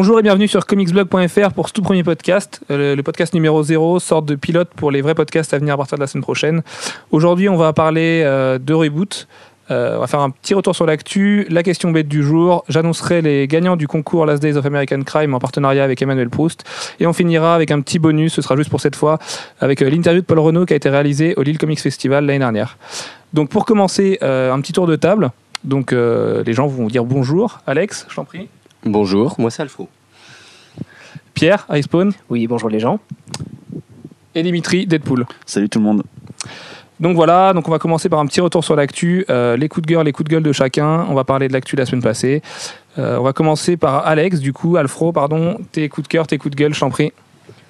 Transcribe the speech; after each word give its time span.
Bonjour 0.00 0.20
et 0.20 0.22
bienvenue 0.22 0.46
sur 0.46 0.64
comicsblog.fr 0.64 1.52
pour 1.52 1.66
ce 1.66 1.72
tout 1.72 1.82
premier 1.82 2.04
podcast, 2.04 2.60
euh, 2.70 2.94
le, 2.94 3.02
podcast 3.02 3.34
numéro 3.34 3.60
0, 3.64 3.98
sorte 3.98 4.26
de 4.26 4.36
pilote 4.36 4.68
pour 4.76 4.92
les 4.92 5.00
vrais 5.00 5.16
podcasts 5.16 5.52
à 5.52 5.58
venir 5.58 5.74
à 5.74 5.76
partir 5.76 5.98
de 5.98 6.00
la 6.00 6.06
semaine 6.06 6.22
prochaine. 6.22 6.62
Aujourd'hui, 7.10 7.48
on 7.48 7.56
va 7.56 7.72
parler 7.72 8.22
euh, 8.24 8.60
de 8.60 8.74
reboot. 8.74 9.26
Euh, 9.72 9.96
on 9.96 9.98
va 9.98 10.06
faire 10.06 10.20
un 10.20 10.30
petit 10.30 10.54
retour 10.54 10.76
sur 10.76 10.86
l'actu, 10.86 11.48
la 11.50 11.64
question 11.64 11.90
bête 11.90 12.06
du 12.06 12.22
jour. 12.22 12.64
J'annoncerai 12.68 13.22
les 13.22 13.48
gagnants 13.48 13.74
du 13.74 13.88
concours 13.88 14.24
Last 14.24 14.40
Days 14.40 14.56
of 14.56 14.64
American 14.64 15.02
Crime 15.02 15.34
en 15.34 15.40
partenariat 15.40 15.82
avec 15.82 16.00
Emmanuel 16.00 16.30
Proust. 16.30 16.62
Et 17.00 17.06
on 17.08 17.12
finira 17.12 17.56
avec 17.56 17.72
un 17.72 17.80
petit 17.80 17.98
bonus, 17.98 18.34
ce 18.34 18.40
sera 18.40 18.54
juste 18.54 18.70
pour 18.70 18.80
cette 18.80 18.94
fois, 18.94 19.18
avec 19.58 19.80
l'interview 19.80 20.20
de 20.20 20.26
Paul 20.26 20.38
Renault 20.38 20.64
qui 20.64 20.74
a 20.74 20.76
été 20.76 20.88
réalisé 20.88 21.34
au 21.36 21.42
Lille 21.42 21.58
Comics 21.58 21.80
Festival 21.80 22.24
l'année 22.24 22.38
dernière. 22.38 22.78
Donc 23.32 23.48
pour 23.48 23.64
commencer, 23.64 24.18
un 24.22 24.60
petit 24.60 24.72
tour 24.72 24.86
de 24.86 24.94
table. 24.94 25.32
Donc 25.64 25.90
les 25.90 26.52
gens 26.52 26.68
vont 26.68 26.86
dire 26.86 27.04
bonjour. 27.04 27.58
Alex, 27.66 28.06
je 28.08 28.14
t'en 28.14 28.24
prie. 28.24 28.48
Bonjour, 28.84 29.34
moi 29.38 29.50
c'est 29.50 29.62
Alfro. 29.62 29.88
Pierre, 31.34 31.66
iSpawn. 31.70 32.12
Oui, 32.30 32.46
bonjour 32.46 32.68
les 32.68 32.80
gens. 32.80 33.00
Et 34.34 34.42
Dimitri, 34.42 34.86
Deadpool. 34.86 35.26
Salut 35.46 35.68
tout 35.68 35.78
le 35.78 35.84
monde. 35.84 36.02
Donc 37.00 37.14
voilà, 37.14 37.52
donc 37.52 37.68
on 37.68 37.70
va 37.70 37.78
commencer 37.78 38.08
par 38.08 38.18
un 38.18 38.26
petit 38.26 38.40
retour 38.40 38.64
sur 38.64 38.74
l'actu, 38.74 39.24
euh, 39.30 39.56
les 39.56 39.68
coups 39.68 39.86
de 39.86 39.92
gueule, 39.92 40.04
les 40.04 40.12
coups 40.12 40.28
de 40.28 40.34
gueule 40.34 40.42
de 40.42 40.52
chacun. 40.52 41.06
On 41.08 41.14
va 41.14 41.24
parler 41.24 41.48
de 41.48 41.52
l'actu 41.52 41.76
de 41.76 41.80
la 41.80 41.86
semaine 41.86 42.02
passée. 42.02 42.42
Euh, 42.98 43.18
on 43.18 43.22
va 43.22 43.32
commencer 43.32 43.76
par 43.76 44.06
Alex, 44.06 44.40
du 44.40 44.52
coup, 44.52 44.76
Alfro, 44.76 45.12
pardon, 45.12 45.58
tes 45.70 45.88
coups 45.88 46.08
de 46.08 46.08
cœur, 46.08 46.26
tes 46.26 46.38
coups 46.38 46.56
de 46.56 46.60
gueule, 46.60 46.74
je 46.74 46.80
t'en 46.80 46.90
prie. 46.90 47.12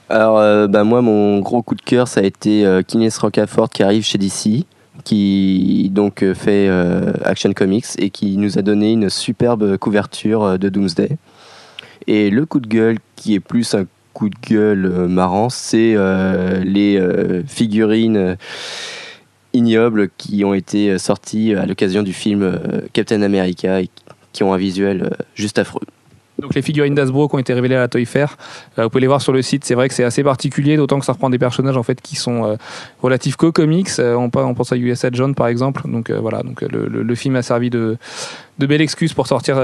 Alors, 0.08 0.38
euh, 0.38 0.66
bah, 0.66 0.84
moi, 0.84 1.02
mon 1.02 1.40
gros 1.40 1.60
coup 1.62 1.74
de 1.74 1.82
cœur, 1.82 2.08
ça 2.08 2.20
a 2.20 2.22
été 2.22 2.66
Kines 2.86 3.10
Rocafort 3.20 3.68
qui 3.68 3.82
arrive 3.82 4.02
chez 4.02 4.16
DC 4.16 4.64
qui 5.04 5.90
donc 5.92 6.22
euh, 6.22 6.34
fait 6.34 6.68
euh, 6.68 7.12
Action 7.24 7.52
Comics 7.52 7.86
et 7.98 8.10
qui 8.10 8.36
nous 8.36 8.58
a 8.58 8.62
donné 8.62 8.92
une 8.92 9.10
superbe 9.10 9.76
couverture 9.76 10.42
euh, 10.42 10.58
de 10.58 10.68
Doomsday. 10.68 11.16
Et 12.06 12.30
le 12.30 12.46
coup 12.46 12.60
de 12.60 12.68
gueule 12.68 12.98
qui 13.16 13.34
est 13.34 13.40
plus 13.40 13.74
un 13.74 13.86
coup 14.14 14.28
de 14.28 14.36
gueule 14.48 15.06
marrant, 15.08 15.50
c'est 15.50 15.94
les 16.64 17.00
figurines 17.46 18.36
ignobles 19.52 20.08
qui 20.16 20.42
ont 20.44 20.54
été 20.54 20.98
sorties 20.98 21.54
à 21.54 21.66
l'occasion 21.66 22.02
du 22.02 22.14
film 22.14 22.58
Captain 22.94 23.20
America 23.20 23.82
et 23.82 23.90
qui 24.32 24.42
ont 24.42 24.54
un 24.54 24.56
visuel 24.56 25.10
juste 25.34 25.58
affreux. 25.58 25.82
Donc 26.38 26.54
les 26.54 26.62
figurines 26.62 26.94
d'Asbro 26.94 27.28
qui 27.28 27.34
ont 27.34 27.38
été 27.38 27.52
révélées 27.52 27.74
à 27.74 27.80
la 27.80 27.88
Toy 27.88 28.04
Fair, 28.04 28.36
euh, 28.78 28.84
vous 28.84 28.90
pouvez 28.90 29.00
les 29.00 29.06
voir 29.08 29.20
sur 29.20 29.32
le 29.32 29.42
site. 29.42 29.64
C'est 29.64 29.74
vrai 29.74 29.88
que 29.88 29.94
c'est 29.94 30.04
assez 30.04 30.22
particulier, 30.22 30.76
d'autant 30.76 31.00
que 31.00 31.04
ça 31.04 31.12
reprend 31.12 31.30
des 31.30 31.38
personnages 31.38 31.76
en 31.76 31.82
fait 31.82 32.00
qui 32.00 32.16
sont 32.16 32.44
euh, 32.44 32.56
relatifs 33.02 33.36
qu'aux 33.36 33.52
comics. 33.52 33.88
Euh, 33.98 34.14
on, 34.14 34.30
pense 34.30 34.72
à 34.72 34.76
USA 34.76 35.08
John 35.12 35.34
par 35.34 35.48
exemple. 35.48 35.82
Donc 35.90 36.10
voilà, 36.10 36.42
donc 36.42 36.62
le, 36.62 37.14
film 37.14 37.36
a 37.36 37.42
servi 37.42 37.70
de, 37.70 37.98
belle 38.58 38.80
excuse 38.80 39.12
pour 39.14 39.26
sortir 39.26 39.60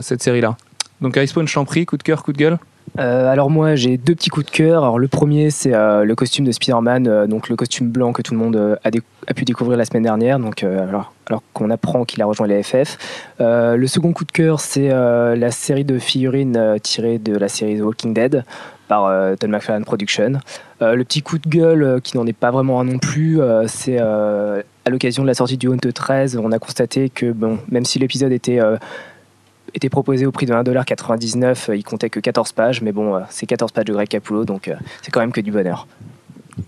cette 0.00 0.22
série 0.22 0.40
là. 0.40 0.56
Donc 1.00 1.16
Icepawn, 1.16 1.48
je 1.48 1.54
t'en 1.54 1.64
prie, 1.64 1.86
coup 1.86 1.96
de 1.96 2.02
cœur, 2.02 2.22
coup 2.22 2.32
de 2.32 2.38
gueule? 2.38 2.58
Euh, 2.98 3.30
alors 3.30 3.50
moi 3.50 3.76
j'ai 3.76 3.96
deux 3.96 4.14
petits 4.14 4.30
coups 4.30 4.46
de 4.46 4.50
cœur. 4.50 4.82
Alors 4.82 4.98
le 4.98 5.08
premier 5.08 5.50
c'est 5.50 5.74
euh, 5.74 6.04
le 6.04 6.14
costume 6.14 6.44
de 6.44 6.52
Spider-Man, 6.52 7.06
euh, 7.06 7.26
donc 7.26 7.48
le 7.48 7.56
costume 7.56 7.88
blanc 7.88 8.12
que 8.12 8.22
tout 8.22 8.34
le 8.34 8.40
monde 8.40 8.78
a, 8.82 9.34
pu 9.34 9.44
découvrir 9.44 9.78
la 9.78 9.84
semaine 9.84 10.02
dernière, 10.02 10.38
donc 10.38 10.64
alors, 10.64 11.12
qu'on 11.52 11.70
apprend 11.70 12.04
qu'il 12.04 12.20
a 12.20 12.26
rejoint 12.26 12.48
les 12.48 12.62
FF. 12.62 12.98
le 13.38 13.86
second 13.86 14.12
coup 14.12 14.24
de 14.24 14.32
cœur 14.32 14.58
c'est 14.60 14.88
la 14.88 15.50
série 15.50 15.84
de 15.84 15.98
figurines 15.98 16.76
tirées 16.82 17.18
de 17.18 17.36
la 17.36 17.48
série 17.48 17.78
The 17.78 17.82
Walking 17.82 18.12
Dead 18.12 18.44
par 18.88 19.08
Don 19.40 19.48
McFarlane 19.48 19.84
Production. 19.84 20.40
le 20.80 21.02
petit 21.04 21.22
coup 21.22 21.38
de 21.38 21.48
gueule 21.48 22.00
qui 22.02 22.16
n'en 22.16 22.26
est 22.26 22.32
pas 22.32 22.50
vraiment 22.50 22.80
un 22.80 22.84
non 22.84 22.98
plus, 22.98 23.40
c'est 23.68 24.00
à 24.00 24.90
l'occasion 24.90 25.22
de 25.22 25.28
la 25.28 25.34
sortie 25.34 25.56
du 25.56 25.68
Hunt 25.68 25.78
13, 25.78 26.40
on 26.42 26.50
a 26.50 26.58
constaté 26.58 27.08
que 27.08 27.30
bon, 27.30 27.58
même 27.70 27.84
si 27.84 28.00
l'épisode 28.00 28.32
était 28.32 28.58
était 29.74 29.88
proposé 29.88 30.26
au 30.26 30.32
prix 30.32 30.46
de 30.46 30.52
1,99$. 30.52 31.76
Il 31.76 31.84
comptait 31.84 32.10
que 32.10 32.20
14 32.20 32.52
pages, 32.52 32.82
mais 32.82 32.92
bon, 32.92 33.14
euh, 33.14 33.20
c'est 33.30 33.46
14 33.46 33.72
pages 33.72 33.84
de 33.84 33.92
Greg 33.92 34.08
Capullo, 34.08 34.44
donc 34.44 34.68
euh, 34.68 34.74
c'est 35.02 35.10
quand 35.10 35.20
même 35.20 35.32
que 35.32 35.40
du 35.40 35.52
bonheur. 35.52 35.86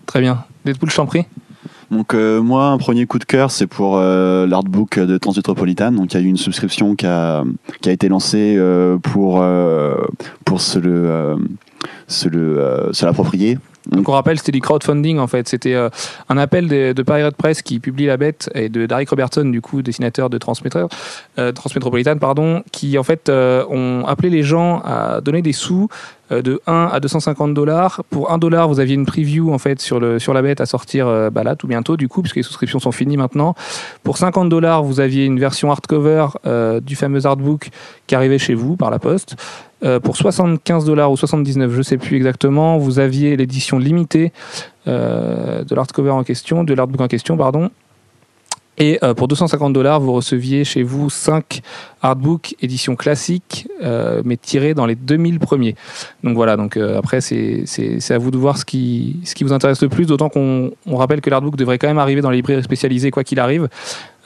Très 0.06 0.20
bien. 0.20 0.44
Deadpool, 0.64 0.90
je 0.90 0.96
t'en 0.96 1.06
prie. 1.06 1.24
Donc 1.90 2.14
euh, 2.14 2.40
moi, 2.40 2.66
un 2.68 2.78
premier 2.78 3.06
coup 3.06 3.18
de 3.18 3.24
cœur, 3.24 3.50
c'est 3.50 3.66
pour 3.66 3.98
l'artbook 3.98 4.98
de 4.98 5.18
Transmetropolitan. 5.18 5.92
Donc 5.92 6.12
il 6.12 6.20
y 6.20 6.22
a 6.22 6.24
eu 6.24 6.28
une 6.28 6.38
subscription 6.38 6.94
qui 6.94 7.06
a, 7.06 7.44
qui 7.82 7.90
a 7.90 7.92
été 7.92 8.08
lancée 8.08 8.58
pour, 9.02 9.44
pour 10.44 10.60
se 10.60 10.78
le, 10.78 11.36
se 12.06 12.28
le, 12.28 12.88
se 12.92 13.04
l'approprier. 13.04 13.58
Donc 13.90 14.08
on 14.08 14.12
rappelle, 14.12 14.38
c'était 14.38 14.52
du 14.52 14.60
crowdfunding 14.60 15.18
en 15.18 15.26
fait. 15.26 15.48
C'était 15.48 15.74
euh, 15.74 15.88
un 16.28 16.38
appel 16.38 16.68
de, 16.68 17.02
Pirate 17.02 17.36
Press 17.36 17.62
qui 17.62 17.80
publie 17.80 18.06
La 18.06 18.16
Bête 18.16 18.50
et 18.54 18.68
de 18.68 18.86
Derek 18.86 19.08
Robertson, 19.08 19.44
du 19.44 19.60
coup, 19.60 19.82
dessinateur 19.82 20.30
de 20.30 20.38
euh, 21.38 21.52
Transmétropolitane, 21.52 22.18
pardon, 22.18 22.62
qui 22.72 22.96
en 22.98 23.02
fait 23.02 23.28
euh, 23.28 23.64
ont 23.68 24.04
appelé 24.06 24.30
les 24.30 24.42
gens 24.42 24.80
à 24.84 25.20
donner 25.20 25.42
des 25.42 25.52
sous 25.52 25.88
euh, 26.30 26.42
de 26.42 26.60
1 26.66 26.90
à 26.92 27.00
250 27.00 27.54
dollars. 27.54 28.02
Pour 28.10 28.30
1 28.30 28.38
dollar, 28.38 28.68
vous 28.68 28.80
aviez 28.80 28.94
une 28.94 29.06
preview 29.06 29.52
en 29.52 29.58
fait 29.58 29.80
sur, 29.80 29.98
le, 29.98 30.18
sur 30.18 30.32
la 30.34 30.42
bête 30.42 30.60
à 30.60 30.66
sortir 30.66 31.06
bah 31.32 31.42
là 31.42 31.56
tout 31.56 31.66
bientôt 31.66 31.96
du 31.96 32.08
coup, 32.08 32.22
puisque 32.22 32.36
les 32.36 32.42
souscriptions 32.42 32.78
sont 32.78 32.92
finies 32.92 33.16
maintenant. 33.16 33.54
Pour 34.02 34.18
50 34.18 34.48
dollars, 34.48 34.82
vous 34.82 35.00
aviez 35.00 35.24
une 35.24 35.40
version 35.40 35.70
hardcover 35.70 36.26
du 36.82 36.96
fameux 36.96 37.26
artbook 37.26 37.70
qui 38.06 38.14
arrivait 38.14 38.38
chez 38.38 38.54
vous 38.54 38.76
par 38.76 38.90
la 38.90 38.98
poste. 38.98 39.36
Euh, 39.84 39.98
pour 39.98 40.16
75 40.16 40.84
dollars 40.84 41.10
ou 41.10 41.16
79, 41.16 41.72
je 41.72 41.82
sais 41.82 41.98
plus 41.98 42.16
exactement, 42.16 42.78
vous 42.78 42.98
aviez 42.98 43.36
l'édition 43.36 43.78
limitée 43.78 44.32
euh, 44.86 45.64
de 45.64 45.74
l'artcover 45.74 46.10
en 46.10 46.22
question, 46.22 46.62
de 46.62 46.72
l'artbook 46.74 47.00
en 47.00 47.08
question, 47.08 47.36
pardon. 47.36 47.70
Et 48.78 48.98
euh, 49.02 49.12
pour 49.12 49.28
250 49.28 49.72
dollars, 49.72 50.00
vous 50.00 50.12
receviez 50.12 50.64
chez 50.64 50.82
vous 50.82 51.10
5 51.10 51.60
artbooks 52.00 52.54
édition 52.62 52.96
classique, 52.96 53.68
mais 54.24 54.36
tirés 54.36 54.74
dans 54.74 54.86
les 54.86 54.94
2000 54.94 55.40
premiers. 55.40 55.74
Donc 56.24 56.36
voilà, 56.36 56.56
donc 56.56 56.76
après, 56.76 57.20
c'est 57.20 57.64
à 58.10 58.18
vous 58.18 58.30
de 58.30 58.38
voir 58.38 58.58
ce 58.58 58.64
qui, 58.64 59.20
ce 59.24 59.34
qui 59.34 59.44
vous 59.44 59.52
intéresse 59.52 59.82
le 59.82 59.88
plus, 59.88 60.06
d'autant 60.06 60.28
qu'on 60.28 60.72
rappelle 60.86 61.20
que 61.20 61.28
l'artbook 61.28 61.56
devrait 61.56 61.78
quand 61.78 61.88
même 61.88 61.98
arriver 61.98 62.22
dans 62.22 62.30
les 62.30 62.36
librairies 62.36 62.62
spécialisées, 62.62 63.10
quoi 63.10 63.24
qu'il 63.24 63.40
arrive. 63.40 63.68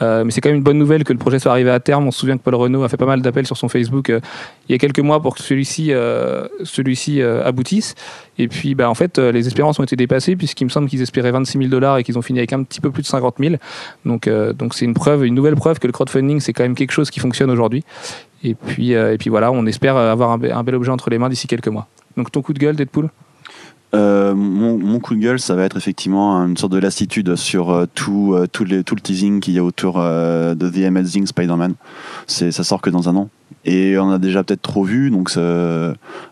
Euh, 0.02 0.24
mais 0.24 0.30
c'est 0.30 0.40
quand 0.40 0.48
même 0.48 0.58
une 0.58 0.62
bonne 0.62 0.78
nouvelle 0.78 1.04
que 1.04 1.12
le 1.12 1.18
projet 1.18 1.38
soit 1.38 1.52
arrivé 1.52 1.70
à 1.70 1.80
terme. 1.80 2.06
On 2.06 2.10
se 2.10 2.20
souvient 2.20 2.36
que 2.36 2.42
Paul 2.42 2.54
Renault 2.54 2.82
a 2.82 2.88
fait 2.88 2.96
pas 2.96 3.06
mal 3.06 3.22
d'appels 3.22 3.46
sur 3.46 3.56
son 3.56 3.68
Facebook 3.68 4.10
euh, 4.10 4.20
il 4.68 4.72
y 4.72 4.74
a 4.74 4.78
quelques 4.78 5.00
mois 5.00 5.20
pour 5.20 5.34
que 5.34 5.42
celui-ci 5.42 5.92
euh, 5.92 6.46
celui-ci 6.64 7.22
aboutisse. 7.22 7.94
Et 8.38 8.48
puis, 8.48 8.74
bah, 8.74 8.90
en 8.90 8.94
fait, 8.94 9.18
les 9.18 9.46
espérances 9.46 9.78
ont 9.78 9.84
été 9.84 9.96
dépassées 9.96 10.36
puisqu'il 10.36 10.64
me 10.64 10.70
semble 10.70 10.88
qu'ils 10.88 11.02
espéraient 11.02 11.30
26 11.30 11.58
000 11.58 11.70
dollars 11.70 11.98
et 11.98 12.04
qu'ils 12.04 12.18
ont 12.18 12.22
fini 12.22 12.38
avec 12.38 12.52
un 12.52 12.62
petit 12.62 12.80
peu 12.80 12.90
plus 12.90 13.02
de 13.02 13.06
50 13.06 13.36
000. 13.38 13.54
Donc, 14.04 14.28
c'est 14.72 14.84
une 14.84 14.94
preuve, 14.94 15.24
une 15.24 15.34
nouvelle 15.34 15.56
preuve 15.56 15.78
que 15.78 15.86
le 15.86 15.92
crowdfunding 15.92 16.40
c'est 16.40 16.52
quand 16.52 16.64
même 16.64 16.74
quelque 16.74 16.92
chose 16.92 17.10
qui 17.10 17.20
fonctionne 17.20 17.50
aujourd'hui. 17.50 17.84
Et 18.44 18.54
puis, 18.54 18.92
et 18.92 19.16
puis 19.18 19.30
voilà, 19.30 19.50
on 19.52 19.64
espère 19.66 19.96
avoir 19.96 20.32
un, 20.32 20.42
un 20.42 20.62
bel 20.62 20.74
objet 20.74 20.90
entre 20.90 21.10
les 21.10 21.18
mains 21.18 21.28
d'ici 21.28 21.46
quelques 21.46 21.68
mois. 21.68 21.86
Donc, 22.16 22.32
ton 22.32 22.42
coup 22.42 22.52
de 22.52 22.58
gueule, 22.58 22.76
Deadpool? 22.76 23.08
Euh, 23.96 24.34
mon, 24.34 24.98
coup 25.00 25.14
de 25.14 25.20
gueule, 25.20 25.40
ça 25.40 25.54
va 25.54 25.64
être 25.64 25.76
effectivement 25.76 26.36
une 26.44 26.56
sorte 26.56 26.72
de 26.72 26.78
lassitude 26.78 27.36
sur 27.36 27.70
euh, 27.70 27.86
tout, 27.94 28.34
euh, 28.34 28.46
tout, 28.46 28.64
le 28.64 28.82
teasing 28.82 29.40
qu'il 29.40 29.54
y 29.54 29.58
a 29.58 29.64
autour 29.64 29.98
de 29.98 30.70
The 30.70 30.84
Amazing 30.84 31.26
Spider-Man. 31.26 31.74
Ça 32.26 32.50
sort 32.52 32.80
que 32.80 32.90
dans 32.90 33.08
un 33.08 33.16
an. 33.16 33.28
Et 33.64 33.98
on 33.98 34.10
a 34.10 34.18
déjà 34.18 34.44
peut-être 34.44 34.62
trop 34.62 34.84
vu, 34.84 35.10
donc 35.10 35.32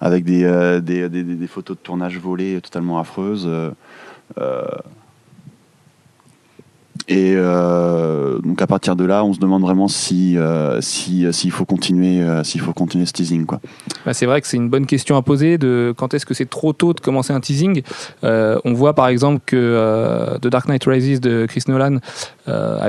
avec 0.00 0.24
des, 0.24 1.48
photos 1.48 1.76
de 1.76 1.82
tournage 1.82 2.18
volées 2.18 2.60
totalement 2.60 2.98
affreuses. 2.98 3.48
Et 7.06 7.34
euh, 7.36 8.38
donc 8.38 8.62
à 8.62 8.66
partir 8.66 8.96
de 8.96 9.04
là, 9.04 9.24
on 9.24 9.34
se 9.34 9.38
demande 9.38 9.60
vraiment 9.60 9.88
si 9.88 10.38
euh, 10.38 10.80
si 10.80 11.26
s'il 11.32 11.50
faut 11.50 11.66
continuer 11.66 12.22
euh, 12.22 12.42
s'il 12.44 12.62
faut 12.62 12.72
continuer 12.72 13.04
ce 13.04 13.12
teasing 13.12 13.44
quoi. 13.44 13.60
Bah, 14.06 14.14
c'est 14.14 14.24
vrai 14.24 14.40
que 14.40 14.46
c'est 14.46 14.56
une 14.56 14.70
bonne 14.70 14.86
question 14.86 15.16
à 15.16 15.22
poser 15.22 15.58
de 15.58 15.92
quand 15.96 16.14
est-ce 16.14 16.24
que 16.24 16.32
c'est 16.32 16.48
trop 16.48 16.72
tôt 16.72 16.94
de 16.94 17.00
commencer 17.00 17.34
un 17.34 17.40
teasing. 17.40 17.82
on 18.22 18.72
voit 18.72 18.94
par 18.94 19.08
exemple 19.08 19.42
que 19.44 20.38
The 20.40 20.46
Dark 20.48 20.66
Knight 20.66 20.84
Rises 20.84 21.20
de 21.20 21.44
Chris 21.46 21.64
Nolan 21.68 21.98
a 22.46 22.88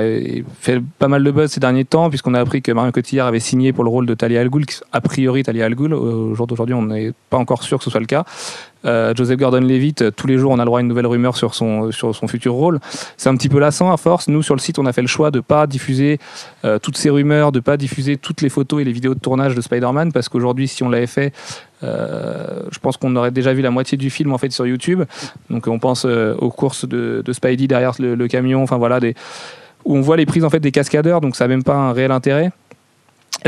fait 0.60 0.80
pas 0.98 1.08
mal 1.08 1.22
de 1.22 1.30
buzz 1.30 1.50
ces 1.50 1.60
derniers 1.60 1.84
temps 1.84 2.08
puisqu'on 2.08 2.32
a 2.32 2.40
appris 2.40 2.62
que 2.62 2.72
Marion 2.72 2.92
Cotillard 2.92 3.26
avait 3.26 3.40
signé 3.40 3.74
pour 3.74 3.84
le 3.84 3.90
rôle 3.90 4.06
de 4.06 4.14
Talia 4.14 4.40
Al 4.40 4.48
Ghul, 4.48 4.64
a 4.92 5.00
priori 5.02 5.42
Talia 5.42 5.66
Al 5.66 5.74
Ghul. 5.74 5.92
Au 5.92 6.34
jour 6.34 6.46
d'aujourd'hui, 6.46 6.74
on 6.74 6.82
n'est 6.82 7.12
pas 7.28 7.36
encore 7.36 7.62
sûr 7.62 7.78
que 7.78 7.84
ce 7.84 7.90
soit 7.90 8.00
le 8.00 8.06
cas. 8.06 8.24
Euh, 8.86 9.14
Joseph 9.14 9.38
Gordon-Levitt, 9.38 10.02
euh, 10.02 10.10
tous 10.10 10.26
les 10.26 10.38
jours 10.38 10.52
on 10.52 10.58
a 10.58 10.62
le 10.62 10.66
droit 10.66 10.78
à 10.78 10.82
une 10.82 10.88
nouvelle 10.88 11.06
rumeur 11.06 11.36
sur 11.36 11.54
son, 11.54 11.90
sur 11.90 12.14
son 12.14 12.28
futur 12.28 12.52
rôle. 12.54 12.78
C'est 13.16 13.28
un 13.28 13.36
petit 13.36 13.48
peu 13.48 13.58
lassant 13.58 13.92
à 13.92 13.96
force. 13.96 14.28
Nous 14.28 14.42
sur 14.42 14.54
le 14.54 14.60
site 14.60 14.78
on 14.78 14.86
a 14.86 14.92
fait 14.92 15.02
le 15.02 15.08
choix 15.08 15.30
de 15.30 15.40
pas 15.40 15.66
diffuser 15.66 16.18
euh, 16.64 16.78
toutes 16.78 16.96
ces 16.96 17.10
rumeurs, 17.10 17.52
de 17.52 17.60
pas 17.60 17.76
diffuser 17.76 18.16
toutes 18.16 18.42
les 18.42 18.48
photos 18.48 18.80
et 18.80 18.84
les 18.84 18.92
vidéos 18.92 19.14
de 19.14 19.20
tournage 19.20 19.54
de 19.54 19.60
Spider-Man 19.60 20.12
parce 20.12 20.28
qu'aujourd'hui 20.28 20.68
si 20.68 20.82
on 20.82 20.88
l'avait 20.88 21.06
fait, 21.06 21.32
je 21.82 22.78
pense 22.80 22.96
qu'on 22.96 23.14
aurait 23.16 23.30
déjà 23.30 23.52
vu 23.52 23.62
la 23.62 23.70
moitié 23.70 23.98
du 23.98 24.10
film 24.10 24.32
en 24.32 24.38
fait 24.38 24.50
sur 24.50 24.66
YouTube. 24.66 25.02
Donc 25.50 25.66
on 25.68 25.78
pense 25.78 26.04
aux 26.04 26.50
courses 26.50 26.88
de, 26.88 27.22
de, 27.24 27.32
Spidey 27.32 27.66
derrière 27.66 27.92
le, 27.98 28.26
camion, 28.28 28.62
enfin 28.62 28.76
voilà, 28.76 28.98
où 29.84 29.96
on 29.96 30.00
voit 30.00 30.16
les 30.16 30.26
prises 30.26 30.44
en 30.44 30.50
fait 30.50 30.58
des 30.58 30.72
cascadeurs, 30.72 31.20
donc 31.20 31.36
ça 31.36 31.44
n'a 31.44 31.48
même 31.48 31.62
pas 31.62 31.76
un 31.76 31.92
réel 31.92 32.10
intérêt. 32.10 32.50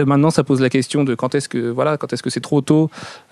Maintenant, 0.06 0.30
ça 0.30 0.44
pose 0.44 0.60
la 0.60 0.70
question 0.70 1.04
de 1.04 1.14
quand 1.14 1.34
est-ce 1.34 1.48
que 1.48 1.70
voilà, 1.70 1.96
quand 1.96 2.12
est-ce 2.12 2.22
que 2.22 2.30
c'est 2.30 2.40
trop 2.40 2.60
tôt 2.60 2.90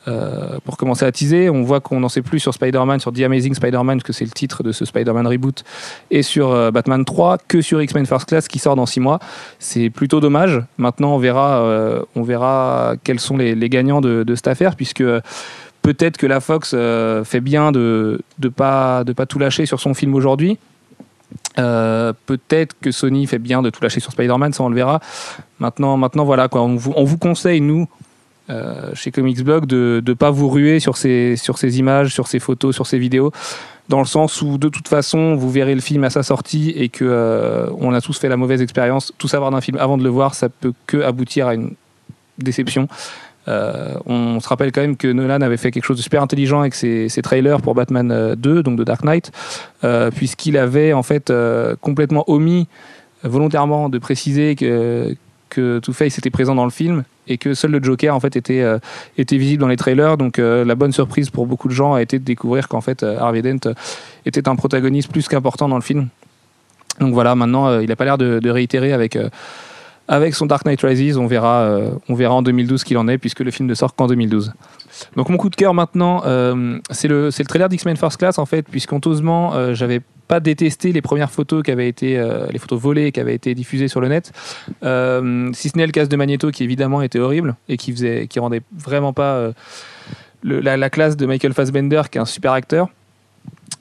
euh, 0.09 0.59
pour 0.65 0.77
commencer 0.77 1.05
à 1.05 1.13
teaser. 1.13 1.51
On 1.51 1.63
voit 1.63 1.81
qu'on 1.81 2.01
n'en 2.01 2.09
sait 2.09 2.23
plus 2.23 2.39
sur 2.39 2.55
Spider-Man, 2.55 3.01
sur 3.01 3.13
The 3.13 3.21
Amazing 3.21 3.55
Spider-Man, 3.55 4.03
que 4.03 4.13
c'est 4.13 4.25
le 4.25 4.31
titre 4.31 4.63
de 4.63 4.73
ce 4.73 4.85
Spider-Man 4.85 5.27
reboot, 5.27 5.65
et 6.11 6.23
sur 6.23 6.53
euh, 6.53 6.71
Batman 6.71 7.05
3, 7.05 7.39
que 7.49 7.61
sur 7.61 7.83
X-Men 7.83 8.07
First 8.07 8.29
Class 8.29 8.49
qui 8.49 8.59
sort 8.59 8.77
dans 8.77 8.87
6 8.87 9.01
mois. 9.01 9.19
C'est 9.59 9.91
plutôt 9.91 10.21
dommage. 10.21 10.63
Maintenant, 10.79 11.15
on 11.15 11.19
verra, 11.19 11.61
euh, 11.63 12.03
on 12.15 12.23
verra 12.23 12.95
quels 13.03 13.21
sont 13.21 13.37
les, 13.37 13.69
gagnants 13.69 14.01
de, 14.01 14.25
cette 14.35 14.49
affaire, 14.49 14.77
puisque 14.77 15.05
peut-être 15.83 16.17
que 16.17 16.27
la 16.27 16.41
Fox 16.41 16.71
fait 17.25 17.41
bien 17.41 17.73
de 17.73 18.21
ne 18.41 18.49
de 18.49 18.49
pas 19.13 19.27
tout 19.29 19.39
lâcher 19.39 19.67
sur 19.67 19.81
son 19.81 19.95
film 19.95 20.15
aujourd'hui. 20.15 20.59
Euh, 21.59 22.13
peut-être 22.27 22.77
que 22.81 22.91
Sony 22.91 23.27
fait 23.27 23.39
bien 23.39 23.63
de 23.63 23.71
tout 23.71 23.83
lâcher 23.83 24.01
sur 24.01 24.13
Spider-Man, 24.13 24.53
ça 24.53 24.63
on 24.63 24.69
le 24.69 24.75
verra. 24.75 25.01
Maintenant, 25.59 25.97
maintenant 25.97 26.25
voilà, 26.25 26.49
quoi, 26.49 26.63
on, 26.63 26.77
vous, 26.77 26.93
on 26.97 27.05
vous 27.05 27.19
conseille, 27.19 27.61
nous, 27.61 27.89
euh, 28.51 28.91
chez 28.95 29.11
Comics 29.11 29.43
Blog, 29.43 29.67
de 29.67 30.03
ne 30.07 30.13
pas 30.15 30.31
vous 30.31 30.49
ruer 30.49 30.81
sur 30.81 30.97
ces, 30.97 31.37
sur 31.37 31.59
ces 31.59 31.79
images, 31.79 32.13
sur 32.13 32.27
ces 32.27 32.39
photos, 32.39 32.75
sur 32.75 32.87
ces 32.87 32.99
vidéos, 32.99 33.33
dans 33.89 33.99
le 33.99 34.07
sens 34.07 34.43
où 34.43 34.59
de 34.59 34.69
toute 34.69 34.89
façon, 34.89 35.35
vous 35.35 35.51
verrez 35.51 35.75
le 35.75 35.81
film 35.81 36.05
à 36.05 36.11
sa 36.11 36.23
sortie 36.23 36.71
et 36.71 36.89
que 36.89 37.05
euh, 37.05 37.69
on 37.79 37.93
a 37.95 38.01
tous 38.01 38.19
fait 38.19 38.29
la 38.29 38.37
mauvaise 38.37 38.63
expérience. 38.63 39.13
Tout 39.19 39.29
savoir 39.29 39.51
d'un 39.51 39.61
film 39.61 39.79
avant 39.79 39.97
de 39.97 40.05
le 40.05 40.11
voir, 40.11 40.35
ça 40.35 40.49
peut 40.49 40.73
que 40.87 40.99
aboutir 40.99 41.47
à 41.47 41.55
une 41.55 41.75
déception. 42.39 42.89
Euh, 43.49 43.95
on 44.07 44.41
se 44.41 44.49
rappelle 44.49 44.73
quand 44.73 44.81
même 44.81 44.97
que 44.97 45.09
Nolan 45.09 45.41
avait 45.41 45.57
fait 45.57 45.71
quelque 45.71 45.85
chose 45.85 45.97
de 45.97 46.03
super 46.03 46.23
intelligent 46.23 46.61
avec 46.61 46.75
ses, 46.75 47.09
trailers 47.23 47.61
pour 47.61 47.75
Batman 47.75 48.35
2, 48.37 48.63
donc 48.63 48.77
de 48.77 48.85
Dark 48.85 49.05
Knight, 49.05 49.33
euh, 49.85 50.11
puisqu'il 50.11 50.57
avait 50.57 50.93
en 50.93 51.03
fait 51.03 51.31
euh, 51.31 51.77
complètement 51.81 52.25
omis 52.29 52.69
volontairement 53.23 53.89
de 53.89 53.99
préciser 53.99 54.55
que, 54.55 55.17
que 55.49 55.79
Two-Face 55.79 56.19
était 56.19 56.31
présent 56.31 56.55
dans 56.55 56.65
le 56.65 56.71
film 56.71 57.05
et 57.29 57.39
que 57.39 57.55
seul 57.55 57.73
le 57.73 57.83
Joker 57.83 58.15
en 58.15 58.21
fait 58.21 58.37
était, 58.37 58.61
euh, 58.61 58.79
visible 59.17 59.61
dans 59.61 59.69
les 59.69 59.77
trailers. 59.77 60.17
Donc 60.17 60.39
euh, 60.39 60.65
la 60.65 60.75
bonne 60.75 60.93
surprise 60.93 61.31
pour 61.31 61.47
beaucoup 61.47 61.69
de 61.69 61.73
gens 61.73 61.95
a 61.95 62.03
été 62.03 62.19
de 62.19 62.25
découvrir 62.25 62.69
qu'en 62.69 62.81
fait 62.81 63.03
Harvey 63.03 63.43
Dent 63.43 63.73
était 64.27 64.49
un 64.49 64.57
protagoniste 64.57 65.11
plus 65.11 65.29
qu'important 65.29 65.69
dans 65.69 65.77
le 65.77 65.83
film. 65.83 66.09
Donc 67.01 67.13
voilà, 67.13 67.35
maintenant 67.35 67.81
il 67.81 67.89
n'a 67.89 67.97
pas 67.97 68.05
l'air 68.05 68.17
de, 68.17 68.49
réitérer 68.49 68.93
avec 68.93 69.19
avec 70.09 70.35
son 70.35 70.47
Dark 70.47 70.65
Knight 70.65 70.81
Rises, 70.83 71.17
on 71.17 71.27
verra, 71.27 71.63
euh, 71.63 71.91
on 72.09 72.15
verra 72.15 72.35
en 72.35 72.43
2012 72.43 72.85
qu'il 72.85 72.99
en 72.99 73.09
est, 73.09 73.19
puisque 73.19 73.41
le 73.41 73.51
film 73.51 73.69
ne 73.69 73.75
sort 73.75 73.95
qu'en 73.95 74.07
2012. 74.07 74.53
Donc 75.17 75.29
mon 75.29 75.37
coup 75.37 75.51
de 75.51 75.57
cœur 75.57 75.75
maintenant, 75.75 76.23
euh, 76.25 76.79
c'est 76.91 77.09
le, 77.09 77.31
le 77.37 77.45
trailer 77.45 77.69
d'X-Men 77.69 77.97
First 77.97 78.19
Class, 78.19 78.39
en 78.39 78.47
fait, 78.47 78.63
puisqu'honteusement, 78.63 79.55
euh, 79.55 79.75
j'avais 79.75 80.01
pas 80.29 80.41
détesté 80.41 80.93
les 80.93 81.03
premières 81.03 81.31
photos 81.31 81.63
qui 81.63 81.71
avaient 81.71 81.89
été, 81.89 82.19
euh, 82.19 82.47
les 82.51 82.59
photos 82.59 82.81
volées 82.81 83.13
qui 83.13 83.21
avaient 83.21 83.35
été 83.35 83.55
diffusées 83.55 83.89
sur 83.89 84.01
le 84.01 84.09
net, 84.09 84.33
si 85.55 85.69
ce 85.69 85.77
n'est 85.77 85.87
le 85.87 85.93
casse 85.93 86.09
de 86.09 86.17
Magneto 86.17 86.51
qui 86.51 86.65
évidemment 86.65 87.01
était 87.03 87.21
horrible 87.21 87.55
et 87.69 87.77
qui 87.77 87.93
faisait, 87.93 88.27
qui 88.27 88.41
rendait 88.41 88.63
vraiment 88.77 89.13
pas 89.13 89.53
la, 90.43 90.91
classe 90.91 91.17
de 91.17 91.27
Michael 91.27 91.53
Fassbender, 91.53 92.03
qui 92.11 92.19
est 92.19 92.21
un 92.21 92.27
super 92.27 92.53
acteur. 92.53 92.89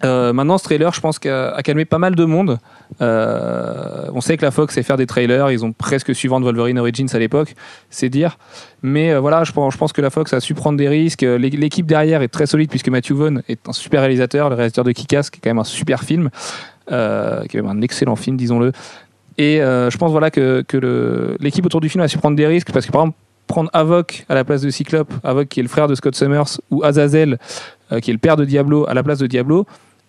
Euh, 0.04 0.34
maintenant, 0.34 0.58
ce 0.58 0.64
trailer, 0.64 0.94
je 0.94 1.00
pense 1.00 1.20
qu'a 1.20 1.56
calmé 1.64 1.86
pas 1.86 1.98
mal 1.98 2.16
de 2.16 2.26
monde. 2.26 2.60
Euh, 3.02 4.10
on 4.14 4.22
sait 4.22 4.38
que 4.38 4.44
la 4.44 4.52
Fox 4.52 4.74
sait 4.74 4.84
faire 4.84 4.98
des 4.98 5.06
trailers, 5.06 5.52
ils 5.52 5.64
ont 5.64 5.72
presque 5.72 6.14
suivant 6.14 6.40
de 6.40 6.46
Wolverine 6.46 6.78
Origins 6.80 7.08
à 7.14 7.20
l'époque, 7.20 7.56
c'est 7.90 8.10
dire. 8.10 8.38
Mais 8.82 9.14
euh, 9.14 9.20
voilà, 9.20 9.44
je 9.44 9.52
pense, 9.52 9.94
que 9.94 10.02
la 10.02 10.10
Fox 10.10 10.34
a 10.34 10.40
su 10.40 10.54
prendre 10.54 10.78
des 10.78 10.90
risques. 10.90 11.22
L'équipe 11.22 11.86
derrière 11.86 12.22
est 12.22 12.28
très 12.28 12.46
solide 12.46 12.70
puisque 12.70 12.90
Matthew 12.90 13.14
Vaughn 13.14 13.42
est 13.48 13.68
un 13.68 13.74
super 13.74 14.02
réalisateur, 14.02 14.50
le 14.50 14.56
réalisateur 14.56 14.84
de 14.84 14.92
Kick-Ass, 14.92 15.30
qui 15.30 15.38
est 15.38 15.42
quand 15.42 15.50
même 15.50 15.60
un 15.60 15.64
super 15.64 16.04
film, 16.04 16.30
qui 16.88 16.94
est 16.94 17.56
même 17.56 17.68
un 17.68 17.82
excellent 17.82 18.16
film, 18.16 18.38
disons-le. 18.38 18.72
Et 19.38 19.58
je 19.58 19.98
pense 19.98 20.12
voilà 20.12 20.30
que, 20.30 20.64
l'équipe 21.40 21.66
autour 21.66 21.82
du 21.82 21.90
film 21.90 22.04
a 22.04 22.08
su 22.08 22.18
prendre 22.18 22.36
des 22.38 22.48
risques 22.48 22.72
parce 22.72 22.86
que 22.86 22.92
par 22.92 23.02
exemple 23.02 23.18
prendre 23.48 23.70
Havok 23.74 24.26
à 24.28 24.34
la 24.34 24.44
place 24.44 24.62
de 24.62 24.70
Cyclope, 24.72 25.14
Havok 25.24 25.48
qui 25.48 25.60
est 25.60 25.64
le 25.64 25.70
frère 25.70 25.88
de 25.88 25.94
Scott 25.96 26.16
Summers, 26.16 26.60
ou 26.72 26.84
Azazel 26.84 27.38
qui 28.02 28.10
est 28.10 28.14
le 28.14 28.20
père 28.20 28.38
de 28.38 28.46
Diablo 28.46 28.86
à 28.88 28.94
la 28.94 29.04
place 29.04 29.20
de 29.20 29.28
Diablo, 29.28 29.66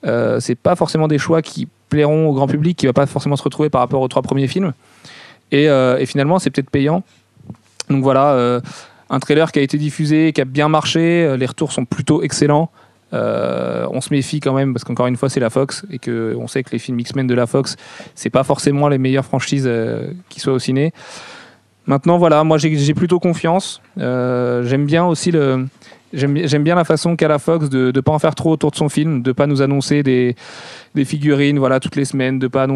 euh, 0.07 0.41
c'est 0.41 0.55
pas 0.55 0.77
forcément 0.77 1.09
des 1.09 1.19
choix 1.19 1.43
qui 1.43 1.69
plairont 1.89 2.29
au 2.29 2.33
grand 2.33 2.47
public, 2.47 2.77
qui 2.77 2.87
va 2.87 2.93
pas 2.93 3.07
forcément 3.07 3.37
se 3.37 3.43
retrouver 3.43 3.71
par 3.71 3.81
rapport 3.81 4.01
aux 4.01 4.09
trois 4.09 4.23
premiers 4.23 4.49
films. 4.49 4.73
Et, 5.53 5.69
euh, 5.69 6.05
finalement, 6.07 6.39
c'est 6.39 6.51
peut-être 6.51 6.71
payant. 6.71 7.03
Donc 7.91 8.03
voilà, 8.03 8.33
euh, 8.33 8.61
un 9.11 9.21
trailer 9.21 9.53
qui 9.53 9.59
a 9.59 9.63
été 9.63 9.79
diffusé, 9.79 10.33
qui 10.33 10.41
a 10.41 10.45
bien 10.45 10.69
marché, 10.69 11.37
les 11.37 11.47
retours 11.47 11.73
sont 11.73 11.85
plutôt 11.85 12.23
excellents. 12.23 12.71
Euh, 13.13 13.87
on 13.91 14.01
se 14.01 14.13
méfie 14.13 14.41
quand 14.41 14.53
même 14.53 14.73
parce 14.73 14.83
qu'encore 14.83 15.07
une 15.07 15.17
fois 15.17 15.31
c'est 15.31 15.39
la 15.39 15.51
Fox 15.51 15.87
et 15.93 15.99
que 16.01 16.37
on 16.39 16.49
sait 16.49 16.65
que 16.65 16.71
les 16.73 16.81
films 16.81 16.99
X-Men 16.99 17.29
de 17.29 17.35
la 17.35 17.47
Fox 17.47 17.77
c'est 18.17 18.31
pas 18.31 18.43
forcément 18.43 18.89
les 18.89 18.99
meilleures 18.99 19.25
franchises 19.25 19.67
euh, 19.67 20.11
qui 20.29 20.41
soient 20.41 20.55
au 20.55 20.59
ciné. 20.59 20.93
Maintenant 21.87 22.19
voilà, 22.19 22.43
moi 22.43 22.59
j'ai 22.59 22.95
plutôt 22.95 23.21
confiance. 23.21 23.81
Euh, 23.99 24.65
J'aime 24.65 24.87
bien 24.87 25.07
aussi 25.07 25.31
le, 25.31 25.67
J'aime 26.13 26.63
bien 26.63 26.75
la 26.77 26.85
façon 26.85 27.17
qu'a 27.17 27.29
la 27.29 27.39
Fox 27.39 27.69
de 27.69 27.91
ne 27.95 28.01
pas 28.01 28.13
en 28.13 28.19
faire 28.19 28.35
trop 28.35 28.53
autour 28.53 28.71
de 28.71 28.77
son 28.77 28.89
film, 28.89 29.23
de 29.23 29.33
pas 29.33 29.47
nous 29.47 29.61
annoncer 29.61 30.03
des, 30.03 30.37
figurines 31.05 31.59
voilà 31.59 31.81
toutes 31.81 31.97
les 31.97 32.05
semaines, 32.05 32.39
de 32.39 32.47
pas 32.47 32.67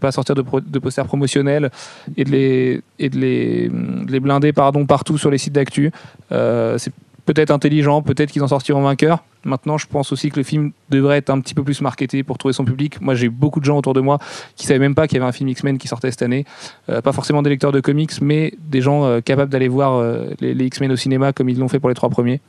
pas 0.00 0.12
sortir 0.12 0.34
de, 0.34 0.78
posters 0.78 1.06
promotionnels 1.06 1.70
et 2.16 2.24
de 2.24 2.82
les 3.00 4.20
blinder 4.20 4.52
pardon 4.52 4.86
partout 4.86 5.18
sur 5.18 5.30
les 5.30 5.38
sites 5.38 5.52
d'actu. 5.52 5.92
Euh, 6.32 6.78
c'est 6.78 6.92
peut-être 7.26 7.50
intelligent, 7.50 8.00
peut-être 8.00 8.32
qu'ils 8.32 8.42
en 8.42 8.48
sortiront 8.48 8.80
vainqueurs. 8.80 9.22
Maintenant, 9.44 9.76
je 9.76 9.86
pense 9.86 10.12
aussi 10.12 10.30
que 10.30 10.36
le 10.36 10.42
film 10.42 10.72
devrait 10.88 11.18
être 11.18 11.28
un 11.28 11.40
petit 11.40 11.54
peu 11.54 11.62
plus 11.62 11.82
marketé 11.82 12.22
pour 12.22 12.38
trouver 12.38 12.54
son 12.54 12.64
public. 12.64 13.00
Moi, 13.02 13.14
j'ai 13.14 13.28
beaucoup 13.28 13.60
de 13.60 13.66
gens 13.66 13.76
autour 13.76 13.92
de 13.92 14.00
moi 14.00 14.18
qui 14.56 14.66
savaient 14.66 14.78
même 14.78 14.94
pas 14.94 15.06
qu'il 15.06 15.18
y 15.18 15.20
avait 15.20 15.28
un 15.28 15.32
film 15.32 15.48
X-Men 15.50 15.76
qui 15.76 15.88
sortait 15.88 16.10
cette 16.10 16.22
année. 16.22 16.46
Euh, 16.88 17.02
pas 17.02 17.12
forcément 17.12 17.42
des 17.42 17.50
lecteurs 17.50 17.70
de 17.70 17.80
comics, 17.80 18.12
mais 18.22 18.54
des 18.58 18.80
gens 18.80 19.04
euh, 19.04 19.20
capables 19.20 19.50
d'aller 19.50 19.68
voir 19.68 20.02
les 20.40 20.64
X-Men 20.64 20.90
au 20.90 20.96
cinéma 20.96 21.34
comme 21.34 21.50
ils 21.50 21.58
l'ont 21.58 21.68
fait 21.68 21.78
pour 21.78 21.90
les 21.90 21.94
trois 21.94 22.08
premiers. 22.08 22.40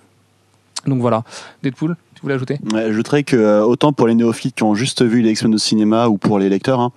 Donc 0.85 1.01
voilà, 1.01 1.23
Deadpool, 1.61 1.97
tu 2.15 2.21
voulais 2.21 2.35
ajouter? 2.35 2.57
Ouais, 2.73 2.87
J'ajouterais 2.87 3.23
que 3.23 3.35
euh, 3.35 3.63
autant 3.63 3.91
pour 3.91 4.07
les 4.07 4.15
néophytes 4.15 4.55
qui 4.55 4.63
ont 4.63 4.75
juste 4.75 5.03
vu 5.03 5.21
les 5.21 5.31
X-Men 5.31 5.53
au 5.55 5.57
cinéma 5.57 6.07
ou 6.07 6.17
pour 6.17 6.39
les 6.39 6.47
lecteurs 6.49 6.79
hein, 6.79 6.91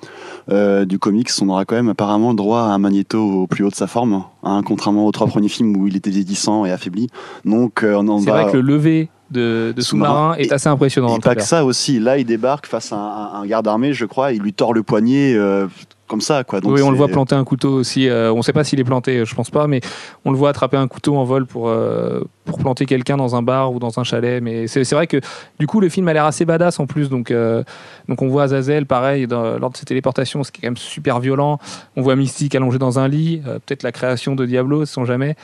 euh, 0.50 0.84
du 0.84 0.98
comics, 0.98 1.30
on 1.40 1.48
aura 1.48 1.64
quand 1.64 1.74
même 1.74 1.88
apparemment 1.88 2.32
droit 2.32 2.60
à 2.60 2.66
un 2.66 2.78
Magneto 2.78 3.18
au 3.20 3.46
plus 3.46 3.64
haut 3.64 3.70
de 3.70 3.74
sa 3.74 3.86
forme, 3.88 4.24
hein, 4.44 4.62
contrairement 4.64 5.06
aux 5.06 5.12
trois 5.12 5.26
premiers 5.26 5.48
films 5.48 5.76
où 5.76 5.88
il 5.88 5.96
était 5.96 6.10
vieillissant 6.10 6.64
et 6.64 6.70
affaibli. 6.70 7.08
Donc 7.44 7.82
euh, 7.82 7.96
on 7.96 8.18
C'est 8.18 8.30
vrai 8.30 8.50
que 8.50 8.56
le 8.56 8.62
lever 8.62 9.08
de, 9.30 9.72
de 9.74 9.80
sous-marin 9.80 10.34
est 10.34 10.52
assez 10.52 10.68
impressionnant. 10.68 11.16
Et 11.16 11.20
pas 11.20 11.34
que 11.34 11.42
ça 11.42 11.64
aussi, 11.64 11.98
là 11.98 12.18
il 12.18 12.24
débarque 12.24 12.66
face 12.66 12.92
à 12.92 12.96
un, 12.96 13.42
un 13.42 13.46
garde 13.46 13.66
armé, 13.66 13.94
je 13.94 14.04
crois, 14.04 14.32
il 14.32 14.42
lui 14.42 14.52
tord 14.52 14.74
le 14.74 14.82
poignet. 14.82 15.34
Euh, 15.34 15.66
comme 16.12 16.20
ça 16.20 16.44
quoi. 16.44 16.60
Donc 16.60 16.74
oui, 16.74 16.82
on 16.82 16.90
le 16.90 16.96
voit 16.98 17.08
planter 17.08 17.34
un 17.34 17.44
couteau 17.44 17.72
aussi. 17.72 18.06
Euh, 18.06 18.30
on 18.34 18.36
ne 18.36 18.42
sait 18.42 18.52
pas 18.52 18.64
s'il 18.64 18.78
est 18.78 18.84
planté, 18.84 19.24
je 19.24 19.34
pense 19.34 19.48
pas, 19.48 19.66
mais 19.66 19.80
on 20.26 20.30
le 20.30 20.36
voit 20.36 20.50
attraper 20.50 20.76
un 20.76 20.86
couteau 20.86 21.16
en 21.16 21.24
vol 21.24 21.46
pour, 21.46 21.70
euh, 21.70 22.20
pour 22.44 22.58
planter 22.58 22.84
quelqu'un 22.84 23.16
dans 23.16 23.34
un 23.34 23.40
bar 23.40 23.72
ou 23.72 23.78
dans 23.78 23.98
un 23.98 24.04
chalet. 24.04 24.42
Mais 24.42 24.66
c'est 24.66 24.92
vrai 24.92 25.06
que 25.06 25.22
du 25.58 25.66
coup, 25.66 25.80
le 25.80 25.88
film 25.88 26.06
a 26.08 26.12
l'air 26.12 26.26
assez 26.26 26.44
badass 26.44 26.80
en 26.80 26.86
plus. 26.86 27.08
Donc, 27.08 27.30
euh, 27.30 27.64
donc 28.08 28.20
on 28.20 28.28
voit 28.28 28.42
Azazel, 28.42 28.84
pareil, 28.84 29.26
dans, 29.26 29.58
lors 29.58 29.70
de 29.70 29.76
ses 29.78 29.86
téléportations, 29.86 30.44
ce 30.44 30.52
qui 30.52 30.60
est 30.60 30.62
quand 30.62 30.68
même 30.68 30.76
super 30.76 31.18
violent. 31.18 31.58
On 31.96 32.02
voit 32.02 32.14
Mystique 32.14 32.54
allongé 32.54 32.76
dans 32.76 32.98
un 32.98 33.08
lit, 33.08 33.40
peut-être 33.66 33.82
la 33.82 33.92
création 33.92 34.34
de 34.34 34.44
Diablo, 34.44 34.84
sans 34.84 35.06
jamais. 35.06 35.34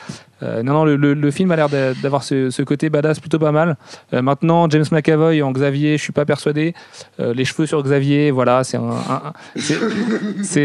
Non, 0.40 0.62
non, 0.62 0.84
le, 0.84 0.94
le, 0.94 1.14
le 1.14 1.30
film 1.32 1.50
a 1.50 1.56
l'air 1.56 1.68
d'avoir 1.68 2.22
ce, 2.22 2.50
ce, 2.50 2.62
côté 2.62 2.90
badass 2.90 3.18
plutôt 3.18 3.40
pas 3.40 3.50
mal. 3.50 3.76
Maintenant, 4.12 4.70
James 4.70 4.84
McAvoy 4.92 5.42
en 5.42 5.50
Xavier, 5.50 5.96
je 5.96 6.02
suis 6.02 6.12
pas 6.12 6.24
persuadé. 6.24 6.74
Les 7.18 7.44
cheveux 7.44 7.66
sur 7.66 7.82
Xavier, 7.82 8.30
voilà, 8.30 8.62
c'est 8.62 8.76
un, 8.76 8.90
un 8.90 9.32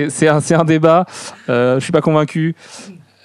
c'est 0.10 0.28
un, 0.28 0.64
débat. 0.64 1.06
je 1.48 1.80
suis 1.80 1.92
pas 1.92 2.02
convaincu. 2.02 2.56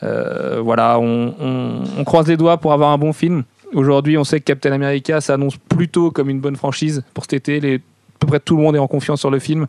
voilà, 0.02 0.98
on, 0.98 2.04
croise 2.04 2.28
les 2.28 2.36
doigts 2.36 2.58
pour 2.58 2.72
avoir 2.72 2.90
un 2.90 2.98
bon 2.98 3.12
film. 3.12 3.44
Aujourd'hui, 3.74 4.16
on 4.16 4.24
sait 4.24 4.40
que 4.40 4.44
Captain 4.44 4.72
America 4.72 5.20
s'annonce 5.20 5.56
plutôt 5.56 6.10
comme 6.10 6.30
une 6.30 6.40
bonne 6.40 6.56
franchise 6.56 7.02
pour 7.12 7.24
cet 7.24 7.34
été. 7.34 7.60
Les, 7.60 7.74
à 7.76 8.18
peu 8.20 8.26
près 8.26 8.40
tout 8.40 8.56
le 8.56 8.62
monde 8.62 8.74
est 8.74 8.80
en 8.80 8.88
confiance 8.88 9.20
sur 9.20 9.30
le 9.30 9.38
film. 9.38 9.66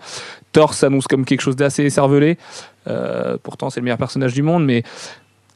Thor 0.54 0.74
s'annonce 0.74 1.08
comme 1.08 1.26
quelque 1.26 1.42
chose 1.42 1.56
d'assez 1.56 1.90
cervelé. 1.90 2.38
pourtant, 3.44 3.70
c'est 3.70 3.80
le 3.80 3.84
meilleur 3.84 3.98
personnage 3.98 4.34
du 4.34 4.42
monde, 4.42 4.66
mais 4.66 4.84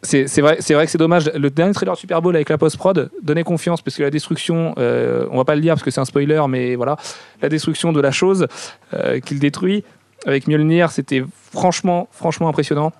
c'est 0.03 0.41
vrai, 0.41 0.57
vrai 0.57 0.85
que 0.85 0.91
c'est 0.91 0.97
dommage. 0.97 1.31
Le 1.33 1.49
dernier 1.49 1.73
trailer 1.73 1.95
Super 1.97 2.21
Bowl 2.21 2.35
avec 2.35 2.49
la 2.49 2.57
post 2.57 2.77
prod 2.77 3.09
donnait 3.21 3.43
confiance 3.43 3.81
parce 3.81 3.95
que 3.95 4.03
la 4.03 4.09
destruction, 4.09 4.75
euh, 4.77 5.25
on 5.31 5.37
va 5.37 5.45
pas 5.45 5.55
le 5.55 5.61
dire 5.61 5.73
parce 5.73 5.83
que 5.83 5.91
c'est 5.91 6.01
un 6.01 6.05
spoiler, 6.05 6.41
mais 6.49 6.75
voilà, 6.75 6.97
la 7.41 7.49
destruction 7.49 7.93
de 7.93 8.01
la 8.01 8.11
chose 8.11 8.47
euh, 8.93 9.19
qu'il 9.19 9.39
détruit 9.39 9.83
avec 10.25 10.47
Mjolnir, 10.47 10.91
c'était 10.91 11.23
franchement, 11.51 12.07
franchement 12.11 12.49
impressionnant. 12.49 12.91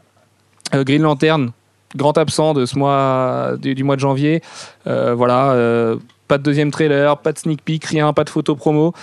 Euh, 0.74 0.84
Green 0.84 1.02
Lantern, 1.02 1.52
grand 1.96 2.18
absent 2.18 2.54
de 2.54 2.66
ce 2.66 2.78
mois, 2.78 3.54
du, 3.60 3.84
mois 3.84 3.96
de 3.96 4.02
janvier. 4.02 4.42
Euh, 4.88 5.14
voilà, 5.14 5.56
pas 6.28 6.38
de 6.38 6.44
deuxième 6.44 6.72
trailer, 6.72 7.18
pas 7.18 7.32
de 7.32 7.38
sneak 7.38 7.62
peek, 7.64 7.86
rien, 7.86 8.14
pas 8.14 8.24
de 8.24 8.30
photo 8.30 8.56
promo. 8.56 8.94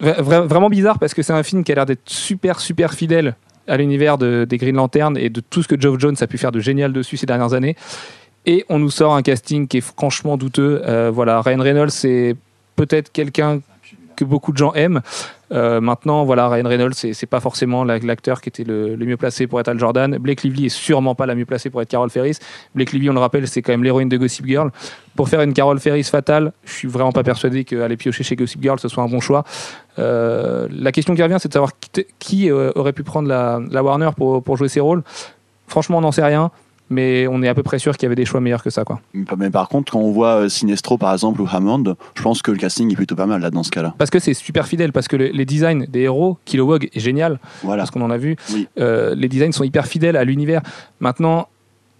Vra 0.00 0.42
vraiment 0.42 0.70
bizarre 0.70 0.98
parce 0.98 1.14
que 1.14 1.22
c'est 1.22 1.32
un 1.32 1.42
film 1.42 1.64
qui 1.64 1.72
a 1.72 1.74
l'air 1.74 1.86
d'être 1.86 2.08
super, 2.08 2.60
super 2.60 2.92
fidèle 2.92 3.34
à 3.68 3.76
l'univers 3.76 4.18
de, 4.18 4.46
des 4.48 4.56
Green 4.56 4.76
Lantern 4.76 5.16
et 5.16 5.28
de 5.28 5.40
tout 5.40 5.62
ce 5.62 5.68
que 5.68 5.78
Geoff 5.78 5.98
Jones 5.98 6.16
a 6.20 6.26
pu 6.26 6.38
faire 6.38 6.52
de 6.52 6.60
génial 6.60 6.92
dessus 6.92 7.16
ces 7.16 7.26
dernières 7.26 7.52
années. 7.52 7.76
Et 8.46 8.64
on 8.68 8.78
nous 8.78 8.90
sort 8.90 9.14
un 9.14 9.22
casting 9.22 9.68
qui 9.68 9.78
est 9.78 9.82
franchement 9.82 10.36
douteux. 10.36 10.82
Euh, 10.86 11.10
voilà, 11.12 11.42
Ryan 11.42 11.60
Reynolds, 11.60 11.90
c'est 11.90 12.34
peut-être 12.76 13.12
quelqu'un 13.12 13.60
que 14.16 14.24
beaucoup 14.24 14.52
de 14.52 14.56
gens 14.56 14.72
aiment. 14.72 15.02
Euh, 15.52 15.80
maintenant, 15.80 16.24
voilà, 16.24 16.48
Ryan 16.48 16.68
Reynolds, 16.68 16.94
c'est 16.94 17.26
pas 17.26 17.40
forcément 17.40 17.84
la- 17.84 17.98
l'acteur 17.98 18.40
qui 18.40 18.48
était 18.48 18.64
le, 18.64 18.96
mieux 18.96 19.16
placé 19.16 19.46
pour 19.46 19.60
être 19.60 19.68
Al 19.68 19.78
Jordan. 19.78 20.18
Blake 20.18 20.42
Lively 20.42 20.66
est 20.66 20.68
sûrement 20.68 21.14
pas 21.14 21.26
la 21.26 21.34
mieux 21.34 21.46
placée 21.46 21.70
pour 21.70 21.80
être 21.80 21.88
Carol 21.88 22.10
Ferris. 22.10 22.38
Blake 22.74 22.92
Lively, 22.92 23.10
on 23.10 23.14
le 23.14 23.20
rappelle, 23.20 23.48
c'est 23.48 23.62
quand 23.62 23.72
même 23.72 23.84
l'héroïne 23.84 24.08
de 24.08 24.16
Gossip 24.16 24.46
Girl. 24.46 24.70
Pour 25.16 25.28
faire 25.28 25.40
une 25.40 25.52
Carol 25.52 25.78
Ferris 25.80 26.04
fatale, 26.04 26.52
je 26.64 26.72
suis 26.72 26.88
vraiment 26.88 27.12
pas 27.12 27.22
persuadé 27.22 27.64
qu'aller 27.64 27.96
piocher 27.96 28.22
chez 28.22 28.36
Gossip 28.36 28.62
Girl 28.62 28.78
ce 28.78 28.88
soit 28.88 29.02
un 29.02 29.08
bon 29.08 29.20
choix. 29.20 29.44
Euh, 29.98 30.68
la 30.70 30.92
question 30.92 31.14
qui 31.14 31.22
revient, 31.22 31.38
c'est 31.40 31.48
de 31.48 31.54
savoir 31.54 31.72
qui, 32.18 32.50
euh, 32.50 32.70
aurait 32.74 32.92
pu 32.92 33.02
prendre 33.02 33.28
la, 33.28 33.82
Warner 33.82 34.10
pour, 34.16 34.42
pour 34.42 34.56
jouer 34.56 34.68
ces 34.68 34.80
rôles. 34.80 35.02
Franchement, 35.66 35.98
on 35.98 36.02
n'en 36.02 36.12
sait 36.12 36.24
rien, 36.24 36.50
mais 36.90 37.26
on 37.28 37.42
est 37.42 37.48
à 37.48 37.54
peu 37.54 37.62
près 37.62 37.78
sûr 37.78 37.96
qu'il 37.96 38.04
y 38.04 38.06
avait 38.06 38.14
des 38.14 38.24
choix 38.24 38.40
meilleurs 38.40 38.62
que 38.62 38.70
ça. 38.70 38.84
Quoi. 38.84 39.00
Mais 39.36 39.50
par 39.50 39.68
contre, 39.68 39.92
quand 39.92 40.00
on 40.00 40.10
voit 40.12 40.42
euh, 40.44 40.48
Sinestro 40.48 40.98
par 40.98 41.12
exemple 41.12 41.40
ou 41.40 41.48
Hammond, 41.50 41.94
je 42.14 42.22
pense 42.22 42.42
que 42.42 42.50
le 42.50 42.56
casting 42.58 42.90
est 42.92 42.96
plutôt 42.96 43.14
pas 43.16 43.26
mal 43.26 43.40
là 43.40 43.50
dans 43.50 43.62
ce 43.62 43.70
cas-là. 43.70 43.94
Parce 43.98 44.10
que 44.10 44.18
c'est 44.18 44.34
super 44.34 44.66
fidèle, 44.66 44.92
parce 44.92 45.08
que 45.08 45.16
le- 45.16 45.28
les 45.28 45.44
designs 45.44 45.84
des 45.88 46.00
héros, 46.00 46.38
Kilowog 46.44 46.88
est 46.92 47.00
génial, 47.00 47.38
Voilà. 47.62 47.82
parce 47.82 47.90
qu'on 47.90 48.02
en 48.02 48.10
a 48.10 48.16
vu. 48.18 48.36
Oui. 48.52 48.68
Euh, 48.78 49.14
les 49.14 49.28
designs 49.28 49.52
sont 49.52 49.64
hyper 49.64 49.86
fidèles 49.86 50.16
à 50.16 50.24
l'univers. 50.24 50.62
Maintenant, 51.00 51.48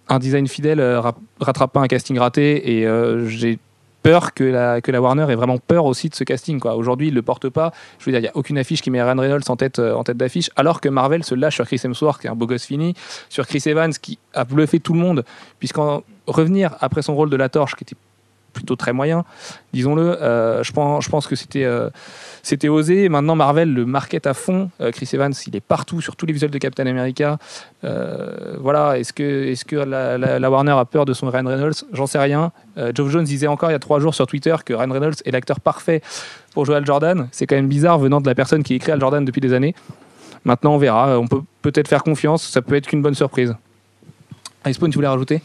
un 0.07 0.17
design 0.19 0.47
fidèle 0.47 0.79
euh, 0.79 0.99
ra- 0.99 1.15
rattrape 1.39 1.71
pas 1.73 1.81
un 1.81 1.87
casting 1.87 2.17
raté, 2.17 2.77
et 2.79 2.87
euh, 2.87 3.27
j'ai 3.27 3.59
peur 4.01 4.33
que 4.33 4.43
la, 4.43 4.81
que 4.81 4.91
la 4.91 5.01
Warner 5.01 5.27
ait 5.29 5.35
vraiment 5.35 5.57
peur 5.57 5.85
aussi 5.85 6.09
de 6.09 6.15
ce 6.15 6.23
casting. 6.23 6.59
Aujourd'hui, 6.63 7.09
il 7.09 7.13
le 7.13 7.21
porte 7.21 7.49
pas. 7.49 7.71
Je 7.99 8.05
veux 8.05 8.11
dire, 8.11 8.19
il 8.19 8.23
n'y 8.23 8.29
a 8.29 8.35
aucune 8.35 8.57
affiche 8.57 8.81
qui 8.81 8.91
met 8.91 9.01
Ryan 9.01 9.17
Reynolds 9.19 9.49
en 9.49 9.55
tête, 9.55 9.79
euh, 9.79 10.01
tête 10.03 10.17
d'affiche, 10.17 10.49
alors 10.55 10.81
que 10.81 10.89
Marvel 10.89 11.23
se 11.23 11.35
lâche 11.35 11.55
sur 11.55 11.65
Chris 11.65 11.81
Hemsworth, 11.83 12.21
qui 12.21 12.27
est 12.27 12.29
un 12.29 12.35
beau 12.35 12.47
gosse 12.47 12.65
fini, 12.65 12.93
sur 13.29 13.47
Chris 13.47 13.63
Evans, 13.65 13.91
qui 13.91 14.17
a 14.33 14.43
bluffé 14.43 14.79
tout 14.79 14.93
le 14.93 14.99
monde, 14.99 15.23
puisqu'en 15.59 16.03
revenir 16.27 16.75
après 16.79 17.01
son 17.01 17.15
rôle 17.15 17.29
de 17.29 17.35
la 17.35 17.49
torche, 17.49 17.75
qui 17.75 17.83
était 17.83 17.95
plutôt 18.53 18.75
très 18.75 18.93
moyen, 18.93 19.23
disons-le, 19.73 20.21
euh, 20.21 20.63
je, 20.63 20.71
pense, 20.71 21.27
que 21.27 21.35
c'était 21.35 21.63
euh, 21.63 21.89
osé. 22.67 23.09
Maintenant, 23.09 23.35
Marvel 23.35 23.73
le 23.73 23.85
market 23.85 24.27
à 24.27 24.33
fond. 24.33 24.69
Euh, 24.81 24.91
Chris 24.91 25.09
Evans, 25.13 25.33
il 25.47 25.55
est 25.55 25.61
partout 25.61 26.01
sur 26.01 26.15
tous 26.15 26.25
les 26.25 26.33
visuels 26.33 26.51
de 26.51 26.57
Captain 26.57 26.87
America. 26.87 27.37
Voilà, 27.81 28.97
est-ce 28.99 29.13
que, 29.13 29.75
la, 29.75 30.49
Warner 30.49 30.71
a 30.71 30.85
peur 30.85 31.05
de 31.05 31.13
son 31.13 31.29
Ryan 31.29 31.45
Reynolds? 31.45 31.85
J'en 31.93 32.07
sais 32.07 32.19
rien. 32.19 32.51
Geoff 32.95 33.09
Jones 33.09 33.23
disait 33.23 33.47
encore 33.47 33.69
il 33.69 33.73
y 33.73 33.75
a 33.75 33.79
trois 33.79 33.99
jours 33.99 34.13
sur 34.13 34.27
Twitter 34.27 34.55
que 34.65 34.73
Ryan 34.73 34.91
Reynolds 34.91 35.15
est 35.25 35.31
l'acteur 35.31 35.59
parfait 35.59 36.01
pour 36.53 36.65
jouer 36.65 36.75
Al 36.75 36.85
Jordan. 36.85 37.27
C'est 37.31 37.45
quand 37.45 37.55
même 37.55 37.67
bizarre 37.67 37.99
venant 37.99 38.21
de 38.21 38.27
la 38.27 38.35
personne 38.35 38.63
qui 38.63 38.75
écrit 38.75 38.91
Al 38.91 38.99
Jordan 38.99 39.23
depuis 39.23 39.41
des 39.41 39.53
années. 39.53 39.75
Maintenant, 40.45 40.75
on 40.75 40.77
verra. 40.77 41.19
On 41.19 41.27
peut 41.27 41.41
peut-être 41.61 41.87
faire 41.87 42.03
confiance. 42.03 42.43
Ça 42.43 42.61
peut 42.61 42.75
être 42.75 42.87
qu'une 42.87 43.01
bonne 43.01 43.15
surprise. 43.15 43.55
Icepawn, 44.65 44.89
tu 44.89 44.95
voulais 44.95 45.07
rajouter? 45.07 45.41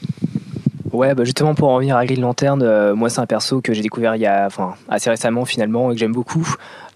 Ouais, 0.93 1.15
bah 1.15 1.25
justement 1.25 1.55
pour 1.55 1.71
en 1.71 1.77
revenir 1.77 1.97
à 1.97 2.05
Green 2.05 2.21
Lantern, 2.21 2.63
euh, 2.63 2.95
moi 2.95 3.09
c'est 3.09 3.21
un 3.21 3.27
perso 3.27 3.61
que 3.63 3.73
j'ai 3.73 3.81
découvert 3.81 4.17
il 4.17 4.21
y 4.21 4.27
a, 4.27 4.47
enfin, 4.47 4.75
assez 4.89 5.09
récemment 5.09 5.45
finalement 5.47 5.91
et 5.91 5.95
que 5.95 6.01
j'aime 6.01 6.13
beaucoup, 6.13 6.47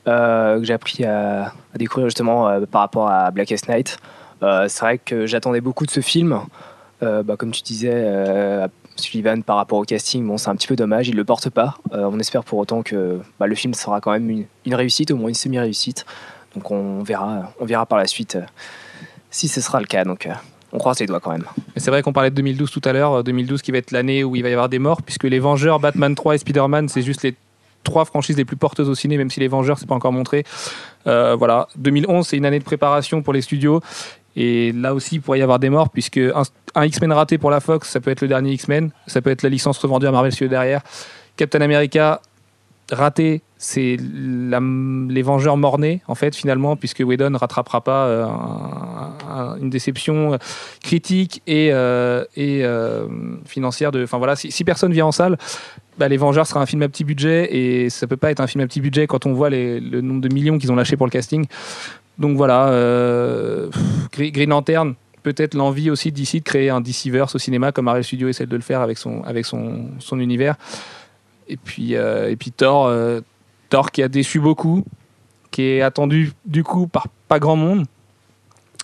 euh, 0.06 0.58
que 0.58 0.64
j'ai 0.64 0.74
appris 0.74 1.04
à, 1.04 1.54
découvrir 1.74 2.06
justement 2.06 2.48
euh, 2.48 2.66
par 2.66 2.82
rapport 2.82 3.08
à 3.08 3.30
Blackest 3.30 3.68
Night. 3.68 3.98
C'est 4.40 4.80
vrai 4.80 4.98
que 4.98 5.26
j'attendais 5.26 5.60
beaucoup 5.60 5.84
de 5.84 5.90
ce 5.90 6.00
film. 6.00 6.40
Bah, 7.00 7.36
comme 7.36 7.50
tu 7.50 7.62
disais, 7.62 8.68
Sullivan 8.96 9.42
par 9.42 9.56
rapport 9.56 9.78
au 9.78 9.84
casting, 9.84 10.24
bon 10.26 10.36
c'est 10.36 10.48
un 10.48 10.54
petit 10.54 10.68
peu 10.68 10.76
dommage, 10.76 11.08
il 11.08 11.16
le 11.16 11.24
porte 11.24 11.50
pas. 11.50 11.78
On 11.90 12.20
espère 12.20 12.44
pour 12.44 12.58
autant 12.60 12.82
que 12.82 13.20
bah, 13.40 13.48
le 13.48 13.54
film 13.56 13.74
sera 13.74 14.00
quand 14.00 14.12
même 14.12 14.30
une, 14.30 14.44
une 14.64 14.74
réussite, 14.74 15.10
au 15.10 15.16
moins 15.16 15.28
une 15.28 15.34
semi-réussite. 15.34 16.06
Donc 16.54 16.70
on 16.70 17.02
verra, 17.02 17.52
on 17.58 17.64
verra 17.64 17.84
par 17.84 17.98
la 17.98 18.06
suite 18.06 18.38
si 19.30 19.48
ce 19.48 19.60
sera 19.60 19.80
le 19.80 19.86
cas. 19.86 20.04
Donc 20.04 20.28
on 20.72 20.78
croise 20.78 21.00
les 21.00 21.06
doigts 21.06 21.20
quand 21.20 21.32
même. 21.32 21.44
C'est 21.76 21.90
vrai 21.90 22.02
qu'on 22.02 22.12
parlait 22.12 22.30
de 22.30 22.34
2012 22.34 22.70
tout 22.70 22.82
à 22.84 22.92
l'heure, 22.92 23.12
euh, 23.14 23.22
2012 23.22 23.62
qui 23.62 23.72
va 23.72 23.78
être 23.78 23.90
l'année 23.90 24.24
où 24.24 24.36
il 24.36 24.42
va 24.42 24.48
y 24.48 24.52
avoir 24.52 24.68
des 24.68 24.78
morts, 24.78 25.02
puisque 25.02 25.24
les 25.24 25.38
Vengeurs, 25.38 25.80
Batman 25.80 26.14
3 26.14 26.34
et 26.34 26.38
Spider-Man, 26.38 26.88
c'est 26.88 27.02
juste 27.02 27.22
les 27.22 27.34
trois 27.84 28.04
franchises 28.04 28.36
les 28.36 28.44
plus 28.44 28.56
porteuses 28.56 28.88
au 28.88 28.94
ciné, 28.94 29.16
même 29.16 29.30
si 29.30 29.40
les 29.40 29.48
Vengeurs, 29.48 29.78
c'est 29.78 29.88
pas 29.88 29.94
encore 29.94 30.12
montré. 30.12 30.44
Euh, 31.06 31.36
voilà, 31.36 31.68
2011, 31.76 32.26
c'est 32.26 32.36
une 32.36 32.44
année 32.44 32.58
de 32.58 32.64
préparation 32.64 33.22
pour 33.22 33.32
les 33.32 33.40
studios. 33.40 33.80
Et 34.36 34.72
là 34.72 34.94
aussi, 34.94 35.16
il 35.16 35.20
pourrait 35.20 35.38
y 35.38 35.42
avoir 35.42 35.58
des 35.58 35.70
morts, 35.70 35.88
puisque 35.90 36.18
un, 36.18 36.42
un 36.74 36.84
X-Men 36.84 37.12
raté 37.12 37.38
pour 37.38 37.50
la 37.50 37.60
Fox, 37.60 37.88
ça 37.88 38.00
peut 38.00 38.10
être 38.10 38.20
le 38.20 38.28
dernier 38.28 38.52
X-Men, 38.52 38.90
ça 39.06 39.22
peut 39.22 39.30
être 39.30 39.42
la 39.42 39.48
licence 39.48 39.78
revendue 39.78 40.06
à 40.06 40.12
Marvel 40.12 40.32
Studios 40.32 40.50
derrière. 40.50 40.82
Captain 41.36 41.60
America, 41.60 42.20
raté, 42.90 43.42
c'est 43.58 43.96
les 43.98 45.22
Vengeurs 45.22 45.56
mornés, 45.56 46.00
en 46.08 46.14
fait, 46.14 46.34
finalement, 46.34 46.76
puisque 46.76 47.00
Whedon 47.00 47.30
ne 47.30 47.36
rattrapera 47.36 47.82
pas 47.82 48.06
euh, 48.06 48.24
un- 48.24 49.12
un- 49.28 49.56
une 49.60 49.68
déception 49.70 50.34
euh, 50.34 50.36
critique 50.82 51.42
et, 51.46 51.70
euh, 51.72 52.24
financière. 53.44 53.90
Enfin 53.94 54.18
voilà, 54.18 54.36
si, 54.36 54.50
si 54.50 54.64
personne 54.64 54.92
vient 54.92 55.06
en 55.06 55.12
salle, 55.12 55.36
bah, 55.98 56.08
Les 56.08 56.16
Vengeurs 56.16 56.46
sera 56.46 56.60
un 56.60 56.66
film 56.66 56.82
à 56.82 56.88
petit 56.88 57.04
budget 57.04 57.54
et 57.54 57.90
ça 57.90 58.06
peut 58.06 58.16
pas 58.16 58.30
être 58.30 58.40
un 58.40 58.46
film 58.46 58.62
à 58.62 58.66
petit 58.66 58.80
budget 58.80 59.06
quand 59.06 59.26
on 59.26 59.32
voit 59.32 59.50
le 59.50 60.00
nombre 60.00 60.20
de 60.20 60.32
millions 60.32 60.56
qu'ils 60.58 60.70
ont 60.72 60.76
lâché 60.76 60.96
pour 60.96 61.06
le 61.06 61.10
casting. 61.10 61.46
Donc 62.18 62.36
voilà, 62.36 62.70
Green 64.16 64.50
Lantern, 64.50 64.94
peut-être 65.22 65.54
l'envie 65.54 65.90
aussi 65.90 66.10
d'ici 66.12 66.38
de 66.40 66.44
créer 66.44 66.70
un 66.70 66.80
DCverse 66.80 67.34
au 67.34 67.38
cinéma 67.38 67.72
comme 67.72 67.84
Marvel 67.86 68.04
Studios 68.04 68.28
essaie 68.28 68.46
de 68.46 68.56
le 68.56 68.62
faire 68.62 68.80
avec 68.80 68.96
son 68.98 69.22
univers. 70.20 70.54
Et 71.48 71.56
puis, 71.56 71.96
euh, 71.96 72.30
et 72.30 72.36
puis 72.36 72.52
Thor, 72.52 72.86
euh, 72.86 73.20
Thor 73.70 73.90
qui 73.90 74.02
a 74.02 74.08
déçu 74.08 74.40
beaucoup, 74.40 74.84
qui 75.50 75.62
est 75.62 75.82
attendu 75.82 76.32
du 76.44 76.62
coup 76.62 76.86
par 76.86 77.06
pas 77.28 77.38
grand 77.38 77.56
monde. 77.56 77.86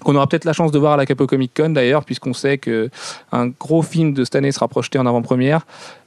Qu'on 0.03 0.17
aura 0.17 0.27
peut-être 0.27 0.45
la 0.45 0.53
chance 0.53 0.73
de 0.73 0.79
voir 0.79 0.95
à 0.95 0.97
la 0.97 1.07
Capo 1.07 1.27
Comic 1.27 1.53
Con 1.57 1.71
d'ailleurs, 1.71 2.05
puisqu'on 2.05 2.33
sait 2.33 2.59
que 2.59 2.91
un 3.31 3.49
gros 3.49 3.81
film 3.81 4.13
de 4.13 4.25
cette 4.25 4.35
année 4.35 4.51
sera 4.51 4.67
projeté 4.67 4.99
en 4.99 5.07
avant-première. 5.07 5.67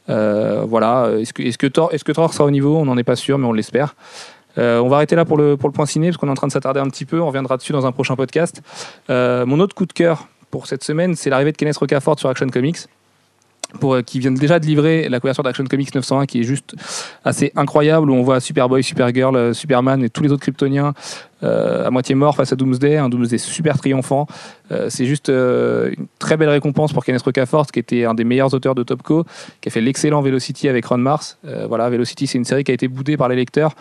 Euh, 0.10 0.66
voilà. 0.68 1.10
Est-ce 1.20 1.58
que, 1.58 1.68
Thor, 1.68 1.94
est-ce 1.94 2.04
que 2.04 2.12
Thor 2.12 2.34
sera 2.34 2.46
au 2.46 2.52
niveau? 2.52 2.78
On 2.78 2.86
n'en 2.86 2.98
est 2.98 3.06
pas 3.06 3.16
sûr, 3.16 3.38
mais 3.38 3.48
on 3.48 3.54
l'espère. 3.54 3.96
On 4.58 4.88
va 4.90 4.98
arrêter 4.98 5.16
là 5.16 5.24
pour 5.24 5.38
le, 5.38 5.56
pour 5.56 5.70
le 5.70 5.74
point 5.74 5.86
ciné, 5.86 6.08
parce 6.08 6.18
qu'on 6.18 6.28
est 6.28 6.32
en 6.32 6.36
train 6.36 6.48
de 6.48 6.52
s'attarder 6.52 6.80
un 6.80 6.90
petit 6.90 7.06
peu. 7.06 7.22
On 7.22 7.28
reviendra 7.28 7.58
dessus 7.58 7.72
dans 7.72 7.86
un 7.86 7.92
prochain 7.92 8.16
podcast. 8.16 8.62
Mon 9.08 9.60
autre 9.60 9.74
coup 9.74 9.86
de 9.86 9.94
cœur 9.94 10.28
pour 10.52 10.68
cette 10.68 10.84
semaine, 10.84 11.16
c'est 11.16 11.30
l'arrivée 11.30 11.54
de 11.54 11.58
Kenneth 11.58 11.78
Rocafort 11.78 12.20
sur 12.20 12.30
Action 12.30 12.48
Comics. 12.50 12.80
Pour, 13.82 13.96
euh, 13.96 14.02
qui 14.02 14.20
vient 14.20 14.32
déjà 14.32 14.60
de 14.60 14.66
livrer 14.66 15.10
la 15.10 15.20
couverture 15.20 15.44
d'Action 15.44 15.66
Comics 15.66 15.94
901 15.94 16.26
qui 16.26 16.40
est 16.40 16.44
juste 16.44 16.74
assez 17.26 17.52
incroyable 17.58 18.10
où 18.10 18.14
on 18.14 18.24
voit 18.24 18.40
Superboy, 18.40 18.82
Supergirl, 18.82 19.36
euh, 19.36 19.54
Superman 19.54 20.02
et 20.06 20.10
tous 20.10 20.24
les 20.24 20.32
autres 20.32 20.42
Kryptoniens 20.42 20.94
euh, 21.44 21.86
à 21.86 21.92
moitié 21.92 22.16
morts 22.16 22.38
face 22.38 22.54
à 22.54 22.56
Doomsday, 22.56 22.96
un 22.96 23.10
Doomsday 23.10 23.38
super 23.38 23.78
triomphant. 23.78 24.26
C'est 24.90 25.06
juste 25.06 25.30
une 25.30 26.08
très 26.20 26.36
belle 26.36 26.50
récompense 26.50 26.94
pour 26.94 27.06
Kenneth 27.06 27.22
Rocafort 27.22 27.68
qui 27.68 27.80
était 27.80 28.06
un 28.06 28.14
des 28.14 28.24
meilleurs 28.24 28.54
auteurs 28.54 28.74
de 28.74 28.84
Topco, 28.84 29.26
qui 29.62 29.70
a 29.70 29.72
fait 29.72 29.82
l'excellent 29.82 30.22
Velocity 30.22 30.68
avec 30.68 30.86
Ron 30.86 30.98
Mars. 30.98 31.38
Voilà, 31.70 31.90
Velocity 31.90 32.28
c'est 32.28 32.38
une 32.38 32.46
série 32.46 32.64
qui 32.64 32.72
a 32.72 32.74
été 32.74 32.88
boudée 32.88 33.18
par 33.18 33.30
les 33.30 33.36
lecteurs, 33.36 33.76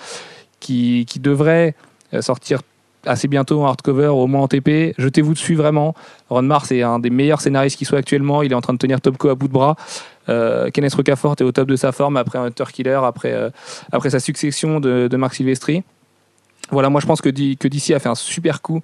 qui, 0.60 1.06
devrait 1.18 1.74
sortir 2.20 2.60
assez 3.06 3.28
bientôt 3.28 3.62
en 3.62 3.66
hardcover, 3.66 4.08
au 4.08 4.26
moins 4.26 4.42
en 4.42 4.48
TP. 4.48 4.94
Jetez-vous 4.98 5.34
dessus 5.34 5.54
vraiment. 5.54 5.94
Ron 6.28 6.42
Mars 6.42 6.72
est 6.72 6.82
un 6.82 6.98
des 6.98 7.10
meilleurs 7.10 7.40
scénaristes 7.40 7.78
qui 7.78 7.84
soit 7.84 7.98
actuellement. 7.98 8.42
Il 8.42 8.52
est 8.52 8.54
en 8.54 8.60
train 8.60 8.72
de 8.72 8.78
tenir 8.78 9.00
Topco 9.00 9.28
à 9.28 9.34
bout 9.34 9.48
de 9.48 9.52
bras. 9.52 9.76
Euh, 10.28 10.70
Kenneth 10.70 10.94
Rocafort 10.94 11.36
est 11.38 11.44
au 11.44 11.52
top 11.52 11.68
de 11.68 11.76
sa 11.76 11.92
forme 11.92 12.16
après 12.16 12.38
Hunter 12.38 12.64
Killer, 12.72 13.00
après, 13.02 13.32
euh, 13.32 13.50
après 13.92 14.10
sa 14.10 14.20
succession 14.20 14.80
de, 14.80 15.08
de 15.08 15.16
Mark 15.16 15.34
Silvestri. 15.34 15.84
Voilà, 16.70 16.90
moi 16.90 17.00
je 17.00 17.06
pense 17.06 17.20
que, 17.20 17.28
que 17.28 17.68
DC 17.68 17.92
a 17.92 17.98
fait 17.98 18.08
un 18.08 18.14
super 18.14 18.60
coup 18.60 18.80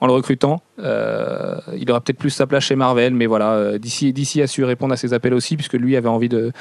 en 0.00 0.06
le 0.06 0.12
recrutant. 0.12 0.62
Euh, 0.80 1.56
il 1.76 1.88
aura 1.90 2.00
peut-être 2.00 2.18
plus 2.18 2.30
sa 2.30 2.46
place 2.46 2.64
chez 2.64 2.74
Marvel, 2.74 3.14
mais 3.14 3.26
voilà, 3.26 3.52
euh, 3.52 3.78
DC, 3.78 4.40
a 4.40 4.46
su 4.46 4.64
répondre 4.64 4.92
à 4.94 4.96
ses 4.96 5.12
appels 5.12 5.34
aussi, 5.34 5.56
puisque 5.56 5.74
lui 5.74 5.96
avait 5.96 6.08
envie 6.08 6.28
de, 6.28 6.52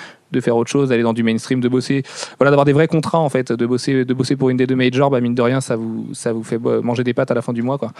faire 0.41 0.55
autre 0.55 0.69
chose, 0.69 0.89
d'aller 0.89 1.03
dans 1.03 1.13
du 1.13 1.23
mainstream, 1.23 1.59
de 1.59 1.69
bosser, 1.69 2.03
voilà, 2.38 2.51
d'avoir 2.51 2.65
des 2.65 2.73
vrais 2.73 2.88
contrats 2.88 3.19
en 3.19 3.29
fait, 3.29 3.51
de 3.51 3.65
bosser, 3.65 4.05
de 4.05 4.13
bosser 4.13 4.35
pour 4.35 4.49
une 4.49 4.57
des 4.57 4.67
deux 4.67 4.75
majors, 4.75 5.09
bah, 5.09 5.21
mine 5.21 5.35
de 5.35 5.41
rien, 5.41 5.61
ça 5.61 5.75
vous, 5.75 6.13
fait 6.43 6.59
manger 6.59 7.03
des 7.03 7.13
pâtes 7.13 7.31
à 7.31 7.33
la 7.33 7.41
fin 7.41 7.53
du 7.53 7.63
mois, 7.63 7.77
quoi. 7.77 7.91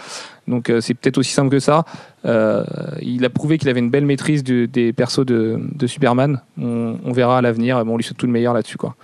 Donc 0.46 0.70
euh, 0.70 0.80
c'est 0.80 0.94
peut-être 0.94 1.18
aussi 1.18 1.32
simple 1.32 1.50
que 1.50 1.58
ça. 1.58 1.84
Euh, 2.24 2.64
il 3.00 3.24
a 3.24 3.30
prouvé 3.30 3.58
qu'il 3.58 3.68
avait 3.68 3.80
une 3.80 3.90
belle 3.90 4.06
maîtrise 4.06 4.44
des 4.44 4.92
persos 4.92 5.24
de, 5.24 5.60
Superman. 5.86 6.40
On, 6.60 6.98
on 7.04 7.12
verra 7.12 7.38
à 7.38 7.42
l'avenir. 7.42 7.84
Bon, 7.84 7.94
on 7.94 7.96
lui 7.96 8.04
souhaite 8.04 8.18
tout 8.18 8.26
le 8.26 8.32
meilleur 8.32 8.54
là-dessus, 8.54 8.76
quoi. 8.76 8.94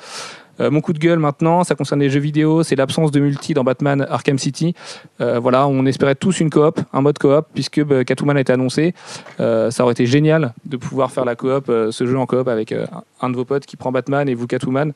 Euh, 0.61 0.71
mon 0.71 0.81
coup 0.81 0.93
de 0.93 0.99
gueule 0.99 1.19
maintenant, 1.19 1.65
ça 1.65 1.75
concerne 1.75 2.01
les 2.01 2.11
jeux 2.11 2.21
vidéo, 2.21 2.63
c'est 2.63 2.77
l'absence 2.77 3.11
de 3.11 3.21
multi 3.21 3.55
dans 3.55 3.65
Batman 3.65 4.07
Arkham 4.09 4.39
City. 4.39 4.75
Euh, 5.21 5.39
voilà, 5.39 5.67
on 5.67 5.87
espérait 5.87 6.15
tous 6.15 6.41
une 6.41 6.51
coop, 6.51 6.81
un 6.93 7.01
mode 7.01 7.19
coop, 7.19 7.47
puisque 7.55 7.83
bah, 7.83 8.05
Catwoman 8.05 8.37
a 8.37 8.41
été 8.41 8.53
annoncé. 8.53 8.95
Euh, 9.41 9.71
ça 9.71 9.83
aurait 9.85 9.93
été 9.93 10.07
génial 10.07 10.55
de 10.65 10.77
pouvoir 10.77 11.11
faire 11.11 11.25
la 11.25 11.37
coop, 11.37 11.67
ce 11.67 12.07
jeu 12.07 12.19
en 12.19 12.27
coop 12.27 12.49
avec 12.49 12.75
un 13.21 13.31
de 13.31 13.37
vos 13.37 13.45
potes 13.45 13.67
qui 13.67 13.77
prend 13.77 13.93
Batman 13.93 14.29
et 14.29 14.35
vous 14.35 14.47
Catwoman. 14.47 14.93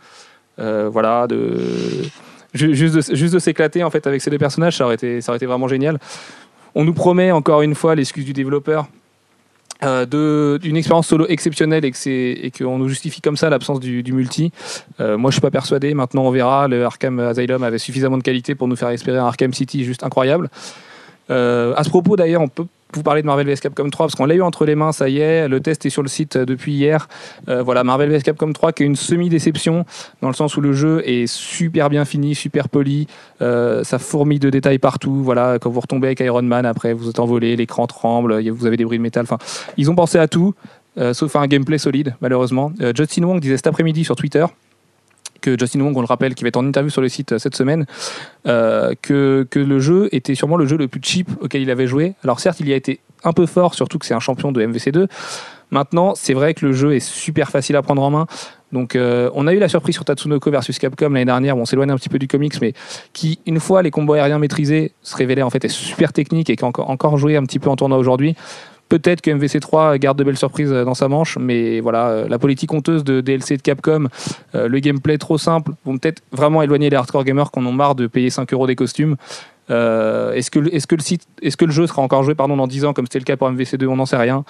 Voilà, 0.58 1.26
juste 2.52 3.34
de 3.34 3.38
s'éclater 3.38 3.82
en 3.82 3.90
fait 3.90 4.06
avec 4.06 4.20
ces 4.20 4.30
deux 4.30 4.38
personnages, 4.38 4.76
ça 4.76 4.84
aurait 4.84 4.94
été, 4.94 5.20
ça 5.20 5.32
aurait 5.32 5.36
été 5.36 5.46
vraiment 5.46 5.68
génial. 5.68 5.98
On 6.74 6.84
nous 6.84 6.94
promet 6.94 7.32
encore 7.32 7.62
une 7.62 7.74
fois 7.74 7.94
l'excuse 7.94 8.24
du 8.24 8.32
développeur. 8.32 8.86
Euh, 9.82 10.04
de- 10.06 10.58
d'une 10.60 10.76
expérience 10.76 11.06
solo 11.06 11.26
exceptionnelle 11.28 11.84
et 11.84 11.90
que 11.90 11.96
c'est 11.96 12.10
et 12.42 12.50
qu'on 12.50 12.78
nous 12.78 12.88
justifie 12.88 13.20
comme 13.20 13.36
ça 13.36 13.48
l'absence 13.50 13.80
du, 13.80 14.02
du 14.02 14.12
multi. 14.12 14.52
Euh, 15.00 15.16
moi, 15.16 15.30
je 15.30 15.34
suis 15.34 15.40
pas 15.40 15.50
persuadé. 15.50 15.94
Maintenant, 15.94 16.24
on 16.24 16.30
verra. 16.30 16.68
Le 16.68 16.84
Arkham 16.84 17.18
Asylum 17.20 17.62
avait 17.62 17.78
suffisamment 17.78 18.18
de 18.18 18.22
qualité 18.22 18.54
pour 18.54 18.68
nous 18.68 18.76
faire 18.76 18.90
espérer 18.90 19.18
un 19.18 19.26
Arkham 19.26 19.52
City 19.54 19.84
juste 19.84 20.04
incroyable. 20.04 20.50
Euh, 21.30 21.74
à 21.76 21.84
ce 21.84 21.88
propos, 21.90 22.16
d'ailleurs, 22.16 22.42
on 22.42 22.48
peut 22.48 22.66
vous 22.94 23.02
parler 23.02 23.22
de 23.22 23.26
Marvel 23.26 23.46
vs 23.46 23.60
Capcom 23.60 23.88
3 23.88 24.06
parce 24.06 24.14
qu'on 24.14 24.26
l'a 24.26 24.34
eu 24.34 24.42
entre 24.42 24.64
les 24.64 24.74
mains, 24.74 24.92
ça 24.92 25.08
y 25.08 25.18
est, 25.18 25.48
le 25.48 25.60
test 25.60 25.86
est 25.86 25.90
sur 25.90 26.02
le 26.02 26.08
site 26.08 26.36
euh, 26.36 26.44
depuis 26.44 26.72
hier. 26.72 27.08
Euh, 27.48 27.62
voilà, 27.62 27.84
Marvel 27.84 28.10
vs 28.10 28.22
Capcom 28.22 28.52
3 28.52 28.72
qui 28.72 28.82
est 28.82 28.86
une 28.86 28.96
semi-déception 28.96 29.84
dans 30.22 30.28
le 30.28 30.34
sens 30.34 30.56
où 30.56 30.60
le 30.60 30.72
jeu 30.72 31.02
est 31.04 31.26
super 31.26 31.90
bien 31.90 32.04
fini, 32.04 32.34
super 32.34 32.68
poli, 32.68 33.06
euh, 33.42 33.84
ça 33.84 33.98
fourmille 33.98 34.38
de 34.38 34.50
détails 34.50 34.78
partout. 34.78 35.22
Voilà, 35.22 35.58
quand 35.60 35.70
vous 35.70 35.80
retombez 35.80 36.08
avec 36.08 36.20
Iron 36.20 36.42
Man, 36.42 36.66
après 36.66 36.92
vous 36.92 37.08
êtes 37.08 37.18
envolé, 37.18 37.56
l'écran 37.56 37.86
tremble, 37.86 38.48
vous 38.50 38.66
avez 38.66 38.76
des 38.76 38.84
bruits 38.84 38.98
de 38.98 39.02
métal. 39.02 39.22
Enfin, 39.22 39.38
ils 39.76 39.90
ont 39.90 39.94
pensé 39.94 40.18
à 40.18 40.28
tout, 40.28 40.54
sauf 41.12 41.36
à 41.36 41.40
un 41.40 41.46
gameplay 41.46 41.78
solide, 41.78 42.14
malheureusement. 42.20 42.72
Justin 42.96 43.24
Wong 43.24 43.40
disait 43.40 43.56
cet 43.56 43.66
après-midi 43.66 44.04
sur 44.04 44.16
Twitter 44.16 44.44
que 45.40 45.58
Justin 45.58 45.80
Wong, 45.80 45.96
on 45.96 46.00
le 46.00 46.06
rappelle, 46.06 46.34
qui 46.34 46.44
va 46.44 46.48
être 46.48 46.56
en 46.56 46.66
interview 46.66 46.90
sur 46.90 47.02
le 47.02 47.08
site 47.08 47.38
cette 47.38 47.56
semaine, 47.56 47.86
que, 48.44 49.46
que 49.50 49.58
le 49.58 49.80
jeu 49.80 50.08
était 50.12 50.34
sûrement 50.34 50.56
le 50.56 50.66
jeu 50.66 50.76
le 50.76 50.88
plus 50.88 51.00
cheap 51.02 51.28
auquel 51.40 51.62
il 51.62 51.70
avait 51.70 51.86
joué. 51.86 52.14
Alors 52.24 52.40
certes, 52.40 52.60
il 52.60 52.68
y 52.68 52.72
a 52.72 52.76
été 52.76 53.00
un 53.24 53.32
peu 53.32 53.46
fort, 53.46 53.74
surtout 53.74 53.98
que 53.98 54.06
c'est 54.06 54.14
un 54.14 54.20
champion 54.20 54.52
de 54.52 54.64
MVC2. 54.64 55.06
Maintenant, 55.70 56.14
c'est 56.16 56.34
vrai 56.34 56.54
que 56.54 56.66
le 56.66 56.72
jeu 56.72 56.94
est 56.94 57.00
super 57.00 57.48
facile 57.48 57.76
à 57.76 57.82
prendre 57.82 58.02
en 58.02 58.10
main. 58.10 58.26
Donc, 58.72 58.94
euh, 58.96 59.30
on 59.34 59.46
a 59.46 59.52
eu 59.52 59.58
la 59.58 59.68
surprise 59.68 59.94
sur 59.94 60.04
Tatsunoko 60.04 60.50
versus 60.50 60.78
Capcom 60.78 61.10
l'année 61.10 61.24
dernière. 61.24 61.56
Bon, 61.56 61.62
on 61.62 61.64
s'éloigne 61.64 61.90
un 61.90 61.96
petit 61.96 62.08
peu 62.08 62.18
du 62.18 62.28
comics, 62.28 62.60
mais 62.60 62.72
qui, 63.12 63.38
une 63.46 63.60
fois 63.60 63.82
les 63.82 63.90
combos 63.90 64.14
aériens 64.14 64.38
maîtrisés, 64.38 64.92
se 65.02 65.16
révélait 65.16 65.42
en 65.42 65.50
fait 65.50 65.66
super 65.68 66.12
technique 66.12 66.50
et 66.50 66.56
qui 66.56 66.64
encore, 66.64 66.90
encore 66.90 67.16
joué 67.18 67.36
un 67.36 67.44
petit 67.44 67.58
peu 67.58 67.70
en 67.70 67.76
tournoi 67.76 67.98
aujourd'hui. 67.98 68.36
Peut-être 68.90 69.22
que 69.22 69.30
MVC3 69.30 69.98
garde 69.98 70.18
de 70.18 70.24
belles 70.24 70.36
surprises 70.36 70.70
dans 70.70 70.94
sa 70.94 71.08
manche, 71.08 71.38
mais 71.38 71.80
voilà, 71.80 72.08
euh, 72.08 72.28
la 72.28 72.38
politique 72.38 72.72
honteuse 72.74 73.04
de 73.04 73.22
DLC 73.22 73.56
de 73.56 73.62
Capcom, 73.62 74.08
euh, 74.54 74.68
le 74.68 74.78
gameplay 74.80 75.16
trop 75.16 75.38
simple, 75.38 75.72
vont 75.86 75.96
peut-être 75.96 76.22
vraiment 76.32 76.60
éloigner 76.60 76.90
les 76.90 76.96
hardcore 76.96 77.24
gamers 77.24 77.50
qui 77.50 77.60
en 77.60 77.66
ont 77.66 77.72
marre 77.72 77.94
de 77.94 78.06
payer 78.06 78.30
5 78.30 78.52
euros 78.52 78.66
des 78.66 78.76
costumes. 78.76 79.16
Euh, 79.70 80.32
est-ce 80.32 80.50
que, 80.50 80.58
est 80.74 80.84
que, 80.84 80.94
le 80.94 81.00
site, 81.00 81.22
est-ce 81.42 81.56
que 81.56 81.64
le 81.64 81.70
jeu 81.70 81.86
sera 81.86 82.02
encore 82.02 82.24
joué 82.24 82.34
pardon, 82.34 82.56
dans 82.56 82.66
10 82.66 82.86
ans 82.86 82.92
comme 82.92 83.06
c'était 83.06 83.20
le 83.20 83.24
cas 83.24 83.36
pour 83.36 83.50
MVC2 83.50 83.86
On 83.86 83.96
n'en 83.96 84.06
sait 84.06 84.16
rien. 84.16 84.44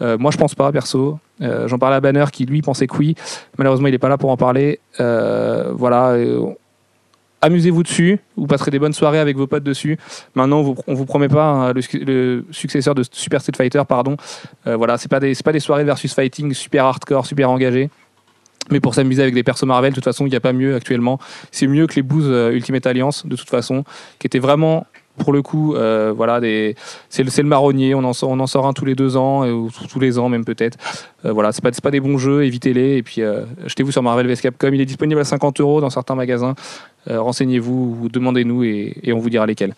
Euh, 0.00 0.16
moi, 0.18 0.30
je 0.30 0.38
pense 0.38 0.54
pas, 0.54 0.72
perso. 0.72 1.18
Euh, 1.42 1.68
j'en 1.68 1.78
parlais 1.78 1.96
à 1.96 2.00
Banner 2.00 2.24
qui, 2.32 2.46
lui, 2.46 2.62
pensait 2.62 2.86
que 2.86 2.96
oui. 2.96 3.14
Malheureusement, 3.58 3.88
il 3.88 3.92
n'est 3.92 3.98
pas 3.98 4.08
là 4.08 4.18
pour 4.18 4.30
en 4.30 4.36
parler. 4.36 4.80
voilà. 4.98 6.16
Amusez-vous 7.42 7.82
dessus, 7.82 8.20
vous 8.36 8.46
passerez 8.46 8.70
des 8.70 8.78
bonnes 8.78 8.92
soirées 8.92 9.18
avec 9.18 9.36
vos 9.36 9.46
potes 9.46 9.64
dessus. 9.64 9.98
Maintenant, 10.34 10.60
on 10.60 10.62
vous, 10.62 10.76
vous 10.86 11.06
promet 11.06 11.28
pas 11.28 11.44
hein, 11.44 11.72
le, 11.74 12.44
successeur 12.52 12.94
de 12.94 13.02
Super 13.10 13.40
Street 13.40 13.52
Fighter, 13.56 13.82
pardon. 13.86 14.16
voilà, 14.64 14.96
c'est 14.96 15.10
pas 15.10 15.20
des, 15.20 15.34
pas 15.44 15.52
des 15.52 15.60
soirées 15.60 15.84
versus 15.84 16.14
fighting 16.14 16.54
super 16.54 16.84
hardcore, 16.84 17.26
super 17.26 17.50
engagées. 17.50 17.90
Mais 18.70 18.80
pour 18.80 18.94
s'amuser 18.94 19.22
avec 19.22 19.34
des 19.34 19.42
persos 19.42 19.64
Marvel, 19.64 19.90
de 19.90 19.94
toute 19.96 20.04
façon, 20.04 20.26
il 20.26 20.30
n'y 20.30 20.36
a 20.36 20.40
pas 20.40 20.52
mieux 20.52 20.74
actuellement. 20.74 21.18
C'est 21.50 21.66
mieux 21.66 21.86
que 21.86 21.94
les 21.96 22.02
Booze 22.02 22.28
euh, 22.28 22.52
Ultimate 22.52 22.86
Alliance, 22.86 23.26
de 23.26 23.36
toute 23.36 23.50
façon, 23.50 23.84
qui 24.18 24.26
étaient 24.26 24.38
vraiment 24.38 24.86
pour 25.18 25.32
le 25.32 25.42
coup, 25.42 25.74
euh, 25.74 26.12
voilà, 26.16 26.40
c'est, 27.08 27.22
le, 27.22 27.42
marronnier, 27.44 27.94
on 27.94 28.04
en, 28.04 28.12
sort, 28.12 28.66
un 28.66 28.72
tous 28.72 28.84
les 28.84 28.94
deux 28.94 29.16
ans, 29.16 29.46
ou 29.46 29.70
tous 29.90 30.00
les 30.00 30.18
ans 30.18 30.28
même 30.28 30.44
peut-être. 30.44 30.78
Euh, 31.24 31.32
voilà, 31.32 31.52
c'est 31.52 31.62
pas, 31.62 31.70
pas 31.70 31.90
des 31.90 32.00
bons 32.00 32.18
jeux, 32.18 32.44
évitez-les, 32.44 32.96
et 32.96 33.02
puis 33.02 33.22
achetez-vous 33.64 33.92
sur 33.92 34.02
Marvel 34.02 34.26
vs 34.26 34.40
Capcom, 34.40 34.70
il 34.72 34.80
est 34.80 34.86
disponible 34.86 35.20
à 35.20 35.24
50 35.24 35.60
euros 35.60 35.80
dans 35.80 35.90
certains 35.90 36.14
magasins. 36.14 36.54
renseignez-vous, 37.08 38.08
demandez-nous, 38.10 38.64
et, 38.64 39.12
on 39.12 39.18
vous 39.18 39.30
dira 39.30 39.46
lesquels. 39.46 39.74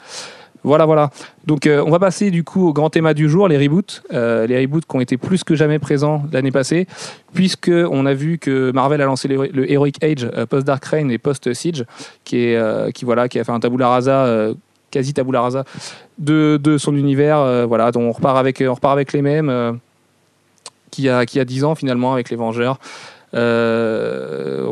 Voilà, 0.64 0.86
voilà. 0.86 1.10
Donc, 1.46 1.66
euh, 1.66 1.84
on 1.86 1.90
va 1.90 1.98
passer 1.98 2.30
du 2.30 2.42
coup 2.42 2.66
au 2.68 2.72
grand 2.72 2.88
thème 2.88 3.12
du 3.12 3.28
jour, 3.28 3.48
les 3.48 3.58
reboots. 3.58 4.02
Euh, 4.14 4.46
les 4.46 4.58
reboots 4.58 4.86
qui 4.86 4.96
ont 4.96 5.00
été 5.00 5.18
plus 5.18 5.44
que 5.44 5.54
jamais 5.54 5.78
présents 5.78 6.22
l'année 6.32 6.50
passée, 6.50 6.86
puisque 7.34 7.70
on 7.70 8.06
a 8.06 8.14
vu 8.14 8.38
que 8.38 8.72
Marvel 8.72 9.02
a 9.02 9.04
lancé 9.04 9.28
le, 9.28 9.70
Heroic 9.70 10.02
Age 10.02 10.26
euh, 10.34 10.46
post 10.46 10.66
Dark 10.66 10.82
Reign 10.86 11.10
et 11.10 11.18
post 11.18 11.52
Siege, 11.52 11.84
qui 12.24 12.56
voilà, 13.02 13.28
qui 13.28 13.38
a 13.38 13.44
fait 13.44 13.52
un 13.52 13.60
tabula 13.60 13.88
rasa, 13.88 14.54
quasi 14.94 15.12
tabula 15.12 15.42
rasa 15.42 15.64
de, 16.18 16.58
de 16.62 16.78
son 16.78 16.96
univers. 16.96 17.66
voilà, 17.66 17.90
donc 17.90 18.02
on 18.04 18.12
repart 18.12 18.38
avec, 18.38 18.62
on 18.66 18.74
repart 18.74 18.92
avec 18.92 19.12
les 19.12 19.22
mêmes. 19.22 19.78
qui 20.90 21.08
a 21.08 21.26
qui 21.26 21.40
a 21.40 21.44
10 21.44 21.64
ans 21.64 21.74
finalement 21.74 22.12
avec 22.12 22.30
les 22.30 22.36
Vengeurs. 22.36 22.78
on 23.32 24.64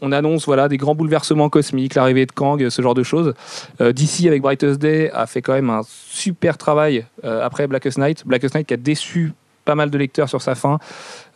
on 0.00 0.12
annonce 0.12 0.46
voilà 0.46 0.68
des 0.68 0.76
grands 0.76 0.94
bouleversements 0.94 1.48
cosmiques, 1.48 1.94
l'arrivée 1.94 2.26
de 2.26 2.32
Kang, 2.32 2.68
ce 2.68 2.82
genre 2.82 2.94
de 2.94 3.02
choses. 3.02 3.34
Euh, 3.80 3.92
DC 3.92 4.26
avec 4.26 4.42
Brightest 4.42 4.80
Day 4.80 5.10
a 5.12 5.26
fait 5.26 5.42
quand 5.42 5.52
même 5.52 5.70
un 5.70 5.82
super 5.84 6.58
travail 6.58 7.04
euh, 7.24 7.44
après 7.44 7.66
Blackest 7.66 7.98
Night. 7.98 8.26
Blackest 8.26 8.54
Night 8.54 8.66
qui 8.66 8.74
a 8.74 8.78
déçu 8.78 9.32
pas 9.64 9.74
mal 9.74 9.90
de 9.90 9.98
lecteurs 9.98 10.28
sur 10.28 10.42
sa 10.42 10.54
fin. 10.54 10.78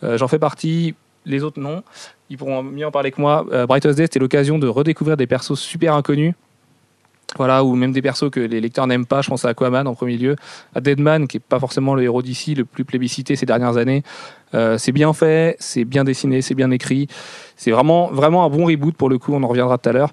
Euh, 0.02 0.16
j'en 0.18 0.28
fais 0.28 0.38
partie, 0.38 0.94
les 1.26 1.42
autres 1.42 1.60
non. 1.60 1.82
Ils 2.30 2.38
pourront 2.38 2.62
mieux 2.62 2.86
en 2.86 2.90
parler 2.90 3.10
que 3.10 3.20
moi. 3.20 3.44
Brightest 3.68 3.96
Day 3.96 4.04
c'était 4.04 4.18
l'occasion 4.18 4.58
de 4.58 4.66
redécouvrir 4.66 5.16
des 5.16 5.26
persos 5.26 5.58
super 5.58 5.94
inconnus. 5.94 6.34
Voilà, 7.36 7.64
ou 7.64 7.74
même 7.74 7.92
des 7.92 8.02
persos 8.02 8.30
que 8.30 8.40
les 8.40 8.60
lecteurs 8.60 8.86
n'aiment 8.86 9.06
pas. 9.06 9.22
Je 9.22 9.28
pense 9.28 9.44
à 9.44 9.48
Aquaman 9.48 9.86
en 9.86 9.94
premier 9.94 10.16
lieu, 10.16 10.36
à 10.74 10.80
Deadman, 10.80 11.26
qui 11.26 11.38
est 11.38 11.40
pas 11.40 11.58
forcément 11.58 11.94
le 11.94 12.02
héros 12.02 12.22
d'ici 12.22 12.54
le 12.54 12.64
plus 12.64 12.84
plébiscité 12.84 13.34
ces 13.34 13.46
dernières 13.46 13.76
années. 13.76 14.02
Euh, 14.54 14.78
c'est 14.78 14.92
bien 14.92 15.12
fait, 15.12 15.56
c'est 15.58 15.84
bien 15.84 16.04
dessiné, 16.04 16.42
c'est 16.42 16.54
bien 16.54 16.70
écrit. 16.70 17.08
C'est 17.56 17.72
vraiment, 17.72 18.08
vraiment 18.12 18.44
un 18.44 18.50
bon 18.50 18.66
reboot 18.66 18.96
pour 18.96 19.08
le 19.08 19.18
coup. 19.18 19.34
On 19.34 19.42
en 19.42 19.48
reviendra 19.48 19.78
tout 19.78 19.88
à 19.88 19.92
l'heure. 19.92 20.10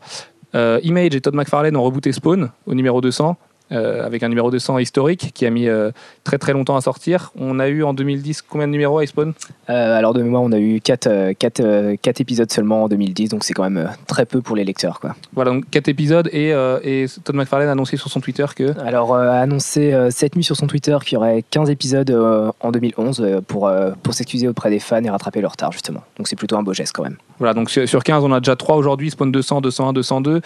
Euh, 0.55 0.79
Image 0.83 1.15
et 1.15 1.21
Todd 1.21 1.35
McFarlane 1.35 1.75
ont 1.77 1.83
rebooté 1.83 2.11
Spawn 2.11 2.49
au 2.65 2.73
numéro 2.73 3.01
200. 3.01 3.37
Euh, 3.71 4.05
avec 4.05 4.21
un 4.23 4.27
numéro 4.27 4.51
200 4.51 4.79
historique 4.79 5.31
qui 5.33 5.45
a 5.45 5.49
mis 5.49 5.69
euh, 5.69 5.91
très 6.25 6.37
très 6.37 6.51
longtemps 6.51 6.75
à 6.75 6.81
sortir. 6.81 7.31
On 7.39 7.57
a 7.57 7.69
eu 7.69 7.83
en 7.83 7.93
2010 7.93 8.41
combien 8.41 8.67
de 8.67 8.71
numéros 8.73 8.99
à 8.99 9.05
Spawn 9.05 9.33
euh, 9.69 9.97
Alors 9.97 10.13
de 10.13 10.21
mémoire, 10.21 10.41
on 10.41 10.51
a 10.51 10.59
eu 10.59 10.81
4, 10.81 11.31
4, 11.33 11.95
4 12.01 12.21
épisodes 12.21 12.51
seulement 12.51 12.83
en 12.83 12.87
2010, 12.89 13.29
donc 13.29 13.45
c'est 13.45 13.53
quand 13.53 13.63
même 13.63 13.89
très 14.07 14.25
peu 14.25 14.41
pour 14.41 14.57
les 14.57 14.65
lecteurs. 14.65 14.99
Quoi. 14.99 15.15
Voilà, 15.33 15.51
donc 15.51 15.69
4 15.69 15.87
épisodes 15.87 16.29
et, 16.33 16.49
et 16.83 17.05
Todd 17.23 17.35
McFarlane 17.35 17.69
a 17.69 17.71
annoncé 17.71 17.95
sur 17.95 18.09
son 18.09 18.19
Twitter 18.19 18.45
que... 18.53 18.77
Alors 18.81 19.15
a 19.15 19.39
annoncé 19.39 19.95
cette 20.09 20.35
nuit 20.35 20.43
sur 20.43 20.57
son 20.57 20.67
Twitter 20.67 20.97
qu'il 21.05 21.13
y 21.13 21.17
aurait 21.17 21.43
15 21.49 21.69
épisodes 21.69 22.11
en 22.59 22.71
2011 22.71 23.41
pour, 23.47 23.71
pour 24.03 24.13
s'excuser 24.13 24.49
auprès 24.49 24.69
des 24.69 24.79
fans 24.79 25.03
et 25.03 25.09
rattraper 25.09 25.39
leur 25.39 25.51
retard 25.51 25.71
justement. 25.71 26.03
Donc 26.17 26.27
c'est 26.27 26.35
plutôt 26.35 26.57
un 26.57 26.63
beau 26.63 26.73
geste 26.73 26.93
quand 26.93 27.03
même. 27.03 27.17
Voilà, 27.39 27.53
donc 27.53 27.69
sur 27.69 28.03
15, 28.03 28.23
on 28.23 28.31
a 28.33 28.39
déjà 28.39 28.55
3 28.55 28.75
aujourd'hui, 28.75 29.11
Spawn 29.11 29.31
200, 29.31 29.61
201, 29.61 29.93
202. 29.93 30.41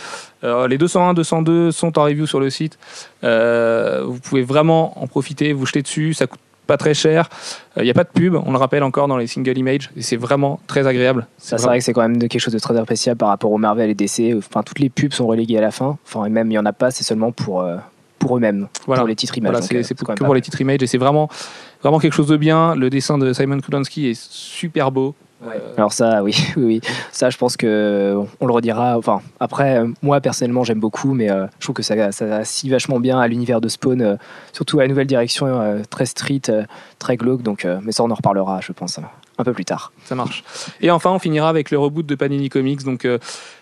les 0.69 0.77
201, 0.77 1.13
202 1.13 1.71
sont 1.71 1.97
en 1.97 2.03
review 2.03 2.27
sur 2.27 2.39
le 2.39 2.49
site. 2.49 2.77
Euh, 3.23 4.03
vous 4.05 4.19
pouvez 4.19 4.43
vraiment 4.43 5.01
en 5.01 5.07
profiter, 5.07 5.53
vous 5.53 5.65
jeter 5.65 5.81
dessus, 5.81 6.13
ça 6.13 6.27
coûte 6.27 6.39
pas 6.65 6.77
très 6.77 6.93
cher. 6.93 7.29
Il 7.75 7.81
euh, 7.81 7.83
n'y 7.85 7.91
a 7.91 7.93
pas 7.93 8.03
de 8.03 8.09
pub, 8.09 8.35
on 8.35 8.51
le 8.51 8.57
rappelle 8.57 8.83
encore 8.83 9.07
dans 9.07 9.17
les 9.17 9.27
single 9.27 9.57
images, 9.57 9.91
et 9.95 10.01
c'est 10.01 10.15
vraiment 10.15 10.59
très 10.67 10.87
agréable. 10.87 11.27
C'est 11.37 11.61
vrai 11.61 11.79
que 11.79 11.83
c'est 11.83 11.93
quand 11.93 12.01
même 12.01 12.19
quelque 12.19 12.39
chose 12.39 12.53
de 12.53 12.59
très 12.59 12.77
appréciable 12.77 13.17
par 13.17 13.29
rapport 13.29 13.51
au 13.51 13.57
Marvel 13.57 13.89
et 13.89 13.95
DC. 13.95 14.35
Enfin, 14.37 14.63
toutes 14.63 14.79
les 14.79 14.89
pubs 14.89 15.13
sont 15.13 15.27
reléguées 15.27 15.57
à 15.57 15.61
la 15.61 15.71
fin. 15.71 15.97
Enfin, 16.05 16.25
et 16.25 16.29
même 16.29 16.47
il 16.47 16.51
n'y 16.51 16.57
en 16.57 16.65
a 16.65 16.73
pas, 16.73 16.91
c'est 16.91 17.03
seulement 17.03 17.31
pour, 17.31 17.61
euh, 17.61 17.77
pour 18.19 18.37
eux-mêmes, 18.37 18.67
voilà. 18.85 19.01
pour 19.01 19.07
les 19.07 19.15
titres 19.15 19.37
images. 19.37 19.51
Voilà, 19.51 19.65
c'est 19.65 19.95
que 19.95 20.23
pour 20.23 20.35
les 20.35 20.41
titres 20.41 20.61
images, 20.61 20.81
et 20.81 20.87
c'est 20.87 20.97
vraiment, 20.97 21.29
vraiment 21.81 21.99
quelque 21.99 22.13
chose 22.13 22.27
de 22.27 22.37
bien. 22.37 22.75
Le 22.75 22.89
dessin 22.89 23.17
de 23.17 23.31
Simon 23.33 23.59
Kudansky 23.59 24.07
est 24.07 24.19
super 24.19 24.91
beau. 24.91 25.15
Alors 25.77 25.93
ça, 25.93 26.23
oui, 26.23 26.35
oui, 26.57 26.81
ça, 27.11 27.29
je 27.29 27.37
pense 27.37 27.57
que 27.57 28.15
on 28.39 28.45
le 28.45 28.53
redira. 28.53 28.97
Enfin, 28.97 29.21
après, 29.39 29.83
moi 30.01 30.21
personnellement, 30.21 30.63
j'aime 30.63 30.79
beaucoup, 30.79 31.13
mais 31.13 31.29
euh, 31.29 31.45
je 31.59 31.65
trouve 31.65 31.75
que 31.75 31.83
ça, 31.83 32.11
ça 32.11 32.41
vachement 32.65 32.99
bien 32.99 33.19
à 33.19 33.27
l'univers 33.27 33.61
de 33.61 33.67
Spawn, 33.67 34.01
euh, 34.01 34.15
surtout 34.53 34.79
à 34.79 34.83
la 34.83 34.87
nouvelle 34.87 35.07
direction 35.07 35.47
euh, 35.47 35.81
très 35.89 36.05
street, 36.05 36.41
très 36.99 37.17
glauque. 37.17 37.41
Donc, 37.41 37.67
mais 37.83 37.91
ça, 37.91 38.03
on 38.03 38.11
en 38.11 38.15
reparlera, 38.15 38.61
je 38.61 38.71
pense, 38.71 38.99
un 39.37 39.43
peu 39.43 39.53
plus 39.53 39.65
tard. 39.65 39.91
Ça 40.05 40.15
marche. 40.15 40.43
Et 40.81 40.89
enfin, 40.91 41.11
on 41.11 41.19
finira 41.19 41.49
avec 41.49 41.71
le 41.71 41.77
reboot 41.77 42.05
de 42.05 42.15
Panini 42.15 42.49
Comics. 42.49 42.83
Donc, 42.83 43.07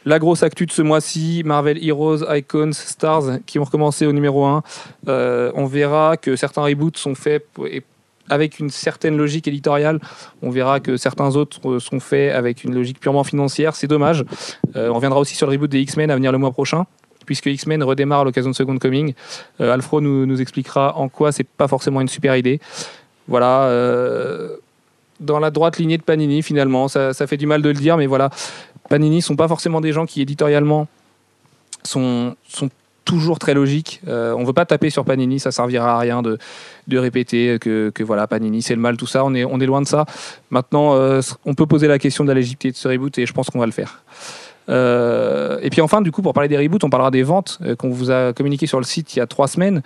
la 0.05 0.19
grosse 0.19 0.43
actu 0.43 0.65
de 0.65 0.71
ce 0.71 0.81
mois-ci, 0.81 1.41
Marvel 1.45 1.83
Heroes, 1.83 2.23
Icons, 2.29 2.73
Stars, 2.73 3.39
qui 3.45 3.57
vont 3.57 3.65
recommencer 3.65 4.05
au 4.05 4.13
numéro 4.13 4.45
1. 4.45 4.63
on 5.07 5.65
verra 5.65 6.17
que 6.17 6.35
certains 6.35 6.63
reboots 6.63 6.97
sont 6.97 7.15
faits 7.15 7.45
et 7.65 7.81
avec 8.29 8.59
une 8.59 8.69
certaine 8.69 9.17
logique 9.17 9.47
éditoriale. 9.47 9.99
On 10.41 10.49
verra 10.49 10.79
que 10.79 10.97
certains 10.97 11.35
autres 11.35 11.79
sont 11.79 11.99
faits 11.99 12.33
avec 12.33 12.63
une 12.63 12.73
logique 12.73 12.99
purement 12.99 13.23
financière. 13.23 13.75
C'est 13.75 13.87
dommage. 13.87 14.25
Euh, 14.75 14.89
on 14.89 14.95
reviendra 14.95 15.19
aussi 15.19 15.35
sur 15.35 15.47
le 15.47 15.53
reboot 15.53 15.69
des 15.69 15.81
X-Men 15.81 16.09
à 16.11 16.15
venir 16.15 16.31
le 16.31 16.37
mois 16.37 16.51
prochain 16.51 16.85
puisque 17.25 17.45
X-Men 17.45 17.83
redémarre 17.83 18.21
à 18.21 18.23
l'occasion 18.25 18.51
de 18.51 18.55
Second 18.55 18.77
Coming. 18.77 19.13
Euh, 19.61 19.73
Alfro 19.73 20.01
nous, 20.01 20.41
expliquera 20.41 20.97
en 20.97 21.07
quoi 21.07 21.31
c'est 21.31 21.45
pas 21.45 21.67
forcément 21.67 22.01
une 22.01 22.09
super 22.09 22.35
idée. 22.35 22.59
Voilà. 23.27 23.63
Euh, 23.63 24.57
dans 25.19 25.39
la 25.39 25.51
droite 25.51 25.77
lignée 25.77 25.97
de 25.97 26.03
Panini, 26.03 26.41
finalement, 26.41 26.89
ça, 26.89 27.13
ça, 27.13 27.27
fait 27.27 27.37
du 27.37 27.45
mal 27.45 27.61
de 27.61 27.69
le 27.69 27.75
dire, 27.75 27.95
mais 27.95 28.07
voilà. 28.07 28.29
Panini 28.89 29.21
sont 29.21 29.37
pas 29.37 29.47
forcément 29.47 29.79
des 29.79 29.93
gens 29.93 30.05
qui 30.05 30.21
éditorialement 30.21 30.87
sont, 31.83 32.35
sont 32.47 32.69
toujours 33.05 33.39
très 33.39 33.53
logique. 33.53 34.01
Euh, 34.07 34.33
on 34.37 34.43
veut 34.43 34.53
pas 34.53 34.65
taper 34.65 34.89
sur 34.89 35.05
Panini, 35.05 35.39
ça 35.39 35.51
servira 35.51 35.95
à 35.95 35.99
rien 35.99 36.21
de, 36.21 36.37
répéter 36.91 37.57
que, 37.59 37.91
voilà 38.01 38.27
Panini 38.27 38.61
c'est 38.61 38.75
le 38.75 38.81
mal, 38.81 38.97
tout 38.97 39.07
ça. 39.07 39.23
On 39.25 39.33
est, 39.33 39.65
loin 39.65 39.81
de 39.81 39.87
ça. 39.87 40.05
Maintenant, 40.49 40.95
euh, 40.95 41.21
on 41.45 41.53
peut 41.53 41.65
poser 41.65 41.87
la 41.87 41.99
question 41.99 42.23
de 42.23 42.29
la 42.29 42.35
légitimité 42.35 42.71
de 42.71 42.75
ce 42.75 42.87
reboot 42.87 43.17
et 43.17 43.25
je 43.25 43.33
pense 43.33 43.49
qu'on 43.49 43.59
va 43.59 43.65
le 43.65 43.71
faire. 43.71 44.03
Euh, 44.69 45.59
et 45.61 45.69
puis 45.69 45.81
enfin, 45.81 46.01
du 46.01 46.11
coup, 46.11 46.21
pour 46.21 46.33
parler 46.33 46.47
des 46.47 46.57
reboots, 46.57 46.83
on 46.83 46.89
parlera 46.89 47.11
des 47.11 47.23
ventes 47.23 47.59
qu'on 47.77 47.89
vous 47.89 48.11
a 48.11 48.31
communiquées 48.31 48.67
sur 48.67 48.79
le 48.79 48.85
site 48.85 49.15
il 49.15 49.19
y 49.19 49.21
a 49.21 49.27
trois 49.27 49.47
semaines, 49.47 49.81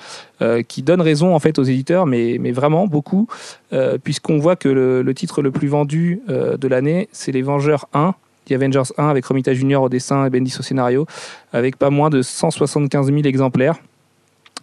qui 0.67 0.84
donnent 0.84 1.01
raison 1.01 1.34
en 1.34 1.39
fait 1.39 1.58
aux 1.58 1.63
éditeurs, 1.63 2.06
mais, 2.06 2.38
vraiment 2.51 2.86
beaucoup, 2.88 3.27
puisqu'on 4.03 4.38
voit 4.38 4.56
que 4.56 4.69
le, 4.69 5.13
titre 5.13 5.41
le 5.41 5.51
plus 5.51 5.67
vendu 5.67 6.21
de 6.27 6.67
l'année, 6.67 7.10
c'est 7.12 7.32
Les 7.32 7.41
Vengeurs 7.41 7.88
1, 7.93 8.13
The 8.47 8.53
Avengers 8.53 8.93
1 8.97 9.10
avec 9.10 9.25
Romita 9.25 9.53
Junior 9.53 9.83
au 9.83 9.89
dessin 9.89 10.25
et 10.25 10.29
Bendis 10.29 10.55
au 10.60 10.63
scénario, 10.63 11.05
avec 11.53 11.77
pas 11.77 11.89
moins 11.89 12.10
de 12.10 12.21
175 12.21 13.07
000 13.07 13.19
exemplaires. 13.23 13.75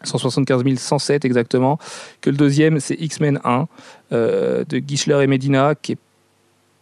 175 0.02 0.78
107 0.78 1.24
exactement. 1.24 1.78
Que 2.20 2.30
le 2.30 2.36
deuxième, 2.36 2.80
c'est 2.80 2.94
X-Men 2.94 3.40
1 3.44 3.66
euh, 4.12 4.64
de 4.68 4.82
Gischler 4.86 5.22
et 5.22 5.26
Medina, 5.26 5.74
qui 5.74 5.92
est 5.92 5.98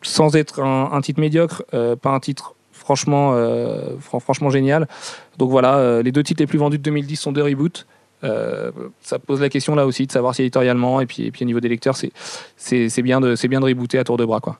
sans 0.02 0.34
être 0.34 0.60
un, 0.60 1.00
titre 1.00 1.20
médiocre, 1.20 1.62
euh, 1.74 1.94
pas 1.94 2.10
un 2.10 2.18
titre 2.18 2.54
franchement, 2.72 3.32
euh, 3.34 3.90
fran- 4.00 4.18
franchement 4.18 4.50
génial. 4.50 4.88
Donc 5.38 5.50
voilà, 5.50 6.02
les 6.02 6.10
deux 6.10 6.24
titres 6.24 6.42
les 6.42 6.48
plus 6.48 6.58
vendus 6.58 6.78
de 6.78 6.82
2010 6.82 7.16
sont 7.16 7.32
deux 7.32 7.42
reboots. 7.44 7.86
Ça 9.02 9.18
pose 9.20 9.40
la 9.40 9.48
question 9.48 9.74
là 9.76 9.86
aussi 9.86 10.06
de 10.06 10.12
savoir 10.12 10.34
si 10.34 10.42
éditorialement 10.42 11.00
et 11.00 11.06
puis, 11.06 11.24
et 11.26 11.30
puis 11.30 11.44
au 11.44 11.46
niveau 11.46 11.60
des 11.60 11.68
lecteurs, 11.68 11.96
c'est, 11.96 13.02
bien, 13.02 13.20
de, 13.20 13.46
bien 13.46 13.60
de 13.60 13.64
rebooter 13.64 13.98
à 13.98 14.04
tour 14.04 14.16
de 14.16 14.24
bras. 14.24 14.40
Quoi. 14.40 14.58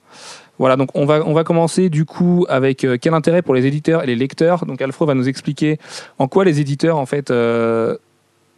Voilà, 0.63 0.77
donc 0.77 0.91
on 0.95 1.07
va, 1.07 1.27
on 1.27 1.33
va 1.33 1.43
commencer 1.43 1.89
du 1.89 2.05
coup 2.05 2.47
avec 2.49 2.85
euh, 2.85 2.97
quel 2.97 3.15
intérêt 3.15 3.43
pour 3.43 3.53
les 3.53 3.67
éditeurs 3.67 4.05
et 4.05 4.07
les 4.07 4.15
lecteurs. 4.15 4.65
Donc 4.65 4.81
Alfred 4.81 5.09
va 5.09 5.15
nous 5.15 5.29
expliquer 5.29 5.81
en 6.21 6.29
quoi 6.29 6.45
les 6.45 6.61
éditeurs 6.61 6.99
en 6.99 7.05
fait 7.05 7.33
euh, 7.33 7.97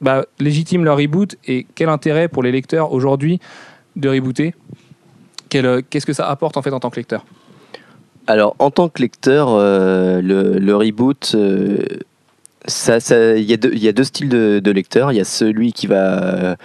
bah, 0.03 0.27
légitiment 0.39 0.85
leur 0.85 0.99
reboot 0.99 1.37
et 1.47 1.67
quel 1.75 1.89
intérêt 1.89 2.29
pour 2.29 2.43
les 2.43 2.53
lecteurs 2.53 2.93
aujourd'hui 2.93 3.41
de 3.97 4.11
rebooter. 4.11 4.55
Euh, 5.55 5.81
qu'est-ce 5.89 6.05
que 6.05 6.13
ça 6.13 6.29
apporte 6.29 6.59
en 6.59 6.63
fait 6.63 6.75
en 6.75 6.81
tant 6.81 6.91
que 6.91 6.97
lecteur? 6.97 7.25
Alors, 8.27 8.55
en 8.59 8.71
tant 8.71 8.91
que 8.91 9.01
lecteur, 9.01 9.57
le, 9.57 10.75
reboot, 10.75 11.33
euh, 11.35 11.87
ça, 12.67 12.99
il 13.35 13.45
y, 13.45 13.55
a 13.55 13.57
deux- 13.57 13.73
il 13.73 13.83
y 13.83 13.89
a 13.89 13.93
deux 13.93 14.05
styles 14.05 14.29
de, 14.29 14.71
lecteurs. 14.71 15.11
Il 15.11 15.17
y 15.17 15.23
a 15.23 15.25
celui 15.25 15.73
qui 15.73 15.87
va, 15.87 16.57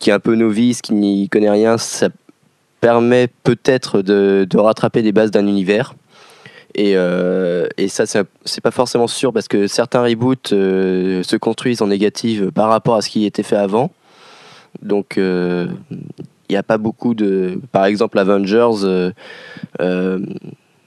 qui 0.00 0.10
est 0.10 0.12
un 0.12 0.18
peu 0.18 0.34
novice, 0.34 0.82
qui 0.82 0.94
n'y 0.94 1.28
connaît 1.28 1.50
rien. 1.50 1.76
Permet 2.80 3.28
peut-être 3.44 4.02
de, 4.02 4.46
rattraper 4.56 5.02
des 5.02 5.12
bases 5.12 5.30
d'un 5.30 5.46
univers. 5.46 5.94
Et, 6.74 6.92
euh, 6.96 7.66
et 7.76 7.88
ça, 7.88 8.04
c'est 8.06 8.60
pas 8.60 8.70
forcément 8.70 9.06
sûr 9.08 9.32
parce 9.32 9.48
que 9.48 9.66
certains 9.66 10.02
reboots 10.02 10.52
euh, 10.52 11.22
se 11.22 11.36
construisent 11.36 11.82
en 11.82 11.88
négative 11.88 12.50
par 12.52 12.68
rapport 12.68 12.94
à 12.96 13.02
ce 13.02 13.08
qui 13.08 13.24
était 13.24 13.42
fait 13.42 13.56
avant. 13.56 13.90
Donc, 14.82 15.18
euh, 15.18 15.66
il 15.90 16.52
n'y 16.52 16.56
a 16.56 16.62
pas 16.62 16.78
beaucoup 16.78 17.14
de. 17.14 17.60
Par 17.72 17.86
exemple, 17.86 18.18
Avengers. 18.18 18.84
euh, 18.84 19.10
euh, 19.80 20.20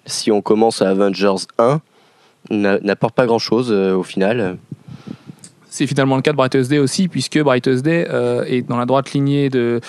si 0.05 0.31
on 0.31 0.41
commence 0.41 0.81
à 0.81 0.89
Avengers 0.89 1.45
1, 1.57 1.81
n'a- 2.51 2.79
n'apporte 2.79 3.15
pas 3.15 3.25
grand 3.25 3.39
chose 3.39 3.71
au 3.71 4.03
final. 4.03 4.57
C'est 5.69 5.87
finalement 5.87 6.15
le 6.15 6.21
cas 6.21 6.31
de 6.31 6.37
Brightest 6.37 6.69
Day 6.69 6.79
aussi, 6.79 7.07
puisque 7.07 7.39
Brightest 7.39 7.83
Day 7.83 8.07
euh, 8.09 8.43
est 8.45 8.61
dans 8.61 8.77
la 8.77 8.85
droite 8.85 9.13
lignée 9.13 9.49
de, 9.49 9.79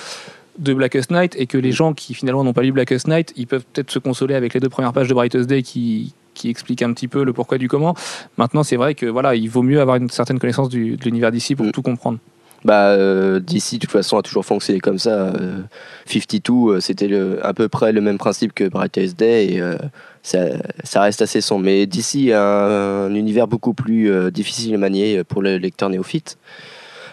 de 0.59 0.75
Blackest 0.75 1.11
Night, 1.11 1.35
et 1.39 1.47
que 1.47 1.59
les 1.59 1.73
gens 1.73 1.95
qui 1.95 2.15
finalement 2.15 2.45
n'ont 2.45 2.53
pas 2.53 2.63
lu 2.63 2.73
Blackest 2.73 3.09
Night, 3.09 3.33
ils 3.37 3.47
peuvent 3.47 3.65
peut-être 3.73 3.91
se 3.91 3.99
consoler 3.99 4.35
avec 4.35 4.55
les 4.55 4.61
deux 4.61 4.69
premières 4.69 4.93
pages 4.93 5.09
de 5.09 5.15
Brightest 5.15 5.49
Day 5.49 5.63
qui, 5.63 6.13
qui 6.35 6.49
expliquent 6.51 6.83
un 6.83 6.93
petit 6.93 7.09
peu 7.09 7.25
le 7.25 7.33
pourquoi 7.33 7.59
du 7.59 7.69
comment. 7.69 7.95
Maintenant, 8.37 8.63
c'est 8.63 8.77
vrai 8.77 8.95
que 8.95 9.07
voilà, 9.07 9.35
il 9.35 9.49
vaut 9.49 9.63
mieux 9.63 9.81
avoir 9.81 9.97
une 9.97 10.11
certaine 10.11 10.39
connaissance 10.39 10.69
du, 10.69 10.97
de 10.97 11.05
l'univers 11.05 11.33
d'ici 11.33 11.55
pour 11.55 11.67
Mm. 11.67 11.73
tout 11.73 11.83
comprendre. 11.83 12.19
Bah, 12.65 12.91
euh, 12.91 13.41
DC, 13.41 13.73
de 13.73 13.79
toute 13.79 13.91
façon, 13.91 14.19
a 14.19 14.23
toujours 14.23 14.45
fonctionné 14.45 14.79
comme 14.79 14.99
ça. 14.99 15.11
Euh, 15.35 15.63
52, 16.07 16.53
euh, 16.53 16.81
c'était 16.81 17.11
à 17.43 17.53
peu 17.55 17.69
près 17.69 17.91
le 17.93 18.01
même 18.01 18.19
principe 18.19 18.53
que 18.53 18.69
Brightest 18.69 19.19
Day, 19.19 19.55
et 19.55 19.61
euh, 19.61 19.77
ça, 20.23 20.39
ça 20.85 21.01
reste 21.01 21.23
assez 21.23 21.41
sombre. 21.41 21.65
Mais 21.65 21.87
DC 21.87 22.31
a 22.31 22.41
un, 22.41 23.07
un 23.07 23.15
univers 23.15 23.49
beaucoup 23.49 23.75
plus 23.75 24.31
difficile 24.31 24.75
à 24.75 24.79
manier 24.79 25.25
pour 25.25 25.43
le 25.43 25.57
lecteur 25.57 25.89
néophyte. 25.89 26.39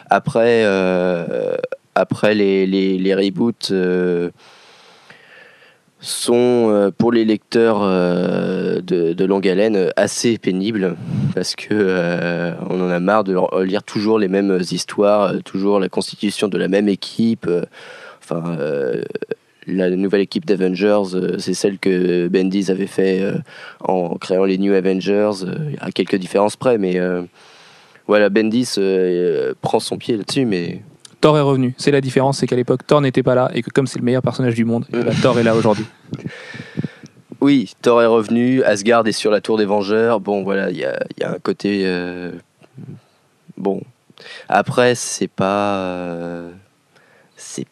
Après, 0.10 0.64
euh, 0.66 1.56
après 2.00 2.34
les, 2.34 2.66
les, 2.66 2.98
les 2.98 3.14
reboots 3.14 3.72
euh, 3.72 4.30
sont, 6.00 6.70
euh, 6.70 6.92
pour 6.98 7.12
les 7.12 7.26
lecteurs 7.26 7.80
euh, 7.82 8.80
de, 8.82 9.12
de 9.12 9.26
longue 9.26 9.48
haleine, 9.48 9.92
assez 9.98 10.38
pénibles 10.38 10.96
parce 11.36 11.56
que 11.56 12.54
on 12.70 12.82
en 12.82 12.90
a 12.90 13.00
marre 13.00 13.26
de 13.26 13.36
lire 13.64 13.84
toujours 13.84 14.18
les 14.18 14.30
mêmes 14.30 14.60
histoires, 14.72 15.34
toujours 15.44 15.80
la 15.80 15.90
constitution 15.90 16.48
de 16.48 16.58
la 16.58 16.68
même 16.68 16.88
équipe. 16.88 17.50
Enfin, 18.24 18.58
la 19.68 19.90
nouvelle 19.92 20.22
équipe 20.22 20.46
d'Avengers, 20.46 21.38
c'est 21.38 21.54
celle 21.54 21.78
que 21.78 22.28
Bendis 22.28 22.72
avait 22.72 22.88
fait 22.88 23.24
en 23.82 24.16
créant 24.16 24.46
les 24.46 24.58
New 24.58 24.74
Avengers, 24.74 25.46
à 25.80 25.92
quelques 25.92 26.16
différences 26.18 26.56
près, 26.56 26.78
mais 26.78 27.00
voilà, 28.08 28.30
Bendis 28.30 28.76
prend 29.62 29.80
son 29.80 29.98
pied 29.98 30.18
là-dessus, 30.18 30.46
mais 30.46 30.82
Thor 31.22 31.38
est 31.38 31.42
revenu. 31.42 31.74
C'est 31.78 31.92
la 31.92 32.02
différence, 32.02 32.40
c'est 32.40 32.48
qu'à 32.48 32.56
l'époque, 32.56 32.86
Thor 32.88 33.02
n'était 33.02 33.24
pas 33.24 33.36
là, 33.36 33.52
et 33.54 33.62
que 33.62 33.70
comme 33.70 33.88
c'est 33.88 34.00
le 34.00 34.06
meilleur 34.06 34.22
personnage 34.22 34.56
du 34.56 34.66
monde, 34.66 34.86
eh 34.94 35.04
ben, 35.04 35.14
Thor 35.22 35.38
est 35.40 35.44
là 35.44 35.56
aujourd'hui. 35.56 35.86
Oui, 37.42 37.74
Thor 37.82 38.02
est 38.02 38.06
revenu, 38.06 38.64
Asgard 38.64 39.08
est 39.08 39.14
sur 39.14 39.32
la 39.32 39.40
tour 39.40 39.58
des 39.58 39.64
Vengeurs. 39.64 40.20
Bon, 40.20 40.44
voilà, 40.44 40.70
il 40.72 40.78
y 40.78 40.84
a, 40.84 41.00
un 41.24 41.40
côté. 41.40 41.84
euh, 41.86 42.34
bon. 43.56 43.82
Après, 44.50 44.94
c'est 44.96 45.30
pas. 45.30 45.78
euh, 45.78 46.52
c'est. 47.38 47.66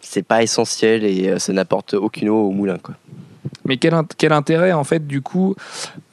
C'est 0.00 0.22
pas 0.22 0.42
essentiel 0.42 1.04
et 1.04 1.28
euh, 1.28 1.38
ça 1.38 1.52
n'apporte 1.52 1.94
aucune 1.94 2.30
eau 2.30 2.48
au 2.48 2.50
moulin, 2.50 2.78
quoi. 2.78 2.94
Mais 3.64 3.76
quel, 3.76 3.94
quel 4.16 4.32
intérêt, 4.32 4.72
en 4.72 4.84
fait, 4.84 5.06
du 5.06 5.20
coup, 5.20 5.54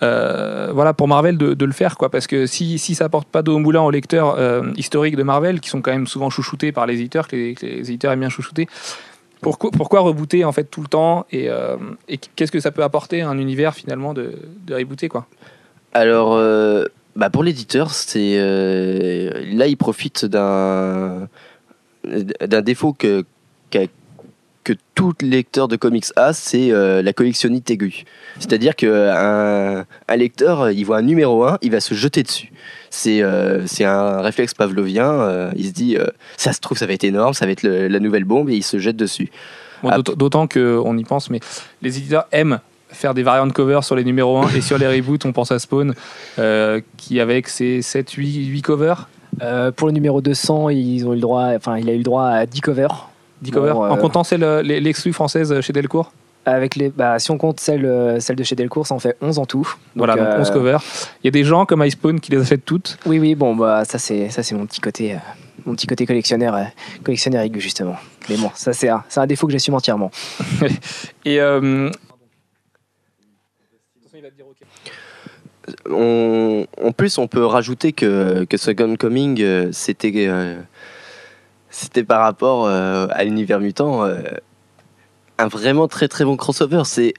euh, 0.03 0.69
voilà, 0.73 0.93
pour 0.93 1.07
Marvel 1.07 1.37
de, 1.37 1.65
le 1.65 1.71
faire, 1.71 1.97
quoi? 1.97 2.09
Parce 2.09 2.27
que 2.27 2.45
si, 2.45 2.77
si 2.79 2.95
ça 2.95 3.05
apporte 3.05 3.27
pas 3.27 3.41
d'eau 3.41 3.55
au 3.55 3.59
moulin 3.59 3.81
aux 3.81 3.91
lecteurs 3.91 4.35
euh, 4.37 4.63
historiques 4.75 5.15
de 5.15 5.23
Marvel, 5.23 5.59
qui 5.59 5.69
sont 5.69 5.81
quand 5.81 5.91
même 5.91 6.07
souvent 6.07 6.29
chouchoutés 6.29 6.71
par 6.71 6.85
les 6.85 6.95
éditeurs, 6.95 7.27
que 7.27 7.35
les, 7.35 7.55
éditeurs 7.61 8.11
aiment 8.11 8.21
bien 8.21 8.29
chouchouter, 8.29 8.67
pourquoi, 9.41 9.71
pourquoi 9.71 10.01
rebooter, 10.01 10.43
en 10.45 10.51
fait, 10.51 10.65
tout 10.65 10.81
le 10.81 10.87
temps? 10.87 11.25
Et, 11.31 11.49
euh, 11.49 11.77
et 12.07 12.17
qu'est-ce 12.17 12.51
que 12.51 12.59
ça 12.59 12.71
peut 12.71 12.83
apporter 12.83 13.21
à 13.21 13.29
un 13.29 13.37
univers, 13.37 13.73
finalement, 13.75 14.13
de, 14.13 14.33
de 14.65 14.75
rebooter, 14.75 15.09
quoi? 15.09 15.27
Alors, 15.93 16.33
euh, 16.33 16.85
bah 17.15 17.29
pour 17.29 17.43
l'éditeur, 17.43 17.91
c'est 17.91 18.37
là, 18.37 19.67
il 19.67 19.77
profite 19.77 20.25
d'un 20.25 21.27
d'un 22.03 22.61
défaut 22.61 22.93
que 22.93 23.25
qu'a- 23.69 23.87
que 24.73 24.73
tout 24.95 25.13
lecteur 25.21 25.67
de 25.67 25.75
comics 25.77 26.05
a, 26.15 26.33
c'est 26.33 26.71
euh, 26.71 27.01
la 27.01 27.13
collectionnite 27.13 27.69
aiguë. 27.71 28.03
C'est-à-dire 28.39 28.75
que 28.75 28.85
un, 30.09 30.15
lecteur, 30.15 30.71
il 30.71 30.83
voit 30.83 30.97
un 30.97 31.01
numéro 31.01 31.43
1, 31.45 31.57
il 31.61 31.71
va 31.71 31.79
se 31.79 31.93
jeter 31.93 32.23
dessus. 32.23 32.51
C'est 32.89 33.21
euh, 33.21 33.65
c'est 33.65 33.85
un 33.85 34.21
réflexe 34.21 34.53
pavlovien. 34.53 35.09
euh, 35.11 35.51
il 35.55 35.67
se 35.67 35.71
dit, 35.71 35.95
euh, 35.97 36.05
ça 36.35 36.51
se 36.53 36.59
trouve, 36.59 36.77
ça 36.77 36.85
va 36.85 36.93
être 36.93 37.03
énorme, 37.03 37.33
ça 37.33 37.45
va 37.45 37.51
être 37.53 37.63
le- 37.63 37.87
la 37.87 37.99
nouvelle 37.99 38.25
bombe, 38.25 38.49
et 38.49 38.55
il 38.55 38.63
se 38.63 38.77
jette 38.77 38.97
dessus. 38.97 39.29
Bon, 39.83 39.89
d'autant- 39.95 40.13
D'autant 40.13 40.47
qu'on 40.47 40.97
y 40.97 41.03
pense, 41.03 41.29
mais 41.29 41.39
les 41.81 41.97
éditeurs 41.97 42.25
aiment 42.31 42.59
faire 42.89 43.13
des 43.13 43.23
variantes 43.23 43.53
cover 43.53 43.79
sur 43.83 43.95
les 43.95 44.03
numéros 44.03 44.37
1 44.39 44.49
et 44.55 44.61
sur 44.61 44.77
les 44.77 44.87
reboots, 44.87 45.25
on 45.25 45.31
pense 45.33 45.51
à 45.51 45.59
Spawn, 45.59 45.93
euh, 46.39 46.81
qui 46.97 47.19
avec 47.19 47.47
ses 47.49 47.81
7, 47.81 48.11
8, 48.11 48.47
8 48.47 48.61
covers, 48.61 49.07
Euh, 49.41 49.71
pour 49.71 49.87
le 49.87 49.93
numéro 49.93 50.19
200, 50.21 50.69
ils 50.69 51.05
ont 51.05 51.11
eu 51.11 51.15
le 51.15 51.21
droit, 51.21 51.49
enfin, 51.55 51.77
il 51.77 51.87
a 51.89 51.93
eu 51.93 51.97
le 51.97 52.03
droit 52.03 52.25
à 52.25 52.45
10 52.47 52.61
covers. 52.61 53.09
10 53.41 53.51
Bon, 53.51 53.59
covers, 53.59 53.79
euh, 53.79 53.89
en 53.89 53.97
comptant 53.97 54.23
celle, 54.23 54.43
euh, 54.43 54.61
les- 54.61 54.79
l'exclus 54.79 55.13
française 55.13 55.59
chez 55.61 55.73
Delcourt. 55.73 56.11
Avec 56.45 56.75
les, 56.75 56.89
bah, 56.89 57.19
si 57.19 57.29
on 57.31 57.37
compte 57.37 57.59
celle, 57.59 57.85
euh, 57.85 58.19
celle 58.21 58.37
de 58.37 58.43
chez 58.43 58.55
Delcourt, 58.55 58.87
ça 58.87 58.95
en 58.95 58.99
fait 58.99 59.17
11 59.21 59.37
en 59.37 59.45
tout. 59.45 59.59
Donc, 59.63 59.75
Voilà, 59.97 60.15
donc 60.15 60.25
euh, 60.25 60.39
11 60.41 60.51
covers. 60.51 60.81
Il 61.23 61.25
y 61.25 61.29
a 61.29 61.31
des 61.31 61.43
gens 61.43 61.65
comme 61.65 61.83
iSpawn 61.83 62.19
qui 62.21 62.31
les 62.31 62.39
a 62.39 62.45
faites 62.45 62.63
toutes. 62.63 62.97
Oui, 63.05 63.19
oui, 63.19 63.35
bon, 63.35 63.53
bah, 63.55 63.83
ça 63.83 63.99
c'est, 63.99 64.29
ça 64.29 64.43
c'est 64.43 64.55
mon 64.55 64.65
petit 64.65 64.79
côté, 64.79 65.13
euh, 65.13 65.17
mon 65.65 65.75
petit 65.75 65.87
côté 65.87 66.05
collectionneur, 66.05 66.55
euh, 66.55 66.63
collectionneur 67.03 67.41
aigu 67.41 67.59
justement. 67.59 67.97
Mais 68.29 68.37
bon, 68.37 68.49
ça 68.55 68.71
c'est 68.71 68.87
un, 68.87 69.03
c'est 69.09 69.19
un 69.19 69.27
défaut 69.27 69.45
que 69.45 69.51
j'assume 69.53 69.73
entièrement. 69.73 70.09
Et. 71.25 71.41
euh, 71.41 71.89
On, 75.89 76.65
en 76.81 76.91
plus, 76.93 77.17
on 77.17 77.27
peut 77.27 77.45
rajouter 77.45 77.91
que, 77.91 78.45
que 78.45 78.55
Second 78.57 78.95
Coming, 78.95 79.41
euh, 79.41 79.69
c'était 79.73 80.13
euh, 80.27 80.55
c'était 81.69 82.03
par 82.03 82.21
rapport 82.21 82.65
euh, 82.65 83.07
à 83.11 83.23
l'univers 83.23 83.59
mutant 83.59 84.03
euh, 84.03 84.19
un 85.37 85.47
vraiment 85.47 85.87
très 85.87 86.07
très 86.07 86.25
bon 86.25 86.35
crossover. 86.37 86.83
C'est 86.85 87.13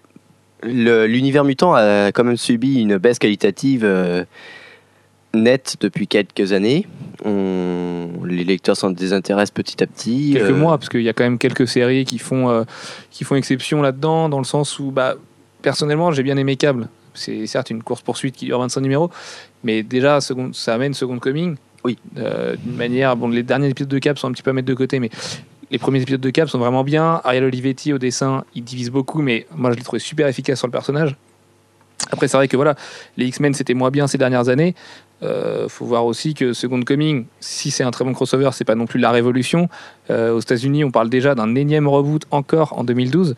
l'univers 0.63 1.45
mutant 1.45 1.75
a 1.75 2.09
quand 2.13 2.25
même 2.25 2.37
subi 2.37 2.81
une 2.81 2.97
baisse 2.99 3.19
qualitative 3.19 3.83
euh, 3.85 4.25
nette 5.35 5.77
depuis 5.81 6.09
quelques 6.09 6.53
années. 6.53 6.87
On- 7.25 8.09
les 8.25 8.45
lecteurs 8.45 8.77
s'en 8.77 8.91
désintéressent 8.91 9.53
petit 9.53 9.83
à 9.83 9.87
petit. 9.87 10.33
quelques 10.35 10.51
mois, 10.51 10.77
parce 10.79 10.89
qu'il 10.89 11.03
y 11.03 11.09
a 11.09 11.13
quand 11.13 11.25
même 11.25 11.39
quelques 11.39 11.67
séries 11.69 12.05
qui 12.05 12.19
font, 12.19 12.65
qui 13.11 13.25
font 13.25 13.37
exception 13.37 13.81
là-dedans, 13.81 14.29
dans 14.29 14.39
le 14.39 14.45
sens 14.45 14.79
où, 14.79 14.91
bah, 14.91 15.15
personnellement, 15.63 16.13
j'ai 16.13 16.23
bien 16.23 16.37
aimé 16.37 16.57
Cable. 16.57 16.89
C'est 17.15 17.47
certes 17.47 17.71
une 17.71 17.83
course-poursuite 17.83 18.37
qui 18.37 18.45
dure 18.47 18.59
25 18.61 18.81
numéros, 18.81 19.11
mais 19.65 19.83
déjà, 19.83 20.19
ça 20.21 20.75
amène 20.75 20.93
Second 20.95 21.19
Coming. 21.19 21.57
Oui. 21.85 21.99
Euh, 22.17 22.57
D'une 22.57 22.77
manière, 22.77 23.17
bon, 23.17 23.29
les 23.29 23.43
derniers 23.43 23.69
épisodes 23.69 23.88
de 23.88 23.99
Cap 23.99 24.19
sont 24.19 24.29
un 24.29 24.33
petit 24.33 24.43
peu 24.43 24.51
à 24.51 24.55
mettre 24.55 24.69
de 24.69 24.75
côté, 24.75 24.99
mais 25.01 25.11
les 25.71 25.79
premiers 25.79 26.01
épisodes 26.01 26.21
de 26.21 26.31
Cap 26.31 26.49
sont 26.49 26.59
vraiment 26.59 26.85
bien. 26.85 27.21
Ariel 27.25 27.45
Olivetti 27.45 27.93
au 27.93 27.99
dessin, 27.99 28.45
il 28.55 28.64
divise 28.64 28.91
beaucoup, 28.91 29.23
mais 29.23 29.47
moi, 29.55 29.71
je 29.71 29.77
l'ai 29.77 29.83
trouvé 29.83 30.01
super 30.01 30.27
efficace 30.27 30.59
sur 30.59 30.67
le 30.67 30.73
personnage. 30.73 31.17
Après, 32.11 32.29
c'est 32.29 32.37
vrai 32.37 32.49
que 32.49 32.57
voilà, 32.57 32.75
les 33.17 33.27
X-Men, 33.27 33.55
c'était 33.55 33.75
moins 33.75 33.91
bien 33.91 34.07
ces 34.07 34.19
dernières 34.19 34.49
années. 34.49 34.75
Euh, 35.23 35.69
faut 35.69 35.85
voir 35.85 36.07
aussi 36.07 36.33
que 36.33 36.53
Second 36.53 36.81
Coming, 36.83 37.27
si 37.41 37.71
c'est 37.71 37.83
un 37.83 37.91
très 37.91 38.05
bon 38.05 38.12
crossover, 38.12 38.51
c'est 38.53 38.64
pas 38.64 38.77
non 38.77 38.87
plus 38.87 39.01
la 39.01 39.11
révolution. 39.11 39.69
Euh, 40.11 40.33
aux 40.33 40.41
États-Unis, 40.41 40.85
on 40.85 40.91
parle 40.91 41.11
déjà 41.11 41.35
d'un 41.35 41.55
énième 41.55 41.88
reboot 41.88 42.25
encore 42.31 42.79
en 42.79 42.85
2012 42.85 43.35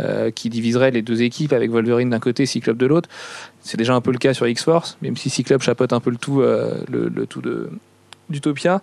euh, 0.00 0.30
qui 0.30 0.48
diviserait 0.50 0.90
les 0.90 1.02
deux 1.02 1.22
équipes 1.22 1.52
avec 1.52 1.70
Wolverine 1.70 2.10
d'un 2.10 2.18
côté, 2.20 2.46
Cyclope 2.46 2.76
de 2.78 2.86
l'autre. 2.86 3.08
C'est 3.60 3.76
déjà 3.76 3.94
un 3.94 4.00
peu 4.00 4.12
le 4.12 4.18
cas 4.18 4.34
sur 4.34 4.46
X-Force, 4.46 4.96
même 5.02 5.16
si 5.16 5.30
Cyclope 5.30 5.62
chapeaute 5.62 5.92
un 5.92 6.00
peu 6.00 6.10
le 6.10 6.16
tout, 6.16 6.40
euh, 6.42 6.74
le, 6.90 7.08
le 7.08 7.26
tout 7.26 7.40
de, 7.40 7.70
d'Utopia. 8.30 8.82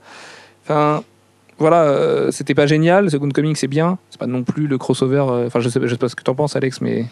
Enfin, 0.64 1.04
voilà, 1.58 1.84
euh, 1.84 2.32
c'était 2.32 2.56
pas 2.56 2.66
génial. 2.68 3.10
Second 3.12 3.30
Coming, 3.30 3.56
c'est 3.56 3.68
bien. 3.68 3.98
C'est 4.10 4.20
pas 4.20 4.28
non 4.28 4.44
plus 4.44 4.68
le 4.68 4.78
crossover. 4.78 5.24
euh, 5.30 5.48
Enfin, 5.48 5.60
je 5.60 5.70
sais, 5.70 5.80
je 5.82 5.88
sais 5.88 5.98
pas 5.98 6.10
ce 6.10 6.16
que 6.16 6.24
t'en 6.24 6.36
penses, 6.36 6.56
Alex, 6.56 6.82
mais 6.82 7.06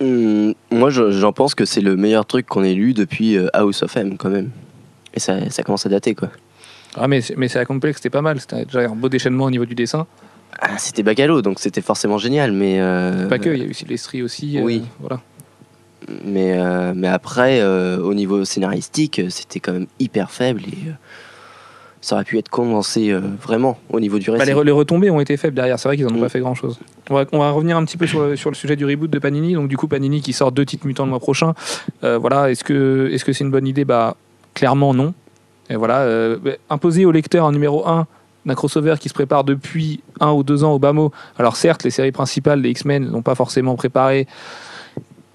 Hum, 0.00 0.54
moi, 0.72 0.90
je- 0.90 1.12
j'en 1.12 1.32
pense 1.32 1.54
que 1.54 1.64
c'est 1.64 1.80
le 1.80 1.94
meilleur 1.96 2.26
truc 2.26 2.46
qu'on 2.46 2.64
ait 2.64 2.74
lu 2.74 2.94
depuis 2.94 3.36
House 3.52 3.82
of 3.84 3.96
M, 3.96 4.16
quand 4.18 4.28
même. 4.28 4.50
Et 5.14 5.20
ça, 5.20 5.48
ça 5.50 5.62
commence 5.62 5.86
à 5.86 5.88
dater, 5.88 6.14
quoi. 6.16 6.30
ah, 6.96 7.06
mais 7.08 7.20
c'est- 7.20 7.36
mais 7.36 7.46
c'est 7.48 7.58
à 7.60 7.64
complexe, 7.64 7.98
c'était 7.98 8.10
pas 8.10 8.20
mal. 8.22 8.40
C'était 8.40 8.64
déjà 8.64 8.80
un 8.80 8.94
beau 8.96 9.08
déchaînement 9.08 9.44
au 9.44 9.50
niveau 9.50 9.64
du 9.64 9.74
dessin. 9.76 10.06
Ah, 10.60 10.78
c'était 10.78 11.02
Bacalo, 11.02 11.42
donc 11.42 11.58
c'était 11.60 11.80
forcément 11.82 12.18
génial, 12.18 12.52
mais... 12.52 12.80
euh, 12.80 13.28
Pas 13.28 13.38
que, 13.38 13.50
il 13.50 13.58
y 13.58 13.62
a 13.62 13.66
eu 13.66 13.74
Silvestri 13.74 14.22
aussi. 14.22 14.58
euh, 14.58 14.62
Oui. 14.62 14.82
Voilà. 15.00 15.20
Mais, 16.24 16.52
euh, 16.58 16.92
mais 16.94 17.08
après, 17.08 17.62
au 17.64 18.12
niveau 18.14 18.44
scénaristique, 18.44 19.22
c'était 19.30 19.60
quand 19.60 19.72
même 19.72 19.86
hyper 19.98 20.30
faible 20.30 20.62
et 20.62 20.76
ça 22.02 22.16
aurait 22.16 22.24
pu 22.24 22.36
être 22.36 22.50
condensé 22.50 23.10
vraiment 23.42 23.78
au 23.88 23.98
niveau 24.00 24.18
du 24.18 24.26
Bah, 24.30 24.34
récit. 24.34 24.46
les, 24.48 24.52
re- 24.54 24.62
les 24.64 24.70
retombées 24.70 25.08
ont 25.08 25.20
été 25.20 25.38
faibles 25.38 25.54
derrière. 25.56 25.78
C'est 25.78 25.88
vrai 25.88 25.96
qu'ils 25.96 26.06
en 26.06 26.10
ont 26.10 26.18
Mm. 26.18 26.20
pas 26.20 26.28
fait 26.28 26.40
grand 26.40 26.54
chose. 26.54 26.78
On 27.08 27.14
va, 27.14 27.24
on 27.32 27.38
va 27.38 27.50
revenir 27.50 27.78
un 27.78 27.84
petit 27.86 27.96
peu 27.96 28.06
sur 28.06 28.20
le, 28.22 28.36
sur 28.36 28.50
le 28.50 28.54
sujet 28.54 28.76
du 28.76 28.84
reboot 28.84 29.10
de 29.10 29.18
Panini. 29.18 29.54
Donc, 29.54 29.68
du 29.68 29.78
coup, 29.78 29.88
Panini 29.88 30.20
qui 30.20 30.34
sort 30.34 30.52
deux 30.52 30.66
titres 30.66 30.86
mutants 30.86 31.04
le 31.04 31.10
mois 31.10 31.20
prochain. 31.20 31.54
Voilà, 32.02 32.50
est-ce 32.50 32.62
que 32.64 33.08
c'est 33.32 33.40
une 33.40 33.50
bonne 33.50 33.66
idée? 33.66 33.86
Bah, 33.86 34.16
clairement 34.52 34.92
non. 34.92 35.14
Et 35.70 35.76
voilà, 35.76 36.36
bah, 36.36 36.50
imposer 36.68 37.06
au 37.06 37.12
lecteur 37.12 37.46
un 37.46 37.52
numéro 37.52 37.88
1 37.88 38.06
d'un 38.46 38.54
crossover 38.54 38.96
qui 39.00 39.08
se 39.08 39.14
prépare 39.14 39.44
depuis 39.44 40.02
un 40.20 40.32
ou 40.32 40.42
deux 40.42 40.64
ans 40.64 40.72
au 40.72 40.78
bas 40.78 40.92
mot. 40.92 41.12
Alors 41.38 41.56
certes, 41.56 41.82
les 41.84 41.90
séries 41.90 42.12
principales, 42.12 42.60
les 42.60 42.70
X-Men, 42.70 43.10
n'ont 43.10 43.22
pas 43.22 43.34
forcément 43.34 43.74
préparé 43.76 44.26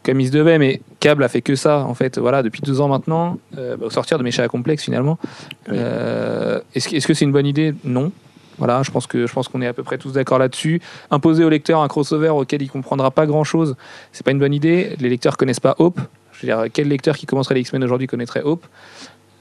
comme 0.03 0.19
ils 0.21 0.27
se 0.27 0.31
devaient, 0.31 0.57
mais 0.57 0.81
Cable 0.99 1.23
a 1.23 1.27
fait 1.27 1.41
que 1.41 1.55
ça, 1.55 1.79
en 1.85 1.93
fait, 1.93 2.17
voilà, 2.17 2.41
depuis 2.41 2.61
deux 2.61 2.79
ans 2.81 2.87
maintenant, 2.87 3.37
euh, 3.57 3.75
au 3.81 3.89
sortir 3.89 4.17
de 4.17 4.23
Mécha 4.23 4.47
Complexe, 4.47 4.83
finalement. 4.83 5.19
Oui. 5.67 5.75
Euh, 5.77 6.61
est-ce, 6.73 6.87
que- 6.89 6.95
est-ce 6.95 7.05
que 7.05 7.13
c'est 7.13 7.25
une 7.25 7.33
bonne 7.33 7.45
idée? 7.45 7.75
Non. 7.83 8.11
Voilà, 8.57 8.81
je 8.83 8.91
pense 8.91 9.07
que 9.07 9.27
je 9.27 9.31
pense 9.33 9.47
qu'on 9.47 9.61
est 9.61 9.67
à 9.67 9.73
peu 9.73 9.83
près 9.83 9.97
tous 9.97 10.11
d'accord 10.11 10.39
là-dessus. 10.39 10.81
Imposer 11.11 11.43
au 11.43 11.49
lecteur 11.49 11.81
un 11.81 11.87
crossover 11.87 12.29
auquel 12.29 12.61
il 12.61 12.69
comprendra 12.69 13.11
pas 13.11 13.25
grand-chose, 13.25 13.75
c'est 14.11 14.25
pas 14.25 14.31
une 14.31 14.39
bonne 14.39 14.53
idée. 14.53 14.95
Les 14.99 15.09
lecteurs 15.09 15.37
connaissent 15.37 15.59
pas 15.61 15.75
Hope. 15.79 15.99
Je 16.33 16.41
veux 16.41 16.53
dire, 16.53 16.71
quel 16.71 16.87
lecteur 16.87 17.17
qui 17.17 17.25
commencerait 17.25 17.55
les 17.55 17.61
X-Men 17.61 17.83
aujourd'hui 17.83 18.07
connaîtrait 18.07 18.41
Hope? 18.43 18.65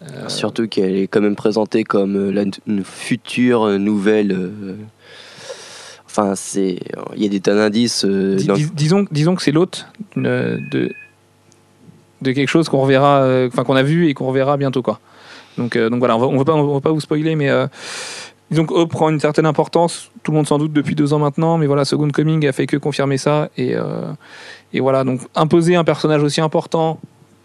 Euh, 0.02 0.28
Surtout 0.28 0.68
qu'elle 0.68 0.96
est 0.96 1.08
quand 1.08 1.20
même 1.20 1.34
présentée 1.36 1.82
comme 1.84 2.16
euh, 2.16 2.30
la 2.32 2.44
future 2.84 3.66
nouvelle. 3.78 4.32
euh, 4.32 4.74
Enfin, 6.06 6.34
c'est. 6.36 6.78
Il 7.16 7.22
y 7.22 7.26
a 7.26 7.28
des 7.28 7.40
tas 7.40 7.54
d'indices. 7.54 8.04
euh, 8.04 8.36
Dis- 8.36 8.46
dans- 8.46 8.54
dis- 8.54 8.70
disons, 8.74 9.06
disons 9.10 9.34
que 9.34 9.42
c'est 9.42 9.52
l'hôte 9.52 9.86
de, 10.16 10.90
de 12.22 12.32
quelque 12.32 12.48
chose 12.48 12.68
qu'on 12.68 12.80
reverra, 12.80 13.26
enfin 13.46 13.62
qu'on 13.64 13.76
a 13.76 13.82
vu 13.82 14.08
et 14.08 14.14
qu'on 14.14 14.26
reverra 14.26 14.56
bientôt 14.56 14.82
quoi. 14.82 15.00
Donc, 15.58 15.76
donc 15.76 15.98
voilà, 15.98 16.16
on 16.16 16.20
va, 16.20 16.26
on 16.26 16.36
va 16.38 16.44
pas, 16.44 16.54
on 16.54 16.74
va 16.74 16.80
pas 16.80 16.90
vous 16.92 17.00
spoiler, 17.00 17.34
mais 17.36 17.50
disons 18.50 18.64
que 18.66 18.74
Hope 18.74 18.90
prend 18.90 19.10
une 19.10 19.20
certaine 19.20 19.46
importance. 19.46 20.10
Tout 20.22 20.30
le 20.32 20.36
monde 20.36 20.46
s'en 20.46 20.58
doute 20.58 20.72
depuis 20.72 20.94
deux 20.94 21.12
ans 21.12 21.18
maintenant, 21.18 21.58
mais 21.58 21.66
voilà, 21.66 21.84
Second 21.84 22.08
Coming 22.10 22.46
a 22.46 22.52
fait 22.52 22.66
que 22.66 22.76
confirmer 22.76 23.18
ça 23.18 23.50
et, 23.56 23.74
euh, 23.76 24.10
et 24.72 24.80
voilà, 24.80 25.04
donc 25.04 25.20
imposer 25.34 25.76
un 25.76 25.84
personnage 25.84 26.22
aussi 26.22 26.40
important 26.40 26.98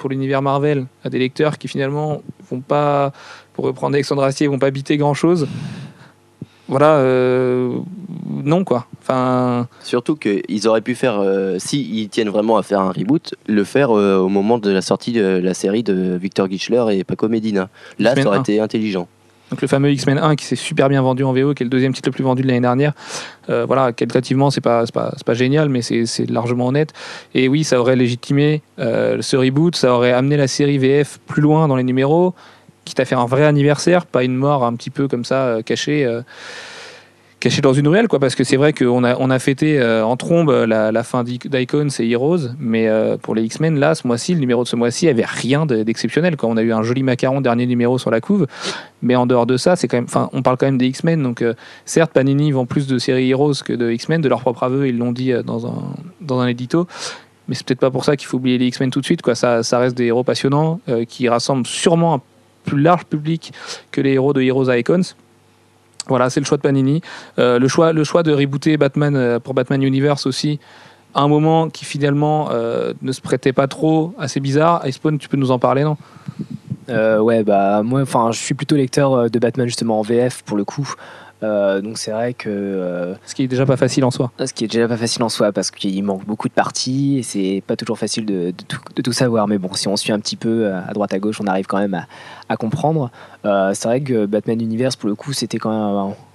pour 0.04 0.10
l'univers 0.10 0.42
Marvel 0.42 0.86
à 1.06 1.10
des 1.10 1.18
lecteurs 1.18 1.58
qui 1.58 1.70
finalement 1.70 2.22
vont 2.52 2.60
pas, 2.60 3.14
pour 3.54 3.64
reprendre 3.64 3.96
Alexandre 3.96 4.22
Astier, 4.24 4.48
vont 4.48 4.60
pas 4.60 4.68
habiter 4.68 4.98
grand 4.98 5.14
chose. 5.14 5.48
Voilà, 6.68 6.98
euh, 6.98 7.78
non 8.44 8.66
quoi. 8.66 8.86
Enfin. 9.02 9.70
Surtout 9.82 10.18
qu'ils 10.18 10.68
auraient 10.68 10.82
pu 10.82 10.94
faire, 10.94 11.22
euh, 11.22 11.56
s'ils 11.58 12.10
tiennent 12.10 12.28
vraiment 12.28 12.58
à 12.58 12.64
faire 12.64 12.82
un 12.82 12.92
reboot, 12.92 13.36
le 13.48 13.64
faire 13.64 13.92
euh, 13.92 14.18
au 14.18 14.28
moment 14.28 14.58
de 14.58 14.72
la 14.72 14.82
sortie 14.82 15.14
de 15.14 15.40
la 15.42 15.54
série 15.54 15.84
de 15.84 16.18
Victor 16.22 16.50
Gichler 16.50 16.84
et 16.92 17.06
Paco 17.06 17.30
Medina. 17.30 17.70
Là, 17.98 18.14
ça 18.14 18.28
aurait 18.28 18.40
1. 18.40 18.42
été 18.42 18.60
intelligent. 18.60 19.08
Donc 19.54 19.62
le 19.62 19.68
fameux 19.68 19.92
X-Men 19.92 20.18
1 20.18 20.36
qui 20.36 20.46
s'est 20.46 20.56
super 20.56 20.90
bien 20.90 21.04
vendu 21.04 21.24
en 21.24 21.32
VO, 21.32 21.54
qui 21.54 21.62
est 21.62 21.66
le 21.66 21.70
deuxième 21.70 21.94
titre 21.94 22.10
le 22.10 22.14
plus 22.14 22.24
vendu 22.24 22.42
de 22.42 22.48
l'année 22.48 22.60
dernière. 22.60 22.94
Euh, 23.52 23.66
voilà, 23.68 23.94
qualitativement, 23.94 24.50
c'est 24.50 24.62
pas, 24.62 24.86
pas, 24.92 25.34
génial, 25.36 25.70
mais 25.70 25.84
c'est 25.84 26.08
c'est 26.08 26.28
largement 26.28 26.66
honnête. 26.66 26.92
Et 27.36 27.48
oui, 27.48 27.64
ça 27.64 27.80
aurait 27.80 27.96
légitimé 27.96 28.64
euh, 28.80 29.22
ce 29.22 29.38
reboot, 29.38 29.76
ça 29.76 29.94
aurait 29.94 30.12
amené 30.12 30.38
la 30.38 30.48
série 30.48 30.80
VF 30.80 31.20
plus 31.28 31.44
loin 31.44 31.68
dans 31.68 31.76
les 31.76 31.84
numéros, 31.84 32.34
quitte 32.84 33.00
à 33.00 33.06
faire 33.06 33.20
un 33.20 33.28
vrai 33.28 33.46
anniversaire, 33.46 34.08
pas 34.08 34.24
une 34.24 34.34
mort 34.34 34.66
un 34.66 34.74
petit 34.74 34.90
peu 34.90 35.08
comme 35.08 35.24
ça, 35.24 35.44
euh, 35.44 35.62
cachée. 35.62 36.04
Euh, 37.44 37.50
cachée 37.50 37.62
dans 37.62 37.74
une 37.74 37.88
ruelle 37.88 38.08
quoi 38.08 38.20
parce 38.20 38.36
que 38.36 38.44
c'est 38.44 38.56
vrai 38.58 38.74
qu'on 38.74 39.04
a 39.04 39.16
on 39.20 39.30
a 39.30 39.40
fêté 39.40 39.80
euh, 39.80 40.04
en 40.06 40.16
trombe 40.18 40.50
la, 40.50 40.92
la 40.92 41.04
fin 41.04 41.24
d'Ic- 41.24 41.48
d'Icons 41.50 41.88
et 42.00 42.10
Heroes 42.10 42.50
mais 42.60 42.88
euh, 42.88 43.18
pour 43.18 43.36
les 43.36 43.44
X-Men 43.44 43.80
là 43.80 43.96
ce 43.96 44.08
mois-ci 44.08 44.34
le 44.34 44.40
numéro 44.40 44.64
de 44.64 44.68
ce 44.68 44.76
mois-ci 44.76 45.08
avait 45.10 45.26
rien 45.26 45.66
de- 45.66 45.84
d'exceptionnel 45.84 46.38
quoi 46.38 46.50
on 46.50 46.58
a 46.58 46.62
eu 46.62 46.72
un 46.74 46.84
joli 46.84 47.04
macaron 47.04 47.42
dernier 47.42 47.66
numéro 47.66 47.98
sur 47.98 48.12
la 48.12 48.22
couve 48.22 48.48
mais 49.02 49.18
en 49.18 49.26
dehors 49.26 49.46
de 49.46 49.58
ça, 49.58 49.76
c'est 49.76 49.90
quand 49.90 49.98
même, 49.98 50.06
enfin, 50.06 50.30
on 50.32 50.42
parle 50.42 50.56
quand 50.56 50.66
même 50.66 50.78
des 50.78 50.86
X-Men. 50.88 51.22
Donc, 51.22 51.42
euh, 51.42 51.56
certes, 51.84 52.14
Panini 52.14 52.54
vend 52.54 52.66
plus 52.66 52.88
de 52.88 52.98
séries 52.98 53.30
Heroes 53.32 53.56
que 53.66 53.74
de 53.74 53.92
X-Men, 53.92 54.22
de 54.22 54.30
leur 54.30 54.40
propre 54.40 54.64
aveu, 54.64 54.88
ils 54.88 54.98
l'ont 54.98 55.12
dit 55.12 55.34
euh, 55.34 55.44
dans 55.44 55.68
un, 55.68 55.74
dans 56.22 56.40
un 56.40 56.48
édito. 56.48 56.88
Mais 57.50 57.56
c'est 57.56 57.66
peut-être 57.68 57.82
pas 57.82 57.92
pour 57.92 58.06
ça 58.06 58.16
qu'il 58.16 58.28
faut 58.30 58.38
oublier 58.38 58.58
les 58.58 58.68
X-Men 58.68 58.92
tout 58.92 59.02
de 59.02 59.06
suite. 59.06 59.22
Quoi. 59.22 59.36
Ça, 59.36 59.62
ça 59.62 59.78
reste 59.78 59.98
des 59.98 60.06
héros 60.06 60.24
passionnants 60.24 60.80
euh, 60.88 61.04
qui 61.04 61.28
rassemblent 61.28 61.68
sûrement 61.68 62.14
un 62.14 62.22
plus 62.64 62.80
large 62.80 63.04
public 63.04 63.52
que 63.92 64.00
les 64.00 64.12
héros 64.14 64.32
de 64.32 64.40
Heroes 64.42 64.72
Icons. 64.74 65.02
Voilà, 66.08 66.30
c'est 66.30 66.40
le 66.40 66.46
choix 66.46 66.58
de 66.58 66.62
Panini. 66.62 67.02
Euh, 67.40 67.60
le, 67.60 67.68
choix, 67.68 67.94
le 67.94 68.04
choix 68.04 68.24
de 68.24 68.32
rebooter 68.32 68.78
Batman 68.78 69.16
euh, 69.16 69.40
pour 69.40 69.54
Batman 69.54 69.82
Universe 69.82 70.26
aussi, 70.26 70.60
à 71.14 71.22
un 71.22 71.28
moment 71.28 71.70
qui 71.70 71.86
finalement 71.86 72.50
euh, 72.52 72.94
ne 73.02 73.12
se 73.12 73.22
prêtait 73.22 73.54
pas 73.54 73.68
trop, 73.68 74.14
assez 74.18 74.40
bizarre. 74.40 74.86
Icepawn, 74.86 75.18
tu 75.18 75.30
peux 75.30 75.38
nous 75.38 75.52
en 75.52 75.60
parler, 75.60 75.84
non? 75.84 75.98
Euh, 76.90 77.20
ouais, 77.20 77.44
bah 77.44 77.82
moi, 77.84 78.02
enfin, 78.02 78.32
je 78.32 78.40
suis 78.40 78.54
plutôt 78.54 78.76
lecteur 78.76 79.30
de 79.30 79.40
Batman 79.40 79.68
justement 79.68 80.00
en 80.00 80.02
VF 80.02 80.44
pour 80.44 80.58
le 80.58 80.66
coup. 80.66 80.94
Euh, 81.44 81.82
donc 81.82 81.98
c'est 81.98 82.12
vrai 82.12 82.34
que 82.34 82.50
euh, 82.50 83.14
Ce 83.26 83.36
qui 83.36 83.44
est 83.44 83.48
déjà 83.48 83.66
pas 83.66 83.76
facile 83.78 84.06
en 84.06 84.12
soi. 84.12 84.32
ce 84.44 84.54
qui 84.54 84.64
est 84.64 84.68
déjà 84.68 84.88
pas 84.88 84.98
facile 84.98 85.22
en 85.24 85.30
soi 85.30 85.52
parce 85.52 85.72
qu'il 85.72 86.02
manque 86.04 86.26
beaucoup 86.26 86.48
de 86.48 86.54
parties 86.54 87.18
et 87.20 87.24
c'est 87.24 87.62
pas 87.68 87.76
toujours 87.76 88.00
facile 88.00 88.26
de, 88.26 88.52
de 88.52 88.64
tout, 88.68 88.80
de 88.96 89.02
tout 89.02 89.12
savoir. 89.12 89.48
Mais 89.48 89.58
bon, 89.58 89.74
si 89.74 89.88
on 89.88 89.98
suit 89.98 90.14
un 90.14 90.20
petit 90.20 90.36
peu 90.38 90.66
euh, 90.66 90.80
à 90.88 90.94
droite 90.94 91.14
à 91.14 91.20
gauche, 91.20 91.42
on 91.42 91.48
arrive 91.48 91.66
quand 91.68 91.80
même 91.80 91.94
à, 91.96 92.08
à 92.50 92.56
comprendre. 92.58 93.12
Euh, 93.46 93.72
c'est 93.74 93.88
vrai 93.88 94.02
que 94.02 94.26
Batman 94.26 94.62
Universe 94.62 94.96
pour 94.96 95.10
le 95.10 95.16
coup, 95.16 95.34
c'était 95.34 95.58
quand 95.58 95.70
même 95.72 95.80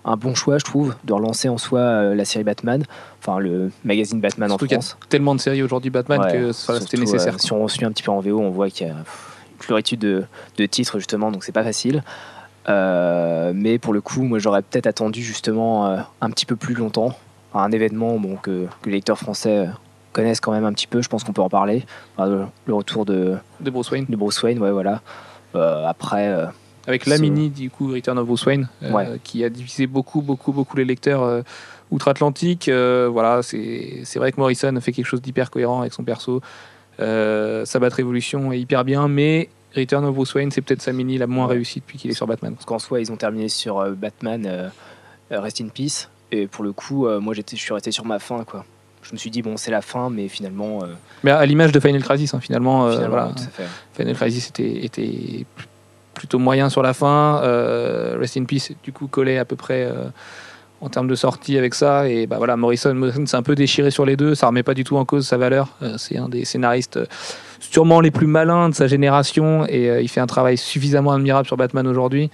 un, 0.06 0.12
un 0.12 0.16
bon 0.16 0.34
choix, 0.34 0.58
je 0.58 0.64
trouve, 0.64 0.94
de 1.04 1.12
relancer 1.14 1.48
en 1.48 1.56
soi 1.58 2.14
la 2.14 2.24
série 2.24 2.44
Batman, 2.44 2.84
enfin 3.22 3.38
le 3.38 3.70
magazine 3.84 4.20
Batman 4.20 4.48
Surtout 4.50 4.64
en 4.64 4.68
qu'il 4.68 4.76
y 4.76 4.78
a 4.78 4.82
France. 4.82 4.98
tellement 5.08 5.34
de 5.34 5.40
séries 5.40 5.62
aujourd'hui 5.62 5.90
Batman 5.90 6.20
Ouais, 6.20 6.32
que 6.32 6.52
c'était 6.52 6.98
nécessaire. 6.98 7.40
si 7.40 7.52
on 7.52 7.66
suit 7.68 7.84
un 7.84 7.92
petit 7.92 8.02
peu 8.02 8.10
en 8.10 8.20
VO, 8.20 8.38
on 8.38 8.50
voit 8.50 8.68
qu'il 8.70 8.86
y 8.86 8.90
a 8.90 8.94
pff, 8.94 9.36
une 9.52 9.56
pluritude 9.58 10.00
de, 10.00 10.24
de 10.58 10.66
titres 10.66 10.98
justement, 10.98 11.30
donc 11.32 11.44
c'est 11.44 11.52
pas 11.52 11.64
facile. 11.64 12.02
Euh, 12.68 13.52
mais 13.54 13.78
pour 13.78 13.92
le 13.92 14.00
coup, 14.00 14.22
moi 14.22 14.38
j'aurais 14.38 14.62
peut-être 14.62 14.86
attendu 14.86 15.22
justement 15.22 15.86
euh, 15.86 15.98
un 16.20 16.30
petit 16.30 16.46
peu 16.46 16.56
plus 16.56 16.74
longtemps. 16.74 17.16
Un 17.54 17.72
événement 17.72 18.18
bon, 18.18 18.36
que, 18.36 18.66
que 18.82 18.86
les 18.90 18.96
lecteurs 18.96 19.18
français 19.18 19.58
euh, 19.58 19.66
connaissent 20.12 20.40
quand 20.40 20.52
même 20.52 20.64
un 20.66 20.72
petit 20.72 20.86
peu, 20.86 21.00
je 21.00 21.08
pense 21.08 21.24
qu'on 21.24 21.32
peut 21.32 21.42
en 21.42 21.48
parler. 21.48 21.84
Enfin, 22.16 22.46
le, 22.66 22.74
retour 22.74 23.04
de, 23.06 23.36
de 23.60 23.70
Bruce 23.70 23.90
Wayne. 23.90 24.06
de 24.08 24.16
Bruce 24.16 24.42
Wayne, 24.42 24.58
ouais, 24.58 24.70
voilà. 24.70 25.00
Euh, 25.54 25.86
après, 25.86 26.28
euh, 26.28 26.46
Avec 26.86 27.06
la 27.06 27.16
mini 27.18 27.48
du 27.48 27.70
coup 27.70 27.90
Return 27.90 28.18
of 28.18 28.26
Bruce 28.26 28.44
Wayne, 28.44 28.68
euh, 28.82 28.92
Ouais. 28.92 29.06
qui 29.24 29.44
a 29.44 29.48
divisé 29.48 29.86
beaucoup, 29.86 30.20
beaucoup, 30.20 30.52
beaucoup 30.52 30.76
les 30.76 30.84
lecteurs 30.84 31.42
outre-Atlantique. 31.90 32.68
Voilà, 32.68 33.40
c'est 33.42 34.16
vrai 34.16 34.30
que 34.32 34.38
Morrison 34.38 34.76
a 34.76 34.80
fait 34.80 34.92
quelque 34.92 35.06
chose 35.06 35.22
d'hyper 35.22 35.50
cohérent 35.50 35.80
avec 35.80 35.94
son 35.94 36.04
perso. 36.04 36.42
Sa 36.98 37.78
Bat 37.78 37.88
Révolution 37.94 38.52
est 38.52 38.60
hyper 38.60 38.84
bien, 38.84 39.08
mais 39.08 39.48
Return 39.76 40.04
of 40.04 40.14
Bruce 40.14 40.34
Wayne, 40.34 40.50
c'est 40.50 40.62
peut-être 40.62 40.82
sa 40.82 40.92
mini 40.92 41.18
la 41.18 41.26
moins 41.26 41.46
réussie 41.46 41.80
depuis 41.80 41.98
qu'il 41.98 42.10
est 42.10 42.14
sur 42.14 42.26
Batman. 42.26 42.54
parce 42.54 42.64
qu'en 42.64 42.78
soi, 42.78 43.00
ils 43.00 43.12
ont 43.12 43.16
terminé 43.16 43.48
sur 43.48 43.78
euh, 43.78 43.92
Batman 43.92 44.44
euh, 44.46 44.68
euh, 45.32 45.40
Rest 45.40 45.60
in 45.60 45.68
Peace. 45.68 46.08
Et 46.32 46.46
pour 46.46 46.64
le 46.64 46.72
coup, 46.72 47.08
moi 47.20 47.32
je 47.32 47.40
suis 47.56 47.72
resté 47.72 47.90
sur 47.90 48.04
ma 48.04 48.18
fin, 48.18 48.44
quoi. 48.44 48.66
Je 49.02 49.12
me 49.14 49.18
suis 49.18 49.30
dit, 49.30 49.40
bon, 49.42 49.56
c'est 49.56 49.70
la 49.70 49.80
fin, 49.80 50.10
mais 50.10 50.28
finalement, 50.28 50.80
euh, 50.82 50.88
Mais 51.24 51.30
à 51.30 51.44
l'image 51.46 51.72
de 51.72 51.80
Final 51.80 52.02
Crisis, 52.02 52.34
hein, 52.34 52.40
finalement, 52.40 52.86
euh, 52.86 52.92
finalement, 52.92 53.16
voilà, 53.16 53.32
fait. 53.52 53.64
Final 53.94 54.14
Crisis 54.14 54.48
était, 54.48 54.84
était 54.84 55.46
plutôt 56.12 56.38
moyen 56.38 56.68
sur 56.68 56.82
la 56.82 56.92
fin. 56.92 57.40
Euh, 57.42 58.16
Rest 58.18 58.36
in 58.36 58.44
Peace, 58.44 58.72
du 58.82 58.92
coup, 58.92 59.06
collait 59.06 59.38
à 59.38 59.46
peu 59.46 59.56
près 59.56 59.90
en 60.80 60.88
termes 60.88 61.08
de 61.08 61.14
sortie 61.14 61.56
avec 61.56 61.74
ça. 61.74 62.08
Et 62.08 62.26
bah 62.26 62.36
voilà, 62.36 62.56
Morrison, 62.56 62.92
Morrison 62.92 63.24
s'est 63.24 63.36
un 63.36 63.42
peu 63.42 63.54
déchiré 63.54 63.90
sur 63.90 64.04
les 64.04 64.16
deux. 64.16 64.34
Ça 64.34 64.48
remet 64.48 64.62
pas 64.62 64.74
du 64.74 64.84
tout 64.84 64.96
en 64.96 65.04
cause 65.04 65.26
sa 65.26 65.38
valeur. 65.38 65.68
C'est 65.96 66.18
un 66.18 66.28
des 66.28 66.44
scénaristes 66.44 66.98
sûrement 67.60 68.00
les 68.00 68.10
plus 68.10 68.26
malins 68.26 68.68
de 68.68 68.74
sa 68.74 68.86
génération 68.86 69.66
et 69.68 69.88
euh, 69.90 70.00
il 70.00 70.08
fait 70.08 70.20
un 70.20 70.26
travail 70.26 70.56
suffisamment 70.56 71.12
admirable 71.12 71.46
sur 71.46 71.56
Batman 71.56 71.86
aujourd'hui. 71.86 72.30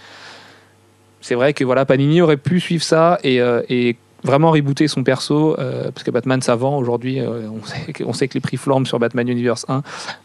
C'est 1.20 1.34
vrai 1.34 1.52
que 1.54 1.64
voilà, 1.64 1.84
Panini 1.86 2.20
aurait 2.20 2.36
pu 2.36 2.60
suivre 2.60 2.82
ça 2.84 3.18
et, 3.24 3.40
euh, 3.40 3.62
et 3.68 3.96
vraiment 4.22 4.50
rebooter 4.50 4.88
son 4.88 5.02
perso 5.04 5.58
euh, 5.58 5.90
parce 5.90 6.04
que 6.04 6.10
Batman 6.10 6.40
ça 6.42 6.54
vend 6.54 6.76
aujourd'hui. 6.78 7.20
on, 7.22 7.64
sait 7.64 7.92
que, 7.92 8.04
on 8.04 8.12
sait 8.12 8.28
que 8.28 8.34
les 8.34 8.40
prix 8.40 8.56
flambent 8.56 8.86
sur 8.86 8.98
Batman 8.98 9.28
Universe 9.28 9.64
1. 9.68 9.82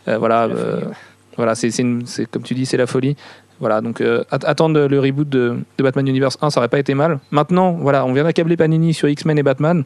Euh, 0.10 0.18
voilà, 0.18 0.48
La 0.48 0.56
folie, 0.56 0.74
ouais. 0.86 0.94
voilà, 1.38 1.56
c'est 1.56 1.70
comme 2.32 2.44
tu 2.44 2.54
dis, 2.54 2.66
c'est 2.66 2.78
la 2.78 2.88
folie. 2.88 3.16
Voilà, 3.62 3.82
donc 3.82 4.00
euh, 4.00 4.24
att- 4.32 4.46
attendre 4.46 4.88
le 4.88 5.00
reboot 5.02 5.28
de, 5.28 5.58
de 5.78 5.84
Batman 5.84 6.08
Universe 6.08 6.38
1, 6.42 6.50
ça 6.50 6.62
aurait 6.62 6.70
pas 6.70 6.80
été 6.80 6.94
mal. 6.94 7.20
Maintenant, 7.32 7.74
voilà, 7.74 8.06
on 8.06 8.14
vient 8.14 8.24
d'accabler 8.24 8.56
Panini 8.56 8.94
sur 8.94 9.10
X-Men 9.10 9.38
et 9.38 9.44
Batman. 9.44 9.84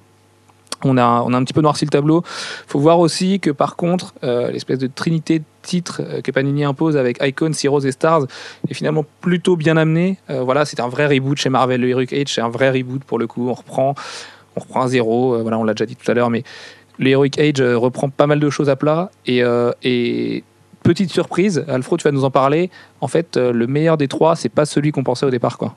On 0.84 0.98
a, 0.98 1.24
on 1.26 1.34
a 1.34 1.38
un 1.38 1.44
petit 1.44 1.54
peu 1.54 1.62
noirci 1.62 1.86
le 1.86 1.90
tableau. 1.90 2.24
faut 2.68 2.80
voir 2.80 3.00
aussi 3.00 3.40
que 3.40 3.52
par 3.52 3.76
contre, 3.76 4.14
euh, 4.24 4.52
l'espèce 4.52 4.80
de 4.80 4.88
trinité 4.88 5.42
titre 5.62 6.02
euh, 6.04 6.22
que 6.22 6.32
Panini 6.32 6.64
impose 6.64 6.98
avec 6.98 7.24
Icons, 7.24 7.52
Heroes 7.64 7.86
et 7.86 7.92
Stars 7.92 8.24
est 8.70 8.74
finalement 8.74 9.06
plutôt 9.22 9.56
bien 9.56 9.78
amené. 9.78 10.18
Euh, 10.30 10.42
voilà, 10.42 10.66
c'est 10.66 10.80
un 10.80 10.88
vrai 10.88 11.08
reboot 11.08 11.38
chez 11.38 11.50
Marvel. 11.50 11.82
Le 11.82 11.90
Heroic 11.90 12.14
Age, 12.14 12.34
c'est 12.34 12.42
un 12.42 12.50
vrai 12.50 12.70
reboot 12.70 13.04
pour 13.04 13.20
le 13.20 13.28
coup. 13.28 13.50
On 13.50 13.54
reprend, 13.54 13.96
on 14.56 14.60
reprend 14.60 14.82
un 14.82 14.88
zéro. 14.88 15.42
Voilà, 15.42 15.58
on 15.58 15.64
l'a 15.64 15.74
déjà 15.74 15.86
dit 15.86 15.96
tout 15.96 16.10
à 16.10 16.14
l'heure, 16.14 16.30
mais 16.30 16.44
le 17.00 17.10
Heroic 17.10 17.40
Age 17.40 17.62
reprend 17.62 18.10
pas 18.10 18.28
mal 18.28 18.40
de 18.40 18.50
choses 18.50 18.70
à 18.70 18.76
plat. 18.76 19.10
Et, 19.26 19.42
et 19.84 20.44
petite 20.84 21.12
surprise, 21.12 21.66
Alfred, 21.68 22.00
tu 22.00 22.04
vas 22.04 22.12
nous 22.12 22.26
en 22.26 22.32
parler. 22.32 22.70
En 23.02 23.08
fait, 23.08 23.38
le 23.38 23.68
meilleur 23.68 23.98
des 23.98 24.08
trois, 24.08 24.36
c'est 24.36 24.50
pas 24.50 24.66
celui 24.66 24.92
qu'on 24.92 25.04
pensait 25.04 25.26
au 25.26 25.32
départ, 25.32 25.58
quoi. 25.58 25.76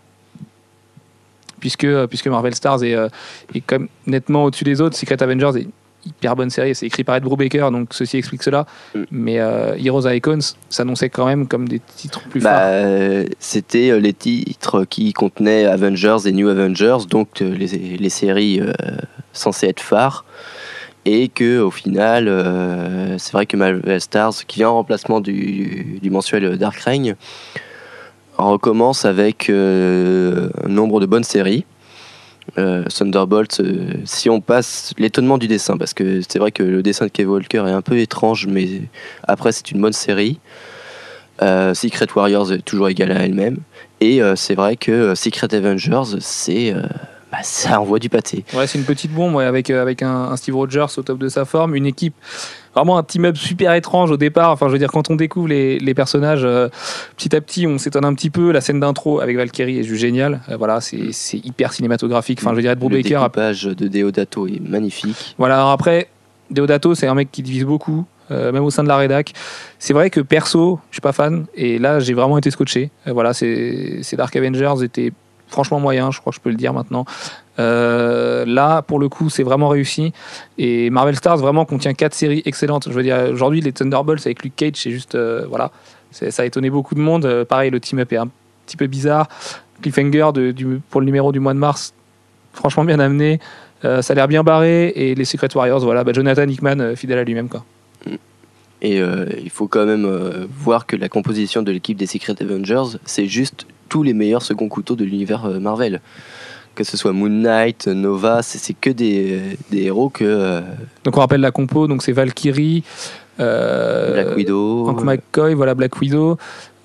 Puisque, 1.61 1.85
euh, 1.85 2.07
puisque 2.07 2.27
Marvel 2.29 2.55
Stars 2.55 2.83
est, 2.85 2.95
euh, 2.95 3.09
est 3.55 3.65
nettement 4.07 4.45
au-dessus 4.45 4.65
des 4.65 4.81
autres. 4.81 4.97
Secret 4.97 5.23
Avengers 5.23 5.53
est 5.61 5.69
hyper 6.07 6.37
bonne 6.37 6.51
série. 6.51 6.75
C'est 6.75 6.87
écrit 6.87 7.03
par 7.03 7.17
Ed 7.17 7.25
Brubaker, 7.25 7.71
donc 7.73 7.89
ceci 7.93 8.17
explique 8.19 8.43
cela. 8.43 8.67
Mm. 8.95 9.03
Mais 9.11 9.41
euh, 9.41 9.77
Heroes 9.77 10.09
Icons 10.09 10.39
s'annonçait 10.69 11.09
quand 11.09 11.27
même 11.27 11.49
comme 11.49 11.67
des 11.69 11.81
titres 11.81 12.21
plus 12.29 12.41
Bah, 12.43 12.51
phares. 12.51 12.61
euh, 12.71 13.25
C'était 13.41 13.99
les 13.99 14.13
titres 14.13 14.85
qui 14.85 15.13
contenaient 15.13 15.65
Avengers 15.65 16.19
et 16.27 16.33
New 16.33 16.49
Avengers, 16.49 16.99
donc 17.09 17.41
les, 17.41 17.67
les 17.97 18.09
séries 18.09 18.61
euh, 18.61 18.73
censées 19.33 19.67
être 19.67 19.81
phares. 19.81 20.25
Et 21.09 21.29
que 21.29 21.61
au 21.61 21.71
final, 21.71 22.25
c'est 23.19 23.33
vrai 23.33 23.47
que 23.47 23.57
Marvel 23.57 24.01
Stars, 24.01 24.45
qui 24.49 24.59
vient 24.59 24.71
en 24.71 24.75
remplacement 24.75 25.21
du, 25.21 25.99
du 26.03 26.11
mensuel 26.11 26.59
Dark 26.59 26.77
Reign, 26.81 27.15
recommence 28.45 29.05
avec 29.05 29.49
euh, 29.49 30.51
un 30.65 30.69
nombre 30.69 31.01
de 31.01 31.07
bonnes 31.07 31.25
séries. 31.25 31.65
Euh, 32.59 32.85
Thunderbolt, 32.85 33.61
euh, 33.61 33.89
si 34.05 34.31
on 34.31 34.41
passe 34.41 34.93
l'étonnement 34.99 35.37
du 35.37 35.49
dessin, 35.49 35.77
parce 35.77 35.95
que 35.95 36.21
c'est 36.27 36.39
vrai 36.39 36.53
que 36.53 36.63
le 36.63 36.83
dessin 36.83 37.07
de 37.07 37.11
Kevin 37.11 37.33
Walker 37.33 37.65
est 37.67 37.73
un 37.73 37.83
peu 37.83 37.99
étrange, 37.99 38.47
mais 38.47 38.83
après 39.25 39.53
c'est 39.53 39.71
une 39.73 39.81
bonne 39.81 39.93
série. 39.93 40.39
Euh, 41.43 41.75
Secret 41.75 42.07
Warriors 42.15 42.53
est 42.53 42.65
toujours 42.65 42.89
égale 42.89 43.13
à 43.13 43.25
elle-même. 43.25 43.59
Et 44.01 44.21
c'est 44.37 44.55
vrai 44.55 44.77
que 44.77 45.15
Secret 45.15 45.55
Avengers, 45.55 46.19
c'est 46.21 46.75
bah, 47.33 47.39
ça 47.43 47.81
envoie 47.81 47.99
du 47.99 48.11
pâté. 48.11 48.45
Ouais, 48.53 48.67
c'est 48.67 48.79
une 48.79 48.85
petite 48.85 49.11
bombe 49.11 49.39
avec, 49.39 49.71
avec 49.71 50.03
un 50.03 50.37
Steve 50.37 50.55
Rogers 50.55 50.99
au 50.99 51.03
top 51.03 51.19
de 51.19 51.31
sa 51.31 51.47
forme, 51.47 51.75
une 51.75 51.87
équipe, 51.87 52.15
vraiment 52.77 52.99
un 52.99 53.03
team-up 53.03 53.37
super 53.37 53.73
étrange 53.75 54.11
au 54.11 54.17
départ. 54.17 54.51
Enfin, 54.51 54.67
je 54.69 54.73
veux 54.73 54.79
dire, 54.79 54.93
quand 54.93 55.11
on 55.11 55.17
découvre 55.17 55.49
les, 55.49 55.79
les 55.79 55.95
personnages, 55.95 56.45
euh, 56.45 56.69
petit 57.17 57.35
à 57.35 57.41
petit, 57.41 57.67
on 57.67 57.79
s'étonne 57.79 58.05
un 58.05 58.15
petit 58.15 58.31
peu. 58.31 58.53
La 58.53 58.61
scène 58.61 58.81
d'intro 58.81 59.21
avec 59.21 59.37
Valkyrie 59.37 59.79
est 59.79 59.83
juste 59.83 60.01
géniale. 60.01 60.41
Euh, 60.51 60.57
voilà, 60.57 60.81
c'est 60.81 61.13
c'est 61.13 61.39
hyper 61.39 61.73
cinématographique. 61.73 62.39
Enfin, 62.43 62.51
je 62.51 62.57
veux 62.57 62.63
dire, 62.63 62.73
Ed 62.73 62.83
le 62.83 63.03
découpage 63.03 63.65
de 63.65 63.89
Deodato 63.89 64.47
est 64.47 64.61
magnifique. 64.61 65.35
Voilà, 65.39 65.57
alors 65.57 65.71
après, 65.71 66.09
Deodato, 66.51 66.95
c'est 66.95 67.07
un 67.07 67.15
mec 67.15 67.31
qui 67.33 67.43
divise 67.43 67.65
beaucoup, 67.65 68.05
euh, 68.31 68.53
même 68.53 68.63
au 68.63 68.71
sein 68.71 68.83
de 68.83 68.89
la 68.89 68.97
rédac. 68.97 69.33
C'est 69.79 69.95
vrai 69.95 70.11
que 70.11 70.21
perso, 70.21 70.79
je 70.91 70.97
suis 70.97 71.01
pas 71.01 71.13
fan, 71.13 71.47
et 71.55 71.79
là, 71.79 71.99
j'ai 71.99 72.15
vraiment 72.15 72.37
été 72.37 72.51
scotché. 72.51 72.91
Voilà, 73.07 73.33
c'est 73.33 74.01
c'est 74.03 74.17
Dark 74.17 74.37
Avengers 74.37 74.85
était 74.85 75.13
franchement 75.49 75.81
moyen, 75.81 76.11
je 76.11 76.21
crois 76.21 76.33
que 76.33 76.37
je 76.37 76.41
peux 76.41 76.51
le 76.51 76.57
dire 76.57 76.73
maintenant. 76.73 77.05
Euh, 77.59 78.45
là, 78.47 78.83
pour 78.83 78.99
le 78.99 79.09
coup, 79.09 79.31
c'est 79.31 79.43
vraiment 79.43 79.69
réussi. 79.69 80.13
Et 80.59 80.91
Marvel 80.91 81.17
Stars 81.17 81.39
vraiment 81.39 81.65
contient 81.65 81.95
quatre 81.95 82.15
séries 82.15 82.43
excellentes. 82.45 82.89
Je 82.89 82.95
veux 82.95 83.03
dire, 83.03 83.31
aujourd'hui, 83.33 83.61
les 83.61 83.73
Thunderbolts 83.73 84.27
avec 84.27 84.43
Luke 84.43 84.57
Cage, 84.57 84.75
c'est 84.77 84.91
juste, 84.91 85.15
euh, 85.15 85.47
voilà, 85.49 85.71
ça 86.11 86.43
a 86.43 86.45
étonné 86.45 86.71
beaucoup 86.71 86.95
de 86.95 87.01
monde. 87.01 87.25
Euh, 87.25 87.45
pareil, 87.45 87.71
le 87.71 87.81
team-up 87.81 88.13
est 88.13 88.17
un 88.17 88.29
petit 88.67 88.77
peu 88.77 88.87
bizarre. 88.87 89.29
Cliffhanger 89.83 90.31
de, 90.35 90.55
pour 90.91 91.01
le 91.01 91.07
numéro 91.07 91.33
du 91.33 91.41
mois 91.41 91.55
de 91.55 91.59
mars, 91.59 91.93
franchement 92.53 92.85
bien 92.85 92.99
amené. 92.99 93.41
Ça 93.83 94.01
a 94.01 94.15
l'air 94.15 94.27
bien 94.27 94.43
barré. 94.43 94.89
Et 94.97 95.15
les 95.15 95.25
Secret 95.25 95.49
Warriors, 95.55 95.81
voilà, 95.81 96.03
bah, 96.03 96.13
Jonathan 96.13 96.49
Hickman, 96.49 96.97
fidèle 96.97 97.19
à 97.19 97.25
lui-même. 97.25 97.49
Quoi. 97.49 97.65
Et 98.83 98.97
il 98.99 99.51
faut 99.51 99.69
quand 99.69 99.87
même 99.87 100.49
voir 100.59 100.87
que 100.87 100.97
la 100.97 101.09
composition 101.09 101.63
de 101.63 101.71
l'équipe 101.71 101.97
des 101.97 102.07
Secret 102.07 102.35
Avengers, 102.41 102.99
c'est 103.05 103.27
juste 103.27 103.67
tous 103.89 104.03
les 104.03 104.13
meilleurs 104.13 104.43
seconds 104.43 104.69
couteaux 104.69 104.97
de 104.97 105.05
l'univers 105.05 105.49
Marvel. 105.61 106.01
Que 106.77 106.85
ce 106.85 106.99
soit 106.99 107.13
Moon 107.13 107.31
Knight, 107.31 107.89
Nova, 107.89 108.43
c'est 108.43 108.75
que 108.75 108.91
des, 108.91 109.57
des 109.71 109.85
héros 109.85 110.11
que 110.11 110.25
euh, 110.25 110.61
Donc 111.05 111.17
on 111.17 111.21
rappelle 111.21 111.41
la 111.41 111.51
compo, 111.51 111.87
donc 111.87 112.03
c'est 112.03 112.13
Valkyrie, 112.13 112.85
euh, 113.41 114.13
Black 114.13 114.37
Widow. 114.37 114.89
Hank 114.91 115.03
McCoy, 115.03 115.55
voilà 115.55 115.75
Black 115.75 115.99
Widow, 115.99 116.37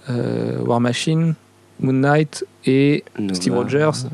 euh, 0.09 0.59
War 0.61 0.79
Machine, 0.79 1.35
Moon 1.81 1.91
Knight 1.91 2.45
et 2.65 3.03
Nova, 3.19 3.33
Steve 3.33 3.53
Rogers 3.53 4.07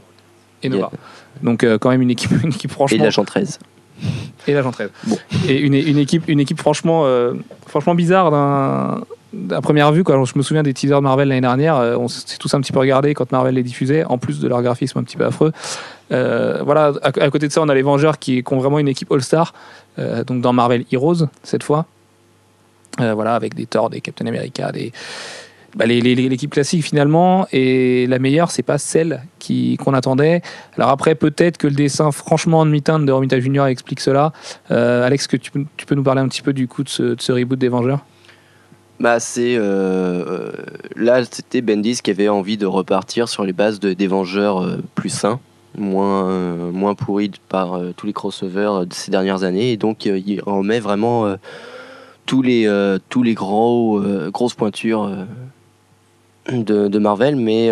et 0.63 0.69
Nova. 0.69 0.89
Yeah. 0.91 0.99
Donc 1.43 1.63
euh, 1.63 1.77
quand 1.77 1.91
même 1.91 2.01
une 2.01 2.11
équipe, 2.11 2.31
une 2.43 2.49
équipe 2.49 2.71
Et 2.71 2.73
franchement 2.73 3.03
l'agent 3.03 3.23
13. 3.23 3.59
et 4.47 4.53
l'agent 4.53 4.71
13. 4.71 4.89
Bon. 5.05 5.17
Et 5.47 5.59
une, 5.59 5.75
une 5.75 5.99
équipe, 5.99 6.23
une 6.27 6.39
équipe 6.39 6.59
franchement, 6.59 7.05
franchement 7.67 7.93
bizarre 7.93 8.31
d'un 8.31 9.03
à 9.51 9.61
première 9.61 9.91
vue. 9.91 10.03
Je 10.07 10.37
me 10.37 10.41
souviens 10.43 10.63
des 10.63 10.73
teasers 10.73 10.99
de 10.99 11.03
Marvel 11.03 11.27
l'année 11.27 11.41
dernière. 11.41 11.75
euh, 11.75 11.97
on 11.97 12.07
s'est 12.07 12.37
tous 12.37 12.53
un 12.53 12.61
petit 12.61 12.71
peu 12.71 12.79
regardé 12.79 13.13
quand 13.13 13.31
Marvel 13.31 13.55
les 13.55 13.63
diffusait, 13.63 14.03
en 14.05 14.17
plus 14.17 14.39
de 14.39 14.47
leur 14.47 14.61
graphisme 14.61 14.99
un 14.99 15.03
petit 15.03 15.17
peu 15.17 15.25
affreux. 15.25 15.51
Euh, 16.11 16.61
voilà, 16.63 16.93
à, 17.03 17.29
côté 17.29 17.47
de 17.47 17.53
ça, 17.53 17.61
on 17.61 17.69
a 17.69 17.75
les 17.75 17.81
Vengeurs 17.81 18.19
qui, 18.19 18.43
qui 18.43 18.53
ont 18.53 18.59
vraiment 18.59 18.79
une 18.79 18.87
équipe 18.87 19.11
All-Star, 19.11 19.53
euh, 19.99 20.23
donc 20.23 20.41
dans 20.41 20.53
Marvel 20.53 20.85
Heroes 20.91 21.27
cette 21.43 21.63
fois. 21.63 21.85
Voilà, 22.99 23.35
avec 23.35 23.53
des 23.53 23.67
Thor, 23.67 23.91
des 23.91 24.01
Captain 24.01 24.25
America, 24.25 24.71
des 24.71 24.91
bah, 25.75 25.85
l'équipe 25.85 26.49
classique 26.49 26.83
finalement. 26.83 27.45
Et 27.51 28.07
la 28.07 28.17
meilleure, 28.17 28.49
c'est 28.49 28.63
pas 28.63 28.79
celle 28.79 29.21
qui 29.37 29.77
qu'on 29.77 29.93
attendait. 29.93 30.41
Alors 30.75 30.89
après, 30.89 31.13
peut-être 31.13 31.59
que 31.59 31.67
le 31.67 31.75
dessin, 31.75 32.11
franchement, 32.11 32.61
en 32.61 32.65
demi-teinte 32.65 33.05
de 33.05 33.11
Romita 33.11 33.39
Junior 33.39 33.67
explique 33.67 33.99
cela. 33.99 34.33
Alex, 34.69 35.27
que 35.27 35.37
tu, 35.37 35.51
peux- 35.51 35.95
nous 35.95 36.01
parler 36.01 36.21
un 36.21 36.27
petit 36.27 36.41
peu 36.41 36.53
du 36.53 36.67
coup 36.67 36.81
de 36.81 36.89
ce 36.89 37.31
reboot 37.31 37.59
des 37.59 37.69
Vengeurs? 37.69 38.03
Bah, 38.99 39.19
c'est. 39.19 39.55
euh, 39.57 39.61
euh, 39.61 40.51
là, 40.95 41.23
c'était 41.23 41.61
Bendis 41.61 42.01
qui 42.01 42.11
avait 42.11 42.29
envie 42.29 42.57
de 42.57 42.65
repartir 42.65 43.29
sur 43.29 43.43
les 43.43 43.53
bases 43.53 43.79
de, 43.79 43.93
des 43.93 44.07
Vengeurs 44.07 44.63
euh, 44.63 44.77
plus 44.95 45.09
sains, 45.09 45.39
moins, 45.77 46.71
moins 46.71 46.95
pourris 46.95 47.31
par 47.49 47.79
tous 47.95 48.07
les 48.07 48.13
crossovers 48.13 48.85
de 48.87 48.93
ces 48.93 49.11
dernières 49.11 49.43
années. 49.43 49.71
Et 49.71 49.77
donc, 49.77 50.05
il 50.05 50.41
remet 50.41 50.79
vraiment 50.79 51.35
tous, 52.25 52.41
les, 52.41 52.67
tous 53.09 53.21
les 53.21 53.35
gros, 53.35 54.01
grosses 54.31 54.55
pointures 54.55 55.11
de, 56.51 56.97
Marvel, 56.97 57.35
mais 57.35 57.69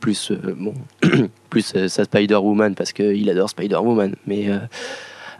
plus, 0.00 0.32
bon, 0.32 0.74
plus 1.50 1.72
sa 1.86 2.04
Spider-Woman, 2.04 2.74
parce 2.74 2.92
qu'il 2.92 3.30
adore 3.30 3.50
Spider-Woman. 3.50 4.16
Mais 4.26 4.48
euh, 4.48 4.58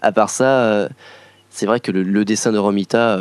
à 0.01 0.12
part 0.12 0.31
ça, 0.31 0.88
c'est 1.49 1.66
vrai 1.66 1.81
que 1.81 1.90
le, 1.90 2.25
dessin 2.25 2.53
de 2.53 2.59
Romita. 2.59 3.18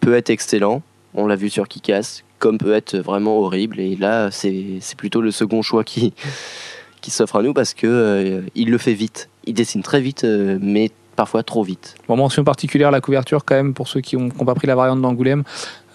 Peut 0.00 0.14
être 0.14 0.30
excellent, 0.30 0.82
on 1.14 1.26
l'a 1.26 1.36
vu 1.36 1.50
sur 1.50 1.68
Kikas, 1.68 2.22
comme 2.38 2.58
peut 2.58 2.72
être 2.74 2.96
vraiment 2.96 3.38
horrible. 3.38 3.80
Et 3.80 3.96
là, 3.96 4.30
c'est 4.30 4.80
plutôt 4.96 5.20
le 5.20 5.30
second 5.30 5.62
choix 5.62 5.84
qui, 5.84 6.12
qui 7.00 7.10
s'offre 7.10 7.36
à 7.36 7.42
nous 7.42 7.52
parce 7.54 7.74
que 7.74 7.86
euh, 7.86 8.40
il 8.54 8.70
le 8.70 8.78
fait 8.78 8.94
vite. 8.94 9.28
Il 9.46 9.54
dessine 9.54 9.82
très 9.82 10.00
vite, 10.00 10.24
euh, 10.24 10.58
mais 10.60 10.90
parfois 11.16 11.42
trop 11.42 11.62
vite. 11.62 11.96
Bon, 12.08 12.16
mention 12.16 12.44
particulière, 12.44 12.90
la 12.90 13.00
couverture 13.00 13.44
quand 13.44 13.54
même, 13.54 13.74
pour 13.74 13.88
ceux 13.88 14.00
qui 14.00 14.16
n'ont 14.16 14.28
pas 14.30 14.54
pris 14.54 14.66
la 14.66 14.74
variante 14.74 15.02
d'Angoulême. 15.02 15.42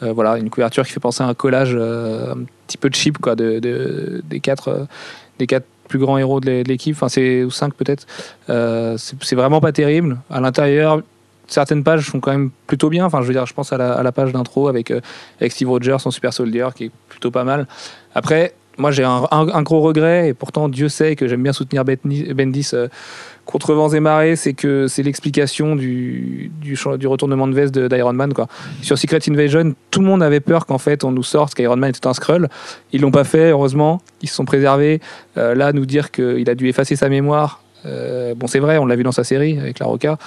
Euh, 0.03 0.11
voilà, 0.13 0.37
une 0.37 0.49
couverture 0.49 0.85
qui 0.85 0.91
fait 0.91 0.99
penser 0.99 1.23
à 1.23 1.27
un 1.27 1.33
collage 1.33 1.73
un 1.75 2.43
petit 2.67 2.77
peu 2.77 2.89
cheap 2.91 3.17
quoi, 3.17 3.35
de, 3.35 3.59
de- 3.59 4.21
des, 4.25 4.39
quatre, 4.39 4.87
des 5.39 5.47
quatre 5.47 5.65
plus 5.87 5.99
grands 5.99 6.17
héros 6.17 6.39
de 6.41 6.47
l'é- 6.47 6.63
de 6.63 6.67
l'équipe, 6.69 6.95
enfin 6.95 7.09
c'est 7.09 7.43
ou 7.43 7.49
cinq 7.51 7.73
peut-être. 7.75 8.05
C'est 8.47 9.35
vraiment 9.35 9.61
pas 9.61 9.71
terrible. 9.71 10.19
À 10.29 10.41
l'intérieur, 10.41 11.01
certaines 11.47 11.83
pages 11.83 12.09
sont 12.09 12.19
quand 12.19 12.31
même 12.31 12.51
plutôt 12.67 12.89
bien. 12.89 13.05
Enfin, 13.05 13.21
je 13.21 13.27
veux 13.27 13.33
dire, 13.33 13.45
je 13.45 13.53
pense 13.53 13.73
à 13.73 13.77
la, 13.77 14.11
page 14.11 14.31
d'intro 14.31 14.67
avec, 14.67 14.91
euh, 14.91 15.01
avec 15.39 15.51
Steve 15.51 15.69
Rogers, 15.69 15.97
son 15.99 16.11
Super 16.11 16.33
Soldier, 16.33 16.67
qui 16.75 16.85
est 16.85 16.91
plutôt 17.09 17.31
pas 17.31 17.43
mal. 17.43 17.67
Après, 18.13 18.53
moi 18.77 18.91
j'ai 18.91 19.03
un, 19.03 19.63
gros 19.63 19.81
regret, 19.81 20.29
et 20.29 20.33
pourtant 20.33 20.67
Dieu 20.67 20.89
sait 20.89 21.15
que 21.15 21.27
j'aime 21.27 21.43
bien 21.43 21.53
soutenir 21.53 21.85
Bendis, 21.85 22.71
euh, 22.73 22.87
contre 23.45 23.73
vents 23.73 23.89
et 23.89 23.99
marées, 23.99 24.35
c'est 24.35 24.53
que 24.53 24.87
c'est 24.87 25.03
l'explication 25.03 25.75
du, 25.75 26.51
du, 26.59 26.75
retournement 27.07 27.47
de 27.47 27.53
veste 27.53 27.77
d'Iron 27.77 28.13
Man. 28.13 28.33
Sur 28.81 28.97
Secret 28.97 29.19
Invasion, 29.29 29.75
tout 29.91 30.01
le 30.01 30.07
monde 30.07 30.23
avait 30.23 30.39
peur 30.39 30.65
qu'en 30.65 30.77
fait 30.77 31.03
on 31.03 31.11
nous 31.11 31.23
sorte 31.23 31.53
qu'Iron 31.53 31.77
Man 31.77 31.91
était 31.91 32.07
un 32.07 32.13
Skrull. 32.13 32.49
Ils 32.91 33.01
l'ont 33.01 33.11
pas 33.11 33.23
fait, 33.23 33.51
heureusement. 33.51 34.01
Ils 34.21 34.29
se 34.29 34.35
sont 34.35 34.45
préservés. 34.45 34.99
Euh, 35.37 35.55
là, 35.55 35.71
nous 35.71 35.85
dire 35.85 36.11
qu'il 36.11 36.49
a 36.49 36.55
dû 36.55 36.67
effacer 36.67 36.95
sa 36.95 37.07
mémoire. 37.07 37.61
bon, 37.85 38.47
c'est 38.47 38.59
vrai, 38.59 38.77
on 38.77 38.85
l'a 38.87 38.95
vu 38.95 39.03
dans 39.03 39.11
sa 39.11 39.23
série 39.23 39.59
avec 39.59 39.79
la 39.79 39.85
Roca. 39.85 40.17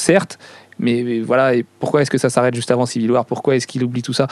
Certes, 0.00 0.38
mais, 0.78 1.20
voilà. 1.20 1.54
Et 1.54 1.64
pourquoi 1.78 2.02
est-ce 2.02 2.10
que 2.10 2.18
ça 2.18 2.30
s'arrête 2.30 2.54
juste 2.54 2.70
avant 2.70 2.86
Civil 2.86 3.10
War? 3.12 3.24
Pourquoi 3.26 3.56
est-ce 3.56 3.66
qu'il 3.66 3.84
oublie 3.84 4.02
tout 4.02 4.12
ça? 4.14 4.26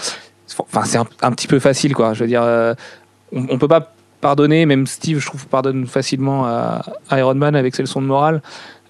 Enfin, 0.59 0.85
c'est 0.85 0.98
un, 0.98 1.33
petit 1.33 1.46
peu 1.46 1.59
facile, 1.59 1.94
quoi. 1.94 2.14
Je 2.14 2.20
veux 2.20 2.26
dire, 2.26 2.42
euh, 2.42 2.74
on, 3.33 3.46
on 3.50 3.59
peut 3.59 3.68
pas 3.68 3.92
pardonner. 4.20 4.66
Même 4.66 4.87
Steve, 4.87 5.18
je 5.18 5.26
trouve, 5.26 5.46
pardonne 5.46 5.87
facilement 5.87 6.46
à, 6.46 6.83
Iron 7.12 7.35
Man 7.35 7.54
avec 7.54 7.74
ses 7.74 7.83
leçons 7.83 8.00
de 8.00 8.07
morale. 8.07 8.42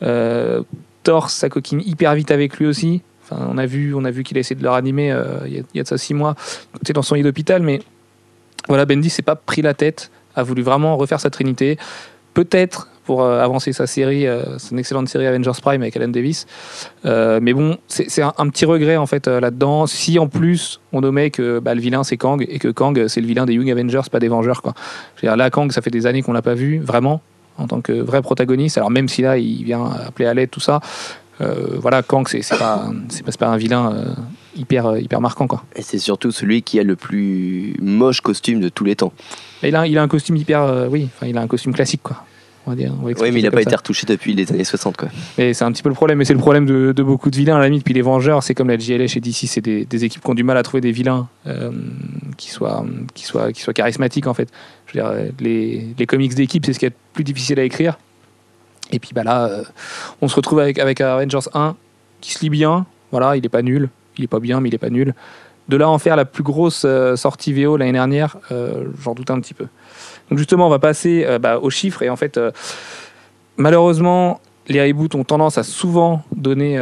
Euh, 0.02 0.62
Thor, 1.02 1.28
coquine 1.50 1.80
hyper 1.84 2.14
vite 2.14 2.30
avec 2.30 2.58
lui 2.58 2.66
aussi. 2.66 3.02
Enfin, 3.24 3.48
on 3.50 3.58
a 3.58 3.66
vu, 3.66 3.94
on 3.94 4.04
a 4.04 4.10
vu 4.10 4.22
qu'il 4.22 4.36
a 4.36 4.40
essayé 4.40 4.56
de 4.56 4.62
le 4.62 4.70
ranimer 4.70 5.12
euh, 5.12 5.38
il 5.46 5.54
y, 5.54 5.58
a- 5.58 5.62
il 5.74 5.76
y 5.76 5.80
a 5.80 5.82
de 5.82 5.88
ça 5.88 5.98
six 5.98 6.14
mois, 6.14 6.34
côté 6.72 6.92
dans 6.92 7.02
son 7.02 7.14
lit 7.14 7.22
d'hôpital. 7.22 7.62
Mais 7.62 7.80
voilà, 8.68 8.84
Bendy 8.86 9.10
s'est 9.10 9.22
pas 9.22 9.36
pris 9.36 9.62
la 9.62 9.74
tête, 9.74 10.10
a 10.36 10.42
voulu 10.42 10.62
vraiment 10.62 10.96
refaire 10.96 11.20
sa 11.20 11.30
trinité. 11.30 11.78
peut-être 12.34 12.88
pour 13.08 13.22
euh, 13.22 13.40
avancer 13.40 13.72
sa 13.72 13.86
série. 13.86 14.26
euh, 14.26 14.58
c'est 14.58 14.72
une 14.72 14.78
excellente 14.78 15.08
série 15.08 15.26
Avengers 15.26 15.58
Prime 15.62 15.80
avec 15.80 15.96
Alan 15.96 16.08
Davis. 16.08 16.44
Euh, 17.06 17.40
mais 17.40 17.54
bon, 17.54 17.78
c'est 17.86 18.20
un, 18.20 18.34
un 18.36 18.50
petit 18.50 18.66
regret 18.66 18.98
en 18.98 19.06
fait 19.06 19.28
euh, 19.28 19.40
là-dedans. 19.40 19.86
Si 19.86 20.18
en 20.18 20.28
plus 20.28 20.78
on 20.92 21.00
nommait 21.00 21.30
que 21.30 21.58
bah, 21.58 21.74
le 21.74 21.80
vilain 21.80 22.04
c'est 22.04 22.18
Kang 22.18 22.44
et 22.46 22.58
que 22.58 22.68
Kang 22.68 23.08
c'est 23.08 23.22
le 23.22 23.26
vilain 23.26 23.46
des 23.46 23.54
Young 23.54 23.70
Avengers, 23.70 24.02
pas 24.12 24.18
des 24.20 24.28
Vengeurs 24.28 24.60
quoi. 24.60 24.74
Dire, 25.22 25.36
là, 25.38 25.48
Kang, 25.48 25.72
ça 25.72 25.80
fait 25.80 25.90
des 25.90 26.04
années 26.04 26.20
qu'on 26.20 26.34
l'a 26.34 26.42
pas 26.42 26.52
vu 26.52 26.80
vraiment 26.80 27.22
en 27.56 27.66
tant 27.66 27.80
que 27.80 27.92
vrai 27.92 28.20
protagoniste. 28.20 28.76
Alors 28.76 28.90
même 28.90 29.08
si 29.08 29.22
là 29.22 29.38
il 29.38 29.64
vient 29.64 29.86
appeler 30.06 30.28
à 30.28 30.34
l'aide 30.34 30.50
tout 30.50 30.60
ça, 30.60 30.80
euh, 31.40 31.78
voilà, 31.78 32.02
Kang 32.02 32.28
c'est 32.28 32.46
pas 32.58 32.90
c'est 33.08 33.24
pas, 33.24 33.32
pas 33.32 33.48
un 33.48 33.56
vilain 33.56 33.90
euh, 33.90 34.04
hyper 34.54 34.84
euh, 34.84 35.00
hyper 35.00 35.22
marquant 35.22 35.46
quoi. 35.46 35.62
Et 35.76 35.82
c'est 35.82 35.98
surtout 35.98 36.30
celui 36.30 36.60
qui 36.60 36.78
a 36.78 36.82
le 36.82 36.94
plus 36.94 37.74
moche 37.80 38.20
costume 38.20 38.60
de 38.60 38.68
tous 38.68 38.84
les 38.84 38.96
temps. 38.96 39.14
Il 39.62 39.74
a, 39.74 39.86
il 39.86 39.96
a 39.96 40.02
un 40.02 40.08
costume 40.08 40.36
hyper 40.36 40.62
euh, 40.62 40.88
oui, 40.90 41.08
enfin, 41.14 41.26
il 41.26 41.38
a 41.38 41.40
un 41.40 41.46
costume 41.46 41.72
classique 41.72 42.02
quoi. 42.02 42.24
On 42.68 42.72
va 42.72 42.76
dire. 42.76 42.92
on 43.00 43.06
va 43.06 43.12
Oui, 43.18 43.30
mais 43.32 43.40
il 43.40 43.44
n'a 43.44 43.50
pas 43.50 43.62
été 43.62 43.70
ça. 43.70 43.78
retouché 43.78 44.06
depuis 44.06 44.34
les 44.34 44.52
années 44.52 44.62
60. 44.62 44.98
Quoi. 44.98 45.08
Et 45.38 45.54
c'est 45.54 45.64
un 45.64 45.72
petit 45.72 45.82
peu 45.82 45.88
le 45.88 45.94
problème, 45.94 46.18
mais 46.18 46.26
c'est 46.26 46.34
le 46.34 46.38
problème 46.38 46.66
de, 46.66 46.92
de 46.92 47.02
beaucoup 47.02 47.30
de 47.30 47.36
vilains 47.36 47.56
à 47.56 47.60
la 47.60 47.68
limite. 47.68 47.82
Puis 47.82 47.94
les 47.94 48.02
Vengeurs, 48.02 48.42
c'est 48.42 48.54
comme 48.54 48.68
la 48.68 48.76
JLA 48.76 49.06
chez 49.06 49.20
DC, 49.20 49.46
c'est 49.46 49.62
des, 49.62 49.86
des 49.86 50.04
équipes 50.04 50.22
qui 50.22 50.30
ont 50.30 50.34
du 50.34 50.44
mal 50.44 50.58
à 50.58 50.62
trouver 50.62 50.82
des 50.82 50.92
vilains 50.92 51.28
euh, 51.46 51.70
qui, 52.36 52.50
soient, 52.50 52.84
qui, 53.14 53.24
soient, 53.24 53.52
qui 53.52 53.62
soient 53.62 53.72
charismatiques 53.72 54.26
en 54.26 54.34
fait. 54.34 54.50
Je 54.86 54.98
veux 54.98 55.02
dire, 55.02 55.32
les, 55.40 55.86
les 55.98 56.06
comics 56.06 56.34
d'équipe, 56.34 56.66
c'est 56.66 56.74
ce 56.74 56.78
qui 56.78 56.84
est 56.84 56.90
le 56.90 56.94
plus 57.14 57.24
difficile 57.24 57.58
à 57.58 57.62
écrire. 57.62 57.96
Et 58.90 58.98
puis 58.98 59.10
bah 59.14 59.24
là, 59.24 59.46
euh, 59.46 59.64
on 60.20 60.28
se 60.28 60.36
retrouve 60.36 60.60
avec, 60.60 60.78
avec 60.78 61.00
Avengers 61.00 61.48
1 61.54 61.74
qui 62.20 62.32
se 62.32 62.40
lit 62.40 62.50
bien. 62.50 62.84
Voilà, 63.12 63.36
il 63.36 63.46
est 63.46 63.50
pas 63.50 63.62
nul, 63.62 63.88
il 64.18 64.24
est 64.24 64.28
pas 64.28 64.40
bien, 64.40 64.60
mais 64.60 64.68
il 64.68 64.74
est 64.74 64.78
pas 64.78 64.90
nul. 64.90 65.14
De 65.68 65.76
là 65.76 65.88
en 65.88 65.98
faire 65.98 66.16
la 66.16 66.24
plus 66.24 66.42
grosse 66.42 66.84
euh, 66.86 67.14
sortie 67.16 67.52
VO 67.52 67.76
l'année 67.76 67.92
dernière, 67.92 68.38
euh, 68.52 68.84
j'en 69.02 69.14
doute 69.14 69.30
un 69.30 69.38
petit 69.40 69.54
peu. 69.54 69.66
Donc 70.30 70.38
justement, 70.38 70.66
on 70.66 70.70
va 70.70 70.78
passer 70.78 71.24
euh, 71.26 71.38
bah, 71.38 71.58
aux 71.58 71.70
chiffres 71.70 72.02
et 72.02 72.10
en 72.10 72.16
fait. 72.16 72.40
Malheureusement, 73.60 74.40
les 74.68 74.80
reboots 74.80 75.16
ont 75.16 75.24
tendance 75.24 75.58
à 75.58 75.64
souvent 75.64 76.22
donner, 76.30 76.78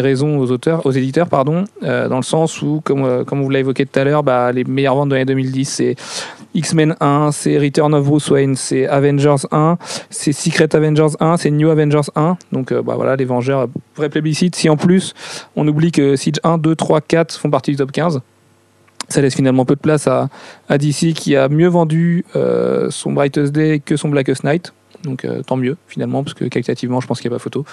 raison 0.00 0.40
aux 0.40 0.50
auteurs, 0.50 0.84
aux 0.84 0.90
éditeurs, 0.90 1.28
pardon, 1.28 1.64
dans 1.80 2.16
le 2.16 2.24
sens 2.24 2.60
où, 2.60 2.80
comme, 2.82 3.24
comme 3.24 3.40
vous 3.40 3.50
l'avez 3.50 3.60
évoqué 3.60 3.86
tout 3.86 4.00
à 4.00 4.02
l'heure, 4.02 4.24
bah, 4.24 4.50
les 4.50 4.64
meilleures 4.64 4.96
ventes 4.96 5.10
de 5.10 5.14
l'année 5.14 5.26
2010, 5.26 5.64
c'est 5.64 5.94
X-Men 6.54 6.96
1, 7.00 7.30
c'est 7.32 7.58
Return 7.58 7.94
of 7.94 8.06
Bruce 8.06 8.30
Wayne, 8.30 8.56
c'est 8.56 8.86
Avengers 8.86 9.46
1, 9.50 9.78
c'est 10.10 10.32
Secret 10.32 10.74
Avengers 10.74 11.14
1, 11.20 11.36
c'est 11.38 11.50
New 11.50 11.70
Avengers 11.70 12.10
1. 12.14 12.36
Donc 12.52 12.72
euh, 12.72 12.82
bah, 12.82 12.94
voilà, 12.96 13.16
les 13.16 13.24
Vengeurs, 13.24 13.68
vrai 13.96 14.08
plébiscite. 14.08 14.54
Si 14.54 14.68
en 14.68 14.76
plus, 14.76 15.14
on 15.56 15.66
oublie 15.66 15.92
que 15.92 16.16
Siege 16.16 16.40
1, 16.44 16.58
2, 16.58 16.74
3, 16.74 17.00
4 17.00 17.38
font 17.38 17.50
partie 17.50 17.70
du 17.70 17.76
top 17.76 17.92
15, 17.92 18.20
ça 19.08 19.20
laisse 19.20 19.34
finalement 19.34 19.64
peu 19.64 19.74
de 19.74 19.80
place 19.80 20.06
à, 20.06 20.28
DC 20.70 21.12
qui 21.14 21.36
a 21.36 21.48
mieux 21.48 21.68
vendu 21.68 22.24
euh, 22.36 22.88
son 22.90 23.12
Brightest 23.12 23.52
Day 23.52 23.80
que 23.84 23.96
son 23.96 24.08
Blackest 24.08 24.44
Night. 24.44 24.72
Donc 25.04 25.24
euh, 25.24 25.42
tant 25.42 25.56
mieux 25.56 25.76
finalement, 25.88 26.22
parce 26.22 26.34
que 26.34 26.44
qualitativement, 26.44 27.00
je 27.00 27.06
pense 27.06 27.20
qu'il 27.20 27.30
n'y 27.30 27.34
a 27.34 27.38
pas 27.38 27.42
photo. 27.42 27.64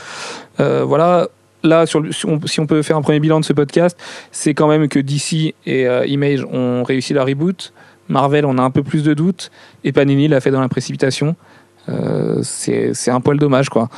Euh, 0.60 0.84
voilà, 0.84 1.28
là, 1.64 1.86
sur 1.86 2.00
le- 2.00 2.12
si, 2.12 2.26
on, 2.26 2.40
si 2.46 2.60
on 2.60 2.66
peut 2.66 2.82
faire 2.82 2.98
un 2.98 3.02
premier 3.02 3.20
bilan 3.20 3.40
de 3.40 3.46
ce 3.46 3.54
podcast, 3.54 3.98
c'est 4.32 4.54
quand 4.54 4.68
même 4.68 4.88
que 4.88 5.00
DC 5.00 5.54
et 5.66 5.88
euh, 5.88 6.06
Image 6.06 6.44
ont 6.46 6.84
réussi 6.84 7.14
leur 7.14 7.28
reboot. 7.28 7.74
Marvel, 8.10 8.46
on 8.46 8.58
a 8.58 8.62
un 8.62 8.72
peu 8.72 8.84
plus 8.84 9.04
de 9.04 9.14
doutes. 9.14 9.52
Et 9.84 9.92
Panini 9.92 10.28
l'a 10.28 10.42
fait 10.42 10.52
dans 10.52 10.62
la 10.62 10.68
précipitation. 10.70 11.36
Euh, 11.88 12.40
c'est 12.44 13.10
un 13.12 13.22
poil 13.22 13.38
dommage, 13.38 13.70
quoi. 13.70 13.90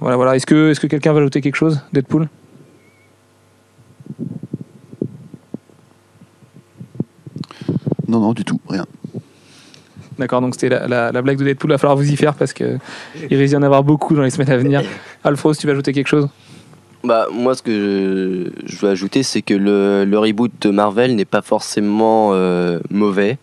Voilà, 0.00 0.16
voilà. 0.16 0.36
Est-ce 0.36 0.46
que, 0.46 0.70
est 0.72 0.78
que 0.80 0.86
quelqu'un 0.86 1.12
va 1.12 1.20
ajouter 1.20 1.40
quelque 1.40 1.54
chose, 1.56 1.80
Deadpool? 1.92 2.28
Non, 8.08 8.20
non, 8.20 8.32
du 8.32 8.44
tout, 8.44 8.60
rien. 8.68 8.86
D'accord, 10.18 10.40
donc 10.40 10.54
c'était 10.54 10.68
la, 10.70 10.86
la- 10.86 11.12
la 11.12 11.22
blague 11.22 11.38
de 11.38 11.44
Deadpool. 11.44 11.70
Il 11.70 11.74
va 11.74 11.78
falloir 11.78 11.96
vous 11.96 12.10
y 12.10 12.16
faire 12.16 12.34
parce 12.34 12.52
que 12.52 12.78
il 13.30 13.36
risque 13.36 13.50
d'y 13.52 13.56
en 13.56 13.62
avoir 13.62 13.82
beaucoup 13.84 14.14
dans 14.14 14.22
les 14.22 14.30
semaines 14.30 14.50
à 14.50 14.56
venir. 14.56 14.82
Alphros, 15.24 15.54
tu 15.54 15.66
vas 15.66 15.72
ajouter 15.72 15.92
quelque 15.92 16.06
chose? 16.06 16.28
Bah, 17.04 17.28
moi, 17.32 17.54
ce 17.54 17.62
que 17.62 18.52
je, 18.64 18.76
veux 18.78 18.88
ajouter, 18.88 19.22
c'est 19.22 19.42
que 19.42 19.54
le, 19.54 20.04
le 20.04 20.18
reboot 20.18 20.50
de 20.60 20.70
Marvel 20.70 21.14
n'est 21.14 21.24
pas 21.24 21.42
forcément 21.42 22.30
euh, 22.32 22.80
mauvais, 22.90 23.38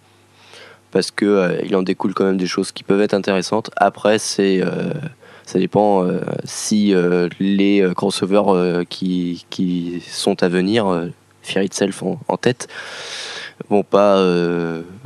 parce 0.93 1.11
que 1.11 1.25
euh, 1.25 1.61
il 1.65 1.75
en 1.75 1.81
découle 1.81 2.13
quand 2.13 2.23
même 2.23 2.37
des 2.37 2.47
choses 2.47 2.71
qui 2.71 2.83
peuvent 2.83 3.01
être 3.01 3.15
intéressantes. 3.15 3.71
Après, 3.75 4.19
c'est 4.19 4.61
euh, 4.61 4.93
ça 5.43 5.59
dépend 5.59 6.05
euh, 6.05 6.21
si 6.45 6.93
les 7.39 7.91
crossovers 7.95 8.85
qui, 8.87 9.45
qui 9.49 10.01
sont 10.07 10.41
à 10.43 10.47
venir, 10.47 11.09
Fear 11.41 11.63
Itself 11.63 12.03
en, 12.03 12.19
en 12.27 12.37
tête, 12.37 12.67
vont 13.69 13.83
pas 13.83 14.23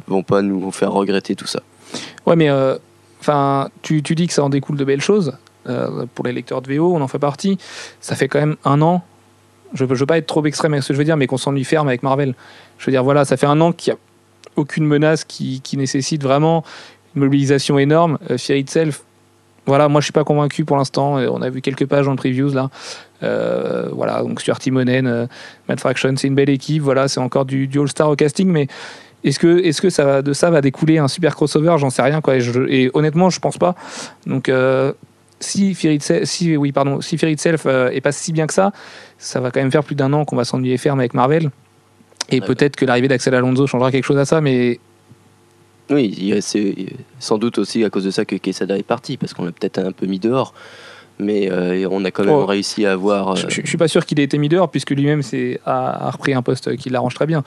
vont 0.08 0.24
pas 0.24 0.42
nous 0.42 0.72
faire 0.72 0.92
regretter 0.92 1.36
tout 1.36 1.48
ça. 1.48 1.62
Ouais, 2.26 2.36
mais 2.36 2.52
enfin, 3.22 3.70
tu, 3.82 4.04
tu 4.04 4.14
dis 4.14 4.28
que 4.28 4.34
ça 4.34 4.44
en 4.44 4.50
découle 4.50 4.78
de 4.78 4.86
belles 4.86 5.02
choses. 5.02 5.34
Euh, 5.68 6.06
pour 6.14 6.26
les 6.26 6.34
lecteurs 6.34 6.62
de 6.62 6.74
VO, 6.74 6.96
on 6.96 7.02
en 7.02 7.08
fait 7.08 7.20
partie. 7.20 7.58
Ça 8.02 8.16
fait 8.16 8.28
quand 8.28 8.40
même 8.40 8.56
un 8.66 8.82
an. 8.82 9.04
Je 9.74 9.84
ne 9.84 9.94
veux 9.94 10.06
pas 10.06 10.18
être 10.18 10.28
trop 10.28 10.46
extrême 10.46 10.74
avec 10.74 10.84
ce 10.84 10.90
que 10.90 10.94
je 10.94 10.98
veux 10.98 11.06
dire, 11.06 11.18
mais 11.18 11.28
qu'on 11.28 11.38
s'ennuie 11.38 11.66
ferme 11.66 11.88
avec 11.88 12.04
Marvel. 12.04 12.36
Je 12.78 12.86
veux 12.86 12.92
dire, 12.92 13.04
voilà, 13.04 13.26
ça 13.26 13.38
fait 13.38 13.48
un 13.48 13.60
an 13.60 13.74
qu'il 13.74 13.94
n'y 13.94 13.98
a 13.98 14.00
aucune 14.56 14.86
menace 14.86 15.24
qui, 15.24 15.62
nécessite 15.74 16.24
vraiment 16.24 16.64
une 17.16 17.24
mobilisation 17.24 17.78
énorme. 17.78 18.18
Euh, 18.32 18.38
Fear 18.38 18.58
Itself, 18.58 19.04
voilà, 19.68 19.90
moi 19.90 20.00
je 20.00 20.06
suis 20.06 20.14
pas 20.14 20.24
convaincu 20.24 20.66
pour 20.66 20.78
l'instant. 20.78 21.20
Euh, 21.20 21.28
On 21.30 21.42
a 21.42 21.50
vu 21.50 21.62
quelques 21.62 21.86
pages 21.86 22.06
dans 22.06 22.12
le 22.12 22.18
previews 22.18 22.54
là. 22.54 22.70
Euh, 23.22 23.90
voilà, 23.92 24.22
donc 24.24 24.40
Stuart 24.42 24.60
Timonen, 24.60 25.06
euh, 25.06 25.28
Matt 25.68 25.80
Fraction, 25.82 26.14
c'est 26.16 26.28
une 26.28 26.36
belle 26.36 26.50
équipe. 26.50 26.82
Voilà, 26.82 27.08
c'est 27.08 27.20
encore 27.20 27.46
du, 27.46 27.68
du 27.68 27.80
All-Star 27.80 28.10
au 28.10 28.16
casting, 28.16 28.48
mais 28.48 28.68
est-ce 29.24 29.40
que, 29.40 29.60
est-ce 29.64 29.82
que 29.82 29.90
ça 29.90 30.06
va, 30.06 30.22
de 30.22 30.32
ça 30.32 30.50
va 30.50 30.62
découler 30.62 31.00
un 31.00 31.10
super 31.10 31.36
crossover? 31.36 31.76
J'en 31.78 31.90
sais 31.90 32.02
rien. 32.02 32.22
Et, 32.70 32.90
honnêtement, 32.94 33.30
je 33.30 33.40
pense 33.40 33.58
pas. 33.58 33.76
Donc, 34.26 34.50
si 35.40 35.74
Fear 35.76 35.94
Itself, 35.94 36.24
si, 36.26 36.58
oui, 36.58 36.72
pardon, 36.72 37.02
si 37.02 37.16
Itself 37.16 37.64
euh, 37.66 37.90
est 37.92 38.02
pas 38.02 38.12
si 38.12 38.32
bien 38.32 38.48
que 38.48 38.54
ça, 38.54 38.72
ça 39.18 39.40
va 39.40 39.52
quand 39.52 39.60
même 39.60 39.72
faire 39.72 39.84
plus 39.84 39.96
d'un 39.96 40.12
an 40.14 40.26
qu'on 40.26 40.36
va 40.36 40.44
s'ennuyer 40.46 40.78
ferme 40.78 41.00
avec 41.00 41.14
Marvel. 41.14 41.52
Et 42.30 42.42
peut-être 42.42 42.76
que 42.76 42.86
l'arrivée 42.86 43.08
d'Axel 43.08 43.34
Alonso 43.36 43.68
changera 43.68 43.92
quelque 43.92 44.04
chose 44.04 44.18
à 44.18 44.26
ça, 44.26 44.42
mais 44.42 44.80
Oui, 45.90 46.34
c'est 46.42 46.76
sans 47.20 47.38
doute 47.38 47.58
aussi 47.60 47.84
à 47.86 47.90
cause 47.90 48.04
de 48.04 48.12
ça 48.12 48.26
que 48.26 48.36
Quesada 48.36 48.78
est 48.78 48.84
parti, 48.84 49.16
parce 49.16 49.34
qu'on 49.34 49.46
l'a 49.46 49.52
peut-être 49.54 49.78
un 49.80 49.92
peu 49.94 50.06
mis 50.06 50.20
dehors. 50.20 50.54
Mais 51.20 51.50
euh, 51.50 51.88
on 51.90 52.04
a 52.06 52.12
quand 52.12 52.26
même 52.26 52.34
Oh. 52.34 52.46
réussi 52.46 52.86
à 52.86 52.92
avoir. 52.92 53.30
euh, 53.32 53.36
je, 53.38 53.50
je- 53.50 53.62
je 53.64 53.68
suis 53.68 53.78
pas 53.78 53.88
sûr 53.88 54.06
qu'il 54.06 54.20
ait 54.20 54.24
été 54.24 54.38
mis 54.38 54.50
dehors, 54.50 54.70
puisque 54.70 54.92
lui-même 54.92 55.22
a 55.66 56.12
repris 56.12 56.34
un 56.34 56.42
poste 56.42 56.76
qui 56.76 56.90
l'arrange 56.90 57.16
très 57.16 57.26
bien. 57.26 57.44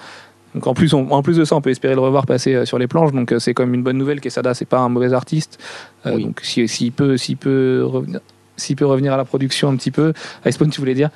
Donc 0.54 0.66
en 0.66 0.74
plus, 0.74 0.92
on- 0.94 1.10
en 1.12 1.22
plus 1.22 1.36
de 1.36 1.44
ça, 1.44 1.54
on 1.56 1.60
peut 1.60 1.70
espérer 1.70 1.94
le 1.94 2.00
revoir 2.00 2.26
passer 2.26 2.54
euh, 2.54 2.64
sur 2.64 2.78
les 2.78 2.86
planches. 2.88 3.12
Donc 3.12 3.32
euh, 3.32 3.38
c'est 3.38 3.54
comme 3.54 3.72
une 3.74 3.82
bonne 3.82 3.98
nouvelle. 3.98 4.20
Quesada, 4.20 4.52
c'est 4.54 4.64
pas 4.64 4.78
un 4.78 4.88
mauvais 4.88 5.12
artiste. 5.12 5.58
Euh, 6.06 6.14
Oui. 6.16 6.24
Donc 6.24 6.40
si- 6.42 6.66
s'il 6.68 6.92
peut, 6.92 7.16
s'il 7.16 7.36
peut 7.36 7.82
revenir, 7.84 8.20
s'il 8.56 8.76
peut 8.76 8.86
revenir 8.86 9.12
à 9.12 9.16
la 9.16 9.24
production 9.24 9.68
un 9.68 9.76
petit 9.76 9.90
peu. 9.90 10.12
Icepawn, 10.44 10.70
tu 10.70 10.80
voulais 10.80 10.94
dire? 10.94 11.10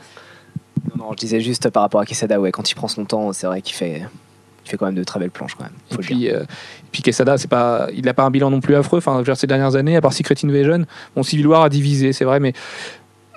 Non, 0.97 1.05
non, 1.07 1.12
je 1.12 1.16
disais 1.18 1.41
juste 1.41 1.68
par 1.70 1.82
rapport 1.82 2.01
à 2.01 2.07
Quesada, 2.07 2.41
ouais, 2.41 2.53
quand 2.53 2.70
il 2.70 2.74
prend 2.74 2.89
son 2.89 3.05
temps, 3.05 3.32
c'est 3.32 3.47
vrai 3.47 3.61
qu'il 3.62 3.74
fait, 3.74 4.03
il 4.64 4.70
fait 4.70 4.76
quand 4.76 4.87
même 4.87 4.95
de 4.95 5.05
très 5.05 5.18
belles 5.20 5.30
planches 5.30 5.55
quand 5.55 5.64
même. 5.64 5.72
Et 5.91 5.95
faut 5.95 6.01
puis, 6.01 6.30
euh, 6.30 6.43
et 6.43 6.47
puis 6.93 7.03
Quesada, 7.03 7.37
c'est 7.39 7.49
pas, 7.49 7.89
il 7.95 8.05
n'a 8.05 8.14
pas 8.14 8.22
un 8.24 8.30
bilan 8.30 8.51
non 8.51 8.61
plus 8.61 8.74
affreux. 8.74 8.99
Enfin, 8.99 9.22
ces 9.35 9.47
dernières 9.47 9.76
années, 9.76 9.97
à 9.97 10.01
part 10.01 10.12
Secret 10.12 10.35
Invasion, 10.45 10.85
bon, 11.16 11.22
Civil 11.22 11.47
War 11.47 11.62
a 11.64 11.68
divisé, 11.68 12.12
c'est 12.12 12.24
vrai, 12.24 12.39
mais 12.41 12.53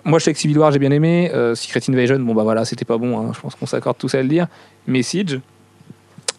moi, 0.04 0.20
je 0.20 0.26
sais 0.26 0.34
que 0.34 0.40
Civil 0.40 0.58
War, 0.58 0.72
j'ai 0.72 0.80
bien 0.80 0.92
aimé. 0.92 1.32
Euh, 1.34 1.54
Secret 1.56 1.82
Invasion, 1.90 2.20
bon, 2.20 2.34
bah 2.34 2.44
voilà, 2.44 2.64
c'était 2.66 2.86
pas 2.86 2.98
bon. 2.98 3.18
hein, 3.20 3.32
je 3.34 3.40
pense 3.42 3.56
qu'on 3.56 3.66
s'accorde 3.66 3.98
tous 3.98 4.14
à 4.16 4.22
le 4.22 4.28
dire. 4.30 4.48
Mais 4.88 5.02
Siege, 5.04 5.40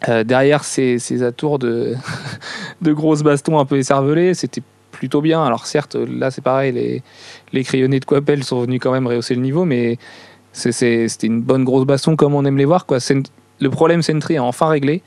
euh, 0.07 0.23
derrière 0.23 0.63
ces, 0.63 0.97
ces 0.97 1.23
atours 1.23 1.59
de, 1.59 1.95
de 2.81 2.93
grosses 2.93 3.23
bastons 3.23 3.59
un 3.59 3.65
peu 3.65 3.77
écervelés, 3.77 4.33
c'était 4.33 4.63
plutôt 4.91 5.21
bien. 5.21 5.43
Alors, 5.43 5.65
certes, 5.65 5.95
là, 5.95 6.31
c'est 6.31 6.41
pareil, 6.41 6.71
les, 6.71 7.03
les 7.51 7.63
crayonnés 7.63 7.99
de 7.99 8.05
Coppel 8.05 8.43
sont 8.43 8.61
venus 8.61 8.79
quand 8.81 8.91
même 8.91 9.07
rehausser 9.07 9.35
le 9.35 9.41
niveau, 9.41 9.65
mais 9.65 9.97
c'était 10.53 11.07
une 11.23 11.41
bonne 11.41 11.63
grosse 11.63 11.85
baston 11.85 12.15
comme 12.15 12.33
on 12.33 12.45
aime 12.45 12.57
les 12.57 12.65
voir. 12.65 12.85
Quoi. 12.85 12.99
Le 13.59 13.69
problème 13.69 14.01
Sentry 14.01 14.35
est 14.35 14.39
enfin 14.39 14.69
réglé. 14.69 15.01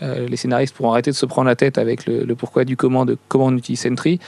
Euh, 0.00 0.28
les 0.28 0.36
scénaristes 0.36 0.74
pourront 0.74 0.92
arrêter 0.92 1.10
de 1.10 1.16
se 1.16 1.26
prendre 1.26 1.48
la 1.48 1.56
tête 1.56 1.76
avec 1.76 2.06
le, 2.06 2.24
pourquoi 2.34 2.64
du 2.64 2.76
comment 2.76 3.04
de 3.04 3.18
comment 3.28 3.46
on 3.46 3.56
utilise 3.56 3.80
Sentry. 3.80 4.20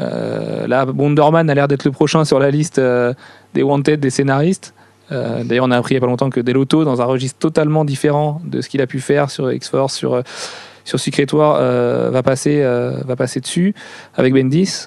Euh, 0.00 0.66
là, 0.66 0.86
Wonderman 0.86 1.48
a 1.50 1.54
l'air 1.54 1.68
d'être 1.68 1.84
le 1.84 1.90
prochain 1.90 2.24
sur 2.24 2.38
la 2.38 2.50
liste 2.50 2.80
des 3.54 3.62
Wanted 3.62 4.00
des 4.00 4.10
scénaristes. 4.10 4.74
Euh, 5.12 5.42
D'ailleurs, 5.44 5.64
on 5.66 5.70
a 5.70 5.76
appris 5.78 5.94
il 5.94 5.96
n'y 5.96 5.98
a 5.98 6.00
pas 6.02 6.06
longtemps 6.06 6.30
que 6.30 6.40
Delotto, 6.40 6.84
dans 6.84 7.00
un 7.02 7.04
registre 7.04 7.38
totalement 7.38 7.84
différent 7.84 8.40
de 8.44 8.60
ce 8.60 8.68
qu'il 8.68 8.80
a 8.80 8.86
pu 8.86 9.00
faire 9.00 9.30
sur 9.30 9.50
X-Force, 9.52 9.94
sur, 9.94 10.14
euh, 10.14 10.22
sur 10.84 10.98
Secret 11.00 11.26
War, 11.34 11.56
euh, 11.60 12.10
va, 12.10 12.22
passer, 12.22 12.62
va 13.04 13.16
passer 13.16 13.40
dessus 13.40 13.74
avec 14.14 14.32
Bendis. 14.34 14.86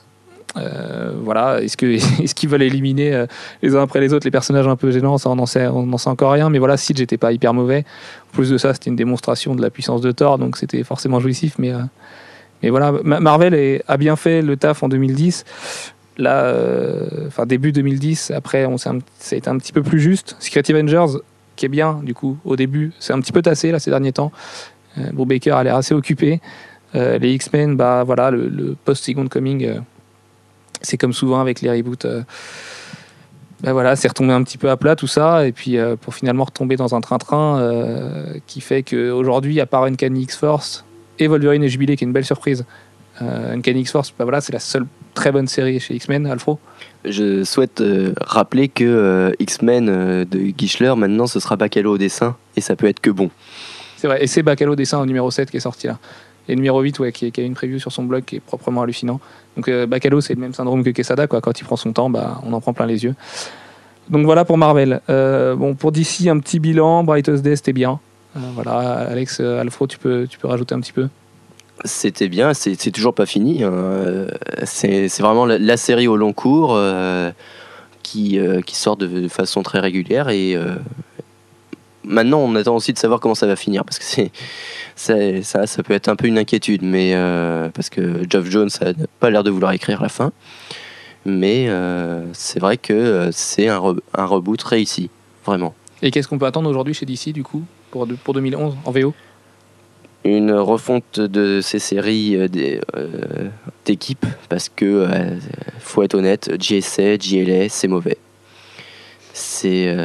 Voilà, 1.23 1.61
est-ce 1.61 1.77
que 1.77 1.85
est-ce 2.23 2.35
qu'ils 2.35 2.49
veulent 2.49 2.61
éliminer 2.61 3.25
les 3.61 3.75
uns 3.75 3.81
après 3.81 3.99
les 3.99 4.13
autres 4.13 4.25
les 4.25 4.31
personnages 4.31 4.67
un 4.67 4.75
peu 4.75 4.91
gênants? 4.91 5.15
On 5.25 5.35
n'en 5.35 5.45
sait, 5.45 5.65
n'en 5.67 5.97
sait 5.97 6.09
encore 6.09 6.31
rien. 6.31 6.49
Mais 6.49 6.59
voilà, 6.59 6.77
Siege 6.77 6.99
n'était 6.99 7.17
pas 7.17 7.31
hyper 7.31 7.53
mauvais. 7.53 7.85
En 8.31 8.35
plus 8.35 8.49
de 8.49 8.57
ça, 8.57 8.73
c'était 8.73 8.89
une 8.89 8.95
démonstration 8.95 9.55
de 9.55 9.61
la 9.61 9.69
puissance 9.69 10.01
de 10.01 10.11
Thor, 10.11 10.37
donc 10.37 10.57
c'était 10.57 10.83
forcément 10.83 11.19
jouissif. 11.19 11.55
Mais, 11.57 11.71
mais 12.61 12.69
voilà, 12.69 12.91
Ma- 13.03 13.19
Marvel 13.19 13.53
est- 13.53 13.83
a 13.87 13.97
bien 13.97 14.15
fait 14.15 14.41
le 14.41 14.55
taf 14.57 14.83
en 14.83 14.89
2010. 14.89 15.43
Là, 16.17 16.43
euh, 16.43 17.27
enfin 17.27 17.45
début 17.45 17.71
2010, 17.71 18.31
après, 18.31 18.65
on 18.65 18.77
ça 18.77 18.91
a 18.91 19.35
été 19.35 19.49
un 19.49 19.57
petit 19.57 19.73
peu 19.73 19.81
plus 19.81 19.99
juste. 19.99 20.35
Secret 20.39 20.63
Avengers, 20.69 21.19
qui 21.55 21.65
est 21.65 21.69
bien, 21.69 22.01
du 22.03 22.13
coup, 22.13 22.37
au 22.45 22.55
début, 22.55 22.91
c'est 22.99 23.13
un 23.13 23.19
petit 23.19 23.31
peu 23.31 23.41
tassé 23.41 23.71
là 23.71 23.79
ces 23.79 23.89
derniers 23.89 24.13
temps. 24.13 24.31
Euh, 24.97 25.11
Brubaker 25.11 25.55
a 25.55 25.63
l'air 25.63 25.75
assez 25.75 25.93
occupé. 25.93 26.41
Euh, 26.95 27.17
les 27.17 27.33
X-Men, 27.33 27.75
bah 27.75 28.03
voilà, 28.03 28.31
le, 28.31 28.75
post-Second 28.85 29.27
Coming, 29.27 29.79
c'est 30.81 30.97
comme 30.97 31.13
souvent 31.13 31.41
avec 31.41 31.61
les 31.61 31.71
reboots. 31.71 32.05
euh, 32.05 32.21
bah 33.61 33.73
voilà, 33.73 33.95
c'est 33.95 34.07
retombé 34.07 34.33
un 34.33 34.43
petit 34.43 34.57
peu 34.57 34.69
à 34.69 34.77
plat 34.77 34.95
tout 34.95 35.07
ça, 35.07 35.47
et 35.47 35.53
puis 35.53 35.77
pour 36.01 36.13
finalement 36.13 36.43
retomber 36.43 36.75
dans 36.75 36.95
un 36.95 36.99
train-train 36.99 38.25
qui 38.45 38.59
fait 38.59 38.83
qu'aujourd'hui, 38.83 39.61
à 39.61 39.65
part 39.65 39.85
Uncanny 39.85 40.23
X-Force 40.23 40.83
et 41.17 41.27
Wolverine 41.27 41.63
et 41.63 41.69
Jubilé, 41.69 41.95
qui 41.95 42.03
est 42.03 42.07
une 42.07 42.11
belle 42.11 42.25
surprise, 42.25 42.65
Uncanny 43.21 43.79
X-Force, 43.79 44.13
bah 44.19 44.25
voilà, 44.25 44.41
c'est 44.41 44.51
la 44.51 44.59
seule 44.59 44.85
très 45.13 45.31
bonne 45.31 45.47
série 45.47 45.79
chez 45.79 45.95
X-Men, 45.95 46.25
Alfro. 46.27 46.59
Je 47.05 47.43
souhaite 47.43 47.81
euh, 47.81 48.13
rappeler 48.21 48.67
que 48.67 48.83
euh, 48.83 49.31
X-Men 49.39 49.89
euh, 49.89 50.25
de 50.25 50.51
Gischler, 50.57 50.93
maintenant, 50.95 51.27
ce 51.27 51.39
sera 51.39 51.55
Bacalo 51.55 51.93
au 51.93 51.97
dessin, 51.97 52.35
et 52.55 52.61
ça 52.61 52.75
peut 52.75 52.87
être 52.87 52.99
que 52.99 53.09
bon. 53.09 53.29
C'est 53.97 54.07
vrai, 54.07 54.23
et 54.23 54.27
c'est 54.27 54.43
Bacalo 54.43 54.75
dessin 54.75 54.99
au 54.99 55.05
numéro 55.05 55.31
7 55.31 55.49
qui 55.51 55.57
est 55.57 55.61
sorti 55.61 55.87
là. 55.87 55.97
Et 56.47 56.53
le 56.53 56.55
numéro 56.57 56.81
8, 56.81 56.99
ouais, 56.99 57.11
qui, 57.13 57.31
qui 57.31 57.39
a 57.39 57.43
une 57.43 57.53
preview 57.53 57.79
sur 57.79 57.91
son 57.91 58.03
blog 58.03 58.25
qui 58.25 58.35
est 58.35 58.39
proprement 58.41 58.81
hallucinant. 58.81 59.21
Donc 59.55 59.69
Bacalo, 59.69 60.19
c'est 60.19 60.33
le 60.33 60.41
même 60.41 60.53
syndrome 60.53 60.83
que 60.83 60.89
Quesada, 60.89 61.25
quoi. 61.25 61.39
Quand 61.39 61.57
il 61.61 61.63
prend 61.63 61.77
son 61.77 61.93
temps, 61.93 62.09
bah, 62.09 62.41
on 62.43 62.51
en 62.51 62.59
prend 62.59 62.73
plein 62.73 62.85
les 62.85 63.05
yeux. 63.05 63.15
Donc 64.09 64.25
voilà 64.25 64.43
pour 64.43 64.57
Marvel. 64.57 64.99
Bon, 65.07 65.73
pour 65.73 65.93
DC, 65.93 66.27
un 66.27 66.39
petit 66.39 66.59
bilan. 66.59 67.05
Brightest 67.05 67.43
Day, 67.43 67.55
c'était 67.55 67.71
bien. 67.71 68.01
Voilà, 68.35 69.07
Alex, 69.09 69.39
Alfro, 69.39 69.87
tu 69.87 69.97
peux, 69.97 70.27
tu 70.29 70.37
peux 70.37 70.49
rajouter 70.49 70.75
un 70.75 70.81
petit 70.81 70.91
peu? 70.91 71.07
C'était 71.85 72.29
bien, 72.29 72.53
c'est 72.53 72.91
toujours 72.91 73.13
pas 73.13 73.25
fini. 73.25 73.63
hein. 73.63 73.71
Euh, 73.73 74.27
C'est 74.63 75.19
vraiment 75.19 75.45
la, 75.45 75.77
série 75.77 76.07
au 76.07 76.15
long 76.15 76.31
cours 76.31 76.75
euh, 76.75 77.31
qui, 78.03 78.39
euh, 78.39 78.61
qui 78.61 78.75
sort 78.75 78.95
de, 78.95 79.27
façon 79.27 79.63
très 79.63 79.79
régulière 79.79 80.29
et 80.29 80.55
maintenant 82.05 82.39
on 82.39 82.53
attend 82.55 82.75
aussi 82.75 82.93
de 82.93 82.97
savoir 82.97 83.19
comment 83.19 83.35
ça 83.35 83.47
va 83.47 83.55
finir 83.55 83.85
parce 83.85 83.97
que 83.97 84.05
ça, 84.95 85.65
ça 85.67 85.83
peut 85.83 85.93
être 85.93 86.09
un 86.09 86.15
peu 86.15 86.27
une 86.27 86.37
inquiétude, 86.37 86.83
mais 86.83 87.15
parce 87.73 87.89
que 87.89 88.23
Geoff 88.29 88.49
Jones 88.49 88.69
a 88.81 88.93
pas 89.19 89.29
l'air 89.29 89.43
de 89.43 89.49
vouloir 89.49 89.71
écrire 89.71 90.01
la 90.01 90.09
fin. 90.09 90.31
Mais 91.25 91.69
c'est 92.33 92.59
vrai 92.59 92.77
que 92.77 93.29
c'est 93.31 93.67
un, 93.67 93.79
re- 93.79 93.99
un 94.13 94.25
reboot 94.25 94.61
réussi, 94.61 95.09
vraiment. 95.45 95.73
Et 96.01 96.11
qu'est-ce 96.11 96.27
qu'on 96.27 96.37
peut 96.37 96.45
attendre 96.45 96.69
aujourd'hui 96.69 96.93
chez 96.93 97.05
DC, 97.05 97.29
du 97.29 97.43
coup, 97.43 97.63
pour, 97.89 98.05
pour 98.23 98.33
2011, 98.33 98.75
en 98.85 98.91
VO 98.91 99.13
une 100.25 100.51
refonte 100.53 101.19
de 101.19 101.59
ces 101.61 101.79
séries 101.79 102.35
euh, 102.37 102.47
euh, 102.95 103.49
d'équipes 103.85 104.25
parce 104.49 104.69
que 104.69 104.85
euh, 104.85 105.37
faut 105.79 106.03
être 106.03 106.15
honnête, 106.15 106.51
JSA, 106.61 107.17
JLA, 107.17 107.69
c'est 107.69 107.87
mauvais. 107.87 108.17
C'est 109.33 109.95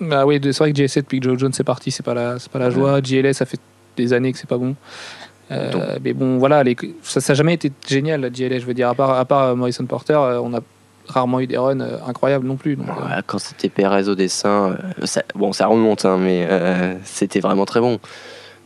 Bah 0.00 0.26
oui, 0.26 0.40
c'est 0.42 0.58
vrai 0.58 0.72
que 0.72 0.86
JSA, 0.86 1.02
depuis 1.02 1.20
que 1.20 1.28
Joe 1.28 1.38
Jones 1.38 1.52
est 1.58 1.64
parti, 1.64 1.90
c'est 1.90 2.02
pas 2.02 2.14
la, 2.14 2.38
c'est 2.38 2.50
pas 2.50 2.58
la 2.58 2.70
joie. 2.70 3.00
JLS, 3.02 3.34
ça 3.34 3.46
fait 3.46 3.60
des 3.96 4.12
années 4.12 4.32
que 4.32 4.38
c'est 4.38 4.48
pas 4.48 4.58
bon. 4.58 4.74
Euh, 5.50 5.98
mais 6.02 6.12
bon, 6.12 6.38
voilà, 6.38 6.62
les- 6.64 6.76
ça 7.02 7.20
n'a 7.28 7.34
jamais 7.34 7.54
été 7.54 7.70
génial, 7.86 8.20
la 8.22 8.32
JLS, 8.32 8.60
je 8.60 8.66
veux 8.66 8.74
dire. 8.74 8.88
À 8.88 8.94
part, 8.94 9.10
à 9.10 9.24
part 9.24 9.54
Morrison 9.54 9.84
Porter, 9.86 10.14
on 10.42 10.54
a 10.54 10.60
rarement 11.08 11.40
eu 11.40 11.46
des 11.46 11.58
runs 11.58 11.80
incroyables 12.06 12.46
non 12.46 12.56
plus. 12.56 12.76
donc, 12.76 12.88
euh, 12.88 13.20
quand 13.26 13.38
c'était 13.38 13.68
Perez 13.68 14.08
au 14.08 14.14
dessin, 14.14 14.76
ça, 15.04 15.22
bon 15.34 15.52
ça 15.52 15.66
remonte 15.66 16.04
hein, 16.04 16.16
mais 16.18 16.46
euh, 16.48 16.94
c'était 17.04 17.40
vraiment 17.40 17.64
très 17.66 17.80
bon. 17.80 17.98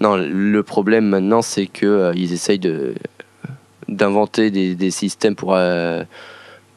Non, 0.01 0.17
le 0.17 0.63
problème 0.63 1.07
maintenant 1.07 1.43
c'est 1.43 1.67
que 1.67 1.87
euh, 1.87 2.13
ils 2.15 2.33
essayent 2.33 2.59
de 2.59 2.95
d'inventer 3.89 4.51
des, 4.51 4.75
des 4.75 4.91
systèmes 4.91 5.37
pour 5.37 5.55
euh, 5.55 6.03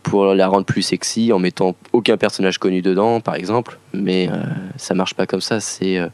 pour 0.03 0.33
la 0.33 0.47
rendre 0.47 0.65
plus 0.65 0.81
sexy 0.81 1.33
en 1.33 1.39
mettant 1.39 1.75
aucun 1.91 2.17
personnage 2.17 2.57
connu 2.57 2.81
dedans 2.81 3.19
par 3.19 3.35
exemple, 3.35 3.77
mais 3.93 4.29
euh, 4.31 4.37
ça 4.77 4.93
marche 4.93 5.13
pas 5.13 5.25
comme 5.25 5.41
ça. 5.41 5.59
C'est 5.59 5.97
euh, 5.97 6.07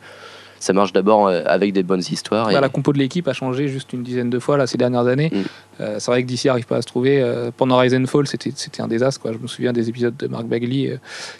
ça 0.59 0.73
marche 0.73 0.93
d'abord 0.93 1.27
avec 1.27 1.73
des 1.73 1.83
bonnes 1.83 2.01
histoires. 2.09 2.47
Bah, 2.51 2.59
la 2.59 2.69
compo 2.69 2.91
de 2.91 2.97
l'équipe 2.97 3.27
a 3.27 3.33
changé 3.33 3.67
juste 3.67 3.93
une 3.93 4.01
dizaine 4.01 4.31
de 4.31 4.39
fois 4.39 4.57
là, 4.57 4.65
ces 4.65 4.77
dernières 4.77 5.05
années. 5.05 5.29
Mm. 5.31 5.43
Euh, 5.81 5.95
c'est 5.99 6.09
vrai 6.09 6.23
que 6.23 6.27
DC 6.27 6.45
n'arrive 6.45 6.65
pas 6.65 6.77
à 6.77 6.81
se 6.81 6.87
trouver. 6.87 7.21
Euh, 7.21 7.51
pendant 7.55 7.77
Rise 7.77 7.93
and 7.93 8.05
Fall, 8.05 8.25
c'était, 8.27 8.51
c'était 8.55 8.81
un 8.81 8.87
désastre. 8.87 9.21
Quoi. 9.21 9.33
Je 9.33 9.37
me 9.37 9.47
souviens 9.47 9.73
des 9.73 9.89
épisodes 9.89 10.15
de 10.15 10.27
Mark 10.27 10.45
Bagley 10.45 10.89
euh, 10.89 10.97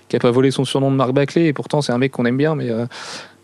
qui 0.10 0.16
a 0.16 0.20
pas 0.20 0.32
volé 0.32 0.52
son 0.52 0.66
surnom 0.66 0.92
de 0.92 0.96
Mark 0.96 1.12
Bagley. 1.12 1.46
Et 1.46 1.54
pourtant, 1.54 1.82
c'est 1.82 1.92
un 1.92 1.98
mec 1.98 2.12
qu'on 2.12 2.26
aime 2.26 2.38
bien. 2.38 2.56
Mais 2.56 2.70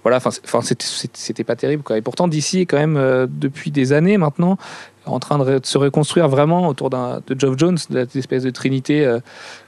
voilà, 0.03 0.17
enfin, 0.17 0.61
c'était, 0.61 1.43
pas 1.43 1.55
terrible. 1.55 1.83
Quoi. 1.83 1.97
Et 1.97 2.01
pourtant, 2.01 2.27
DC 2.27 2.55
est 2.55 2.65
quand 2.65 2.77
même, 2.77 2.97
euh, 2.97 3.27
depuis 3.29 3.71
des 3.71 3.93
années 3.93 4.17
maintenant, 4.17 4.57
en 5.05 5.19
train 5.19 5.37
de, 5.37 5.59
se 5.63 5.77
reconstruire 5.77 6.27
vraiment 6.27 6.67
autour 6.67 6.89
de 6.89 7.35
Geoff 7.37 7.57
Jones, 7.57 7.77
de 7.89 7.99
cette 7.99 8.15
espèce 8.15 8.43
de 8.43 8.49
trinité. 8.49 9.05
Euh, 9.05 9.19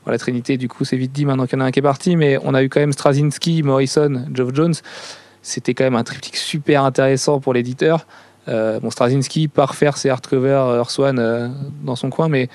voilà, 0.05 0.17
trinité, 0.17 0.57
du 0.57 0.67
coup, 0.67 0.85
c'est 0.85 0.97
vite 0.97 1.11
dit 1.11 1.25
maintenant 1.25 1.45
qu'il 1.45 1.57
y 1.57 1.61
en 1.61 1.65
a 1.65 1.67
un 1.67 1.71
qui 1.71 1.79
est 1.79 1.83
parti. 1.83 2.15
Mais 2.15 2.37
on 2.43 2.53
a 2.53 2.63
eu 2.63 2.69
quand 2.69 2.79
même 2.79 2.93
Straczynski, 2.93 3.61
Morrison, 3.63 4.25
Geoff 4.33 4.53
Jones. 4.53 4.73
C'était 5.41 5.73
quand 5.73 5.83
même 5.83 5.95
un 5.95 6.03
triptyque 6.03 6.37
super 6.37 6.83
intéressant 6.83 7.39
pour 7.39 7.53
l'éditeur. 7.53 8.07
Euh, 8.47 8.79
bon, 8.79 8.89
Straczynski 8.89 9.47
part 9.47 9.75
faire 9.75 9.97
ses 9.97 10.09
hardcovers 10.09 10.75
Earth 10.77 10.99
dans 11.83 11.95
son 11.95 12.09
coin, 12.09 12.27
mais 12.27 12.49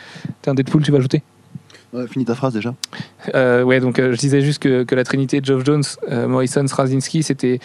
un 0.47 0.55
Deadpool, 0.55 0.83
tu 0.83 0.91
vas 0.91 0.99
ajouter? 0.99 1.23
Ouais, 1.93 2.07
finis 2.07 2.25
ta 2.27 2.35
phrase 2.35 2.53
déjà. 2.55 2.75
euh, 3.35 3.63
Ouais, 3.63 3.81
donc 3.81 3.99
euh, 3.99 4.13
je 4.13 4.19
disais 4.19 4.41
juste 4.43 4.61
que, 4.63 4.83
que 4.85 4.95
la 4.95 5.05
trinité 5.05 5.41
Geoff 5.43 5.65
Jones, 5.65 5.83
euh, 6.11 6.29
Morrison, 6.29 6.67
Straczynski, 6.67 7.23
c'était. 7.23 7.61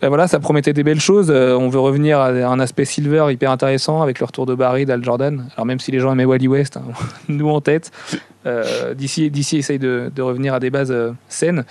ben 0.00 0.08
voilà, 0.08 0.26
ça 0.26 0.40
promettait 0.40 0.72
des 0.72 0.82
belles 0.82 1.00
choses. 1.00 1.28
Euh, 1.30 1.54
on 1.56 1.68
veut 1.68 1.78
revenir 1.78 2.18
à 2.18 2.28
un 2.30 2.58
aspect 2.58 2.84
silver 2.84 3.26
hyper 3.30 3.50
intéressant 3.52 4.02
avec 4.02 4.18
le 4.18 4.26
retour 4.26 4.44
de 4.46 4.54
Barry, 4.56 4.86
d'Al 4.86 5.04
Jordan. 5.04 5.48
Alors 5.54 5.66
même 5.66 5.78
si 5.78 5.92
les 5.92 6.00
gens 6.00 6.10
aimaient 6.12 6.24
Wally 6.24 6.48
West, 6.48 6.76
hein, 6.78 6.82
nous 7.28 7.48
en 7.48 7.60
tête, 7.60 7.92
d'ici 8.96 9.30
d'ici 9.30 9.58
essaye 9.58 9.78
de, 9.78 10.10
de 10.14 10.22
revenir 10.22 10.54
à 10.54 10.60
des 10.60 10.70
bases 10.70 10.94
saines. 11.28 11.64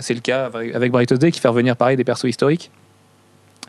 C'est 0.00 0.14
le 0.14 0.20
cas 0.20 0.46
avec, 0.46 0.90
Brightest 0.92 1.20
Day 1.20 1.30
qui 1.30 1.40
fait 1.40 1.48
revenir 1.48 1.76
pareil 1.76 1.96
des 1.98 2.04
persos 2.04 2.24
historiques. 2.24 2.70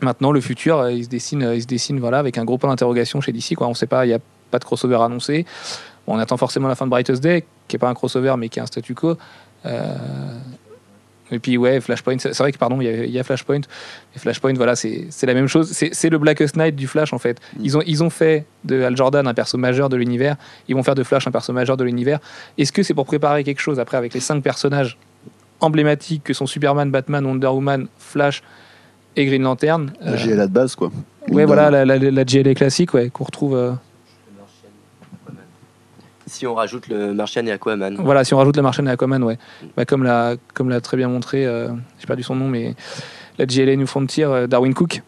Maintenant, 0.00 0.30
le 0.32 0.40
futur, 0.40 0.88
il 0.88 1.04
se 1.04 1.08
dessine, 1.08 1.60
se 1.60 1.66
dessine 1.66 1.98
voilà, 1.98 2.20
avec 2.20 2.38
un 2.38 2.44
gros 2.44 2.56
point 2.56 2.70
d'interrogation 2.70 3.20
chez 3.20 3.32
DC. 3.32 3.54
On 3.60 3.70
ne 3.70 3.74
sait 3.74 3.86
pas, 3.88 4.06
il 4.06 4.10
n'y 4.10 4.14
a 4.14 4.20
pas 4.50 4.58
de 4.60 4.64
crossover 4.64 4.96
annoncé. 5.02 5.44
Bon, 6.08 6.16
on 6.16 6.18
attend 6.18 6.38
forcément 6.38 6.68
la 6.68 6.74
fin 6.74 6.86
de 6.86 6.90
Brightest 6.90 7.22
Day, 7.22 7.44
qui 7.68 7.76
n'est 7.76 7.78
pas 7.78 7.88
un 7.90 7.94
crossover, 7.94 8.34
mais 8.38 8.48
qui 8.48 8.58
est 8.58 8.62
un 8.62 8.66
statu 8.66 8.94
quo. 8.94 9.18
Euh, 9.66 9.94
et 11.30 11.38
puis, 11.38 11.58
ouais, 11.58 11.78
Flashpoint, 11.82 12.16
c'est 12.18 12.34
vrai 12.38 12.52
que, 12.52 12.56
pardon, 12.56 12.80
il 12.80 12.84
y 12.84 12.88
a, 12.88 13.04
il 13.04 13.10
y 13.10 13.18
a 13.18 13.22
Flashpoint. 13.22 13.60
Et 14.16 14.18
Flashpoint, 14.18 14.54
voilà, 14.54 14.74
c'est 14.74 15.06
la 15.24 15.34
même 15.34 15.46
chose. 15.46 15.68
C'est 15.70 15.90
c'est 15.92 16.08
le 16.08 16.16
Blackest 16.16 16.56
Night 16.56 16.74
du 16.74 16.86
Flash, 16.86 17.12
en 17.12 17.18
fait. 17.18 17.38
Ils 17.60 17.76
ont, 17.76 17.82
ils 17.86 18.02
ont 18.02 18.08
fait 18.08 18.46
de 18.64 18.82
Al 18.82 18.96
Jordan 18.96 19.26
un 19.28 19.34
perso 19.34 19.58
majeur 19.58 19.90
de 19.90 19.96
l'univers. 19.96 20.36
Ils 20.68 20.74
vont 20.74 20.82
faire 20.82 20.94
de 20.94 21.02
Flash 21.04 21.26
un 21.26 21.30
perso 21.30 21.52
majeur 21.52 21.76
de 21.76 21.84
l'univers. 21.84 22.18
Est-ce 22.56 22.72
que 22.72 22.82
c'est 22.82 22.94
pour 22.94 23.04
préparer 23.04 23.44
quelque 23.44 23.60
chose 23.60 23.78
après 23.78 23.98
avec 23.98 24.14
les 24.14 24.20
cinq 24.20 24.42
personnages 24.42 24.96
emblématiques 25.60 26.24
que 26.24 26.32
sont 26.32 26.46
Superman, 26.46 26.90
Batman, 26.90 27.26
Wonder 27.26 27.48
Woman, 27.48 27.88
Flash 27.98 28.42
et 29.16 29.26
Green 29.26 29.42
Lantern 29.42 29.92
La 30.00 30.12
Euh, 30.12 30.16
GLA 30.16 30.46
de 30.46 30.52
base, 30.52 30.74
quoi. 30.76 30.90
Ouais, 31.28 31.44
voilà, 31.44 31.70
la, 31.70 31.84
la, 31.84 31.98
la 31.98 32.24
GLA 32.24 32.54
classique, 32.54 32.94
ouais, 32.94 33.10
qu'on 33.10 33.24
retrouve. 33.24 33.54
euh, 33.54 33.72
Si 36.28 36.46
on 36.46 36.54
rajoute 36.54 36.88
le 36.88 37.12
Martian 37.14 37.44
et 37.46 37.50
Aquaman. 37.50 37.96
Voilà, 37.98 38.22
si 38.24 38.34
on 38.34 38.38
rajoute 38.38 38.56
la 38.56 38.62
Martian 38.62 38.86
et 38.86 38.90
Aquaman, 38.90 39.22
ouais. 39.24 39.38
Bah, 39.76 39.84
comme 39.84 40.04
l'a 40.04 40.34
comme 40.54 40.68
l'a 40.68 40.80
très 40.80 40.96
bien 40.96 41.08
montré, 41.08 41.44
euh, 41.46 41.68
j'ai 41.98 42.06
perdu 42.06 42.22
son 42.22 42.36
nom, 42.36 42.46
mais 42.48 42.74
la 43.38 43.46
GLA 43.46 43.76
New 43.76 43.86
Frontier, 43.86 44.24
euh, 44.24 44.46
Darwin 44.46 44.74
Cook. 44.74 45.02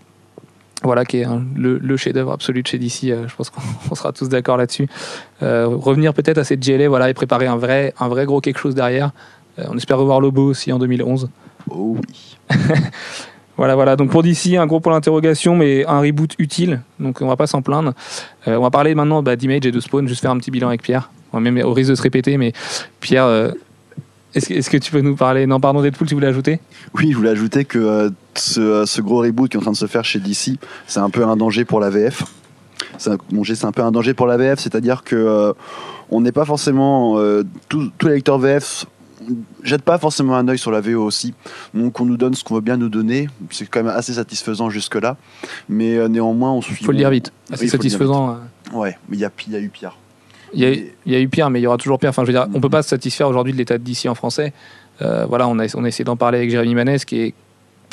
Voilà, 0.83 1.05
qui 1.05 1.19
est 1.19 1.25
un- 1.25 1.45
le, 1.57 1.77
le 1.79 1.97
chef-d'œuvre 1.99 2.33
absolu 2.33 2.63
de 2.63 2.67
chez 2.67 2.79
DC. 2.79 3.11
euh, 3.11 3.29
je 3.29 3.37
pense 3.37 3.51
qu'on 3.51 3.61
on 3.91 3.95
sera 3.95 4.13
tous 4.13 4.29
d'accord 4.31 4.57
là-dessus. 4.57 4.89
Euh, 5.43 5.67
revenir 5.69 6.15
peut-être 6.15 6.39
à 6.39 6.45
cette 6.45 6.61
GLA, 6.67 6.89
voilà, 6.89 7.11
et 7.11 7.15
préparer 7.15 7.47
un 7.47 7.57
vrai, 7.57 7.93
un 8.01 8.09
vrai 8.09 8.25
gros 8.25 8.41
quelque 8.41 8.59
chose 8.59 8.75
derrière. 8.75 9.11
On 9.59 9.77
espère 9.77 9.99
revoir 9.99 10.21
Lobo 10.21 10.45
aussi 10.47 10.73
en 10.73 10.79
2011. 10.79 11.29
Oh 11.69 11.99
oui. 11.99 12.39
Voilà, 13.61 13.75
voilà. 13.75 13.95
Donc 13.95 14.09
pour 14.09 14.23
DC, 14.23 14.55
un 14.57 14.67
gros 14.67 14.81
point 14.81 14.95
d'interrogation, 14.95 15.55
mais 15.55 15.85
un 15.85 16.01
reboot 16.01 16.35
utile. 16.39 16.81
Donc 16.99 17.21
on 17.21 17.27
va 17.27 17.37
pas 17.37 17.47
s'en 17.47 17.61
plaindre. 17.61 17.93
Euh, 18.49 18.57
on 18.57 18.63
va 18.63 18.71
parler 18.71 18.95
maintenant 18.95 19.23
bah, 19.23 19.37
d'Image 19.37 19.67
et 19.67 19.71
de 19.71 19.81
Spawn, 19.81 20.09
juste 20.09 20.23
faire 20.23 20.31
un 20.31 20.39
petit 20.39 20.51
bilan 20.51 20.69
avec 20.69 20.81
Pierre. 20.81 21.11
Va 21.31 21.41
même 21.41 21.59
au 21.63 21.75
risque 21.75 21.91
de 21.91 21.95
se 21.95 22.01
répéter, 22.01 22.39
mais 22.39 22.55
Pierre, 23.01 23.27
euh, 23.27 23.51
est-ce 24.35 24.71
que, 24.71 24.79
tu 24.79 24.91
peux 24.91 25.03
nous 25.03 25.15
parler? 25.15 25.47
Non, 25.47 25.61
pardon, 25.61 25.83
Deadpool, 25.83 26.09
tu 26.09 26.15
voulais 26.15 26.29
ajouter? 26.29 26.59
Oui, 26.95 27.13
je 27.13 27.17
voulais 27.19 27.29
ajouter 27.29 27.67
que 27.67 27.79
euh, 27.79 28.11
ce, 28.35 29.01
gros 29.03 29.19
reboot 29.19 29.51
qui 29.51 29.59
est 29.59 29.61
en 29.61 29.63
train 29.63 29.73
de 29.73 29.77
se 29.77 29.85
faire 29.85 30.07
chez 30.07 30.21
DC, 30.21 30.59
c'est 30.87 31.01
un 31.01 31.11
peu 31.11 31.27
un 31.27 31.37
danger 31.37 31.67
pour 31.67 31.81
la 31.81 31.91
VF. 31.91 32.23
C'est 32.97 33.11
un, 33.11 33.19
bon, 33.31 33.43
un 33.45 33.73
peu 33.73 33.83
un 33.83 33.93
danger 33.93 34.15
pour 34.15 34.27
la 34.27 34.39
VF, 34.39 34.59
c'est-à-dire 34.59 35.05
que 35.05 35.53
on 36.09 36.23
n'est 36.23 36.33
pas 36.33 36.47
forcément 36.47 37.19
tous 37.69 37.91
les 38.05 38.15
lecteurs 38.15 38.39
VF 38.39 38.87
jettent 39.63 39.83
pas 39.83 39.99
forcément 39.99 40.37
un 40.37 40.49
œil 40.49 40.59
sur 40.59 40.71
la 40.71 40.81
VO 40.81 41.05
aussi. 41.05 41.35
Donc 41.75 42.01
on 42.01 42.05
nous 42.05 42.17
donne 42.17 42.35
ce 42.35 42.45
qu'on 42.45 42.55
veut 42.55 42.61
bien 42.61 42.77
nous 42.77 42.89
donner, 42.89 43.29
c'est 43.51 43.67
quand 43.67 43.83
même 43.83 43.95
assez 43.95 44.15
satisfaisant 44.15 44.71
jusque 44.71 44.97
là, 44.97 45.17
mais 45.69 45.97
euh, 45.97 46.09
néanmoins 46.09 46.53
on 46.53 46.61
suit. 46.61 46.77
Il 46.81 46.85
faut 46.85 46.93
le 46.93 46.99
dire 46.99 47.11
vite. 47.11 47.33
Oui, 47.51 47.59
dire 47.59 47.71
satisfaisant. 47.71 48.39
Ouais, 48.73 48.97
mais 49.09 49.17
il 49.17 49.21
y 49.21 49.25
a, 49.25 49.31
il 49.47 49.53
y 49.53 49.57
a 49.57 49.61
eu 49.61 49.69
pire. 49.69 49.97
Il 50.53 50.61
y, 50.61 50.65
a, 51.15 51.19
y 51.19 51.23
eu 51.23 51.29
pire, 51.29 51.49
mais 51.49 51.61
il 51.61 51.63
y 51.63 51.67
aura 51.67 51.77
toujours 51.77 51.99
pire. 51.99 52.11
Enfin, 52.11 52.23
je 52.23 52.27
veux 52.27 52.33
dire, 52.33 52.49
on 52.55 52.61
peut 52.61 52.69
pas 52.69 52.83
se 52.83 52.89
satisfaire 52.89 53.29
aujourd'hui 53.29 53.53
de 53.53 53.59
l'état 53.59 53.79
DC 53.79 54.07
en 54.07 54.17
français. 54.17 54.53
Euh, 55.01 55.25
voilà, 55.27 55.47
on 55.47 55.59
a, 55.61 55.67
on 55.77 55.85
a 55.85 55.89
essayé 55.89 56.05
d'en 56.05 56.17
parler 56.17 56.39
avec 56.39 56.51
Jérémy 56.51 56.75
Manès, 56.75 57.05
qui 57.05 57.21
est 57.21 57.35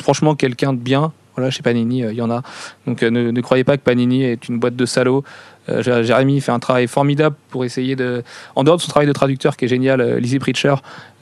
franchement 0.02 0.34
quelqu'un 0.34 0.72
de 0.72 0.78
bien. 0.78 1.12
Voilà, 1.36 1.52
chez 1.52 1.62
Panini, 1.62 2.02
euh, 2.02 2.12
il 2.12 2.18
y 2.18 2.22
en 2.22 2.30
a. 2.32 2.42
Donc 2.86 3.02
ne, 3.02 3.30
ne 3.30 3.40
croyez 3.40 3.62
pas 3.62 3.76
que 3.76 3.82
Panini 3.82 4.24
est 4.24 4.48
une 4.48 4.58
boîte 4.58 4.74
de 4.74 4.86
salauds. 4.86 5.22
Euh, 5.68 5.82
Jé- 5.82 6.04
Jérémy 6.04 6.40
fait 6.40 6.52
un 6.52 6.58
travail 6.58 6.86
formidable 6.86 7.36
pour 7.50 7.64
essayer 7.64 7.96
de. 7.96 8.22
En 8.56 8.64
dehors 8.64 8.76
de 8.76 8.82
son 8.82 8.88
travail 8.88 9.06
de 9.06 9.12
traducteur 9.12 9.56
qui 9.56 9.64
est 9.66 9.68
génial, 9.68 10.00
euh, 10.00 10.18
Lizzie 10.20 10.38
Preacher. 10.38 10.74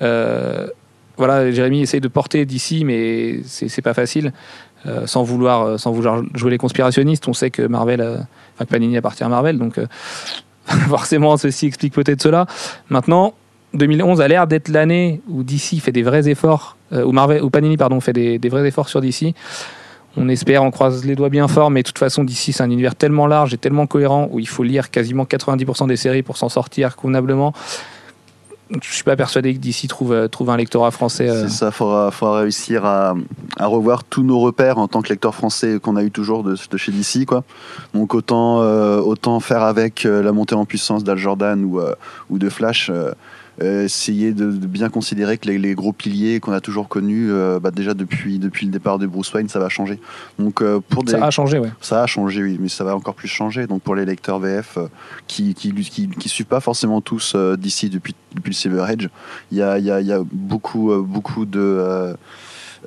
euh, 0.03 0.66
voilà, 1.18 1.51
Jérémy 1.51 1.80
essaye 1.80 2.01
de 2.03 2.09
porter 2.09 2.44
DC, 2.44 2.84
mais 2.84 3.40
c'est 3.44 3.80
pas 3.80 3.94
facile. 3.94 4.32
Euh, 4.84 5.07
sans, 5.07 5.22
vouloir, 5.22 5.80
sans 5.80 5.90
vouloir 5.90 6.22
jouer 6.34 6.51
les 6.51 6.59
conspirationnistes, 6.59 7.26
on 7.26 7.32
sait 7.32 7.51
que 7.51 7.62
Marvel, 7.62 8.03
euh, 8.03 8.18
Panini 8.68 8.99
appartient 8.99 9.24
à 9.24 9.28
Marvel, 9.28 9.59
donc 9.59 9.80
forcément 10.88 11.36
ceci 11.38 11.66
explique 11.66 11.94
peut-être 11.94 12.22
cela. 12.22 12.47
Maintenant, 12.90 13.32
2011 13.72 14.20
a 14.20 14.28
l'air 14.28 14.47
d'être 14.47 14.68
l'année 14.68 15.22
où 15.28 15.42
DC 15.42 15.80
fait 15.80 15.90
des 15.90 16.03
vrais 16.03 16.28
efforts, 16.28 16.76
où, 16.92 17.12
Marvel, 17.12 17.42
où 17.42 17.49
Panini 17.51 17.76
pardon, 17.78 18.01
fait 18.01 18.12
des, 18.12 18.38
des 18.38 18.49
vrais 18.51 18.66
efforts 18.68 18.88
sur 18.90 19.01
DC. 19.01 19.34
On 20.16 20.28
espère, 20.28 20.62
on 20.62 20.70
croise 20.70 21.04
les 21.04 21.14
doigts 21.14 21.28
bien 21.28 21.46
fort, 21.46 21.70
mais 21.70 21.82
de 21.82 21.86
toute 21.86 21.98
façon, 21.98 22.24
DC, 22.24 22.52
c'est 22.52 22.62
un 22.62 22.70
univers 22.70 22.94
tellement 22.94 23.26
large 23.26 23.52
et 23.52 23.58
tellement 23.58 23.86
cohérent 23.86 24.28
où 24.32 24.38
il 24.38 24.48
faut 24.48 24.62
lire 24.62 24.90
quasiment 24.90 25.24
90% 25.24 25.88
des 25.88 25.96
séries 25.96 26.22
pour 26.22 26.36
s'en 26.36 26.48
sortir 26.48 26.96
convenablement. 26.96 27.52
Je 28.82 28.92
suis 28.92 29.04
pas 29.04 29.14
persuadé 29.14 29.54
que 29.54 29.60
DC 29.60 29.86
trouve, 29.86 30.12
euh, 30.12 30.26
trouve 30.26 30.50
un 30.50 30.56
lectorat 30.56 30.90
français. 30.90 31.28
euh, 31.28 31.44
C'est 31.46 31.54
ça, 31.54 31.66
il 31.68 31.72
faudra, 31.72 32.40
réussir 32.40 32.84
à, 32.84 33.14
revoir 33.60 34.02
tous 34.02 34.24
nos 34.24 34.40
repères 34.40 34.78
en 34.78 34.88
tant 34.88 35.02
que 35.02 35.08
lecteur 35.08 35.34
français 35.34 35.78
qu'on 35.80 35.94
a 35.94 36.02
eu 36.02 36.10
toujours 36.10 36.42
de, 36.42 36.56
chez 36.56 36.90
DC. 36.90 37.26
Quoi. 37.26 37.44
Donc 37.94 38.14
autant, 38.14 38.62
euh, 38.62 38.98
autant 38.98 39.38
faire 39.38 39.62
avec 39.62 40.02
la 40.02 40.32
montée 40.32 40.56
en 40.56 40.64
puissance 40.64 41.04
d'Al 41.04 41.16
Jordan 41.16 41.64
ou, 42.28 42.38
de 42.38 42.48
Flash, 42.48 42.90
essayer 43.64 44.32
de, 44.32 44.50
de 44.50 44.66
bien 44.66 44.88
considérer 44.88 45.38
que 45.38 45.48
les, 45.48 45.59
les 45.59 45.74
gros 45.74 45.92
piliers 45.92 46.40
qu'on 46.40 46.52
a 46.52 46.61
toujours 46.61 46.88
connus, 46.88 47.30
euh, 47.30 47.59
bah, 47.59 47.70
déjà 47.70 47.94
depuis, 47.94 48.38
depuis 48.38 48.66
le 48.66 48.72
départ 48.72 48.98
de 48.98 49.07
Bruce 49.07 49.32
Wayne, 49.32 49.48
ça 49.48 49.59
va 49.59 49.68
changer. 49.68 49.98
Donc 50.38 50.61
euh, 50.62 50.80
pour 50.88 51.04
des, 51.04 51.12
Ça 51.12 51.24
a 51.24 51.30
changé, 51.30 51.59
ouais. 51.59 51.70
ça 51.80 52.02
a 52.02 52.07
changé, 52.07 52.42
oui, 52.42 52.59
mais 52.61 52.68
ça 52.68 52.84
va 52.84 52.94
encore 52.94 53.14
plus 53.14 53.28
changer. 53.28 53.66
Donc 53.66 53.82
pour 53.82 53.94
les 53.94 54.04
lecteurs 54.04 54.38
VF 54.38 54.76
euh, 54.78 54.88
qui 55.26 55.54
qui, 55.54 55.72
qui, 55.72 56.09
qui 56.09 56.28
suivent 56.28 56.46
pas 56.46 56.61
forcément 56.61 57.00
tous 57.00 57.32
euh, 57.34 57.57
d'ici 57.57 57.88
depuis, 57.88 58.14
depuis 58.34 58.50
le 58.50 58.54
Silver 58.54 58.82
Age, 58.82 59.09
il 59.50 59.59
y 59.59 59.62
a, 59.62 59.78
il 59.78 59.84
y 59.84 59.90
a, 59.90 60.00
y 60.00 60.12
a 60.12 60.20
beaucoup, 60.30 60.92
euh, 60.92 61.00
beaucoup 61.00 61.46
de, 61.46 62.14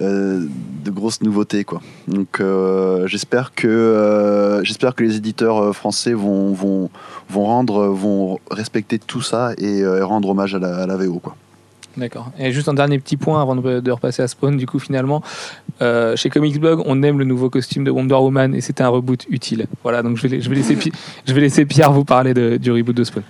euh, 0.01 0.45
de 0.83 0.91
grosses 0.91 1.21
nouveautés. 1.21 1.63
Quoi. 1.63 1.81
Donc 2.07 2.39
euh, 2.39 3.07
j'espère 3.07 3.53
que, 3.53 3.67
euh, 3.67 4.63
j'espère 4.63 4.95
que 4.95 5.03
les 5.03 5.17
éditeurs 5.17 5.75
français 5.75 6.13
vont, 6.13 6.53
vont, 6.53 6.89
vont, 7.29 7.45
rendre, 7.45 7.87
vont 7.87 8.39
respecter 8.49 8.99
tout 8.99 9.21
ça 9.21 9.53
et, 9.57 9.81
euh, 9.81 10.05
rendre 10.05 10.29
hommage 10.29 10.55
à 10.55 10.59
la, 10.59 10.77
à 10.77 10.87
la 10.87 10.97
VO. 10.97 11.19
Quoi. 11.19 11.35
D'accord. 11.97 12.31
Et 12.37 12.51
juste 12.51 12.69
un 12.69 12.73
dernier 12.73 12.99
petit 12.99 13.17
point 13.17 13.41
avant 13.41 13.55
de, 13.55 13.91
repasser 13.91 14.21
à 14.21 14.27
Spawn, 14.27 14.55
du 14.57 14.65
coup, 14.65 14.79
finalement, 14.79 15.21
euh, 15.81 16.15
chez 16.15 16.29
Comics 16.29 16.59
Blog, 16.59 16.81
on 16.85 17.01
aime 17.03 17.19
le 17.19 17.25
nouveau 17.25 17.49
costume 17.49 17.83
de 17.83 17.91
Wonder 17.91 18.15
Woman 18.15 18.55
et 18.55 18.61
c'était 18.61 18.83
un 18.83 18.89
reboot 18.89 19.25
utile. 19.29 19.65
Voilà, 19.83 20.01
donc 20.01 20.17
je 20.17 20.27
vais, 20.27 20.39
je 20.39 20.49
vais, 20.49 20.55
laisser, 20.55 20.77
je 21.25 21.33
vais 21.33 21.41
laisser 21.41 21.65
Pierre 21.65 21.91
vous 21.91 22.05
parler 22.05 22.33
de- 22.33 22.57
du 22.57 22.71
reboot 22.71 22.95
de 22.95 23.03
Spawn. 23.03 23.23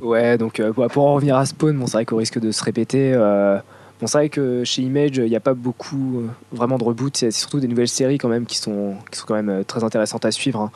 Ouais, 0.00 0.38
donc 0.38 0.58
euh, 0.58 0.72
pour, 0.72 0.86
pour 0.88 1.06
en 1.06 1.14
revenir 1.14 1.36
à 1.36 1.44
Spawn, 1.44 1.76
bon, 1.76 1.86
c'est 1.86 1.98
vrai 1.98 2.04
qu'au 2.04 2.16
risque 2.16 2.40
de 2.40 2.50
se 2.50 2.64
répéter, 2.64 3.12
euh, 3.14 3.58
bon, 4.00 4.06
c'est 4.06 4.18
vrai 4.18 4.28
que 4.28 4.64
chez 4.64 4.82
Image, 4.82 5.16
il 5.16 5.24
n'y 5.28 5.36
a 5.36 5.40
pas 5.40 5.54
beaucoup 5.54 6.20
euh, 6.20 6.28
vraiment 6.52 6.78
de 6.78 6.84
reboot. 6.84 7.16
C'est 7.16 7.30
surtout 7.30 7.60
des 7.60 7.68
nouvelles 7.68 7.88
séries 7.88 8.18
quand 8.18 8.28
même 8.28 8.46
qui 8.46 8.56
sont, 8.58 8.96
qui 9.10 9.18
sont 9.18 9.26
quand 9.26 9.34
même 9.34 9.48
euh, 9.48 9.64
très 9.64 9.84
intéressantes 9.84 10.24
à 10.24 10.30
suivre. 10.30 10.60
hein. 10.60 10.70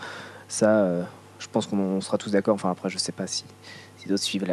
Ça, 0.48 0.70
euh, 0.70 1.02
je 1.38 1.46
pense 1.50 1.66
qu'on 1.66 1.78
on 1.78 2.00
sera 2.00 2.18
tous 2.18 2.30
d'accord. 2.30 2.54
Enfin, 2.54 2.70
après, 2.70 2.90
je 2.90 2.98
sais 2.98 3.12
pas 3.12 3.26
si, 3.26 3.44
d'autres 4.06 4.22
suivent 4.22 4.46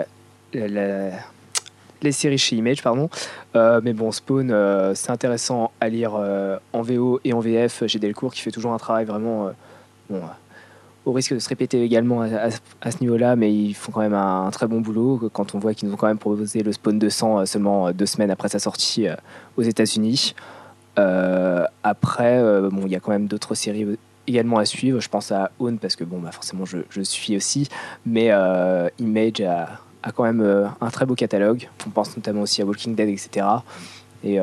les 2.02 2.12
séries 2.14 2.38
chez 2.38 2.56
Image, 2.56 2.82
pardon. 2.82 3.10
Mais 3.56 3.94
bon, 3.94 4.12
Spawn, 4.12 4.94
c'est 4.96 5.12
intéressant 5.12 5.72
à 5.82 5.90
lire 5.90 6.14
en 6.72 6.82
VO 6.82 7.20
et 7.26 7.34
en 7.34 7.40
VF 7.42 7.86
chez 7.88 8.00
Delcourt 8.00 8.34
qui 8.34 8.42
fait 8.42 8.52
toujours 8.52 8.74
un 8.74 8.78
travail 8.78 9.06
vraiment. 9.06 9.52
bon, 10.10 10.22
au 11.10 11.14
risque 11.14 11.34
de 11.34 11.40
se 11.40 11.50
répéter 11.50 11.84
également 11.84 12.22
à, 12.22 12.92
ce 12.92 13.02
niveau-là, 13.02 13.36
mais 13.36 13.54
ils 13.54 13.74
font 13.74 13.92
quand 13.92 14.02
même 14.02 14.14
un, 14.14 14.50
très 14.52 14.68
bon 14.68 14.80
boulot 14.82 15.30
quand 15.34 15.56
on 15.56 15.60
voit 15.60 15.74
qu'ils 15.74 15.88
nous 15.88 15.96
ont 15.96 15.98
quand 15.98 16.08
même 16.08 16.18
proposé 16.18 16.64
le 16.64 16.72
Spawn 16.72 17.00
200 17.00 17.40
euh, 17.40 17.46
seulement 17.46 17.88
euh, 17.88 17.94
deux 17.94 18.06
semaines 18.06 18.32
après 18.32 18.50
sa 18.50 18.60
sortie 18.60 19.08
euh, 19.08 19.16
aux 19.58 19.64
États-Unis. 19.64 20.36
Après, 21.84 22.44
bon, 22.70 22.82
il 22.86 22.92
y 22.92 22.96
a 22.96 23.00
quand 23.00 23.12
même 23.12 23.28
d'autres 23.28 23.56
séries 23.56 23.98
également 24.28 24.58
à 24.58 24.66
suivre. 24.66 25.00
Je 25.00 25.08
pense 25.08 25.32
à 25.32 25.50
Own 25.58 25.78
parce 25.78 25.96
que 25.96 26.04
bon, 26.04 26.20
bah, 26.20 26.32
forcément, 26.32 26.66
je, 26.66 26.80
je 26.90 27.02
suis 27.02 27.38
aussi, 27.38 27.70
mais 28.06 28.32
Image 29.00 29.40
a, 29.40 29.80
a 30.04 30.12
quand 30.12 30.24
même 30.24 30.42
un 30.82 30.90
très 30.90 31.06
beau 31.06 31.16
catalogue. 31.16 31.70
On 31.88 31.90
pense 31.90 32.18
notamment 32.18 32.42
aussi 32.42 32.62
à 32.62 32.66
Walking 32.66 32.96
Dead, 32.96 33.08
etc. 33.08 33.46
Et 34.26 34.40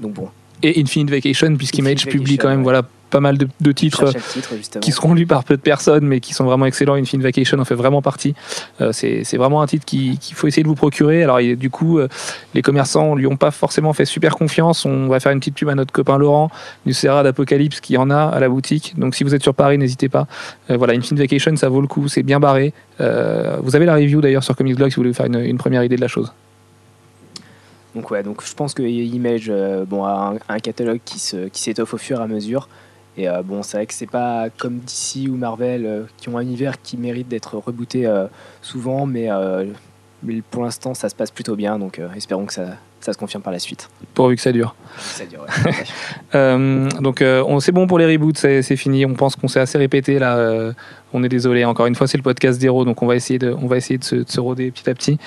donc 0.00 0.14
bon, 0.14 0.30
Et 0.62 0.80
Infinite 0.80 1.10
Vacation, 1.10 1.56
puisqu'Image 1.56 2.06
publie 2.06 2.38
quand 2.38 2.48
même 2.48 2.58
ouais. 2.58 2.62
voilà, 2.64 2.82
pas 3.10 3.20
mal 3.20 3.36
de, 3.38 3.46
titres 3.72 4.06
titre 4.32 4.80
qui 4.80 4.90
seront 4.90 5.14
lus 5.14 5.26
par 5.26 5.44
peu 5.44 5.56
de 5.56 5.60
personnes, 5.62 6.04
mais 6.06 6.18
qui 6.20 6.34
sont 6.34 6.44
vraiment 6.44 6.66
excellents. 6.66 6.94
Infinite 6.94 7.22
Vacation 7.22 7.58
en 7.60 7.64
fait 7.64 7.74
vraiment 7.76 8.02
partie. 8.02 8.34
Euh, 8.80 8.90
c'est 8.92 9.36
vraiment 9.36 9.62
un 9.62 9.66
titre 9.66 9.84
qui- 9.84 10.18
qu'il 10.18 10.34
faut 10.34 10.46
essayer 10.48 10.62
de 10.64 10.68
vous 10.68 10.74
procurer. 10.74 11.22
Alors, 11.22 11.40
il- 11.40 11.56
du 11.56 11.70
coup, 11.70 11.98
euh, 11.98 12.08
les 12.54 12.62
commerçants 12.62 13.14
lui 13.14 13.26
ont 13.28 13.36
pas 13.36 13.50
forcément 13.52 13.92
fait 13.92 14.04
super 14.04 14.34
confiance. 14.36 14.84
On 14.84 15.06
va 15.08 15.20
faire 15.20 15.30
une 15.32 15.38
petite 15.38 15.54
pub 15.54 15.68
à 15.68 15.74
notre 15.76 15.92
copain 15.92 16.18
Laurent 16.18 16.50
du 16.86 16.92
Serra 16.92 17.22
d'Apocalypse 17.22 17.80
qui 17.80 17.96
en 17.98 18.10
a 18.10 18.24
à 18.24 18.40
la 18.40 18.48
boutique. 18.48 18.94
Donc, 18.98 19.14
si 19.14 19.22
vous 19.22 19.34
êtes 19.34 19.42
sur 19.42 19.54
Paris, 19.54 19.78
n'hésitez 19.78 20.08
pas. 20.08 20.26
Euh, 20.70 20.76
voilà, 20.76 20.94
Infinite 20.94 21.20
Vacation, 21.20 21.54
ça 21.56 21.68
vaut 21.68 21.82
le 21.82 21.86
coup. 21.88 22.08
C'est 22.08 22.22
bien 22.24 22.40
barré. 22.40 22.72
Euh, 23.00 23.58
vous 23.62 23.76
avez 23.76 23.84
la 23.86 23.94
review 23.94 24.20
d'ailleurs 24.20 24.42
sur 24.42 24.56
Comics 24.56 24.76
Blog 24.76 24.88
si 24.90 24.96
vous 24.96 25.00
voulez 25.02 25.10
vous 25.10 25.16
faire 25.16 25.26
une, 25.26 25.38
une 25.40 25.58
première 25.58 25.84
idée 25.84 25.96
de 25.96 26.00
la 26.00 26.08
chose. 26.08 26.32
Donc 27.94 28.10
ouais, 28.10 28.22
donc 28.22 28.44
je 28.44 28.54
pense 28.54 28.74
que 28.74 28.82
Image 28.82 29.46
euh, 29.48 29.84
a 29.92 30.34
un, 30.48 30.58
catalogue 30.58 31.00
qui 31.04 31.18
se 31.18 31.48
qui 31.48 31.62
s'étoffe 31.62 31.94
au 31.94 31.98
fur 31.98 32.20
et 32.20 32.22
à 32.22 32.26
mesure. 32.26 32.68
Et 33.16 33.28
euh, 33.28 33.42
bon, 33.42 33.62
c'est 33.62 33.76
vrai 33.76 33.86
que 33.86 33.94
c'est 33.94 34.10
pas 34.10 34.50
comme 34.50 34.80
DC 34.80 35.28
ou 35.28 35.36
Marvel 35.36 35.86
euh, 35.86 36.02
qui 36.16 36.28
ont 36.28 36.36
un 36.36 36.42
univers 36.42 36.82
qui 36.82 36.96
mérite 36.96 37.28
d'être 37.28 37.56
rebooté 37.56 38.12
souvent, 38.62 39.06
mais, 39.06 39.28
pour 40.50 40.64
l'instant 40.64 40.94
ça 40.94 41.08
se 41.08 41.14
passe 41.14 41.30
plutôt 41.30 41.54
bien. 41.54 41.78
Donc 41.78 42.00
espérons 42.16 42.46
que 42.46 42.52
ça, 42.52 42.78
ça 43.04 43.12
se 43.12 43.18
confirme 43.18 43.42
par 43.42 43.52
la 43.52 43.58
suite. 43.58 43.90
Pourvu 44.14 44.36
que 44.36 44.40
ça 44.40 44.50
dure. 44.50 44.74
Ça 44.98 45.26
dure, 45.26 45.42
ouais. 45.42 45.72
Euh, 46.34 46.88
donc 47.00 47.22
euh, 47.22 47.60
c'est 47.60 47.70
bon 47.70 47.86
pour 47.86 47.96
les 47.96 48.06
reboots, 48.06 48.36
c'est 48.36 48.76
fini. 48.76 49.06
On 49.06 49.14
pense 49.14 49.36
qu'on 49.36 49.46
s'est 49.46 49.60
assez 49.60 49.78
répété 49.78 50.18
là. 50.18 50.36
euh, 50.36 50.72
on 51.12 51.22
est 51.22 51.28
désolé. 51.28 51.64
Encore 51.64 51.86
une 51.86 51.94
fois, 51.94 52.08
c'est 52.08 52.16
le 52.16 52.24
podcast 52.24 52.60
zéro, 52.60 52.84
donc 52.84 53.02
on 53.02 53.06
va 53.06 53.14
essayer 53.14 53.38
de, 53.38 53.54
on 53.62 53.68
va 53.68 53.76
essayer 53.76 53.98
de 53.98 54.04
se, 54.04 54.16
de 54.16 54.28
se 54.28 54.40
roder 54.40 54.72
petit 54.72 54.90
à 54.90 54.94
petit. 54.94 55.18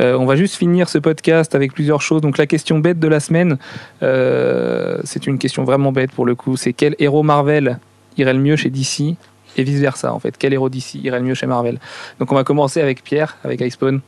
On 0.00 0.24
va 0.24 0.36
juste 0.36 0.54
finir 0.54 0.88
ce 0.88 0.96
podcast 0.98 1.54
avec 1.54 1.74
plusieurs 1.74 2.00
choses. 2.00 2.22
Donc 2.22 2.38
la 2.38 2.46
question 2.46 2.78
bête 2.78 2.98
de 2.98 3.08
la 3.08 3.20
semaine, 3.20 3.58
c'est 4.00 5.26
une 5.26 5.38
question 5.38 5.64
vraiment 5.64 5.92
bête 5.92 6.12
pour 6.12 6.24
le 6.24 6.34
coup. 6.34 6.56
C'est 6.56 6.72
quel 6.72 6.94
héros 6.98 7.22
Marvel 7.24 7.78
irait 8.16 8.32
le 8.32 8.40
mieux 8.40 8.56
chez 8.56 8.70
DC 8.70 9.16
et 9.56 9.64
vice 9.64 9.80
versa 9.80 10.14
en 10.14 10.18
fait? 10.18 10.36
Quel 10.38 10.54
héros 10.54 10.70
DC 10.70 10.94
irait 10.94 11.18
le 11.18 11.26
mieux 11.26 11.34
chez 11.34 11.46
Marvel? 11.46 11.78
Donc 12.20 12.32
on 12.32 12.36
va 12.36 12.44
commencer 12.44 12.80
avec 12.80 13.02
Pierre, 13.02 13.36
avec 13.44 13.60
Icepawn. 13.60 14.00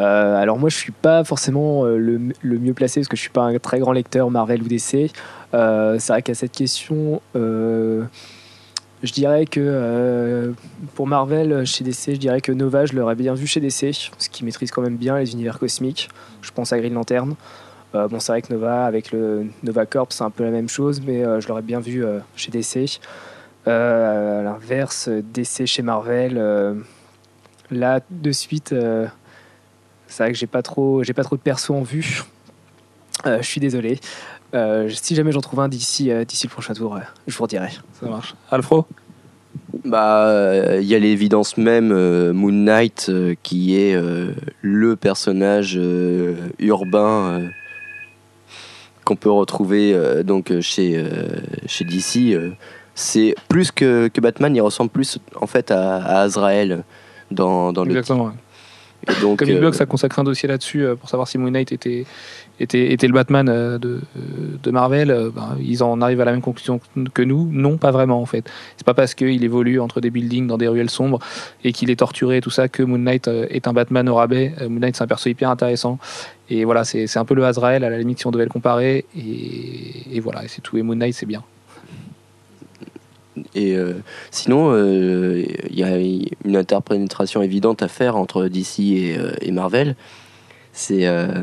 Euh, 0.00 0.36
alors 0.36 0.58
moi 0.58 0.70
je 0.70 0.76
suis 0.76 0.92
pas 0.92 1.24
forcément 1.24 1.84
euh, 1.84 1.98
le, 1.98 2.58
mieux 2.58 2.72
placé 2.72 3.00
parce 3.00 3.08
que 3.08 3.16
je 3.16 3.20
suis 3.20 3.30
pas 3.30 3.42
un 3.42 3.58
très 3.58 3.78
grand 3.80 3.92
lecteur 3.92 4.30
Marvel 4.30 4.62
ou 4.62 4.68
DC. 4.68 5.12
Euh, 5.52 5.96
c'est 5.98 6.12
vrai 6.12 6.22
qu'à 6.22 6.34
cette 6.34 6.52
question, 6.52 7.20
je 7.34 9.12
dirais 9.12 9.44
que 9.46 10.54
pour 10.94 11.06
Marvel 11.06 11.66
chez 11.66 11.84
DC, 11.84 12.14
je 12.14 12.16
dirais 12.16 12.40
que 12.40 12.52
Nova 12.52 12.86
je 12.86 12.94
l'aurais 12.94 13.14
bien 13.14 13.34
vu 13.34 13.46
chez 13.46 13.60
DC, 13.60 14.10
parce 14.10 14.28
qu'il 14.28 14.46
maîtrise 14.46 14.70
quand 14.70 14.82
même 14.82 14.96
bien 14.96 15.18
les 15.18 15.32
univers 15.32 15.58
cosmiques. 15.58 16.08
Je 16.42 16.50
pense 16.50 16.72
à 16.72 16.78
Green 16.78 16.94
Lantern. 16.94 17.34
Bon 17.92 18.20
c'est 18.20 18.32
vrai 18.32 18.42
que 18.42 18.52
Nova 18.52 18.86
avec 18.86 19.10
le 19.10 19.46
Nova 19.64 19.84
Corps 19.84 20.06
c'est 20.10 20.22
un 20.22 20.30
peu 20.30 20.44
la 20.44 20.50
même 20.50 20.68
chose, 20.68 21.02
mais 21.04 21.24
je 21.40 21.48
l'aurais 21.48 21.62
bien 21.62 21.80
vu 21.80 22.04
chez 22.36 22.50
DC. 22.50 23.00
À 23.66 24.42
l'inverse, 24.42 25.08
DC 25.08 25.66
chez 25.66 25.82
Marvel, 25.82 26.40
là 27.70 28.00
de 28.10 28.32
suite. 28.32 28.74
C'est 30.10 30.22
vrai 30.24 30.32
que 30.32 30.38
j'ai 30.38 30.46
pas 30.46 30.60
trop, 30.62 31.02
j'ai 31.02 31.14
pas 31.14 31.24
trop 31.24 31.36
de 31.36 31.40
perso 31.40 31.74
en 31.74 31.82
vue. 31.82 32.22
Euh, 33.26 33.38
je 33.40 33.46
suis 33.46 33.60
désolé. 33.60 33.98
Euh, 34.54 34.88
si 34.90 35.14
jamais 35.14 35.30
j'en 35.32 35.40
trouve 35.40 35.60
un 35.60 35.68
d'ici, 35.68 36.10
euh, 36.10 36.24
d'ici 36.24 36.46
le 36.46 36.50
prochain 36.52 36.74
tour, 36.74 36.96
euh, 36.96 37.00
je 37.26 37.36
vous 37.36 37.42
redirai. 37.44 37.68
Ça 38.00 38.06
marche. 38.08 38.34
Alfro 38.50 38.84
Bah, 39.84 40.26
euh, 40.26 40.78
il 40.82 40.88
y 40.88 40.94
a 40.94 40.98
l'évidence 40.98 41.56
même 41.56 41.92
euh, 41.92 42.32
Moon 42.32 42.50
Knight 42.52 43.06
euh, 43.08 43.34
qui 43.42 43.76
est 43.76 43.94
euh, 43.94 44.32
le 44.62 44.96
personnage 44.96 45.74
euh, 45.76 46.34
urbain 46.58 47.40
euh, 47.40 47.48
qu'on 49.04 49.16
peut 49.16 49.30
retrouver 49.30 49.92
euh, 49.94 50.22
donc 50.22 50.52
chez 50.60 50.96
euh, 50.96 51.28
chez 51.66 51.84
DC. 51.84 52.32
euh. 52.34 52.50
c'est 52.94 53.34
plus 53.48 53.70
que, 53.70 54.08
que 54.08 54.20
Batman, 54.20 54.54
il 54.56 54.60
ressemble 54.60 54.90
plus 54.90 55.18
en 55.40 55.46
fait 55.46 55.70
à, 55.70 55.96
à 55.96 56.20
Azrael 56.22 56.82
dans, 57.30 57.72
dans 57.72 57.84
le 57.84 57.90
Exactement. 57.90 58.26
ouais. 58.26 58.32
Et 59.08 59.20
donc 59.20 59.38
Comic 59.38 59.54
euh, 59.54 59.60
Blog, 59.60 59.74
ça 59.74 59.86
consacre 59.86 60.18
un 60.18 60.24
dossier 60.24 60.48
là-dessus 60.48 60.84
euh, 60.84 60.94
pour 60.94 61.08
savoir 61.08 61.28
si 61.28 61.38
Moon 61.38 61.50
Knight 61.50 61.72
était, 61.72 62.04
était, 62.58 62.92
était 62.92 63.06
le 63.06 63.12
Batman 63.12 63.48
euh, 63.48 63.78
de, 63.78 64.00
de 64.62 64.70
Marvel. 64.70 65.30
Ben, 65.34 65.56
ils 65.60 65.82
en 65.82 66.00
arrivent 66.00 66.20
à 66.20 66.24
la 66.24 66.32
même 66.32 66.42
conclusion 66.42 66.80
que 67.14 67.22
nous. 67.22 67.48
Non, 67.50 67.78
pas 67.78 67.90
vraiment 67.90 68.20
en 68.20 68.26
fait. 68.26 68.50
C'est 68.76 68.86
pas 68.86 68.94
parce 68.94 69.14
qu'il 69.14 69.42
évolue 69.42 69.80
entre 69.80 70.00
des 70.00 70.10
buildings 70.10 70.46
dans 70.46 70.58
des 70.58 70.68
ruelles 70.68 70.90
sombres 70.90 71.18
et 71.64 71.72
qu'il 71.72 71.90
est 71.90 71.96
torturé 71.96 72.38
et 72.38 72.40
tout 72.40 72.50
ça 72.50 72.68
que 72.68 72.82
Moon 72.82 72.98
Knight 72.98 73.28
est 73.28 73.66
un 73.66 73.72
Batman 73.72 74.08
au 74.08 74.14
rabais. 74.14 74.52
Moon 74.60 74.80
Knight, 74.80 74.96
c'est 74.96 75.04
un 75.04 75.06
perso 75.06 75.28
hyper 75.28 75.50
intéressant. 75.50 75.98
Et 76.48 76.64
voilà, 76.64 76.84
c'est 76.84 77.16
un 77.16 77.24
peu 77.24 77.34
le 77.34 77.44
Azrael 77.44 77.84
à 77.84 77.90
la 77.90 77.98
limite 77.98 78.18
si 78.18 78.26
on 78.26 78.30
devait 78.30 78.44
le 78.44 78.50
comparer. 78.50 79.04
Et, 79.16 80.16
et 80.16 80.20
voilà, 80.20 80.42
c'est 80.48 80.60
tout. 80.60 80.76
Et 80.76 80.82
Moon 80.82 80.96
Knight, 80.96 81.14
c'est 81.14 81.26
bien. 81.26 81.42
Et 83.54 83.76
euh, 83.76 83.94
sinon, 84.30 84.72
euh, 84.72 85.44
il 85.68 85.78
y 85.78 85.82
a 85.82 85.96
une 86.44 86.56
interprétation 86.56 87.42
évidente 87.42 87.82
à 87.82 87.88
faire 87.88 88.16
entre 88.16 88.46
DC 88.46 88.80
et, 88.80 89.16
euh, 89.18 89.32
et 89.40 89.52
Marvel. 89.52 89.96
C'est 90.72 91.06
euh, 91.06 91.42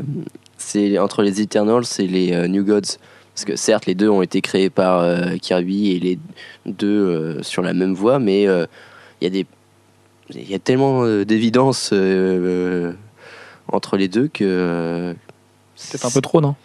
c'est 0.56 0.98
entre 0.98 1.22
les 1.22 1.40
Eternals 1.40 1.84
et 1.98 2.06
les 2.06 2.32
euh, 2.32 2.48
New 2.48 2.64
Gods. 2.64 2.98
Parce 3.34 3.44
que 3.44 3.56
certes, 3.56 3.86
les 3.86 3.94
deux 3.94 4.08
ont 4.08 4.22
été 4.22 4.40
créés 4.40 4.70
par 4.70 5.00
euh, 5.00 5.36
Kirby 5.40 5.92
et 5.92 6.00
les 6.00 6.18
deux 6.66 6.88
euh, 6.88 7.42
sur 7.42 7.62
la 7.62 7.72
même 7.72 7.94
voie, 7.94 8.18
mais 8.18 8.48
euh, 8.48 8.66
il 9.20 9.34
y 9.34 9.40
a 9.40 9.44
y 10.34 10.54
a 10.54 10.58
tellement 10.58 11.04
euh, 11.04 11.24
d'évidence 11.24 11.90
euh, 11.92 11.96
euh, 11.96 12.92
entre 13.70 13.96
les 13.96 14.08
deux 14.08 14.28
que 14.28 14.44
euh, 14.44 15.14
C'est 15.76 16.04
un 16.04 16.10
peu 16.10 16.20
trop, 16.20 16.40
non? 16.40 16.56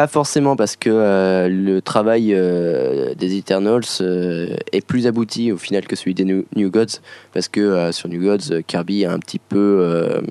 Pas 0.00 0.06
forcément 0.06 0.56
parce 0.56 0.76
que 0.76 0.88
euh, 0.88 1.46
le 1.50 1.82
travail 1.82 2.32
euh, 2.32 3.14
des 3.16 3.36
Eternals 3.36 3.84
euh, 4.00 4.56
est 4.72 4.80
plus 4.80 5.06
abouti 5.06 5.52
au 5.52 5.58
final 5.58 5.86
que 5.86 5.94
celui 5.94 6.14
des 6.14 6.24
New, 6.24 6.70
Gods 6.70 7.00
parce 7.34 7.48
que 7.48 7.92
sur 7.92 8.08
New 8.08 8.22
Gods 8.22 8.62
Kirby 8.66 9.04
a 9.04 9.12
un 9.12 9.18
petit 9.18 9.38
peu 9.38 10.22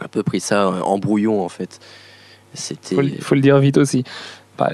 un 0.00 0.08
peu 0.08 0.24
pris 0.24 0.40
ça 0.40 0.70
en 0.70 0.98
brouillon 0.98 1.44
en 1.44 1.48
fait. 1.48 1.78
C'était 2.52 2.96
faut, 3.20 3.34
le- 3.36 3.40
dire 3.40 3.58
vite 3.60 3.76
aussi. 3.76 4.02
Bah, 4.58 4.72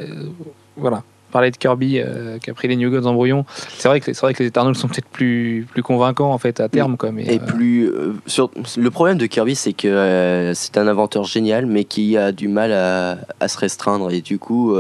voilà. 0.79 1.03
Parler 1.31 1.51
de 1.51 1.57
Kirby 1.57 2.01
euh, 2.01 2.39
qui 2.39 2.51
a 2.51 2.55
pris 2.55 2.69
les 2.69 2.77
New 2.77 2.91
Gods 2.91 3.07
en 3.07 3.15
brouillon. 3.15 3.45
C'est 3.77 3.89
vrai 3.89 4.01
que 4.01 4.13
c'est 4.13 4.21
vrai 4.21 4.35
que 4.35 4.43
les 4.43 4.49
Eternals 4.49 4.75
sont 4.75 4.89
peut-être 4.89 5.09
plus 5.09 5.67
plus 5.71 5.83
convaincants 5.83 6.33
en 6.33 6.39
fait 6.39 6.61
à 6.61 6.69
terme 6.69 6.97
quoi. 6.97 7.13
Mais 7.13 7.25
Et 7.25 7.41
euh, 7.41 7.45
plus 7.45 7.89
euh, 7.89 8.15
sur, 8.27 8.51
le 8.77 8.91
problème 8.91 9.19
de 9.19 9.27
Kirby, 9.27 9.55
c'est 9.55 9.73
que 9.73 10.53
c'est 10.55 10.77
un 10.77 10.87
inventeur 10.87 11.25
génial, 11.25 11.67
mais 11.67 11.85
qui 11.85 12.17
a 12.17 12.33
du 12.33 12.49
mal 12.49 12.73
à, 12.73 13.19
à 13.41 13.49
se 13.49 13.59
restreindre. 13.59 14.11
Et 14.11 14.21
du 14.21 14.39
coup, 14.39 14.75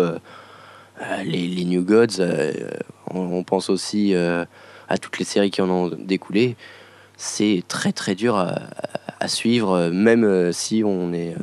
les, 1.25 1.49
les 1.49 1.65
New 1.65 1.83
Gods, 1.83 2.23
on, 3.13 3.21
on 3.21 3.43
pense 3.45 3.71
aussi 3.71 4.15
à 4.15 4.99
toutes 4.99 5.19
les 5.19 5.25
séries 5.25 5.51
qui 5.51 5.63
en 5.63 5.71
ont 5.71 5.91
découlé. 5.99 6.57
C'est 7.17 7.63
très 7.69 7.93
très 7.93 8.15
dur 8.15 8.37
à, 8.37 8.61
à 9.21 9.29
suivre, 9.29 9.91
même 9.91 10.53
si 10.53 10.83
on 10.85 11.13
est 11.13 11.35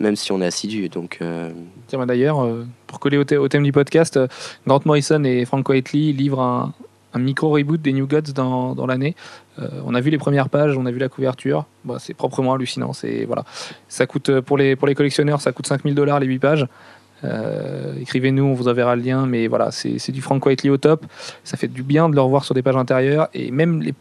même 0.00 0.16
si 0.16 0.32
on 0.32 0.40
est 0.40 0.46
assidu. 0.46 0.88
Donc, 0.88 1.18
euh, 1.22 1.50
Tiens, 1.86 1.98
bah, 1.98 2.06
d'ailleurs, 2.06 2.42
euh, 2.42 2.66
pour 2.86 2.98
coller 2.98 3.18
au, 3.18 3.48
thème 3.48 3.62
du 3.62 3.72
podcast, 3.72 4.16
euh, 4.16 4.26
Grant 4.66 4.80
Morrison 4.84 5.22
et 5.24 5.44
Frank 5.44 5.68
Whiteley 5.68 6.12
livrent 6.12 6.40
un, 6.40 6.72
micro-reboot 7.16 7.80
des 7.80 7.92
New 7.92 8.06
Gods 8.06 8.32
dans, 8.34 8.86
l'année. 8.86 9.14
On 9.84 9.94
a 9.94 10.00
vu 10.00 10.10
les 10.10 10.16
premières 10.16 10.48
pages, 10.48 10.78
on 10.78 10.86
a 10.86 10.90
vu 10.90 10.98
la 10.98 11.08
couverture. 11.08 11.66
Bah, 11.84 11.96
c'est 11.98 12.14
proprement 12.14 12.54
hallucinant. 12.54 12.92
C'est, 12.92 13.24
voilà. 13.24 13.44
ça 13.88 14.06
coûte, 14.06 14.40
pour, 14.40 14.56
les, 14.56 14.76
collectionneurs, 14.76 15.40
ça 15.40 15.52
coûte 15.52 15.66
5000 15.66 15.94
dollars 15.94 16.20
les 16.20 16.26
8 16.26 16.38
pages. 16.38 16.66
Écrivez-nous, 18.00 18.44
on 18.44 18.54
vous 18.54 18.68
enverra 18.68 18.94
le 18.94 19.02
lien. 19.02 19.26
Mais 19.26 19.48
voilà, 19.48 19.72
c'est, 19.72 19.98
c'est 19.98 20.12
du 20.12 20.22
Frank 20.22 20.46
Whiteley 20.46 20.70
au 20.70 20.78
top. 20.78 21.04
Ça 21.42 21.56
fait 21.56 21.68
du 21.68 21.82
bien 21.82 22.08
de 22.08 22.14
le 22.14 22.20
revoir 22.20 22.44
sur 22.44 22.54
des 22.54 22.62
pages 22.62 22.76
intérieures. 22.76 23.28
Et 23.34 23.50
même 23.50 23.82
les 23.82 23.92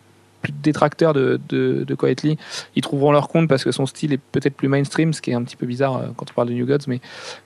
plus 0.42 0.54
détracteurs 0.64 1.14
de, 1.14 1.40
de, 1.50 1.84
de 1.84 1.96
Quietly, 1.96 2.38
ils 2.76 2.82
trouveront 2.82 3.12
leur 3.12 3.28
compte 3.28 3.48
parce 3.48 3.64
que 3.64 3.72
son 3.72 3.86
style 3.86 4.14
est 4.14 4.20
peut-être 4.32 4.56
plus 4.56 4.68
mainstream, 4.68 5.14
ce 5.14 5.22
qui 5.22 5.32
est 5.32 5.34
un 5.34 5.44
petit 5.44 5.56
peu 5.56 5.66
bizarre 5.66 5.98
euh, 5.98 6.08
quand 6.16 6.26
on 6.30 6.34
parle 6.34 6.50
de 6.50 6.54
New 6.54 6.66
Gods. 6.66 6.86
Mais 6.88 7.02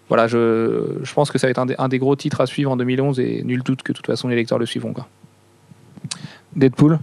voilà, 0.10 0.28
je, 0.28 1.00
je 1.02 1.14
pense 1.14 1.32
que 1.32 1.38
ça 1.38 1.48
va 1.48 1.52
être 1.52 1.60
un 1.60 1.66
des, 1.66 1.76
un 1.78 1.88
des 1.88 2.00
gros 2.00 2.16
titres 2.16 2.42
à 2.42 2.46
suivre 2.46 2.72
en 2.72 2.78
2011 2.78 3.20
et 3.20 3.44
nul 3.44 3.64
doute 3.64 3.84
que 3.84 3.92
de 3.92 3.98
toute 3.98 4.08
façon 4.08 4.28
les 4.28 4.36
lecteurs 4.36 4.60
le 4.60 4.66
suivront. 4.66 4.94
Quoi. 4.94 5.08
Deadpool 6.56 7.00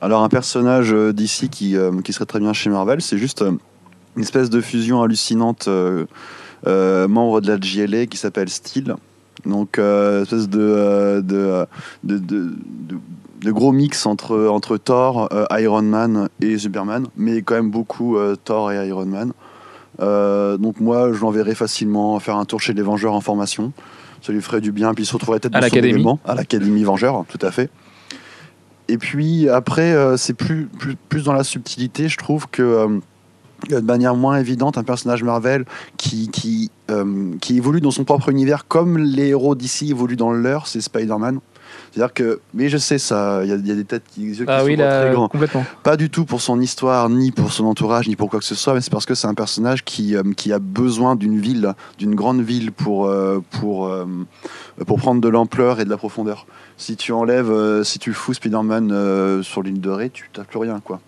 Alors 0.00 0.22
un 0.22 0.28
personnage 0.28 0.92
euh, 0.92 1.12
d'ici 1.12 1.48
qui, 1.48 1.76
euh, 1.76 2.00
qui 2.02 2.12
serait 2.12 2.26
très 2.26 2.40
bien 2.40 2.52
chez 2.52 2.70
Marvel, 2.70 3.00
c'est 3.00 3.18
juste 3.18 3.44
une 4.16 4.22
espèce 4.22 4.50
de 4.50 4.60
fusion 4.60 5.02
hallucinante 5.02 5.68
membre 6.66 7.40
de 7.40 7.48
la 7.48 7.58
GLA 7.58 8.06
qui 8.06 8.16
s'appelle 8.16 8.48
Steel. 8.48 8.96
Donc 9.46 9.78
espèce 9.78 10.48
de, 10.48 11.20
de, 11.24 11.66
de, 12.04 13.00
de- 13.44 13.52
gros 13.52 13.72
mix 13.72 14.06
entre, 14.06 14.46
entre 14.48 14.76
Thor, 14.76 15.28
euh, 15.32 15.44
Iron 15.60 15.82
Man 15.82 16.28
et 16.40 16.58
Superman, 16.58 17.06
mais 17.16 17.42
quand 17.42 17.54
même 17.54 17.70
beaucoup 17.70 18.16
euh, 18.16 18.36
Thor 18.36 18.72
et 18.72 18.86
Iron 18.88 19.06
Man. 19.06 19.32
Euh, 20.00 20.56
donc 20.56 20.80
moi 20.80 21.12
je 21.12 21.20
l'enverrai 21.20 21.54
facilement 21.54 22.18
faire 22.18 22.36
un 22.36 22.44
tour 22.44 22.60
chez 22.60 22.72
les 22.72 22.82
Vengeurs 22.82 23.12
en 23.14 23.20
formation. 23.20 23.72
Ça 24.22 24.32
lui 24.32 24.40
ferait 24.40 24.60
du 24.60 24.72
bien, 24.72 24.94
puis 24.94 25.04
il 25.04 25.06
se 25.06 25.12
retrouverait 25.12 25.40
peut-être 25.40 25.56
À 25.56 25.60
l'Académie. 25.60 26.04
à 26.24 26.34
l'Académie 26.34 26.84
Vengeurs, 26.84 27.24
tout 27.28 27.44
à 27.44 27.50
fait. 27.50 27.70
Et 28.88 28.96
puis 28.98 29.48
après, 29.48 29.94
c'est 30.16 30.34
plus, 30.34 30.66
plus, 30.66 30.96
plus 31.08 31.24
dans 31.24 31.32
la 31.32 31.44
subtilité, 31.44 32.08
je 32.08 32.16
trouve 32.18 32.46
que 32.48 33.00
de 33.70 33.78
manière 33.80 34.14
moins 34.16 34.38
évidente, 34.38 34.76
un 34.78 34.82
personnage 34.82 35.22
Marvel 35.22 35.64
qui, 35.96 36.28
qui, 36.30 36.70
euh, 36.90 37.32
qui 37.40 37.56
évolue 37.56 37.80
dans 37.80 37.90
son 37.92 38.04
propre 38.04 38.28
univers 38.28 38.66
comme 38.66 38.98
les 38.98 39.28
héros 39.28 39.54
d'ici 39.54 39.90
évoluent 39.90 40.16
dans 40.16 40.32
le 40.32 40.40
leur, 40.40 40.66
c'est 40.66 40.80
Spider-Man. 40.80 41.38
C'est-à-dire 41.92 42.14
que, 42.14 42.40
mais 42.54 42.68
je 42.68 42.76
sais 42.78 42.98
ça, 42.98 43.40
il 43.44 43.50
y, 43.50 43.52
a- 43.52 43.56
il 43.56 43.66
y 43.66 43.70
a 43.70 43.74
des 43.74 43.84
têtes 43.84 44.04
qui, 44.12 44.20
des 44.26 44.38
yeux 44.40 44.44
qui 44.46 44.50
Ah 44.50 44.60
sont 44.60 44.66
oui, 44.66 44.76
pas 44.76 44.84
là, 44.84 45.02
très 45.02 45.12
grands. 45.12 45.28
complètement. 45.28 45.64
Pas 45.82 45.96
du 45.96 46.08
tout 46.10 46.24
pour 46.24 46.40
son 46.40 46.60
histoire, 46.60 47.08
ni 47.10 47.30
pour 47.32 47.52
son 47.52 47.64
entourage, 47.66 48.08
ni 48.08 48.16
pour 48.16 48.30
quoi 48.30 48.38
que 48.38 48.44
ce 48.44 48.54
soit, 48.54 48.74
mais 48.74 48.80
c'est 48.80 48.90
parce 48.92 49.06
que 49.06 49.14
c'est 49.14 49.26
un 49.26 49.34
personnage 49.34 49.84
qui, 49.84 50.16
euh, 50.16 50.22
qui 50.36 50.52
a 50.52 50.58
besoin 50.58 51.16
d'une 51.16 51.38
ville, 51.38 51.74
d'une 51.98 52.14
grande 52.14 52.40
ville 52.40 52.72
pour, 52.72 53.06
euh, 53.06 53.40
pour, 53.60 53.86
euh, 53.88 54.06
pour 54.86 54.98
prendre 54.98 55.20
de 55.20 55.28
l'ampleur 55.28 55.80
et 55.80 55.84
de 55.84 55.90
la 55.90 55.96
profondeur. 55.96 56.46
Si 56.76 56.96
tu 56.96 57.12
enlèves, 57.12 57.82
si 57.84 57.98
tu 57.98 58.12
fous 58.12 58.34
Spider-Man 58.34 59.42
sur 59.42 59.62
l'île 59.62 59.80
de 59.80 59.90
Ré, 59.90 60.10
tu 60.10 60.28
n'as 60.36 60.44
plus 60.44 60.58
rien. 60.58 60.80
quoi. 60.80 61.00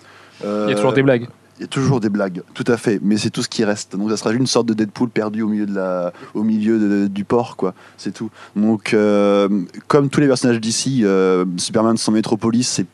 Il 0.42 0.68
y 0.68 0.72
a 0.72 0.74
toujours 0.74 0.92
des 0.92 1.02
blagues. 1.02 1.28
Il 1.58 1.62
y 1.62 1.64
a 1.64 1.68
toujours 1.68 2.00
des 2.00 2.08
blagues, 2.08 2.42
tout 2.52 2.64
à 2.66 2.76
fait, 2.76 2.98
mais 3.00 3.16
c'est 3.16 3.30
tout 3.30 3.42
ce 3.42 3.48
qui 3.48 3.64
reste. 3.64 3.94
Donc 3.96 4.10
ça 4.10 4.16
sera 4.16 4.32
une 4.32 4.46
sorte 4.46 4.66
de 4.66 4.74
Deadpool 4.74 5.08
perdu 5.08 5.42
au 5.42 5.48
milieu, 5.48 5.66
de 5.66 5.74
la, 5.74 6.12
au 6.34 6.42
milieu 6.42 6.78
de- 6.80 7.06
du 7.06 7.24
port, 7.24 7.56
quoi. 7.56 7.74
C'est 7.96 8.12
tout. 8.12 8.28
Donc, 8.56 8.92
euh, 8.92 9.48
comme 9.86 10.08
tous 10.08 10.20
les 10.20 10.26
personnages 10.26 10.60
d'ici, 10.60 11.04
euh, 11.04 11.44
Superman 11.56 11.96
sans 11.96 12.10
Métropolis, 12.10 12.66
c'est 12.68 12.86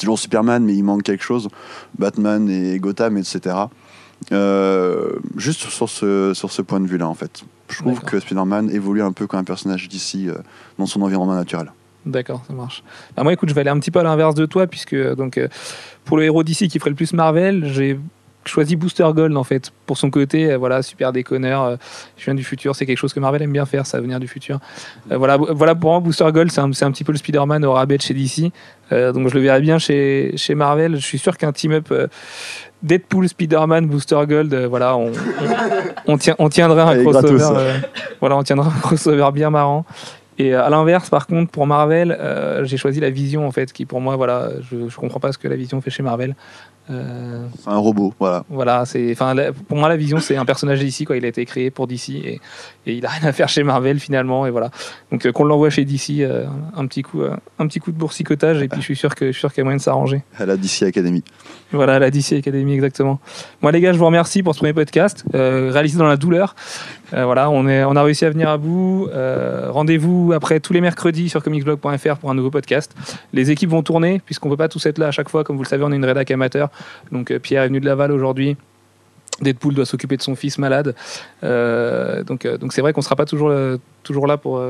toujours 0.00 0.18
Superman, 0.18 0.64
mais 0.64 0.74
il 0.74 0.82
manque 0.82 1.02
quelque 1.02 1.22
chose. 1.24 1.48
Batman 1.98 2.48
et 2.48 2.78
Gotham, 2.78 3.18
etc. 3.18 3.54
Euh, 4.32 5.12
juste 5.36 5.60
sur 5.68 5.90
ce, 5.90 6.32
sur 6.34 6.50
ce 6.50 6.62
point 6.62 6.80
de 6.80 6.86
vue-là, 6.86 7.06
en 7.06 7.14
fait. 7.14 7.42
Je 7.68 7.78
trouve 7.82 8.00
que 8.00 8.18
Spider-Man 8.20 8.70
évolue 8.70 9.02
un 9.02 9.12
peu 9.12 9.26
comme 9.26 9.40
un 9.40 9.44
personnage 9.44 9.88
d'ici 9.88 10.28
dans 10.78 10.86
son 10.86 11.02
environnement 11.02 11.34
naturel. 11.34 11.72
D'accord, 12.06 12.42
ça 12.46 12.52
marche. 12.52 12.82
Bah, 13.16 13.22
moi, 13.22 13.32
écoute, 13.32 13.48
je 13.48 13.54
vais 13.54 13.62
aller 13.62 13.70
un 13.70 13.78
petit 13.78 13.90
peu 13.90 14.00
à 14.00 14.02
l'inverse 14.02 14.34
de 14.34 14.46
toi, 14.46 14.66
puisque 14.66 14.92
euh, 14.94 15.14
donc, 15.14 15.38
euh, 15.38 15.48
pour 16.04 16.16
le 16.16 16.24
héros 16.24 16.42
d'ici 16.42 16.68
qui 16.68 16.78
ferait 16.78 16.90
le 16.90 16.96
plus 16.96 17.12
Marvel, 17.12 17.66
j'ai 17.72 17.98
choisi 18.46 18.76
Booster 18.76 19.06
Gold 19.14 19.36
en 19.36 19.44
fait 19.44 19.72
pour 19.86 19.96
son 19.96 20.10
côté 20.10 20.52
euh, 20.52 20.58
voilà 20.58 20.82
super 20.82 21.12
déconneur 21.12 21.62
euh, 21.62 21.76
je 22.16 22.24
viens 22.26 22.34
du 22.34 22.44
futur 22.44 22.76
c'est 22.76 22.84
quelque 22.86 22.98
chose 22.98 23.14
que 23.14 23.20
Marvel 23.20 23.42
aime 23.42 23.52
bien 23.52 23.66
faire 23.66 23.86
ça 23.86 24.00
venir 24.00 24.20
du 24.20 24.28
futur 24.28 24.60
Euh, 25.10 25.16
voilà 25.16 25.36
voilà 25.38 25.74
pour 25.74 25.90
moi 25.90 26.00
Booster 26.00 26.26
Gold 26.32 26.50
c'est 26.50 26.60
un, 26.60 26.64
un 26.68 26.90
petit 26.90 27.04
peu 27.04 27.12
le 27.12 27.16
Spider-Man 27.18 27.64
au 27.64 27.72
rabais 27.72 27.96
de 27.96 28.02
chez 28.02 28.14
DC 28.14 28.52
donc 28.90 29.28
je 29.28 29.34
le 29.34 29.40
verrais 29.40 29.62
bien 29.62 29.78
chez, 29.78 30.32
chez 30.36 30.54
Marvel 30.54 30.96
je 30.96 31.06
suis 31.06 31.18
sûr 31.18 31.38
qu'un 31.38 31.52
team-up 31.52 31.92
Deadpool 32.82 33.28
Spider-Man 33.28 33.86
Booster 33.86 34.20
Gold 34.28 34.54
voilà 34.68 34.96
on, 34.96 35.06
on, 35.10 36.12
on 36.12 36.18
tient, 36.18 36.36
on 36.38 36.48
tiendrait 36.50 36.82
un 36.82 36.88
Allez, 36.88 37.02
crossover 37.02 37.38
gratos. 37.38 37.58
voilà 38.20 38.36
on 38.36 38.42
tiendrait 38.42 38.68
un 38.68 38.80
crossover 38.80 39.30
bien 39.32 39.48
marrant 39.48 39.86
et 40.38 40.54
euh, 40.54 40.64
à 40.64 40.70
l'inverse, 40.70 41.10
par 41.10 41.26
contre, 41.26 41.50
pour 41.50 41.66
Marvel, 41.66 42.16
euh, 42.18 42.64
j'ai 42.64 42.76
choisi 42.76 43.00
la 43.00 43.10
Vision 43.10 43.46
en 43.46 43.52
fait, 43.52 43.72
qui 43.72 43.86
pour 43.86 44.00
moi, 44.00 44.16
voilà, 44.16 44.50
je, 44.70 44.88
je 44.88 44.96
comprends 44.96 45.20
pas 45.20 45.32
ce 45.32 45.38
que 45.38 45.48
la 45.48 45.56
Vision 45.56 45.80
fait 45.80 45.90
chez 45.90 46.02
Marvel. 46.02 46.34
Euh, 46.90 47.46
C'est 47.62 47.70
un 47.70 47.78
robot, 47.78 48.12
voilà. 48.18 48.44
voilà, 48.50 48.84
c'est, 48.84 49.16
pour 49.68 49.78
moi, 49.78 49.88
la 49.88 49.96
Vision, 49.96 50.18
c'est 50.18 50.36
un 50.36 50.44
personnage 50.44 50.80
d'ici, 50.80 51.06
quoi. 51.06 51.16
Il 51.16 51.24
a 51.24 51.28
été 51.28 51.46
créé 51.46 51.70
pour 51.70 51.86
DC 51.86 52.10
et, 52.10 52.40
et 52.86 52.94
il 52.94 53.06
a 53.06 53.08
rien 53.08 53.28
à 53.28 53.32
faire 53.32 53.48
chez 53.48 53.62
Marvel 53.62 53.98
finalement, 54.00 54.44
et 54.46 54.50
voilà. 54.50 54.70
Donc 55.10 55.24
euh, 55.24 55.32
qu'on 55.32 55.44
l'envoie 55.44 55.70
chez 55.70 55.84
DC, 55.84 56.28
un 56.76 56.86
petit 56.86 57.02
coup, 57.02 57.22
un 57.22 57.66
petit 57.68 57.78
coup 57.78 57.92
de 57.92 57.96
boursicotage, 57.96 58.60
et 58.60 58.68
puis 58.68 58.80
je 58.80 58.84
suis 58.84 58.96
sûr 58.96 59.14
que 59.14 59.26
je 59.28 59.32
suis 59.32 59.40
sûr 59.40 59.50
qu'il 59.52 59.58
y 59.58 59.62
a 59.62 59.64
moyen 59.64 59.78
de 59.78 59.82
s'arranger. 59.82 60.24
À 60.36 60.44
la 60.44 60.56
DC 60.56 60.82
Academy. 60.82 61.22
Voilà, 61.72 61.98
la 61.98 62.10
DC 62.10 62.32
Academy, 62.32 62.74
exactement. 62.74 63.18
Moi, 63.62 63.72
les 63.72 63.80
gars, 63.80 63.92
je 63.92 63.98
vous 63.98 64.06
remercie 64.06 64.42
pour 64.42 64.54
ce 64.54 64.58
premier 64.58 64.74
podcast, 64.74 65.24
réalisé 65.32 65.96
dans 65.96 66.06
la 66.06 66.16
douleur. 66.16 66.54
Euh, 67.14 67.24
voilà, 67.24 67.50
on, 67.50 67.66
a 67.66 68.02
réussi 68.02 68.24
à 68.24 68.30
venir 68.30 68.48
à 68.48 68.58
bout. 68.58 69.08
Euh, 69.12 69.70
Rendez-vous 69.70 70.32
après 70.34 70.60
tous 70.60 70.72
les 70.72 70.80
mercredis 70.80 71.28
sur 71.28 71.42
comicsblog.fr 71.42 72.16
pour 72.16 72.30
un 72.30 72.34
nouveau 72.34 72.50
podcast. 72.50 72.94
Les 73.32 73.50
équipes 73.50 73.70
vont 73.70 73.82
tourner, 73.82 74.20
puisqu'on 74.24 74.48
ne 74.48 74.54
peut 74.54 74.58
pas 74.58 74.68
tous 74.68 74.84
être 74.86 74.98
là 74.98 75.08
à 75.08 75.10
chaque 75.10 75.28
fois. 75.28 75.44
Comme 75.44 75.56
vous 75.56 75.62
le 75.62 75.68
savez, 75.68 75.84
on 75.84 75.92
est 75.92 75.96
une 75.96 76.04
rédac 76.04 76.30
amateur. 76.30 76.70
Donc, 77.12 77.30
euh, 77.30 77.38
Pierre 77.38 77.62
est 77.62 77.68
venu 77.68 77.80
de 77.80 77.86
Laval 77.86 78.10
aujourd'hui. 78.10 78.56
Deadpool 79.40 79.74
doit 79.74 79.86
s'occuper 79.86 80.16
de 80.16 80.22
son 80.22 80.36
fils 80.36 80.58
malade. 80.58 80.94
Donc, 81.42 82.48
c'est 82.70 82.80
vrai 82.80 82.92
qu'on 82.92 83.00
ne 83.00 83.04
sera 83.04 83.16
pas 83.16 83.24
toujours, 83.24 83.52
toujours 84.04 84.28
là 84.28 84.36
pour. 84.36 84.62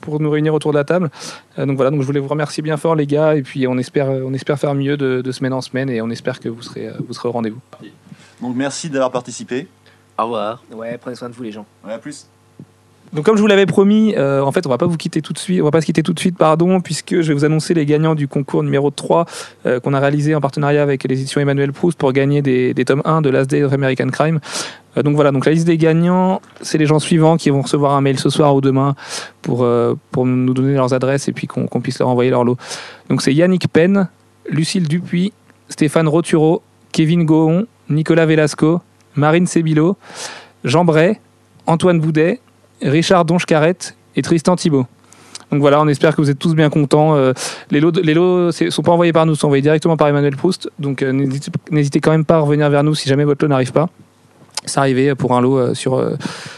pour 0.00 0.20
nous 0.20 0.30
réunir 0.30 0.54
autour 0.54 0.72
de 0.72 0.78
la 0.78 0.84
table. 0.84 1.10
Donc 1.58 1.76
voilà, 1.76 1.90
donc 1.90 2.00
je 2.00 2.06
voulais 2.06 2.20
vous 2.20 2.28
remercier 2.28 2.62
bien 2.62 2.78
fort 2.78 2.94
les 2.94 3.06
gars 3.06 3.36
et 3.36 3.42
puis 3.42 3.66
on 3.66 3.76
espère, 3.76 4.08
on 4.08 4.32
espère 4.32 4.58
faire 4.58 4.74
mieux 4.74 4.96
de, 4.96 5.20
de 5.20 5.32
semaine 5.32 5.52
en 5.52 5.60
semaine 5.60 5.90
et 5.90 6.00
on 6.00 6.08
espère 6.08 6.40
que 6.40 6.48
vous 6.48 6.62
serez, 6.62 6.90
vous 7.06 7.12
serez 7.12 7.28
au 7.28 7.32
rendez-vous. 7.32 7.60
Donc 8.40 8.56
merci 8.56 8.88
d'avoir 8.88 9.10
participé. 9.10 9.66
Au 10.18 10.24
revoir. 10.24 10.62
Ouais, 10.72 10.98
prenez 10.98 11.16
soin 11.16 11.28
de 11.28 11.34
vous 11.34 11.42
les 11.42 11.52
gens. 11.52 11.66
Ouais, 11.84 11.92
à 11.92 11.98
plus. 11.98 12.26
Donc 13.12 13.24
comme 13.24 13.36
je 13.36 13.40
vous 13.42 13.46
l'avais 13.46 13.66
promis, 13.66 14.14
euh, 14.16 14.42
en 14.42 14.50
fait 14.50 14.66
on 14.66 14.70
va 14.70 14.78
pas 14.78 14.86
vous 14.86 14.96
quitter 14.96 15.22
tout 15.22 15.32
de 15.32 15.38
suite, 15.38 15.60
on 15.60 15.64
va 15.64 15.70
pas 15.70 15.80
se 15.80 15.86
quitter 15.86 16.02
tout 16.02 16.12
de 16.12 16.18
suite 16.18 16.36
pardon, 16.36 16.80
puisque 16.80 17.20
je 17.20 17.28
vais 17.28 17.34
vous 17.34 17.44
annoncer 17.44 17.72
les 17.72 17.86
gagnants 17.86 18.16
du 18.16 18.26
concours 18.26 18.64
numéro 18.64 18.90
3 18.90 19.24
euh, 19.66 19.78
qu'on 19.78 19.94
a 19.94 20.00
réalisé 20.00 20.34
en 20.34 20.40
partenariat 20.40 20.82
avec 20.82 21.04
les 21.04 21.20
éditions 21.20 21.40
Emmanuel 21.40 21.72
Proust 21.72 21.96
pour 21.96 22.12
gagner 22.12 22.42
des, 22.42 22.74
des 22.74 22.84
tomes 22.84 23.02
1 23.04 23.22
de 23.22 23.30
Last 23.30 23.48
Day 23.48 23.62
of 23.62 23.72
American 23.72 24.08
Crime. 24.08 24.40
Euh, 24.96 25.02
donc 25.02 25.14
voilà, 25.14 25.30
donc 25.30 25.46
la 25.46 25.52
liste 25.52 25.66
des 25.66 25.78
gagnants, 25.78 26.40
c'est 26.60 26.78
les 26.78 26.86
gens 26.86 26.98
suivants 26.98 27.36
qui 27.36 27.50
vont 27.50 27.62
recevoir 27.62 27.92
un 27.94 28.00
mail 28.00 28.18
ce 28.18 28.30
soir 28.30 28.54
ou 28.54 28.60
demain 28.60 28.96
pour, 29.42 29.62
euh, 29.62 29.94
pour 30.10 30.26
nous 30.26 30.54
donner 30.54 30.74
leurs 30.74 30.92
adresses 30.92 31.28
et 31.28 31.32
puis 31.32 31.46
qu'on 31.46 31.66
qu'on 31.66 31.80
puisse 31.80 32.00
leur 32.00 32.08
envoyer 32.08 32.30
leur 32.30 32.42
lot. 32.42 32.56
Donc 33.10 33.22
c'est 33.22 33.34
Yannick 33.34 33.68
Penn, 33.68 34.08
Lucille 34.48 34.88
Dupuis, 34.88 35.32
Stéphane 35.68 36.08
Roturo, 36.08 36.62
Kevin 36.92 37.24
Gohon, 37.24 37.66
Nicolas 37.88 38.26
Velasco, 38.26 38.80
Marine 39.16 39.46
Sebilo, 39.46 39.96
Jean 40.64 40.84
Bray, 40.84 41.20
Antoine 41.66 42.00
Boudet, 42.00 42.40
Richard 42.82 43.24
Donche-Carrette 43.24 43.96
et 44.16 44.22
Tristan 44.22 44.56
Thibault. 44.56 44.86
Donc 45.50 45.60
voilà, 45.60 45.80
on 45.80 45.88
espère 45.88 46.16
que 46.16 46.20
vous 46.20 46.30
êtes 46.30 46.38
tous 46.38 46.54
bien 46.54 46.70
contents. 46.70 47.14
Euh, 47.14 47.32
les 47.70 47.80
lots, 47.80 47.92
les 47.92 48.14
lots 48.14 48.50
sont 48.50 48.82
pas 48.82 48.92
envoyés 48.92 49.12
par 49.12 49.26
nous, 49.26 49.34
sont 49.34 49.46
envoyés 49.46 49.62
directement 49.62 49.96
par 49.96 50.08
Emmanuel 50.08 50.36
Proust. 50.36 50.70
Donc 50.78 51.02
euh, 51.02 51.12
n'hésitez 51.70 52.00
quand 52.00 52.10
même 52.10 52.24
pas 52.24 52.36
à 52.36 52.40
revenir 52.40 52.68
vers 52.70 52.82
nous 52.82 52.94
si 52.94 53.08
jamais 53.08 53.24
votre 53.24 53.44
lot 53.44 53.48
n'arrive 53.48 53.72
pas. 53.72 53.88
C'est 54.66 54.78
arrivé 54.78 55.14
pour 55.14 55.34
un 55.36 55.40
lot 55.40 55.58
euh, 55.58 55.74
sur, 55.74 55.94
euh, 55.94 56.16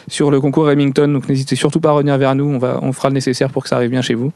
sur 0.08 0.30
le 0.30 0.40
concours 0.40 0.66
Remington, 0.66 1.08
donc 1.08 1.28
n'hésitez 1.28 1.56
surtout 1.56 1.80
pas 1.80 1.90
à 1.90 1.92
revenir 1.92 2.16
vers 2.18 2.34
nous, 2.34 2.44
on, 2.44 2.58
va, 2.58 2.78
on 2.82 2.92
fera 2.92 3.08
le 3.08 3.14
nécessaire 3.14 3.50
pour 3.50 3.64
que 3.64 3.68
ça 3.68 3.76
arrive 3.76 3.90
bien 3.90 4.02
chez 4.02 4.14
vous. 4.14 4.32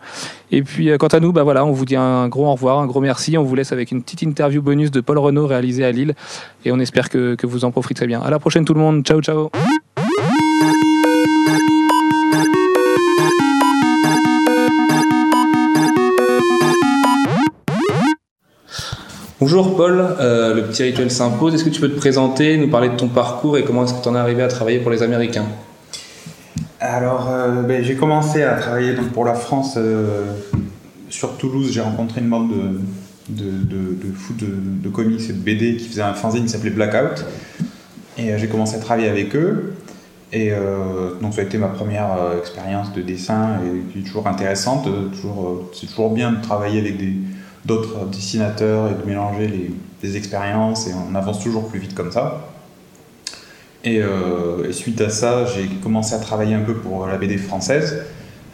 Et 0.51 0.63
puis 0.63 0.91
euh, 0.91 0.99
quant 0.99 1.09
à 1.09 1.21
nous, 1.21 1.33
bah 1.33 1.45
voilà, 1.45 1.65
on 1.65 1.73
vous 1.73 1.85
dit 1.85 1.97
un 1.97 2.29
gros 2.29 2.47
au 2.47 2.53
revoir, 2.53 2.81
un 2.81 2.87
gros 2.87 3.01
merci, 3.01 3.39
on 3.39 3.45
vous 3.45 3.55
laisse 3.55 3.73
avec 3.73 3.93
une 3.93 4.03
petite 4.03 4.23
interview 4.23 4.61
bonus 4.61 4.91
de 4.91 5.01
Paul 5.01 5.19
Renault 5.19 5.47
réalisée 5.47 5.85
à 5.85 5.93
Lille, 5.93 6.15
et 6.65 6.73
on 6.73 6.81
espère 6.81 7.09
que, 7.09 7.37
que 7.37 7.47
vous 7.47 7.65
en 7.65 7.71
profiterez 7.71 8.07
bien. 8.07 8.21
À 8.21 8.31
la 8.31 8.39
prochaine 8.39 8.65
tout 8.65 8.75
le 8.75 8.81
monde, 8.81 9.05
ciao 9.05 9.21
ciao 9.21 9.51
Bonjour 19.41 19.75
Paul, 19.75 20.05
euh, 20.21 20.55
le 20.55 20.65
petit 20.65 20.83
rituel 20.83 21.11
s'impose. 21.11 21.55
Est-ce 21.55 21.65
que 21.65 21.71
tu 21.71 21.81
peux 21.81 21.89
te 21.89 21.97
présenter, 21.97 22.59
nous 22.59 22.69
parler 22.69 22.91
de 22.91 22.97
ton 22.97 23.09
parcours 23.09 23.57
et 23.57 23.65
comment 23.65 23.85
est-ce 23.85 23.95
que 23.95 24.03
tu 24.03 24.09
en 24.11 24.15
es 24.15 24.19
arrivé 24.19 24.43
à 24.43 24.49
travailler 24.49 24.81
pour 24.81 24.91
les 24.91 25.03
Américains? 25.03 25.47
Alors, 26.79 27.31
euh, 27.31 27.63
ben, 27.63 27.83
j'ai 27.83 27.95
commencé 27.95 28.43
à 28.43 28.57
travailler 28.57 28.93
donc, 28.93 29.09
pour 29.13 29.25
la 29.25 29.33
France 29.33 29.77
euh, 29.79 30.27
sur 31.09 31.39
Toulouse. 31.39 31.71
J'ai 31.73 31.81
rencontré 31.81 32.21
une 32.21 32.29
bande 32.29 32.51
de, 33.31 33.41
de, 33.41 33.95
de, 33.95 34.13
foot, 34.13 34.37
de, 34.39 34.89
comics 34.91 35.31
et 35.31 35.33
de 35.33 35.39
BD 35.39 35.77
qui 35.79 35.89
faisait 35.89 36.03
un 36.03 36.13
fanzine 36.13 36.43
qui 36.43 36.51
s'appelait 36.51 36.69
Blackout. 36.69 37.25
Et 38.19 38.37
j'ai 38.37 38.47
commencé 38.47 38.77
à 38.77 38.81
travailler 38.81 39.09
avec 39.09 39.35
eux. 39.35 39.73
Et 40.35 40.53
donc, 41.23 41.33
ça 41.33 41.41
a 41.41 41.45
été 41.45 41.57
ma 41.57 41.69
première 41.69 42.11
expérience 42.39 42.93
de 42.93 43.01
dessin 43.01 43.57
et 43.65 43.93
qui 43.93 44.01
est 44.01 44.03
toujours 44.03 44.27
intéressante. 44.27 44.87
Toujours, 45.13 45.71
c'est 45.73 45.87
toujours 45.87 46.11
bien 46.11 46.33
de 46.33 46.43
travailler 46.43 46.79
avec 46.79 46.99
des 46.99 47.15
d'autres 47.71 48.05
dessinateurs 48.07 48.91
et 48.91 48.95
de 49.01 49.07
mélanger 49.07 49.47
les, 50.03 50.17
expériences 50.17 50.89
et 50.89 50.93
on 50.95 51.15
avance 51.15 51.41
toujours 51.41 51.69
plus 51.69 51.79
vite 51.79 51.95
comme 51.95 52.11
ça. 52.11 52.49
Et, 53.85 54.01
euh, 54.03 54.69
et 54.69 54.73
suite 54.73 55.01
à 55.03 55.11
ça, 55.11 55.45
j'ai 55.45 55.67
commencé 55.83 56.15
à 56.15 56.19
travailler 56.19 56.55
un 56.55 56.63
peu 56.63 56.75
pour 56.75 57.07
la 57.07 57.17
BD 57.19 57.37
française, 57.37 58.03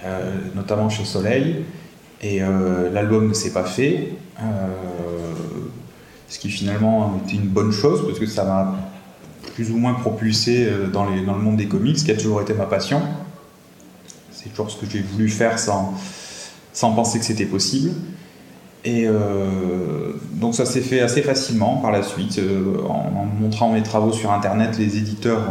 euh, 0.04 0.34
notamment 0.54 0.90
chez 0.90 1.04
Soleil. 1.04 1.64
Et 2.20 2.42
euh, 2.42 2.90
l'album 2.92 3.28
ne 3.28 3.32
s'est 3.32 3.52
pas 3.52 3.64
fait, 3.64 4.12
ce 6.28 6.38
qui 6.40 6.50
finalement 6.50 7.20
était 7.24 7.36
une 7.36 7.48
bonne 7.48 7.70
chose 7.72 8.04
parce 8.04 8.18
que 8.18 8.26
ça 8.26 8.44
m'a 8.44 8.74
plus 9.54 9.70
ou 9.70 9.76
moins 9.76 9.94
propulsé 9.94 10.68
dans, 10.92 11.04
le 11.04 11.22
monde 11.22 11.56
des 11.56 11.68
comics, 11.68 11.96
qui 11.96 12.10
a 12.10 12.16
toujours 12.16 12.42
été 12.42 12.52
ma 12.54 12.66
passion. 12.66 13.00
C'est 14.32 14.50
toujours 14.50 14.70
ce 14.70 14.76
que 14.76 14.90
j'ai 14.90 15.00
voulu 15.00 15.28
faire 15.28 15.58
sans 15.58 16.92
penser 16.92 17.20
que 17.20 17.24
c'était 17.24 17.46
possible. 17.46 17.92
Et 18.86 19.04
euh, 19.08 20.12
donc 20.34 20.54
ça 20.54 20.64
s'est 20.64 20.80
fait 20.80 21.00
assez 21.00 21.20
facilement 21.20 21.78
par 21.78 21.90
la 21.90 22.04
suite. 22.04 22.38
Euh, 22.38 22.78
en, 22.88 23.26
montrant 23.40 23.72
mes 23.72 23.82
travaux 23.82 24.12
sur 24.12 24.32
Internet, 24.32 24.78
les 24.78 24.96
éditeurs 24.96 25.42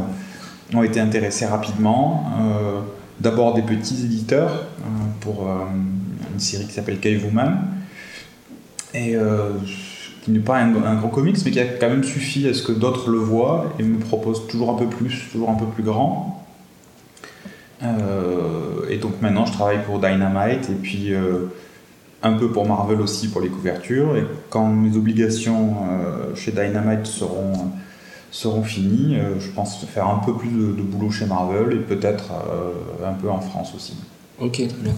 ont 0.74 0.84
été 0.84 1.02
intéressés 1.02 1.46
rapidement. 1.46 2.32
Euh, 2.40 2.80
D'abord 3.20 3.54
des 3.54 3.62
petits 3.62 4.04
éditeurs 4.04 4.66
pour 5.22 5.48
une 5.48 6.40
série 6.40 6.66
qui 6.66 6.74
s'appelle 6.74 7.00
Cave 7.00 7.24
Woman, 7.24 7.60
et 8.94 9.16
qui 10.22 10.32
n'est 10.32 10.40
pas 10.40 10.58
un, 10.58 10.96
gros 10.96 11.08
comics, 11.08 11.38
mais 11.46 11.52
qui 11.52 11.62
a 11.62 11.66
quand 11.66 11.88
même 11.88 12.04
suffi 12.04 12.46
à 12.46 12.54
ce 12.54 12.62
que 12.62 12.74
d'autres 12.74 13.10
le 13.10 13.18
voient 13.18 13.74
et 13.80 13.84
me 13.84 14.00
proposent 14.00 14.48
toujours 14.48 14.70
un 14.70 14.74
peu 14.74 14.88
plus, 14.88 15.30
toujours 15.32 15.50
un 15.50 15.56
peu 15.56 15.66
plus 15.66 15.84
grand. 15.84 16.46
Et 17.82 18.98
donc 18.98 19.22
maintenant 19.22 19.46
je 19.46 19.54
travaille 19.54 19.82
pour 19.86 20.00
Dynamite 20.00 20.70
et 20.70 20.76
puis 20.76 21.14
un 22.26 22.34
peu 22.34 22.50
pour 22.50 22.68
Marvel 22.68 23.00
aussi 23.02 23.28
pour 23.28 23.40
les 23.40 23.50
couvertures. 23.50 24.18
Et 24.18 24.26
quand 24.50 24.68
mes 24.68 24.98
obligations 24.98 25.76
euh, 25.84 26.36
chez 26.36 26.52
Dynamite 26.52 27.06
seront, 27.06 27.54
seront 28.32 28.64
finies, 28.64 29.16
euh, 29.16 29.40
je 29.40 29.50
pense 29.52 29.86
faire 29.86 30.08
un 30.08 30.20
peu 30.26 30.34
plus 30.34 30.50
de, 30.50 30.72
de 30.72 30.82
boulot 30.82 31.12
chez 31.12 31.28
Marvel 31.28 31.74
et 31.74 31.80
peut-être 31.80 32.32
euh, 32.34 33.08
un 33.08 33.14
peu 33.14 33.30
en 33.30 33.40
France 33.40 33.74
aussi. 33.76 33.94
Ok, 34.42 34.54
très 34.54 34.68
bien. 34.68 34.94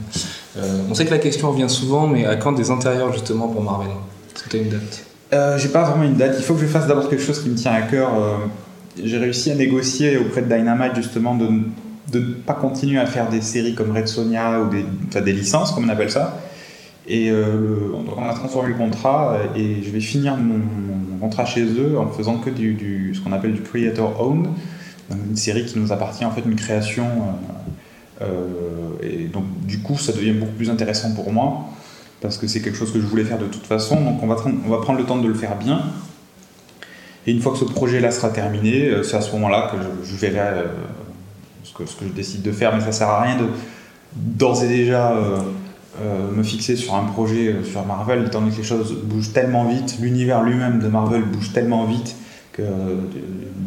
On 0.89 0.95
sait 0.95 1.05
que 1.05 1.11
la 1.11 1.19
question 1.19 1.51
revient 1.51 1.69
souvent, 1.69 2.07
mais 2.07 2.25
à 2.25 2.37
quand 2.37 2.53
des 2.53 2.71
intérieurs 2.71 3.13
justement 3.13 3.47
pour 3.47 3.61
Marvel? 3.61 3.89
Est-ce 4.33 4.43
que 4.43 4.49
tu 4.49 4.57
as 4.57 4.59
une 4.61 4.69
date? 4.69 5.59
J'ai 5.59 5.69
pas 5.69 5.83
vraiment 5.83 6.05
une 6.05 6.15
date. 6.15 6.35
Il 6.39 6.43
faut 6.43 6.55
que 6.55 6.61
je 6.61 6.65
fasse 6.65 6.87
d'abord 6.87 7.07
quelque 7.07 7.21
chose 7.21 7.43
qui 7.43 7.49
me 7.49 7.55
tient 7.55 7.73
à 7.73 7.83
cœur. 7.83 8.09
J'ai 9.03 9.19
réussi 9.19 9.51
à 9.51 9.55
négocier 9.55 10.17
auprès 10.17 10.41
de 10.41 10.47
Dynamite 10.47 10.95
justement 10.95 11.35
de 11.35 11.47
de 12.11 12.19
ne 12.19 12.33
pas 12.33 12.53
continuer 12.53 12.99
à 12.99 13.05
faire 13.05 13.29
des 13.29 13.41
séries 13.41 13.75
comme 13.75 13.95
Red 13.95 14.07
Sonia 14.07 14.61
ou 14.61 14.69
des, 14.69 15.21
des 15.21 15.33
licences, 15.33 15.71
comme 15.71 15.85
on 15.85 15.89
appelle 15.89 16.09
ça. 16.11 16.39
Et 17.07 17.29
euh, 17.31 17.93
on 17.93 18.29
a 18.29 18.33
transformé 18.33 18.69
le 18.69 18.75
contrat 18.75 19.33
euh, 19.33 19.45
et 19.55 19.81
je 19.81 19.89
vais 19.91 20.01
finir 20.01 20.35
mon, 20.35 20.59
contrat 21.19 21.45
chez 21.45 21.63
eux 21.63 21.97
en 21.97 22.07
faisant 22.07 22.37
que 22.37 22.49
du, 22.49 23.13
ce 23.15 23.21
qu'on 23.21 23.31
appelle 23.31 23.53
du 23.53 23.61
creator 23.61 24.21
owned, 24.21 24.47
une 25.09 25.35
série 25.37 25.65
qui 25.65 25.79
nous 25.79 25.91
appartient 25.91 26.25
en 26.25 26.31
fait 26.31 26.41
une 26.45 26.55
création. 26.55 27.05
euh, 28.21 28.25
et 29.01 29.25
donc 29.25 29.45
du 29.65 29.79
coup 29.79 29.97
ça 29.97 30.11
devient 30.11 30.33
beaucoup 30.33 30.51
plus 30.51 30.69
intéressant 30.69 31.13
pour 31.15 31.31
moi 31.31 31.65
parce 32.21 32.37
que 32.37 32.47
c'est 32.47 32.61
quelque 32.61 32.77
chose 32.77 32.91
que 32.91 32.99
je 32.99 33.05
voulais 33.05 33.23
faire 33.23 33.39
de 33.39 33.45
toute 33.45 33.65
façon. 33.65 33.95
Donc 34.01 34.21
on 34.21 34.27
va, 34.27 34.35
on 34.45 34.69
va 34.69 34.77
prendre 34.81 34.99
le 34.99 35.05
temps 35.05 35.17
de 35.17 35.27
le 35.27 35.33
faire 35.33 35.55
bien. 35.55 35.81
Et 37.25 37.31
une 37.31 37.41
fois 37.41 37.53
que 37.53 37.57
ce 37.57 37.65
projet-là 37.65 38.11
sera 38.11 38.29
terminé, 38.29 38.91
c'est 39.03 39.17
à 39.17 39.21
ce 39.21 39.31
moment-là 39.33 39.71
que 39.71 39.77
je, 40.05 40.15
verrai 40.15 40.63
ce, 41.63 41.73
que, 41.73 41.85
ce 41.85 41.95
que 41.95 42.05
je 42.05 42.11
décide 42.11 42.41
de 42.41 42.51
faire. 42.51 42.75
Mais 42.75 42.81
ça 42.81 42.91
sert 42.91 43.09
à 43.09 43.21
rien 43.21 43.37
d'ores 44.15 44.63
et 44.63 44.67
déjà 44.67 45.13
euh, 46.01 46.31
me 46.31 46.43
fixer 46.43 46.75
sur 46.75 46.93
un 46.95 47.05
projet 47.05 47.47
euh, 47.47 47.63
sur 47.63 47.83
Marvel, 47.85 48.25
étant 48.27 48.39
donné 48.39 48.51
que 48.51 48.57
les 48.57 48.63
choses 48.63 48.93
bougent 49.03 49.33
tellement 49.33 49.65
vite, 49.65 49.97
l'univers 49.99 50.43
lui-même 50.43 50.79
de 50.79 50.87
Marvel 50.87 51.23
bouge 51.23 51.53
tellement 51.53 51.85
vite 51.85 52.15
que 52.53 52.61
euh, 52.61 52.95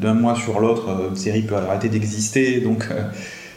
d'un 0.00 0.14
mois 0.14 0.36
sur 0.36 0.60
l'autre, 0.60 1.08
une 1.10 1.16
série 1.16 1.42
peut 1.42 1.56
arrêter 1.56 1.88
d'exister. 1.88 2.60
Donc, 2.60 2.88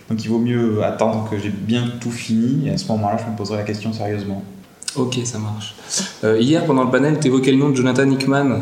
donc 0.10 0.24
il 0.24 0.28
vaut 0.28 0.40
mieux 0.40 0.84
attendre 0.84 1.28
que 1.30 1.38
j'ai 1.38 1.50
bien 1.50 1.86
tout 2.02 2.12
fini. 2.12 2.68
Et 2.68 2.72
à 2.72 2.78
ce 2.78 2.88
moment-là, 2.88 3.18
je 3.24 3.32
me 3.32 3.38
poserai 3.38 3.58
la 3.58 3.64
question 3.64 3.94
sérieusement. 3.94 4.44
Ok, 4.96 5.20
ça 5.24 5.40
marche. 5.40 5.76
Hier, 6.24 6.66
pendant 6.66 6.84
le 6.84 6.92
panel, 6.92 7.20
tu 7.20 7.28
évoquais 7.28 7.52
le 7.52 7.58
nom 7.58 7.70
de 7.70 7.76
Jonathan 7.76 8.10
Hickman 8.10 8.62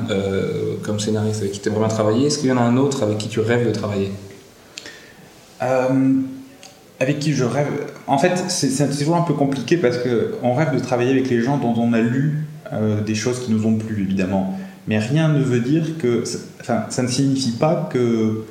comme 0.81 0.99
scénariste 0.99 1.41
avec 1.41 1.53
qui 1.53 1.59
tu 1.59 1.67
aimerais 1.67 1.87
bien 1.87 1.89
travailler. 1.89 2.27
Est-ce 2.27 2.39
qu'il 2.39 2.49
y 2.49 2.51
en 2.53 2.57
a 2.57 2.61
un 2.61 2.77
autre 2.77 3.03
avec 3.03 3.17
qui 3.17 3.27
tu 3.27 3.41
rêves 3.41 3.67
de 3.67 3.73
travailler? 3.73 4.11
Avec 7.01 7.17
qui 7.19 7.33
je 7.33 7.43
rêve. 7.43 7.67
En 8.05 8.19
fait, 8.19 8.37
c'est 8.47 8.89
toujours 8.97 9.15
un 9.15 9.23
peu 9.23 9.33
compliqué 9.33 9.75
parce 9.75 9.97
que 9.97 10.35
on 10.43 10.53
rêve 10.53 10.71
de 10.71 10.79
travailler 10.79 11.11
avec 11.11 11.29
les 11.29 11.41
gens 11.41 11.57
dont 11.57 11.73
on 11.75 11.93
a 11.93 11.99
lu 11.99 12.45
euh, 12.71 13.01
des 13.01 13.15
choses 13.15 13.39
qui 13.43 13.51
nous 13.51 13.65
ont 13.65 13.75
plu, 13.75 14.03
évidemment. 14.03 14.57
Mais 14.87 14.99
rien 14.99 15.27
ne 15.27 15.41
veut 15.41 15.61
dire 15.61 15.97
que. 15.97 16.23
Enfin, 16.61 16.85
ça 16.89 17.01
ne 17.01 17.07
signifie 17.07 17.53
pas 17.53 17.89
que 17.91 18.45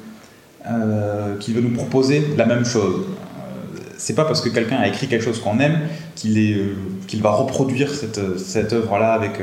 euh, 0.67 1.37
qu'il 1.39 1.55
veut 1.55 1.63
nous 1.63 1.75
proposer 1.75 2.27
la 2.37 2.45
même 2.45 2.65
chose. 2.65 3.07
Euh, 3.07 3.79
C'est 3.97 4.15
pas 4.15 4.25
parce 4.25 4.41
que 4.41 4.49
quelqu'un 4.49 4.79
a 4.79 4.89
écrit 4.89 5.07
quelque 5.07 5.25
chose 5.25 5.41
qu'on 5.41 5.61
aime 5.61 5.79
qu'il 6.17 6.37
euh, 6.39 6.75
qu'il 7.07 7.23
va 7.23 7.31
reproduire 7.31 7.95
cette, 7.95 8.39
cette 8.39 8.73
œuvre-là 8.73 9.13
avec 9.13 9.41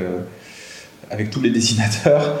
avec 1.10 1.30
tous 1.30 1.40
les 1.40 1.50
dessinateurs. 1.50 2.38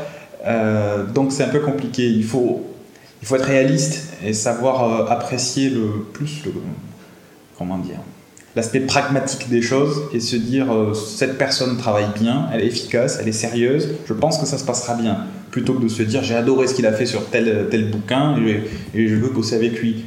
Donc 1.14 1.32
c'est 1.32 1.44
un 1.44 1.48
peu 1.48 1.60
compliqué. 1.60 2.08
Il 2.08 2.24
faut 2.24 2.77
il 3.20 3.26
faut 3.26 3.36
être 3.36 3.46
réaliste 3.46 4.12
et 4.24 4.32
savoir 4.32 4.84
euh, 4.84 5.06
apprécier 5.06 5.70
le 5.70 6.06
plus 6.12 6.42
comment 7.56 7.78
dire 7.78 7.98
l'aspect 8.56 8.80
pragmatique 8.80 9.48
des 9.48 9.62
choses 9.62 10.02
et 10.12 10.20
se 10.20 10.34
dire 10.34 10.72
euh, 10.72 10.92
cette 10.94 11.38
personne 11.38 11.76
travaille 11.76 12.08
bien, 12.18 12.48
elle 12.52 12.62
est 12.62 12.66
efficace, 12.66 13.18
elle 13.20 13.28
est 13.28 13.32
sérieuse, 13.32 13.90
je 14.06 14.12
pense 14.12 14.38
que 14.38 14.46
ça 14.46 14.58
se 14.58 14.64
passera 14.64 14.94
bien 14.94 15.26
plutôt 15.50 15.74
que 15.74 15.82
de 15.82 15.88
se 15.88 16.02
dire 16.02 16.22
j'ai 16.22 16.34
adoré 16.34 16.66
ce 16.66 16.74
qu'il 16.74 16.86
a 16.86 16.92
fait 16.92 17.06
sur 17.06 17.26
tel 17.30 17.68
tel 17.70 17.90
bouquin 17.90 18.36
et, 18.94 19.08
je 19.08 19.14
veux 19.14 19.30
bosser 19.30 19.54
avec 19.54 19.80
lui. 19.80 20.06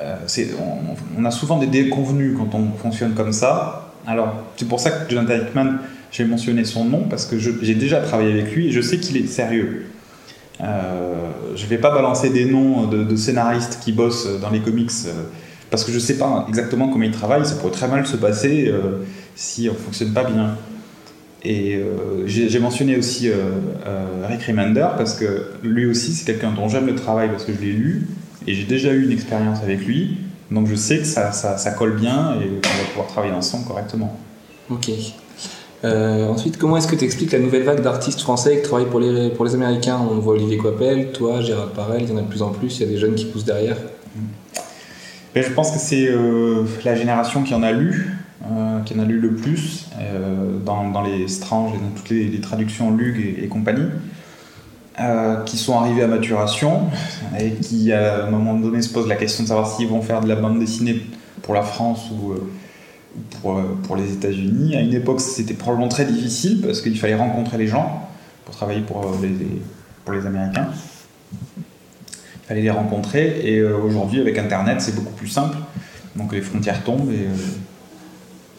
Euh, 0.00 0.16
on, 0.60 1.20
on 1.20 1.24
a 1.24 1.30
souvent 1.30 1.58
des 1.58 1.66
déconvenus 1.66 2.36
quand 2.36 2.56
on 2.56 2.76
fonctionne 2.76 3.14
comme 3.14 3.32
ça. 3.32 3.92
Alors 4.06 4.34
c'est 4.56 4.68
pour 4.68 4.80
ça 4.80 4.90
que 4.90 5.10
Jonathan 5.10 5.34
Hickman 5.34 5.78
j'ai 6.10 6.24
mentionné 6.24 6.64
son 6.64 6.84
nom 6.84 7.04
parce 7.08 7.26
que 7.26 7.38
j'ai 7.38 7.74
déjà 7.74 8.00
travaillé 8.00 8.32
avec 8.32 8.54
lui 8.54 8.68
et 8.68 8.72
je 8.72 8.80
sais 8.80 8.98
qu'il 8.98 9.16
est 9.16 9.26
sérieux. 9.26 9.86
Euh, 10.60 11.30
je 11.54 11.66
vais 11.66 11.78
pas 11.78 11.90
balancer 11.90 12.30
des 12.30 12.44
noms 12.44 12.86
de, 12.86 13.16
scénaristes 13.16 13.78
qui 13.82 13.92
bossent 13.92 14.28
dans 14.40 14.50
les 14.50 14.60
comics 14.60 14.90
euh, 15.06 15.12
parce 15.70 15.84
que 15.84 15.92
je 15.92 15.98
sais 15.98 16.16
pas 16.18 16.46
exactement 16.48 16.88
comment 16.88 17.04
ils 17.04 17.10
travaillent. 17.10 17.46
Ça 17.46 17.56
pourrait 17.56 17.72
très 17.72 17.88
mal 17.88 18.06
se 18.06 18.16
passer 18.16 18.68
euh, 18.68 19.04
si 19.34 19.68
on 19.70 19.74
fonctionne 19.74 20.12
pas 20.12 20.24
bien. 20.24 20.56
Et 21.44 21.76
euh, 21.76 22.26
j'ai 22.26 22.58
mentionné 22.58 22.96
aussi 22.96 23.30
Rick 24.28 24.42
Remender 24.42 24.88
parce 24.96 25.14
que 25.14 25.52
lui 25.62 25.86
aussi 25.86 26.12
c'est 26.12 26.24
quelqu'un 26.24 26.50
dont 26.50 26.68
j'aime 26.68 26.86
le 26.86 26.96
travail 26.96 27.28
parce 27.28 27.44
que 27.44 27.52
je 27.52 27.60
l'ai 27.60 27.72
lu 27.72 28.08
et 28.46 28.54
j'ai 28.54 28.64
déjà 28.64 28.92
eu 28.92 29.04
une 29.04 29.12
expérience 29.12 29.62
avec 29.62 29.84
lui. 29.86 30.18
Donc 30.50 30.66
je 30.66 30.74
sais 30.74 30.98
que 30.98 31.04
ça, 31.04 31.30
ça, 31.30 31.58
ça 31.58 31.70
colle 31.72 31.94
bien 31.94 32.34
et 32.40 32.46
qu'on 32.46 32.68
va 32.68 32.84
pouvoir 32.88 33.06
travailler 33.06 33.34
ensemble 33.34 33.66
correctement. 33.66 34.18
Ok. 34.70 34.90
Euh, 35.84 36.26
ensuite, 36.28 36.58
comment 36.58 36.76
est-ce 36.76 36.88
que 36.88 36.96
tu 36.96 37.04
expliques 37.04 37.32
la 37.32 37.38
nouvelle 37.38 37.62
vague 37.62 37.82
d'artistes 37.82 38.20
français 38.20 38.56
qui 38.56 38.62
travaillent 38.62 38.90
pour 38.90 39.00
les, 39.00 39.30
pour 39.30 39.44
les 39.44 39.54
Américains? 39.54 39.98
On 39.98 40.18
voit 40.18 40.34
Olivier 40.34 40.56
Coipel, 40.56 41.12
toi, 41.12 41.40
Gérard 41.40 41.70
Parel, 41.70 42.02
il 42.02 42.10
y 42.10 42.12
en 42.12 42.16
a 42.16 42.22
de 42.22 42.26
plus 42.26 42.42
en 42.42 42.50
plus, 42.50 42.78
il 42.78 42.86
y 42.86 42.88
a 42.88 42.88
des 42.88 42.98
jeunes 42.98 43.14
qui 43.14 43.26
poussent 43.26 43.44
derrière. 43.44 43.76
Mais 45.34 45.42
je 45.42 45.52
pense 45.52 45.70
que 45.70 45.78
c'est 45.78 46.08
euh, 46.08 46.64
la 46.84 46.96
génération 46.96 47.42
qui 47.44 47.54
en 47.54 47.62
a 47.62 47.70
lu, 47.70 48.12
euh, 48.50 48.80
qui 48.80 48.94
en 48.94 48.98
a 48.98 49.04
lu 49.04 49.20
le 49.20 49.34
plus, 49.34 49.86
dans, 50.64 50.88
dans 50.90 51.02
les 51.02 51.28
Strange 51.28 51.72
et 51.74 51.78
dans 51.78 51.90
toutes 51.94 52.10
les, 52.10 52.40
traductions 52.40 52.90
Lug 52.90 53.36
et, 53.40 53.46
compagnie, 53.46 53.88
qui 55.46 55.56
sont 55.56 55.78
arrivés 55.78 56.02
à 56.02 56.08
maturation 56.08 56.88
et 57.38 57.52
qui, 57.52 57.92
à 57.92 58.24
un 58.24 58.30
moment 58.30 58.54
donné, 58.54 58.82
se 58.82 58.92
posent 58.92 59.06
la 59.06 59.14
question 59.14 59.44
de 59.44 59.48
savoir 59.48 59.70
s'ils 59.70 59.86
vont 59.86 60.02
faire 60.02 60.20
de 60.22 60.28
la 60.28 60.34
bande 60.34 60.58
dessinée 60.58 61.02
pour 61.42 61.54
la 61.54 61.62
France 61.62 62.10
ou 62.10 62.34
pour, 63.40 63.58
euh, 63.58 63.76
pour 63.82 63.96
les 63.96 64.12
États-Unis. 64.12 64.76
À 64.76 64.80
une 64.80 64.94
époque, 64.94 65.20
c'était 65.20 65.54
probablement 65.54 65.88
très 65.88 66.04
difficile 66.04 66.60
parce 66.60 66.80
qu'il 66.80 66.98
fallait 66.98 67.14
rencontrer 67.14 67.58
les 67.58 67.66
gens 67.66 68.08
pour 68.44 68.54
travailler 68.54 68.80
pour 68.80 69.04
euh, 69.04 69.16
les, 69.22 69.60
pour 70.04 70.14
les 70.14 70.26
Américains. 70.26 70.68
Il 71.32 72.46
fallait 72.48 72.62
les 72.62 72.70
rencontrer 72.70 73.40
et 73.44 73.58
euh, 73.58 73.76
aujourd'hui, 73.76 74.20
avec 74.20 74.38
Internet, 74.38 74.80
c'est 74.80 74.94
beaucoup 74.94 75.12
plus 75.12 75.28
simple. 75.28 75.56
Donc 76.16 76.32
les 76.32 76.40
frontières 76.40 76.82
tombent 76.82 77.12
et, 77.12 77.28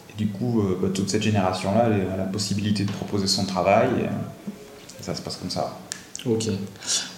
et 0.10 0.18
du 0.18 0.28
coup, 0.28 0.64
bah, 0.82 0.88
toute 0.94 1.10
cette 1.10 1.24
génération-là 1.24 1.86
a 2.14 2.18
la 2.18 2.24
possibilité 2.24 2.86
de 2.86 2.92
proposer 2.92 3.28
son 3.28 3.46
travail 3.46 3.90
et 4.00 5.04
ça 5.04 5.16
se 5.16 5.22
passe 5.22 5.38
comme 5.38 5.50
ça. 5.50 5.78
Ok. 6.26 6.48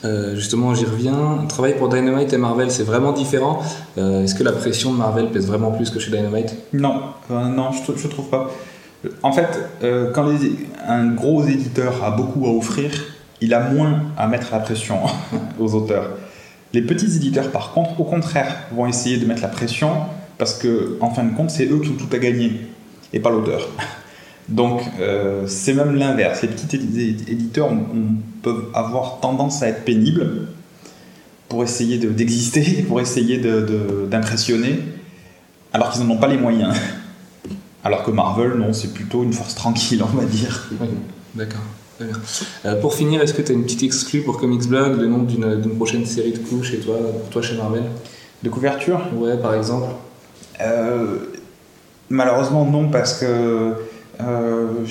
Euh, 0.05 0.35
justement, 0.35 0.75
j'y 0.75 0.85
reviens. 0.85 1.45
Travailler 1.49 1.75
pour 1.75 1.89
Dynamite 1.89 2.33
et 2.33 2.37
Marvel, 2.37 2.69
c'est 2.71 2.83
vraiment 2.83 3.11
différent. 3.11 3.61
Euh, 3.97 4.23
Est-ce 4.23 4.35
que 4.35 4.43
la 4.43 4.51
pression 4.51 4.93
de 4.93 4.97
Marvel 4.97 5.29
pèse 5.31 5.47
vraiment 5.47 5.71
plus 5.71 5.89
que 5.89 5.99
chez 5.99 6.11
Dynamite? 6.11 6.55
Non, 6.73 7.01
euh, 7.31 7.45
non, 7.45 7.71
je, 7.71 7.93
je 7.95 8.07
trouve 8.07 8.29
pas. 8.29 8.51
En 9.23 9.31
fait, 9.31 9.47
quand 10.13 10.29
un 10.87 11.07
gros 11.07 11.43
éditeur 11.45 12.03
a 12.03 12.11
beaucoup 12.11 12.45
à 12.45 12.51
offrir, 12.51 12.91
il 13.41 13.55
a 13.55 13.71
moins 13.71 14.03
à 14.15 14.27
mettre 14.27 14.49
la 14.51 14.59
pression 14.59 14.99
aux 15.59 15.73
auteurs. 15.73 16.11
Les 16.73 16.83
petits 16.83 17.15
éditeurs, 17.15 17.49
par 17.49 17.73
contre, 17.73 17.99
au 17.99 18.03
contraire, 18.03 18.55
vont 18.71 18.85
essayer 18.85 19.17
de 19.17 19.25
mettre 19.25 19.41
la 19.41 19.47
pression 19.47 19.89
parce 20.37 20.53
que, 20.53 20.97
en 21.01 21.09
fin 21.09 21.23
de 21.23 21.35
compte, 21.35 21.49
c'est 21.49 21.65
eux 21.65 21.79
qui 21.79 21.89
ont 21.89 21.95
tout 21.95 22.15
à 22.15 22.19
gagner 22.19 22.61
et 23.11 23.19
pas 23.19 23.31
l'auteur. 23.31 23.67
Donc, 24.51 24.81
euh, 24.99 25.45
c'est 25.47 25.73
même 25.73 25.95
l'inverse. 25.95 26.41
Les 26.41 26.49
petits 26.49 26.75
édi- 26.77 27.23
éditeurs 27.27 27.71
ont- 27.71 27.85
peuvent 28.41 28.65
avoir 28.73 29.19
tendance 29.21 29.63
à 29.63 29.67
être 29.69 29.85
pénibles 29.85 30.47
pour 31.47 31.63
essayer 31.63 31.97
de- 31.97 32.09
d'exister, 32.09 32.83
pour 32.87 32.99
essayer 32.99 33.37
de- 33.37 33.61
de- 33.61 34.07
d'impressionner, 34.09 34.79
alors 35.73 35.89
qu'ils 35.91 36.03
n'en 36.05 36.13
ont 36.15 36.17
pas 36.17 36.27
les 36.27 36.37
moyens. 36.37 36.73
Alors 37.83 38.03
que 38.03 38.11
Marvel, 38.11 38.53
non, 38.59 38.73
c'est 38.73 38.93
plutôt 38.93 39.23
une 39.23 39.33
force 39.33 39.55
tranquille, 39.55 40.03
on 40.03 40.15
va 40.17 40.25
dire. 40.25 40.69
Oui, 40.79 40.87
d'accord. 41.33 41.61
Euh, 42.65 42.79
pour 42.81 42.93
finir, 42.93 43.21
est-ce 43.21 43.33
que 43.33 43.41
tu 43.41 43.51
as 43.51 43.55
une 43.55 43.63
petite 43.63 43.83
exclue 43.83 44.21
pour 44.21 44.37
Comics 44.39 44.67
Blog, 44.67 44.99
le 44.99 45.07
nom 45.07 45.19
d'une 45.23 45.61
d'une 45.61 45.75
prochaine 45.75 46.05
série 46.05 46.31
de 46.31 46.39
coups 46.39 46.67
chez 46.67 46.77
toi, 46.79 46.97
pour 46.97 47.29
toi 47.29 47.41
chez 47.41 47.55
Marvel? 47.55 47.83
De 48.43 48.49
couverture? 48.49 49.01
Ouais, 49.15 49.37
par 49.37 49.53
exemple. 49.55 49.87
Euh, 50.61 51.19
Malheureusement, 52.09 52.65
non, 52.65 52.89
parce 52.89 53.13
que 53.19 53.73
euh, 54.27 54.85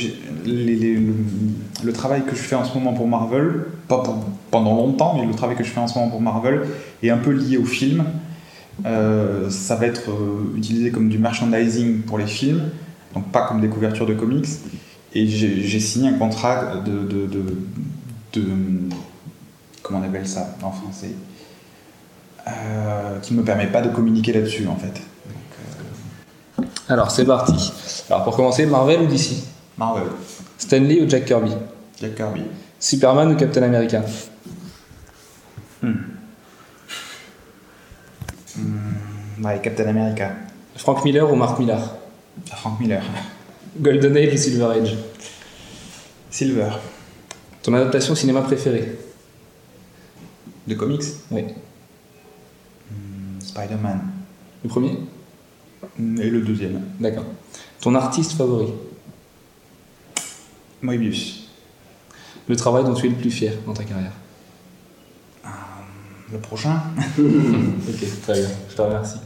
le, 0.47 1.93
travail 1.93 2.23
que 2.25 2.35
je 2.35 2.41
fais 2.41 2.55
en 2.55 2.65
ce 2.65 2.75
moment 2.75 2.93
pour 2.93 3.09
Marvel, 3.09 3.65
pas 3.89 4.03
pendant 4.51 4.75
longtemps, 4.75 5.17
mais 5.19 5.27
le 5.27 5.35
travail 5.35 5.57
que 5.57 5.65
je 5.65 5.71
fais 5.71 5.81
en 5.81 5.87
ce 5.87 5.99
moment 5.99 6.11
pour 6.11 6.21
Marvel 6.21 6.63
est 7.03 7.11
un 7.11 7.19
peu 7.19 7.31
lié 7.31 7.57
au 7.57 7.65
film. 7.65 8.05
Euh, 8.87 9.51
ça 9.51 9.77
va 9.77 9.87
être 9.87 10.11
euh, 10.11 10.57
utilisé 10.57 10.91
comme 10.91 11.09
du 11.09 11.19
merchandising 11.19 12.03
pour 12.03 12.19
les 12.19 12.27
films, 12.27 12.71
donc 13.15 13.31
pas 13.31 13.47
comme 13.47 13.61
des 13.61 13.69
couvertures 13.69 14.07
de 14.07 14.15
comics. 14.15 14.47
Et 15.13 15.27
j'ai 15.27 15.81
signé 15.81 16.09
un 16.09 16.15
contrat 16.15 16.77
de, 16.87 18.41
Comment 19.83 20.01
on 20.01 20.05
appelle 20.05 20.29
ça 20.29 20.57
en 20.63 20.71
français? 20.71 21.11
Qui 23.23 23.35
ne 23.35 23.41
me 23.41 23.45
permet 23.45 23.67
pas 23.67 23.83
de 23.83 23.89
communiquer 23.89 24.33
là-dessus, 24.33 24.69
en 24.69 24.77
fait. 24.77 25.01
Alors, 26.91 27.09
c'est 27.13 27.25
parti. 27.25 27.73
Alors, 28.11 28.25
pour 28.25 28.35
commencer, 28.35 28.67
Marvel 28.67 29.03
ou 29.03 29.07
DC 29.07 29.45
Marvel, 29.79 30.09
Stanley 30.59 31.01
ou 31.01 31.09
Jack 31.09 31.25
Kirby? 31.25 31.53
Jack 32.01 32.17
Kirby. 32.17 32.43
Superman 32.81 33.33
ou 33.33 33.37
Captain 33.37 33.63
America? 33.63 34.03
Ouais, 39.43 39.61
Captain 39.63 39.87
America. 39.87 40.33
Frank 40.75 41.05
Miller 41.05 41.33
ou 41.33 41.37
Mark 41.37 41.61
Millar? 41.61 41.95
Frank 42.57 42.81
Miller. 42.81 43.03
Golden 43.79 44.17
Age 44.17 44.35
ou 44.35 44.37
Silver 44.37 44.81
Age? 44.81 44.97
Silver. 46.29 46.71
Ton 47.63 47.73
adaptation 47.75 48.17
cinéma 48.17 48.43
préférée? 48.43 48.99
De 50.67 50.75
comics? 50.75 51.05
Oui. 51.31 51.45
Hmm, 52.91 53.41
Spider-Man. 53.41 54.01
Le 54.65 54.69
premier? 54.69 54.91
Hmm, 54.91 55.20
Et 56.21 56.31
le 56.31 56.41
deuxième. 56.41 56.81
D'accord. 56.99 57.25
Ton 57.81 57.95
artiste 57.95 58.33
favori 58.33 58.73
Moebius. 60.83 61.49
Le 62.49 62.57
travail 62.57 62.85
dont 62.85 62.95
tu 62.95 63.07
es 63.07 63.11
le 63.11 63.17
plus 63.17 63.31
fier 63.31 63.53
dans 63.67 63.75
ta 63.75 63.85
carrière 63.85 64.13
Le 66.33 66.39
prochain 66.39 66.81
Ok, 67.19 68.23
très 68.23 68.35
bien. 68.41 68.49
Je 68.69 68.75
te 68.75 68.83
remercie. 68.83 69.19